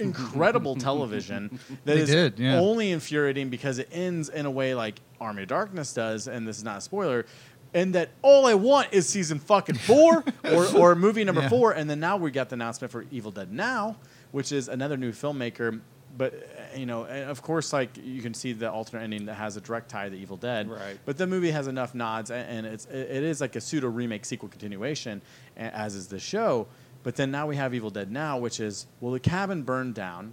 incredible 0.00 0.74
television 0.88 1.60
that 1.84 1.94
They 1.94 2.00
is 2.00 2.10
did, 2.10 2.38
yeah. 2.38 2.58
only 2.58 2.90
infuriating 2.90 3.48
because 3.48 3.78
it 3.78 3.88
ends 3.92 4.28
in 4.28 4.44
a 4.44 4.50
way 4.50 4.74
like 4.74 5.00
Army 5.20 5.42
of 5.42 5.48
Darkness 5.48 5.92
does, 5.92 6.28
and 6.28 6.46
this 6.46 6.58
is 6.58 6.64
not 6.64 6.78
a 6.78 6.80
spoiler. 6.80 7.26
And 7.74 7.94
that 7.94 8.10
all 8.22 8.46
I 8.46 8.54
want 8.54 8.88
is 8.92 9.06
season 9.08 9.38
fucking 9.38 9.76
four 9.76 10.24
or, 10.44 10.66
or 10.76 10.94
movie 10.94 11.22
number 11.24 11.42
Yeah. 11.42 11.48
four. 11.50 11.72
And 11.72 11.88
then 11.88 12.00
now 12.00 12.16
we 12.16 12.30
got 12.30 12.48
the 12.48 12.54
announcement 12.54 12.90
for 12.90 13.04
Evil 13.10 13.30
Dead 13.30 13.52
Now, 13.52 13.96
which 14.32 14.52
is 14.52 14.68
another 14.68 14.96
new 14.96 15.12
filmmaker. 15.12 15.80
But 16.16 16.34
uh, 16.34 16.78
you 16.78 16.86
know, 16.86 17.04
and 17.04 17.30
of 17.30 17.42
course, 17.42 17.72
like 17.72 17.90
you 18.02 18.22
can 18.22 18.32
see 18.34 18.52
the 18.52 18.70
alternate 18.70 19.02
ending 19.04 19.26
that 19.26 19.34
has 19.34 19.56
a 19.56 19.60
direct 19.60 19.90
tie 19.90 20.08
to 20.08 20.16
Evil 20.16 20.36
Dead. 20.38 20.68
Right. 20.70 20.98
But 21.04 21.18
the 21.18 21.26
movie 21.26 21.50
has 21.50 21.66
enough 21.68 21.94
nods, 21.94 22.30
a- 22.30 22.34
and 22.36 22.66
it's 22.66 22.86
it 22.86 23.22
is 23.22 23.40
like 23.40 23.54
a 23.54 23.60
pseudo 23.60 23.88
remake, 23.88 24.24
sequel, 24.24 24.48
continuation, 24.48 25.20
as 25.56 25.94
is 25.94 26.06
the 26.08 26.18
show. 26.18 26.66
But 27.04 27.14
then 27.16 27.30
now 27.30 27.46
we 27.46 27.54
have 27.56 27.74
Evil 27.74 27.90
Dead 27.90 28.10
Now, 28.10 28.38
which 28.38 28.58
is 28.58 28.86
well, 29.00 29.12
the 29.12 29.20
cabin 29.20 29.62
burned 29.62 29.94
down, 29.94 30.32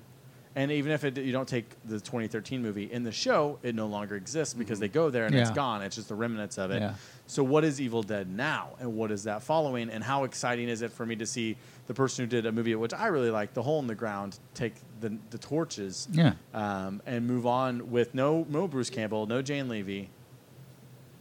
And 0.55 0.71
even 0.71 0.91
if 0.93 1.03
it, 1.03 1.17
you 1.17 1.31
don't 1.33 1.47
take 1.47 1.65
the 1.83 1.99
2013 1.99 2.61
movie 2.63 2.89
in 2.91 3.03
the 3.03 3.11
show, 3.11 3.59
it 3.61 3.75
no 3.75 3.85
longer 3.87 4.15
exists 4.15 4.53
because 4.53 4.79
they 4.79 4.87
go 4.87 5.09
there 5.11 5.25
and 5.25 5.35
it's 5.35 5.51
gone. 5.51 5.81
It's 5.83 5.97
just 5.97 6.07
the 6.07 6.15
remnants 6.15 6.57
of 6.57 6.71
it. 6.71 6.81
Yeah. 6.81 6.93
So 7.27 7.43
what 7.43 7.64
is 7.64 7.81
Evil 7.81 8.03
Dead 8.03 8.30
now, 8.30 8.69
and 8.80 8.95
what 8.95 9.10
is 9.11 9.23
that 9.23 9.41
following, 9.41 9.89
and 9.89 10.03
how 10.03 10.26
exciting 10.26 10.69
is 10.69 10.84
it 10.84 10.91
for 10.91 11.06
me 11.07 11.15
to 11.15 11.26
see 11.26 11.57
the 11.88 11.93
person 11.93 12.23
who 12.23 12.30
did 12.30 12.45
a 12.45 12.52
movie 12.52 12.76
which 12.76 12.93
I 12.93 13.07
really 13.07 13.31
like, 13.31 13.53
The 13.56 13.64
Hole 13.64 13.80
in 13.80 13.88
the 13.88 13.95
Ground, 13.95 14.38
take 14.53 14.76
the 15.02 15.18
the 15.31 15.38
torches, 15.39 16.07
Yeah. 16.11 16.34
um, 16.53 17.02
and 17.06 17.26
move 17.26 17.47
on 17.47 17.89
with 17.89 18.14
no 18.14 18.45
no 18.49 18.68
Bruce 18.68 18.89
Campbell, 18.91 19.26
no 19.26 19.41
Jane 19.41 19.68
Levy. 19.69 20.10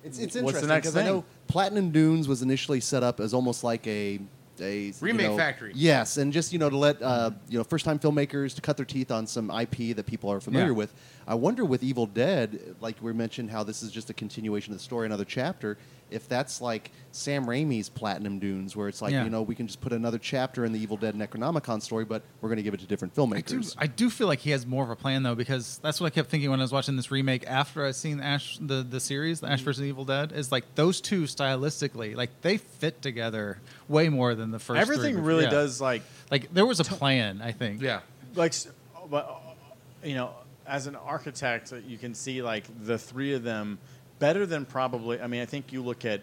It's, 0.03 0.19
it's 0.19 0.37
interesting 0.37 0.69
because 0.69 0.97
I 0.97 1.05
know? 1.05 1.25
Platinum 1.49 1.91
Dunes 1.91 2.29
was 2.29 2.43
initially 2.43 2.81
set 2.81 3.03
up 3.03 3.21
as 3.21 3.33
almost 3.33 3.65
like 3.65 3.87
a 3.87 4.21
a 4.61 4.81
you 4.89 4.95
Remake 5.01 5.29
know- 5.31 5.37
factory. 5.39 5.73
Yes, 5.75 6.19
and 6.19 6.33
just 6.33 6.53
you 6.53 6.59
know 6.59 6.69
to 6.69 6.77
let 6.77 7.01
uh, 7.03 7.31
you 7.49 7.57
know 7.59 7.65
first 7.65 7.87
time 7.87 7.99
filmmakers 7.99 8.55
to 8.57 8.61
cut 8.61 8.77
their 8.77 8.85
teeth 8.87 9.11
on 9.11 9.27
some 9.27 9.51
IP 9.51 9.97
that 9.97 10.05
people 10.07 10.31
are 10.31 10.41
familiar 10.41 10.67
Yeah. 10.69 10.73
with. 10.75 10.93
I 11.27 11.35
wonder 11.35 11.65
with 11.65 11.83
Evil 11.83 12.05
Dead, 12.07 12.77
like 12.81 12.97
we 13.03 13.13
mentioned, 13.15 13.51
how 13.51 13.65
this 13.65 13.83
is 13.83 13.91
just 13.91 14.11
a 14.11 14.15
continuation 14.15 14.73
of 14.75 14.79
the 14.79 14.85
story, 14.85 15.07
another 15.07 15.25
chapter. 15.25 15.79
If 16.11 16.29
that's 16.29 16.61
like 16.61 16.91
Sam 17.13 17.47
Raimi's 17.47 17.89
Platinum 17.89 18.39
Dunes, 18.39 18.77
where 18.77 18.89
it's 18.89 19.01
like 19.03 19.13
Yeah. 19.13 19.25
you 19.25 19.31
know 19.31 19.43
we 19.43 19.55
can 19.55 19.67
just 19.67 19.81
put 19.81 19.93
another 19.93 20.19
chapter 20.19 20.65
in 20.65 20.73
the 20.73 20.79
Evil 20.81 20.97
Dead 20.97 21.15
Necronomicon 21.15 21.81
story, 21.83 22.05
but 22.05 22.23
we're 22.41 22.49
going 22.49 22.57
to 22.59 22.63
give 22.63 22.75
it 22.75 22.81
to 22.81 22.87
different 22.87 23.13
I 23.13 23.17
do, 23.17 23.23
filmmakers. 23.59 23.75
I 23.79 23.87
do 23.87 24.11
feel 24.11 24.27
like 24.27 24.41
he 24.41 24.51
has 24.51 24.67
more 24.67 24.85
of 24.85 24.91
a 24.91 24.97
plan 24.97 25.23
though, 25.23 25.35
because 25.35 25.79
that's 25.83 26.01
what 26.01 26.07
I 26.07 26.11
kept 26.11 26.29
thinking 26.31 26.51
when 26.51 26.61
I 26.61 26.63
was 26.65 26.73
watching 26.73 26.97
this 26.97 27.11
remake 27.11 27.45
after 27.49 27.85
I 27.85 27.91
seen 27.93 28.21
Ash 28.21 28.59
the, 28.61 28.83
the 28.83 29.01
series, 29.01 29.41
the 29.41 29.49
Ash 29.49 29.61
Mm-hmm. 29.61 29.65
vs 29.65 29.83
Evil 29.85 30.05
Dead, 30.05 30.33
is 30.33 30.53
like 30.53 30.65
those 30.75 31.01
two 31.01 31.23
stylistically, 31.23 32.15
like 32.15 32.31
they 32.43 32.59
fit 32.59 33.01
together 33.03 33.59
way 33.89 34.09
more 34.09 34.35
than 34.35 34.51
the 34.51 34.59
first. 34.59 34.81
Everything 34.81 35.15
three. 35.17 35.23
really 35.25 35.45
Yeah. 35.45 35.51
does 35.51 35.81
like 35.81 36.03
Like 36.31 36.53
there 36.53 36.67
was 36.67 36.81
a 36.81 36.85
plan, 36.85 37.41
I 37.43 37.53
think. 37.53 37.81
Yeah. 37.83 38.01
like 38.35 38.53
s- 38.53 38.69
but 39.11 39.29
uh, 39.29 40.07
you 40.07 40.15
know 40.15 40.31
as 40.67 40.87
an 40.87 40.97
architect 40.97 41.73
uh, 41.73 41.77
you 41.87 41.99
can 41.99 42.15
see 42.15 42.41
like 42.43 42.65
the 42.87 42.97
three 42.99 43.35
of 43.35 43.43
them 43.43 43.79
better 44.19 44.47
than 44.47 44.65
probably 44.65 45.21
i 45.21 45.27
mean 45.27 45.43
i 45.43 45.45
think 45.45 45.73
you 45.73 45.83
look 45.83 46.05
at 46.05 46.21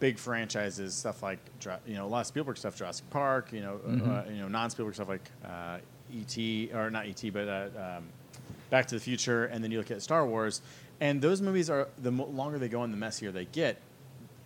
big 0.00 0.18
franchises 0.18 0.94
stuff 0.94 1.22
like 1.22 1.38
you 1.86 1.94
know 1.94 2.04
a 2.04 2.08
lot 2.08 2.20
of 2.20 2.26
spielberg 2.26 2.56
stuff 2.56 2.76
jurassic 2.76 3.08
park 3.10 3.52
you 3.52 3.60
know 3.60 3.78
uh, 3.86 4.24
you 4.30 4.38
know 4.40 4.48
non-spielberg 4.48 4.94
stuff 4.94 5.08
like 5.08 5.30
uh, 5.44 5.78
et 6.14 6.38
or 6.74 6.90
not 6.90 7.06
et 7.06 7.22
but 7.32 7.48
uh, 7.48 7.68
um, 7.96 8.04
back 8.70 8.86
to 8.86 8.94
the 8.94 9.00
future 9.00 9.44
and 9.46 9.62
then 9.62 9.70
you 9.70 9.78
look 9.78 9.90
at 9.90 10.02
star 10.02 10.26
wars 10.26 10.60
and 11.00 11.20
those 11.22 11.40
movies 11.40 11.68
are 11.70 11.88
the 11.98 12.10
longer 12.10 12.58
they 12.58 12.68
go 12.68 12.82
and 12.82 12.92
the 12.92 12.96
messier 12.98 13.30
they 13.30 13.44
get 13.46 13.76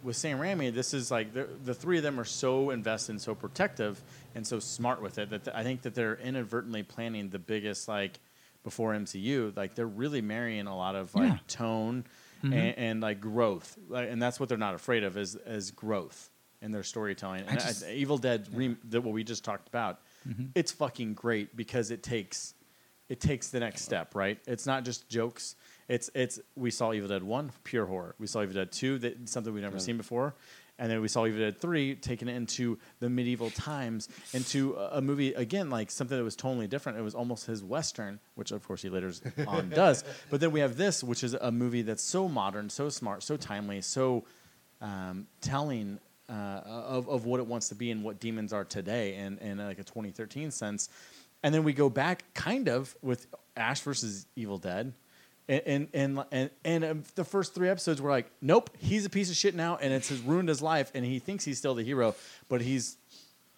with 0.02 0.14
Sam 0.14 0.38
Raimi, 0.38 0.72
this 0.72 0.94
is 0.94 1.10
like 1.10 1.32
the 1.32 1.48
the 1.64 1.74
three 1.74 1.96
of 1.96 2.04
them 2.04 2.20
are 2.20 2.24
so 2.24 2.70
invested 2.70 3.12
and 3.12 3.20
so 3.20 3.34
protective 3.34 4.00
and 4.36 4.46
so 4.46 4.60
smart 4.60 5.02
with 5.02 5.18
it 5.18 5.30
that 5.30 5.44
th- 5.46 5.56
I 5.56 5.64
think 5.64 5.82
that 5.82 5.96
they're 5.96 6.14
inadvertently 6.16 6.84
planning 6.84 7.28
the 7.30 7.40
biggest 7.40 7.88
like 7.88 8.20
before 8.62 8.92
MCU. 8.92 9.56
Like 9.56 9.74
they're 9.74 9.84
really 9.88 10.20
marrying 10.22 10.68
a 10.68 10.76
lot 10.76 10.94
of 10.94 11.12
like 11.16 11.32
Yeah. 11.32 11.38
tone 11.48 12.04
Mm-hmm. 12.44 12.52
and, 12.52 12.78
and 12.78 13.00
like 13.00 13.20
growth, 13.20 13.78
and 13.94 14.20
that's 14.20 14.38
what 14.38 14.48
they're 14.48 14.58
not 14.58 14.74
afraid 14.74 15.04
of 15.04 15.16
is 15.16 15.36
is 15.46 15.70
growth 15.70 16.30
in 16.62 16.70
their 16.72 16.82
storytelling. 16.82 17.42
And 17.42 17.58
I 17.58 17.62
just- 17.62 17.88
Evil 17.88 18.18
Dead, 18.18 18.46
rem- 18.52 18.78
that 18.90 19.00
what 19.02 19.14
we 19.14 19.24
just 19.24 19.44
talked 19.44 19.68
about, 19.68 20.00
mm-hmm. 20.28 20.46
it's 20.54 20.72
fucking 20.72 21.14
great 21.14 21.56
because 21.56 21.90
it 21.90 22.02
takes 22.02 22.54
it 23.08 23.20
takes 23.20 23.48
the 23.48 23.60
next 23.60 23.82
step, 23.82 24.14
right? 24.14 24.38
It's 24.46 24.66
not 24.66 24.84
just 24.84 25.08
jokes. 25.08 25.54
It's 25.88 26.10
it's 26.14 26.40
we 26.56 26.70
saw 26.70 26.92
Evil 26.92 27.08
Dead 27.08 27.22
one, 27.22 27.52
pure 27.64 27.86
horror. 27.86 28.14
We 28.18 28.26
saw 28.26 28.42
Evil 28.42 28.54
Dead 28.54 28.72
two, 28.72 28.98
that 28.98 29.28
something 29.28 29.52
we've 29.54 29.62
never 29.62 29.78
seen 29.78 29.96
before, 29.96 30.34
and 30.78 30.90
then 30.90 31.00
we 31.00 31.08
saw 31.08 31.26
Evil 31.26 31.40
Dead 31.40 31.58
three, 31.60 31.94
taken 31.94 32.28
into 32.28 32.78
the 33.00 33.08
medieval 33.08 33.50
times, 33.50 34.08
into 34.32 34.74
a, 34.74 34.98
a 34.98 35.00
movie 35.00 35.32
again 35.34 35.70
like 35.70 35.90
something 35.90 36.16
that 36.16 36.24
was 36.24 36.36
totally 36.36 36.66
different. 36.66 36.98
It 36.98 37.02
was 37.02 37.14
almost 37.14 37.46
his 37.46 37.62
western, 37.62 38.20
which 38.34 38.52
of 38.52 38.66
course 38.66 38.82
he 38.82 38.88
later 38.88 39.12
on 39.46 39.70
does. 39.70 40.04
But 40.30 40.40
then 40.40 40.52
we 40.52 40.60
have 40.60 40.76
this, 40.76 41.02
which 41.02 41.24
is 41.24 41.34
a 41.34 41.50
movie 41.50 41.82
that's 41.82 42.02
so 42.02 42.28
modern, 42.28 42.68
so 42.68 42.88
smart, 42.88 43.22
so 43.22 43.36
timely, 43.36 43.80
so 43.80 44.24
um, 44.80 45.26
telling 45.40 45.98
uh, 46.28 46.60
of, 46.64 47.08
of 47.08 47.24
what 47.24 47.40
it 47.40 47.46
wants 47.46 47.68
to 47.68 47.74
be 47.74 47.90
and 47.90 48.02
what 48.02 48.20
demons 48.20 48.52
are 48.52 48.64
today 48.64 49.14
in, 49.16 49.38
in 49.38 49.58
like 49.58 49.78
a 49.78 49.84
2013 49.84 50.50
sense. 50.50 50.88
And 51.42 51.54
then 51.54 51.64
we 51.64 51.72
go 51.72 51.88
back 51.88 52.24
kind 52.34 52.68
of 52.68 52.96
with 53.02 53.26
Ash 53.56 53.80
versus 53.80 54.26
Evil 54.36 54.58
Dead. 54.58 54.92
And 55.48 55.62
and 55.66 55.88
and 55.94 56.24
and, 56.32 56.50
and 56.64 56.84
um, 56.84 57.02
the 57.14 57.24
first 57.24 57.54
three 57.54 57.68
episodes 57.68 58.00
were 58.02 58.10
like, 58.10 58.30
nope, 58.40 58.70
he's 58.78 59.04
a 59.06 59.10
piece 59.10 59.30
of 59.30 59.36
shit 59.36 59.54
now, 59.54 59.76
and 59.76 59.92
it's 59.92 60.08
has 60.08 60.20
ruined 60.20 60.48
his 60.48 60.60
life, 60.60 60.90
and 60.94 61.04
he 61.04 61.18
thinks 61.20 61.44
he's 61.44 61.58
still 61.58 61.74
the 61.74 61.84
hero, 61.84 62.14
but 62.48 62.60
he's 62.60 62.96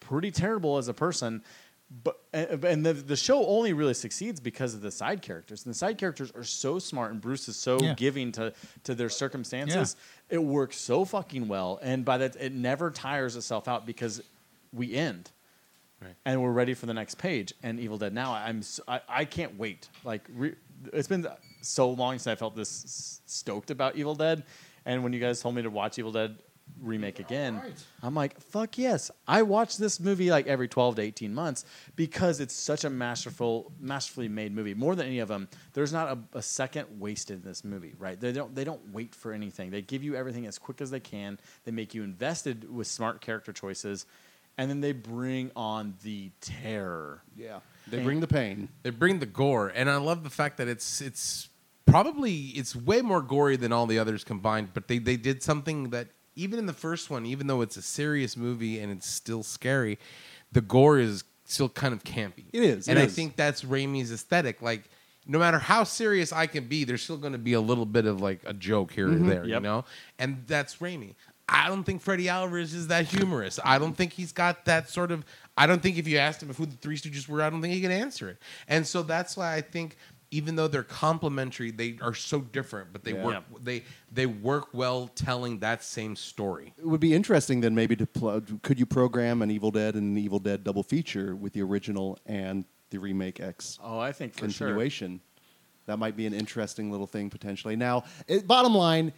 pretty 0.01 0.31
terrible 0.31 0.77
as 0.77 0.89
a 0.89 0.95
person. 0.95 1.43
But 2.05 2.19
and 2.35 2.63
and 2.63 2.85
the 2.85 2.93
the 2.93 3.17
show 3.17 3.47
only 3.47 3.73
really 3.73 3.95
succeeds 3.95 4.39
because 4.41 4.75
of 4.75 4.83
the 4.83 4.91
side 4.91 5.23
characters, 5.23 5.65
and 5.65 5.73
the 5.75 5.79
side 5.79 5.97
characters 5.97 6.31
are 6.35 6.45
so 6.45 6.79
smart, 6.79 7.13
and 7.13 7.21
Bruce 7.23 7.49
is 7.49 7.57
so 7.57 7.79
Yeah. 7.81 7.95
giving 7.95 8.33
to 8.33 8.53
to 8.85 8.95
their 8.95 9.09
circumstances. 9.09 9.97
It 10.29 10.43
works 10.45 10.77
so 10.77 11.07
fucking 11.07 11.49
well, 11.49 11.79
and 11.81 12.05
by 12.05 12.19
that 12.19 12.37
it 12.37 12.53
never 12.53 12.91
tires 12.91 13.37
itself 13.37 13.67
out 13.67 13.87
because 13.87 14.21
we 14.75 14.95
end. 14.95 15.31
Right. 16.03 16.15
And 16.27 16.43
we're 16.43 16.53
ready 16.53 16.75
for 16.75 16.85
the 16.85 16.95
next 16.95 17.17
page. 17.17 17.55
And 17.63 17.81
Evil 17.81 17.97
Dead 17.97 18.13
now, 18.13 18.35
I'm 18.35 18.59
s 18.59 18.79
I, 18.87 19.01
I 19.09 19.25
can't 19.25 19.59
wait. 19.59 19.89
Like 20.05 20.29
re, 20.29 20.55
it's 20.93 21.09
been 21.09 21.27
so 21.61 21.91
long 21.91 22.15
since 22.15 22.27
I 22.27 22.35
felt 22.35 22.55
this 22.57 23.21
stoked 23.27 23.71
about 23.71 23.97
Evil 23.97 24.15
Dead. 24.15 24.45
And 24.85 25.03
when 25.03 25.13
you 25.13 25.21
guys 25.21 25.41
told 25.41 25.55
me 25.55 25.63
to 25.63 25.71
watch 25.71 25.99
Evil 25.99 26.13
Dead 26.13 26.37
remake 26.81 27.19
again, 27.19 27.61
I'm 28.03 28.15
like, 28.15 28.41
fuck 28.41 28.79
yes. 28.79 29.11
I 29.27 29.43
watch 29.43 29.77
this 29.79 29.99
movie 29.99 30.31
like 30.31 30.47
every 30.47 30.69
12 30.69 30.97
to 30.97 31.03
18 31.03 31.35
months 31.35 31.65
because 31.97 32.41
it's 32.41 32.55
such 32.55 32.85
a 32.85 32.91
masterful, 32.91 33.73
masterfully 33.81 34.29
made 34.29 34.55
movie. 34.55 34.75
More 34.75 34.95
than 34.95 35.07
any 35.07 35.19
of 35.19 35.29
them, 35.29 35.49
there's 35.73 35.93
not 35.93 36.19
a, 36.33 36.39
a 36.39 36.43
second 36.43 36.87
wasted 37.01 37.43
in 37.43 37.49
this 37.49 37.65
movie, 37.65 37.95
right? 37.99 38.19
They 38.21 38.33
don't 38.33 38.55
they 38.55 38.65
don't 38.65 38.93
wait 38.93 39.15
for 39.15 39.33
anything. 39.33 39.71
They 39.71 39.83
give 39.83 40.03
you 40.03 40.15
everything 40.15 40.47
as 40.47 40.59
quick 40.59 40.81
as 40.81 40.91
they 40.91 41.01
can. 41.01 41.39
They 41.65 41.73
make 41.73 41.95
you 41.95 42.03
invested 42.05 42.73
with 42.73 42.87
smart 42.87 43.21
character 43.21 43.53
choices. 43.53 44.07
And 44.57 44.69
then 44.69 44.81
they 44.81 44.93
bring 44.93 45.53
on 45.55 45.95
the 46.03 46.31
terror. 46.41 47.23
yeah, 47.37 47.61
they 47.91 48.03
bring 48.03 48.21
the 48.21 48.27
pain. 48.27 48.69
They 48.83 48.91
bring 48.91 49.19
the 49.19 49.27
gore, 49.27 49.69
and 49.75 49.91
I 49.91 49.97
love 49.97 50.23
the 50.25 50.31
fact 50.31 50.57
that 50.59 50.69
it's 50.69 51.01
it's 51.01 51.49
probably 51.87 52.37
it's 52.49 52.77
way 52.77 53.01
more 53.03 53.23
gory 53.23 53.57
than 53.57 53.73
all 53.73 53.87
the 53.87 53.99
others 53.99 54.25
combined. 54.25 54.71
But 54.75 54.89
they 54.89 54.99
they 54.99 55.17
did 55.17 55.43
something 55.43 55.91
that 55.91 56.09
even 56.37 56.59
in 56.59 56.67
the 56.67 56.73
first 56.73 57.11
one, 57.11 57.27
even 57.27 57.47
though 57.47 57.61
it's 57.63 57.77
a 57.77 57.83
serious 57.83 58.37
movie 58.37 58.79
and 58.79 58.93
it's 58.93 59.09
still 59.09 59.43
scary, 59.43 59.99
the 60.53 60.61
gore 60.61 60.99
is 60.99 61.25
still 61.45 61.69
kind 61.69 61.93
of 61.95 62.05
campy. 62.05 62.45
It 62.53 62.63
is, 62.63 62.89
and 62.89 62.99
it 62.99 63.03
I 63.03 63.05
is. 63.07 63.15
think 63.15 63.37
that's 63.37 63.63
Raimi's 63.65 64.13
aesthetic. 64.13 64.61
Like 64.63 64.89
no 65.27 65.39
matter 65.39 65.59
how 65.59 65.85
serious 65.85 66.33
I 66.33 66.47
can 66.47 66.69
be, 66.69 66.85
there's 66.85 67.03
still 67.03 67.17
going 67.19 67.33
to 67.35 67.39
be 67.39 67.53
a 67.53 67.61
little 67.61 67.85
bit 67.87 68.07
of 68.07 68.21
like 68.21 68.41
a 68.47 68.55
joke 68.55 68.93
here 68.93 69.09
Mm-hmm. 69.09 69.25
or 69.27 69.29
there, 69.29 69.45
you 69.45 69.51
Yep. 69.53 69.63
know. 69.63 69.85
And 70.19 70.45
that's 70.47 70.77
Raimi. 70.77 71.15
I 71.49 71.69
don't 71.69 71.85
think 71.85 72.03
Freddie 72.03 72.29
Alvarez 72.29 72.75
is 72.75 72.89
that 72.89 73.07
humorous. 73.07 73.59
I 73.65 73.79
don't 73.79 73.97
think 73.97 74.13
he's 74.13 74.33
got 74.33 74.65
that 74.67 74.89
sort 74.91 75.11
of. 75.11 75.25
I 75.57 75.67
don't 75.67 75.81
think 75.83 75.97
if 75.99 76.07
you 76.07 76.19
asked 76.19 76.43
him 76.43 76.53
who 76.53 76.67
the 76.67 76.77
Three 76.77 76.97
Stooges 76.97 77.27
were, 77.29 77.43
I 77.43 77.51
don't 77.51 77.63
think 77.63 77.73
he 77.75 77.81
could 77.81 77.91
answer 77.91 78.29
it. 78.29 78.39
And 78.69 78.87
so 78.87 79.03
that's 79.03 79.37
why 79.37 79.55
I 79.55 79.61
think 79.63 79.97
even 80.31 80.57
though 80.57 80.69
they're 80.69 80.83
complementary, 80.83 81.71
they 81.71 81.97
are 82.03 82.13
so 82.15 82.43
different, 82.43 82.93
but 82.93 83.03
they 83.03 83.15
Yeah. 83.15 83.25
work. 83.25 83.45
They 83.63 83.83
they 84.13 84.27
work 84.27 84.69
well 84.75 85.09
telling 85.09 85.59
that 85.61 85.83
same 85.83 86.17
story. 86.17 86.75
It 86.77 86.87
would 86.87 87.01
be 87.01 87.15
interesting 87.15 87.61
then 87.63 87.75
maybe 87.75 87.97
to 87.97 88.07
pl- 88.07 88.43
could 88.63 88.79
you 88.79 88.85
program 88.87 89.41
an 89.41 89.51
Evil 89.51 89.71
Dead 89.71 89.95
and 89.95 90.17
an 90.17 90.23
Evil 90.23 90.39
Dead 90.39 90.63
double 90.65 90.83
feature 90.83 91.35
with 91.35 91.55
the 91.55 91.63
original 91.63 92.19
and 92.27 92.67
the 92.91 92.99
remake 92.99 93.41
X 93.41 93.79
Oh, 93.83 93.99
I 93.99 94.13
think 94.13 94.35
for 94.35 94.41
sure. 94.51 94.69
continuation. 94.69 95.21
That 95.87 95.99
might 95.99 96.15
be 96.17 96.27
an 96.27 96.35
interesting 96.35 96.91
little 96.91 97.07
thing 97.07 97.31
potentially. 97.31 97.75
Now, 97.75 98.05
it, 98.27 98.47
bottom 98.47 98.75
line, 98.75 99.15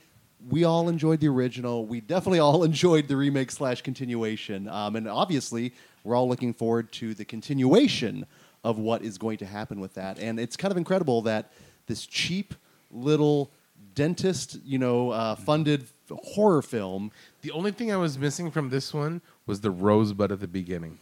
we 0.48 0.64
all 0.64 0.88
enjoyed 0.88 1.20
the 1.20 1.28
original. 1.28 1.86
We 1.86 2.00
definitely 2.00 2.38
all 2.46 2.64
enjoyed 2.64 3.08
the 3.08 3.16
remake 3.16 3.50
slash 3.50 3.82
continuation, 3.82 4.68
um, 4.68 4.96
and 4.96 5.08
obviously, 5.08 5.74
we're 6.04 6.14
all 6.14 6.28
looking 6.28 6.54
forward 6.54 6.92
to 6.92 7.14
the 7.14 7.24
continuation 7.24 8.26
of 8.64 8.78
what 8.78 9.02
is 9.02 9.18
going 9.18 9.38
to 9.38 9.46
happen 9.46 9.80
with 9.80 9.94
that. 9.94 10.18
And 10.18 10.38
it's 10.38 10.56
kind 10.56 10.70
of 10.70 10.78
incredible 10.78 11.22
that 11.22 11.52
this 11.86 12.06
cheap 12.06 12.54
little 12.90 13.50
dentist, 13.94 14.58
you 14.64 14.78
know, 14.78 15.10
uh, 15.10 15.34
funded 15.34 15.86
horror 16.10 16.62
film. 16.62 17.10
The 17.42 17.50
only 17.52 17.72
thing 17.72 17.92
I 17.92 17.96
was 17.96 18.18
missing 18.18 18.50
from 18.50 18.70
this 18.70 18.92
one 18.92 19.22
was 19.46 19.60
the 19.60 19.70
rosebud 19.70 20.32
at 20.32 20.40
the 20.40 20.48
beginning. 20.48 20.98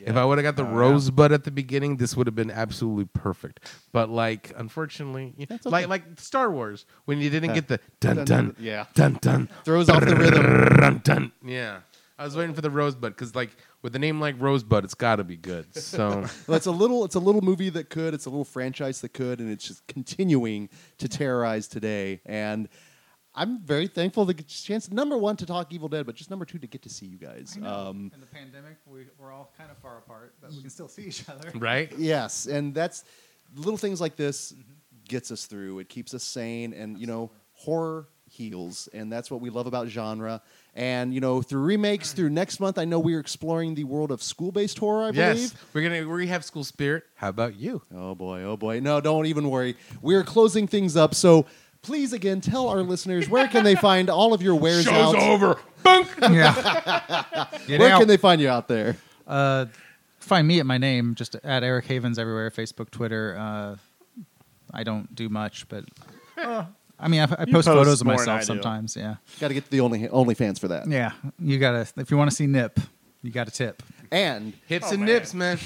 If 0.00 0.16
I 0.16 0.24
would 0.24 0.38
have 0.38 0.44
got 0.44 0.56
the 0.56 0.68
uh, 0.68 0.74
rosebud 0.74 1.32
at 1.32 1.44
the 1.44 1.50
beginning, 1.50 1.96
this 1.96 2.16
would 2.16 2.26
have 2.26 2.34
been 2.34 2.50
absolutely 2.50 3.06
perfect. 3.06 3.60
But 3.92 4.10
like, 4.10 4.52
unfortunately, 4.56 5.34
okay. 5.42 5.58
like 5.64 5.88
like 5.88 6.02
Star 6.18 6.50
Wars 6.50 6.86
when 7.04 7.18
you 7.20 7.30
didn't 7.30 7.50
Yeah. 7.50 7.54
get 7.54 7.68
the 7.68 7.80
dun 8.00 8.16
Dun, 8.16 8.24
dun 8.24 8.44
dun, 8.46 8.56
yeah. 8.58 8.84
dun 8.94 9.18
dun 9.20 9.48
Throws 9.64 9.88
off 9.88 10.04
the 10.04 10.16
rhythm. 10.16 10.76
dun 10.76 11.00
dun 11.04 11.32
yeah. 11.44 11.80
I 12.18 12.24
was 12.24 12.36
waiting 12.36 12.54
for 12.54 12.60
the 12.60 12.70
rosebud 12.70 13.12
because 13.14 13.34
like 13.34 13.50
with 13.80 13.96
a 13.96 13.98
name 13.98 14.20
like 14.20 14.36
Rosebud, 14.38 14.84
it's 14.84 14.94
got 14.94 15.16
to 15.16 15.24
be 15.24 15.36
good. 15.36 15.74
So 15.74 16.24
Well, 16.46 16.56
it's 16.56 16.66
a 16.66 16.70
little 16.70 17.04
it's 17.04 17.16
a 17.16 17.20
little 17.20 17.40
movie 17.40 17.70
that 17.70 17.90
could 17.90 18.14
it's 18.14 18.26
a 18.26 18.30
little 18.30 18.44
franchise 18.44 19.00
that 19.00 19.12
could 19.12 19.40
and 19.40 19.50
it's 19.50 19.66
just 19.66 19.84
continuing 19.88 20.68
to 20.98 21.08
terrorize 21.08 21.66
today 21.66 22.20
and 22.24 22.68
i'm 23.34 23.60
very 23.60 23.86
thankful 23.86 24.26
to 24.26 24.34
get 24.34 24.46
a 24.46 24.62
chance 24.62 24.90
number 24.90 25.16
one 25.16 25.36
to 25.36 25.46
talk 25.46 25.72
evil 25.72 25.88
dead 25.88 26.04
but 26.06 26.14
just 26.14 26.30
number 26.30 26.44
two 26.44 26.58
to 26.58 26.66
get 26.66 26.82
to 26.82 26.88
see 26.88 27.06
you 27.06 27.16
guys 27.16 27.58
um, 27.64 28.10
In 28.14 28.20
the 28.20 28.26
pandemic, 28.26 28.76
we, 28.86 29.06
we're 29.18 29.32
all 29.32 29.52
kind 29.56 29.70
of 29.70 29.78
far 29.78 29.98
apart, 29.98 30.34
but 30.40 30.50
we 30.50 30.60
can 30.60 30.70
still 30.70 30.88
see 30.88 31.02
each 31.02 31.28
other. 31.28 31.50
right, 31.58 31.92
yes 31.96 32.46
and 32.46 32.74
that's 32.74 33.04
little 33.54 33.76
things 33.76 34.00
like 34.00 34.16
this 34.16 34.54
gets 35.08 35.30
us 35.30 35.46
through. 35.46 35.78
It 35.78 35.88
keeps 35.88 36.14
us 36.14 36.22
sane, 36.22 36.72
and 36.72 36.98
you 36.98 37.06
know, 37.06 37.30
horror 37.52 38.08
heals, 38.30 38.88
and 38.94 39.12
that's 39.12 39.30
what 39.30 39.40
we 39.40 39.50
love 39.50 39.66
about 39.66 39.88
genre. 39.88 40.40
And 40.74 41.12
you 41.12 41.20
know, 41.20 41.42
through 41.42 41.62
remakes, 41.62 42.12
through 42.12 42.30
next 42.30 42.60
month, 42.60 42.78
I 42.78 42.84
know 42.84 42.98
we 42.98 43.14
are 43.14 43.20
exploring 43.20 43.74
the 43.74 43.84
world 43.84 44.10
of 44.10 44.22
school-based 44.22 44.78
horror. 44.78 45.04
I 45.04 45.10
believe. 45.10 45.54
We're 45.72 45.82
gonna 45.82 46.08
we 46.08 46.26
have 46.28 46.44
school 46.44 46.64
spirit. 46.64 47.04
How 47.14 47.28
about 47.28 47.56
you? 47.56 47.82
Oh 47.94 48.14
boy, 48.14 48.42
oh 48.42 48.56
boy. 48.56 48.80
No, 48.80 49.00
don't 49.00 49.26
even 49.26 49.50
worry. 49.50 49.76
We're 50.00 50.24
closing 50.24 50.66
things 50.66 50.96
up. 50.96 51.14
So 51.14 51.46
please 51.82 52.12
again 52.12 52.40
tell 52.40 52.68
our 52.68 52.82
listeners 52.82 53.28
where 53.28 53.48
can 53.48 53.64
they 53.64 53.74
find 53.74 54.08
all 54.08 54.32
of 54.32 54.42
your 54.42 54.54
wares 54.54 54.86
out? 54.86 55.14
over. 55.16 55.58
Bunk. 55.82 56.08
Yeah. 56.30 57.46
Where 57.66 57.92
out. 57.92 57.98
can 57.98 58.06
they 58.08 58.16
find 58.16 58.40
you 58.40 58.48
out 58.48 58.68
there? 58.68 58.96
Uh, 59.26 59.66
find 60.20 60.46
me 60.46 60.60
at 60.60 60.66
my 60.66 60.78
name, 60.78 61.14
just 61.16 61.34
at 61.34 61.62
Eric 61.64 61.86
Havens 61.86 62.18
everywhere, 62.18 62.50
Facebook, 62.50 62.90
Twitter. 62.90 63.36
Uh, 63.36 63.76
I 64.72 64.84
don't 64.84 65.12
do 65.14 65.28
much, 65.28 65.68
but 65.68 65.84
I 66.36 67.08
mean, 67.08 67.20
I, 67.20 67.24
I 67.24 67.26
post 67.26 67.52
post 67.52 67.68
photos 67.68 68.00
of 68.00 68.06
more 68.06 68.16
than 68.16 68.28
I 68.28 68.34
myself 68.36 68.44
sometimes. 68.44 68.96
Yeah, 68.96 69.16
Got 69.40 69.48
to 69.48 69.54
get 69.54 69.64
to 69.64 69.70
the 69.70 69.80
only 69.80 70.06
OnlyFans 70.06 70.60
for 70.60 70.68
that. 70.68 70.88
yeah. 70.88 71.12
You 71.40 71.58
gotta 71.58 71.86
if 71.96 72.10
you 72.12 72.16
want 72.16 72.30
to 72.30 72.36
see 72.36 72.46
Nip, 72.46 72.78
you 73.22 73.30
got 73.32 73.48
to 73.48 73.52
tip. 73.52 73.82
And 74.12 74.52
Hips 74.66 74.86
Oh, 74.88 74.92
and 74.94 75.00
man. 75.00 75.08
nips, 75.08 75.34
man. 75.34 75.58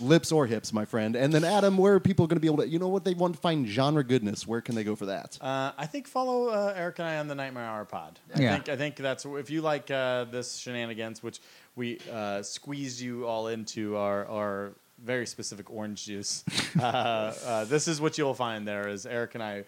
Lips 0.00 0.32
or 0.32 0.46
hips, 0.46 0.72
my 0.72 0.84
friend. 0.84 1.14
And 1.16 1.32
then 1.32 1.44
Adam, 1.44 1.76
where 1.76 1.94
are 1.94 2.00
people 2.00 2.26
going 2.26 2.36
to 2.36 2.40
be 2.40 2.46
able 2.46 2.58
to? 2.58 2.68
You 2.68 2.78
know 2.78 2.88
what 2.88 3.04
they 3.04 3.14
want 3.14 3.34
to 3.34 3.40
find 3.40 3.66
genre 3.66 4.02
goodness? 4.04 4.46
Where 4.46 4.60
can 4.60 4.74
they 4.74 4.84
go 4.84 4.96
for 4.96 5.06
that? 5.06 5.38
Uh, 5.40 5.72
I 5.76 5.86
think 5.86 6.06
follow 6.08 6.48
uh, 6.48 6.72
Eric 6.76 6.98
and 6.98 7.08
I 7.08 7.18
on 7.18 7.28
the 7.28 7.34
Nightmare 7.34 7.64
Hour 7.64 7.84
pod. 7.84 8.18
I 8.34 8.40
Yeah. 8.40 8.52
think 8.54 8.68
I 8.68 8.76
think 8.76 8.96
that's 8.96 9.24
if 9.24 9.50
you 9.50 9.62
like 9.62 9.90
uh, 9.90 10.24
this 10.24 10.56
shenanigans, 10.56 11.22
which 11.22 11.40
we 11.76 11.98
uh, 12.12 12.42
squeezed 12.42 13.00
you 13.00 13.26
all 13.26 13.48
into 13.48 13.96
our 13.96 14.26
our 14.26 14.72
very 15.02 15.26
specific 15.26 15.70
orange 15.70 16.04
juice. 16.04 16.44
uh, 16.78 16.82
uh, 16.84 17.64
this 17.64 17.88
is 17.88 18.00
what 18.00 18.18
you'll 18.18 18.34
find 18.34 18.66
there 18.68 18.88
is 18.88 19.06
Eric 19.06 19.34
and 19.34 19.42
I 19.42 19.64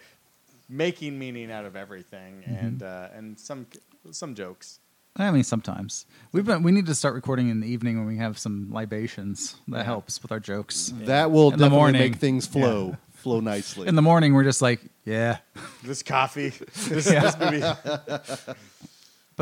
making 0.68 1.18
meaning 1.18 1.50
out 1.50 1.64
of 1.64 1.76
everything 1.76 2.42
and 2.46 2.82
uh, 2.82 3.08
and 3.14 3.38
some 3.38 3.66
some 4.10 4.34
jokes. 4.34 4.78
I 5.16 5.30
mean, 5.30 5.44
sometimes 5.44 6.06
we've 6.32 6.44
been. 6.46 6.62
We 6.62 6.72
need 6.72 6.86
to 6.86 6.94
start 6.94 7.14
recording 7.14 7.48
in 7.50 7.60
the 7.60 7.66
evening 7.68 7.98
when 7.98 8.06
we 8.06 8.16
have 8.16 8.38
some 8.38 8.68
libations. 8.72 9.56
That 9.68 9.84
helps 9.84 10.22
with 10.22 10.32
our 10.32 10.40
jokes. 10.40 10.92
That 11.02 11.30
will 11.30 11.48
In 11.52 11.58
the 11.58 11.64
definitely 11.64 11.76
morning. 11.78 12.00
make 12.00 12.16
things 12.16 12.46
flow, 12.46 12.96
flow 13.12 13.40
nicely. 13.40 13.88
In 13.88 13.94
the 13.94 14.00
morning, 14.02 14.32
we're 14.32 14.44
just 14.44 14.62
like, 14.62 14.80
yeah. 15.04 15.38
This 15.82 16.02
coffee, 16.02 16.48
this, 16.88 17.04
this 17.04 17.38
movie. 17.38 17.62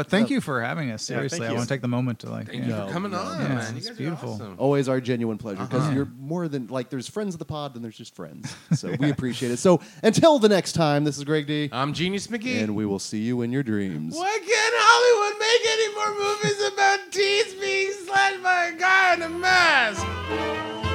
But 0.00 0.08
thank 0.10 0.30
you 0.30 0.40
for 0.40 0.62
having 0.62 0.90
us. 0.90 1.02
Seriously, 1.02 1.38
thank 1.40 1.48
I 1.48 1.52
you. 1.52 1.56
want 1.58 1.68
to 1.68 1.74
take 1.74 1.82
the 1.82 1.88
moment 1.88 2.20
to 2.20 2.30
like. 2.30 2.46
Thank 2.48 2.66
yeah. 2.66 2.80
you 2.82 2.86
for 2.86 2.92
coming 2.92 3.12
on, 3.14 3.40
Yeah, 3.42 3.48
man. 3.48 3.72
You 3.72 3.78
it's 3.78 3.88
guys 3.88 3.98
beautiful. 3.98 4.30
Are 4.30 4.34
awesome. 4.34 4.54
Always 4.58 4.88
our 4.88 5.00
genuine 5.00 5.36
pleasure 5.38 5.62
because 5.64 5.82
Uh-huh. 5.82 5.92
you're 5.92 6.08
more 6.18 6.48
than 6.48 6.68
like 6.68 6.88
there's 6.88 7.06
friends 7.08 7.34
of 7.34 7.38
the 7.38 7.44
pod, 7.44 7.74
then 7.74 7.82
there's 7.82 7.96
just 7.98 8.14
friends. 8.14 8.54
So 8.74 8.94
we 8.98 9.10
appreciate 9.10 9.52
it. 9.52 9.58
So 9.58 9.80
until 10.02 10.38
the 10.38 10.48
next 10.48 10.72
time, 10.72 11.04
this 11.04 11.18
is 11.18 11.24
Greg 11.24 11.46
D, 11.46 11.68
I'm 11.72 11.92
Genius 11.92 12.28
McGee. 12.28 12.62
and 12.62 12.74
we 12.74 12.86
will 12.86 12.98
see 12.98 13.18
you 13.18 13.42
in 13.42 13.52
your 13.52 13.62
dreams. 13.62 14.14
Why 14.14 14.38
can't 14.38 14.74
Hollywood 14.78 15.38
make 15.38 15.62
any 15.74 15.94
more 15.96 16.12
movies 16.24 16.72
about 16.72 16.98
teens 17.12 17.54
being 17.60 17.92
slashed 18.06 18.42
by 18.42 18.64
a 18.66 18.76
guy 18.78 19.14
in 19.14 19.22
a 19.22 19.28
mask? 19.28 20.89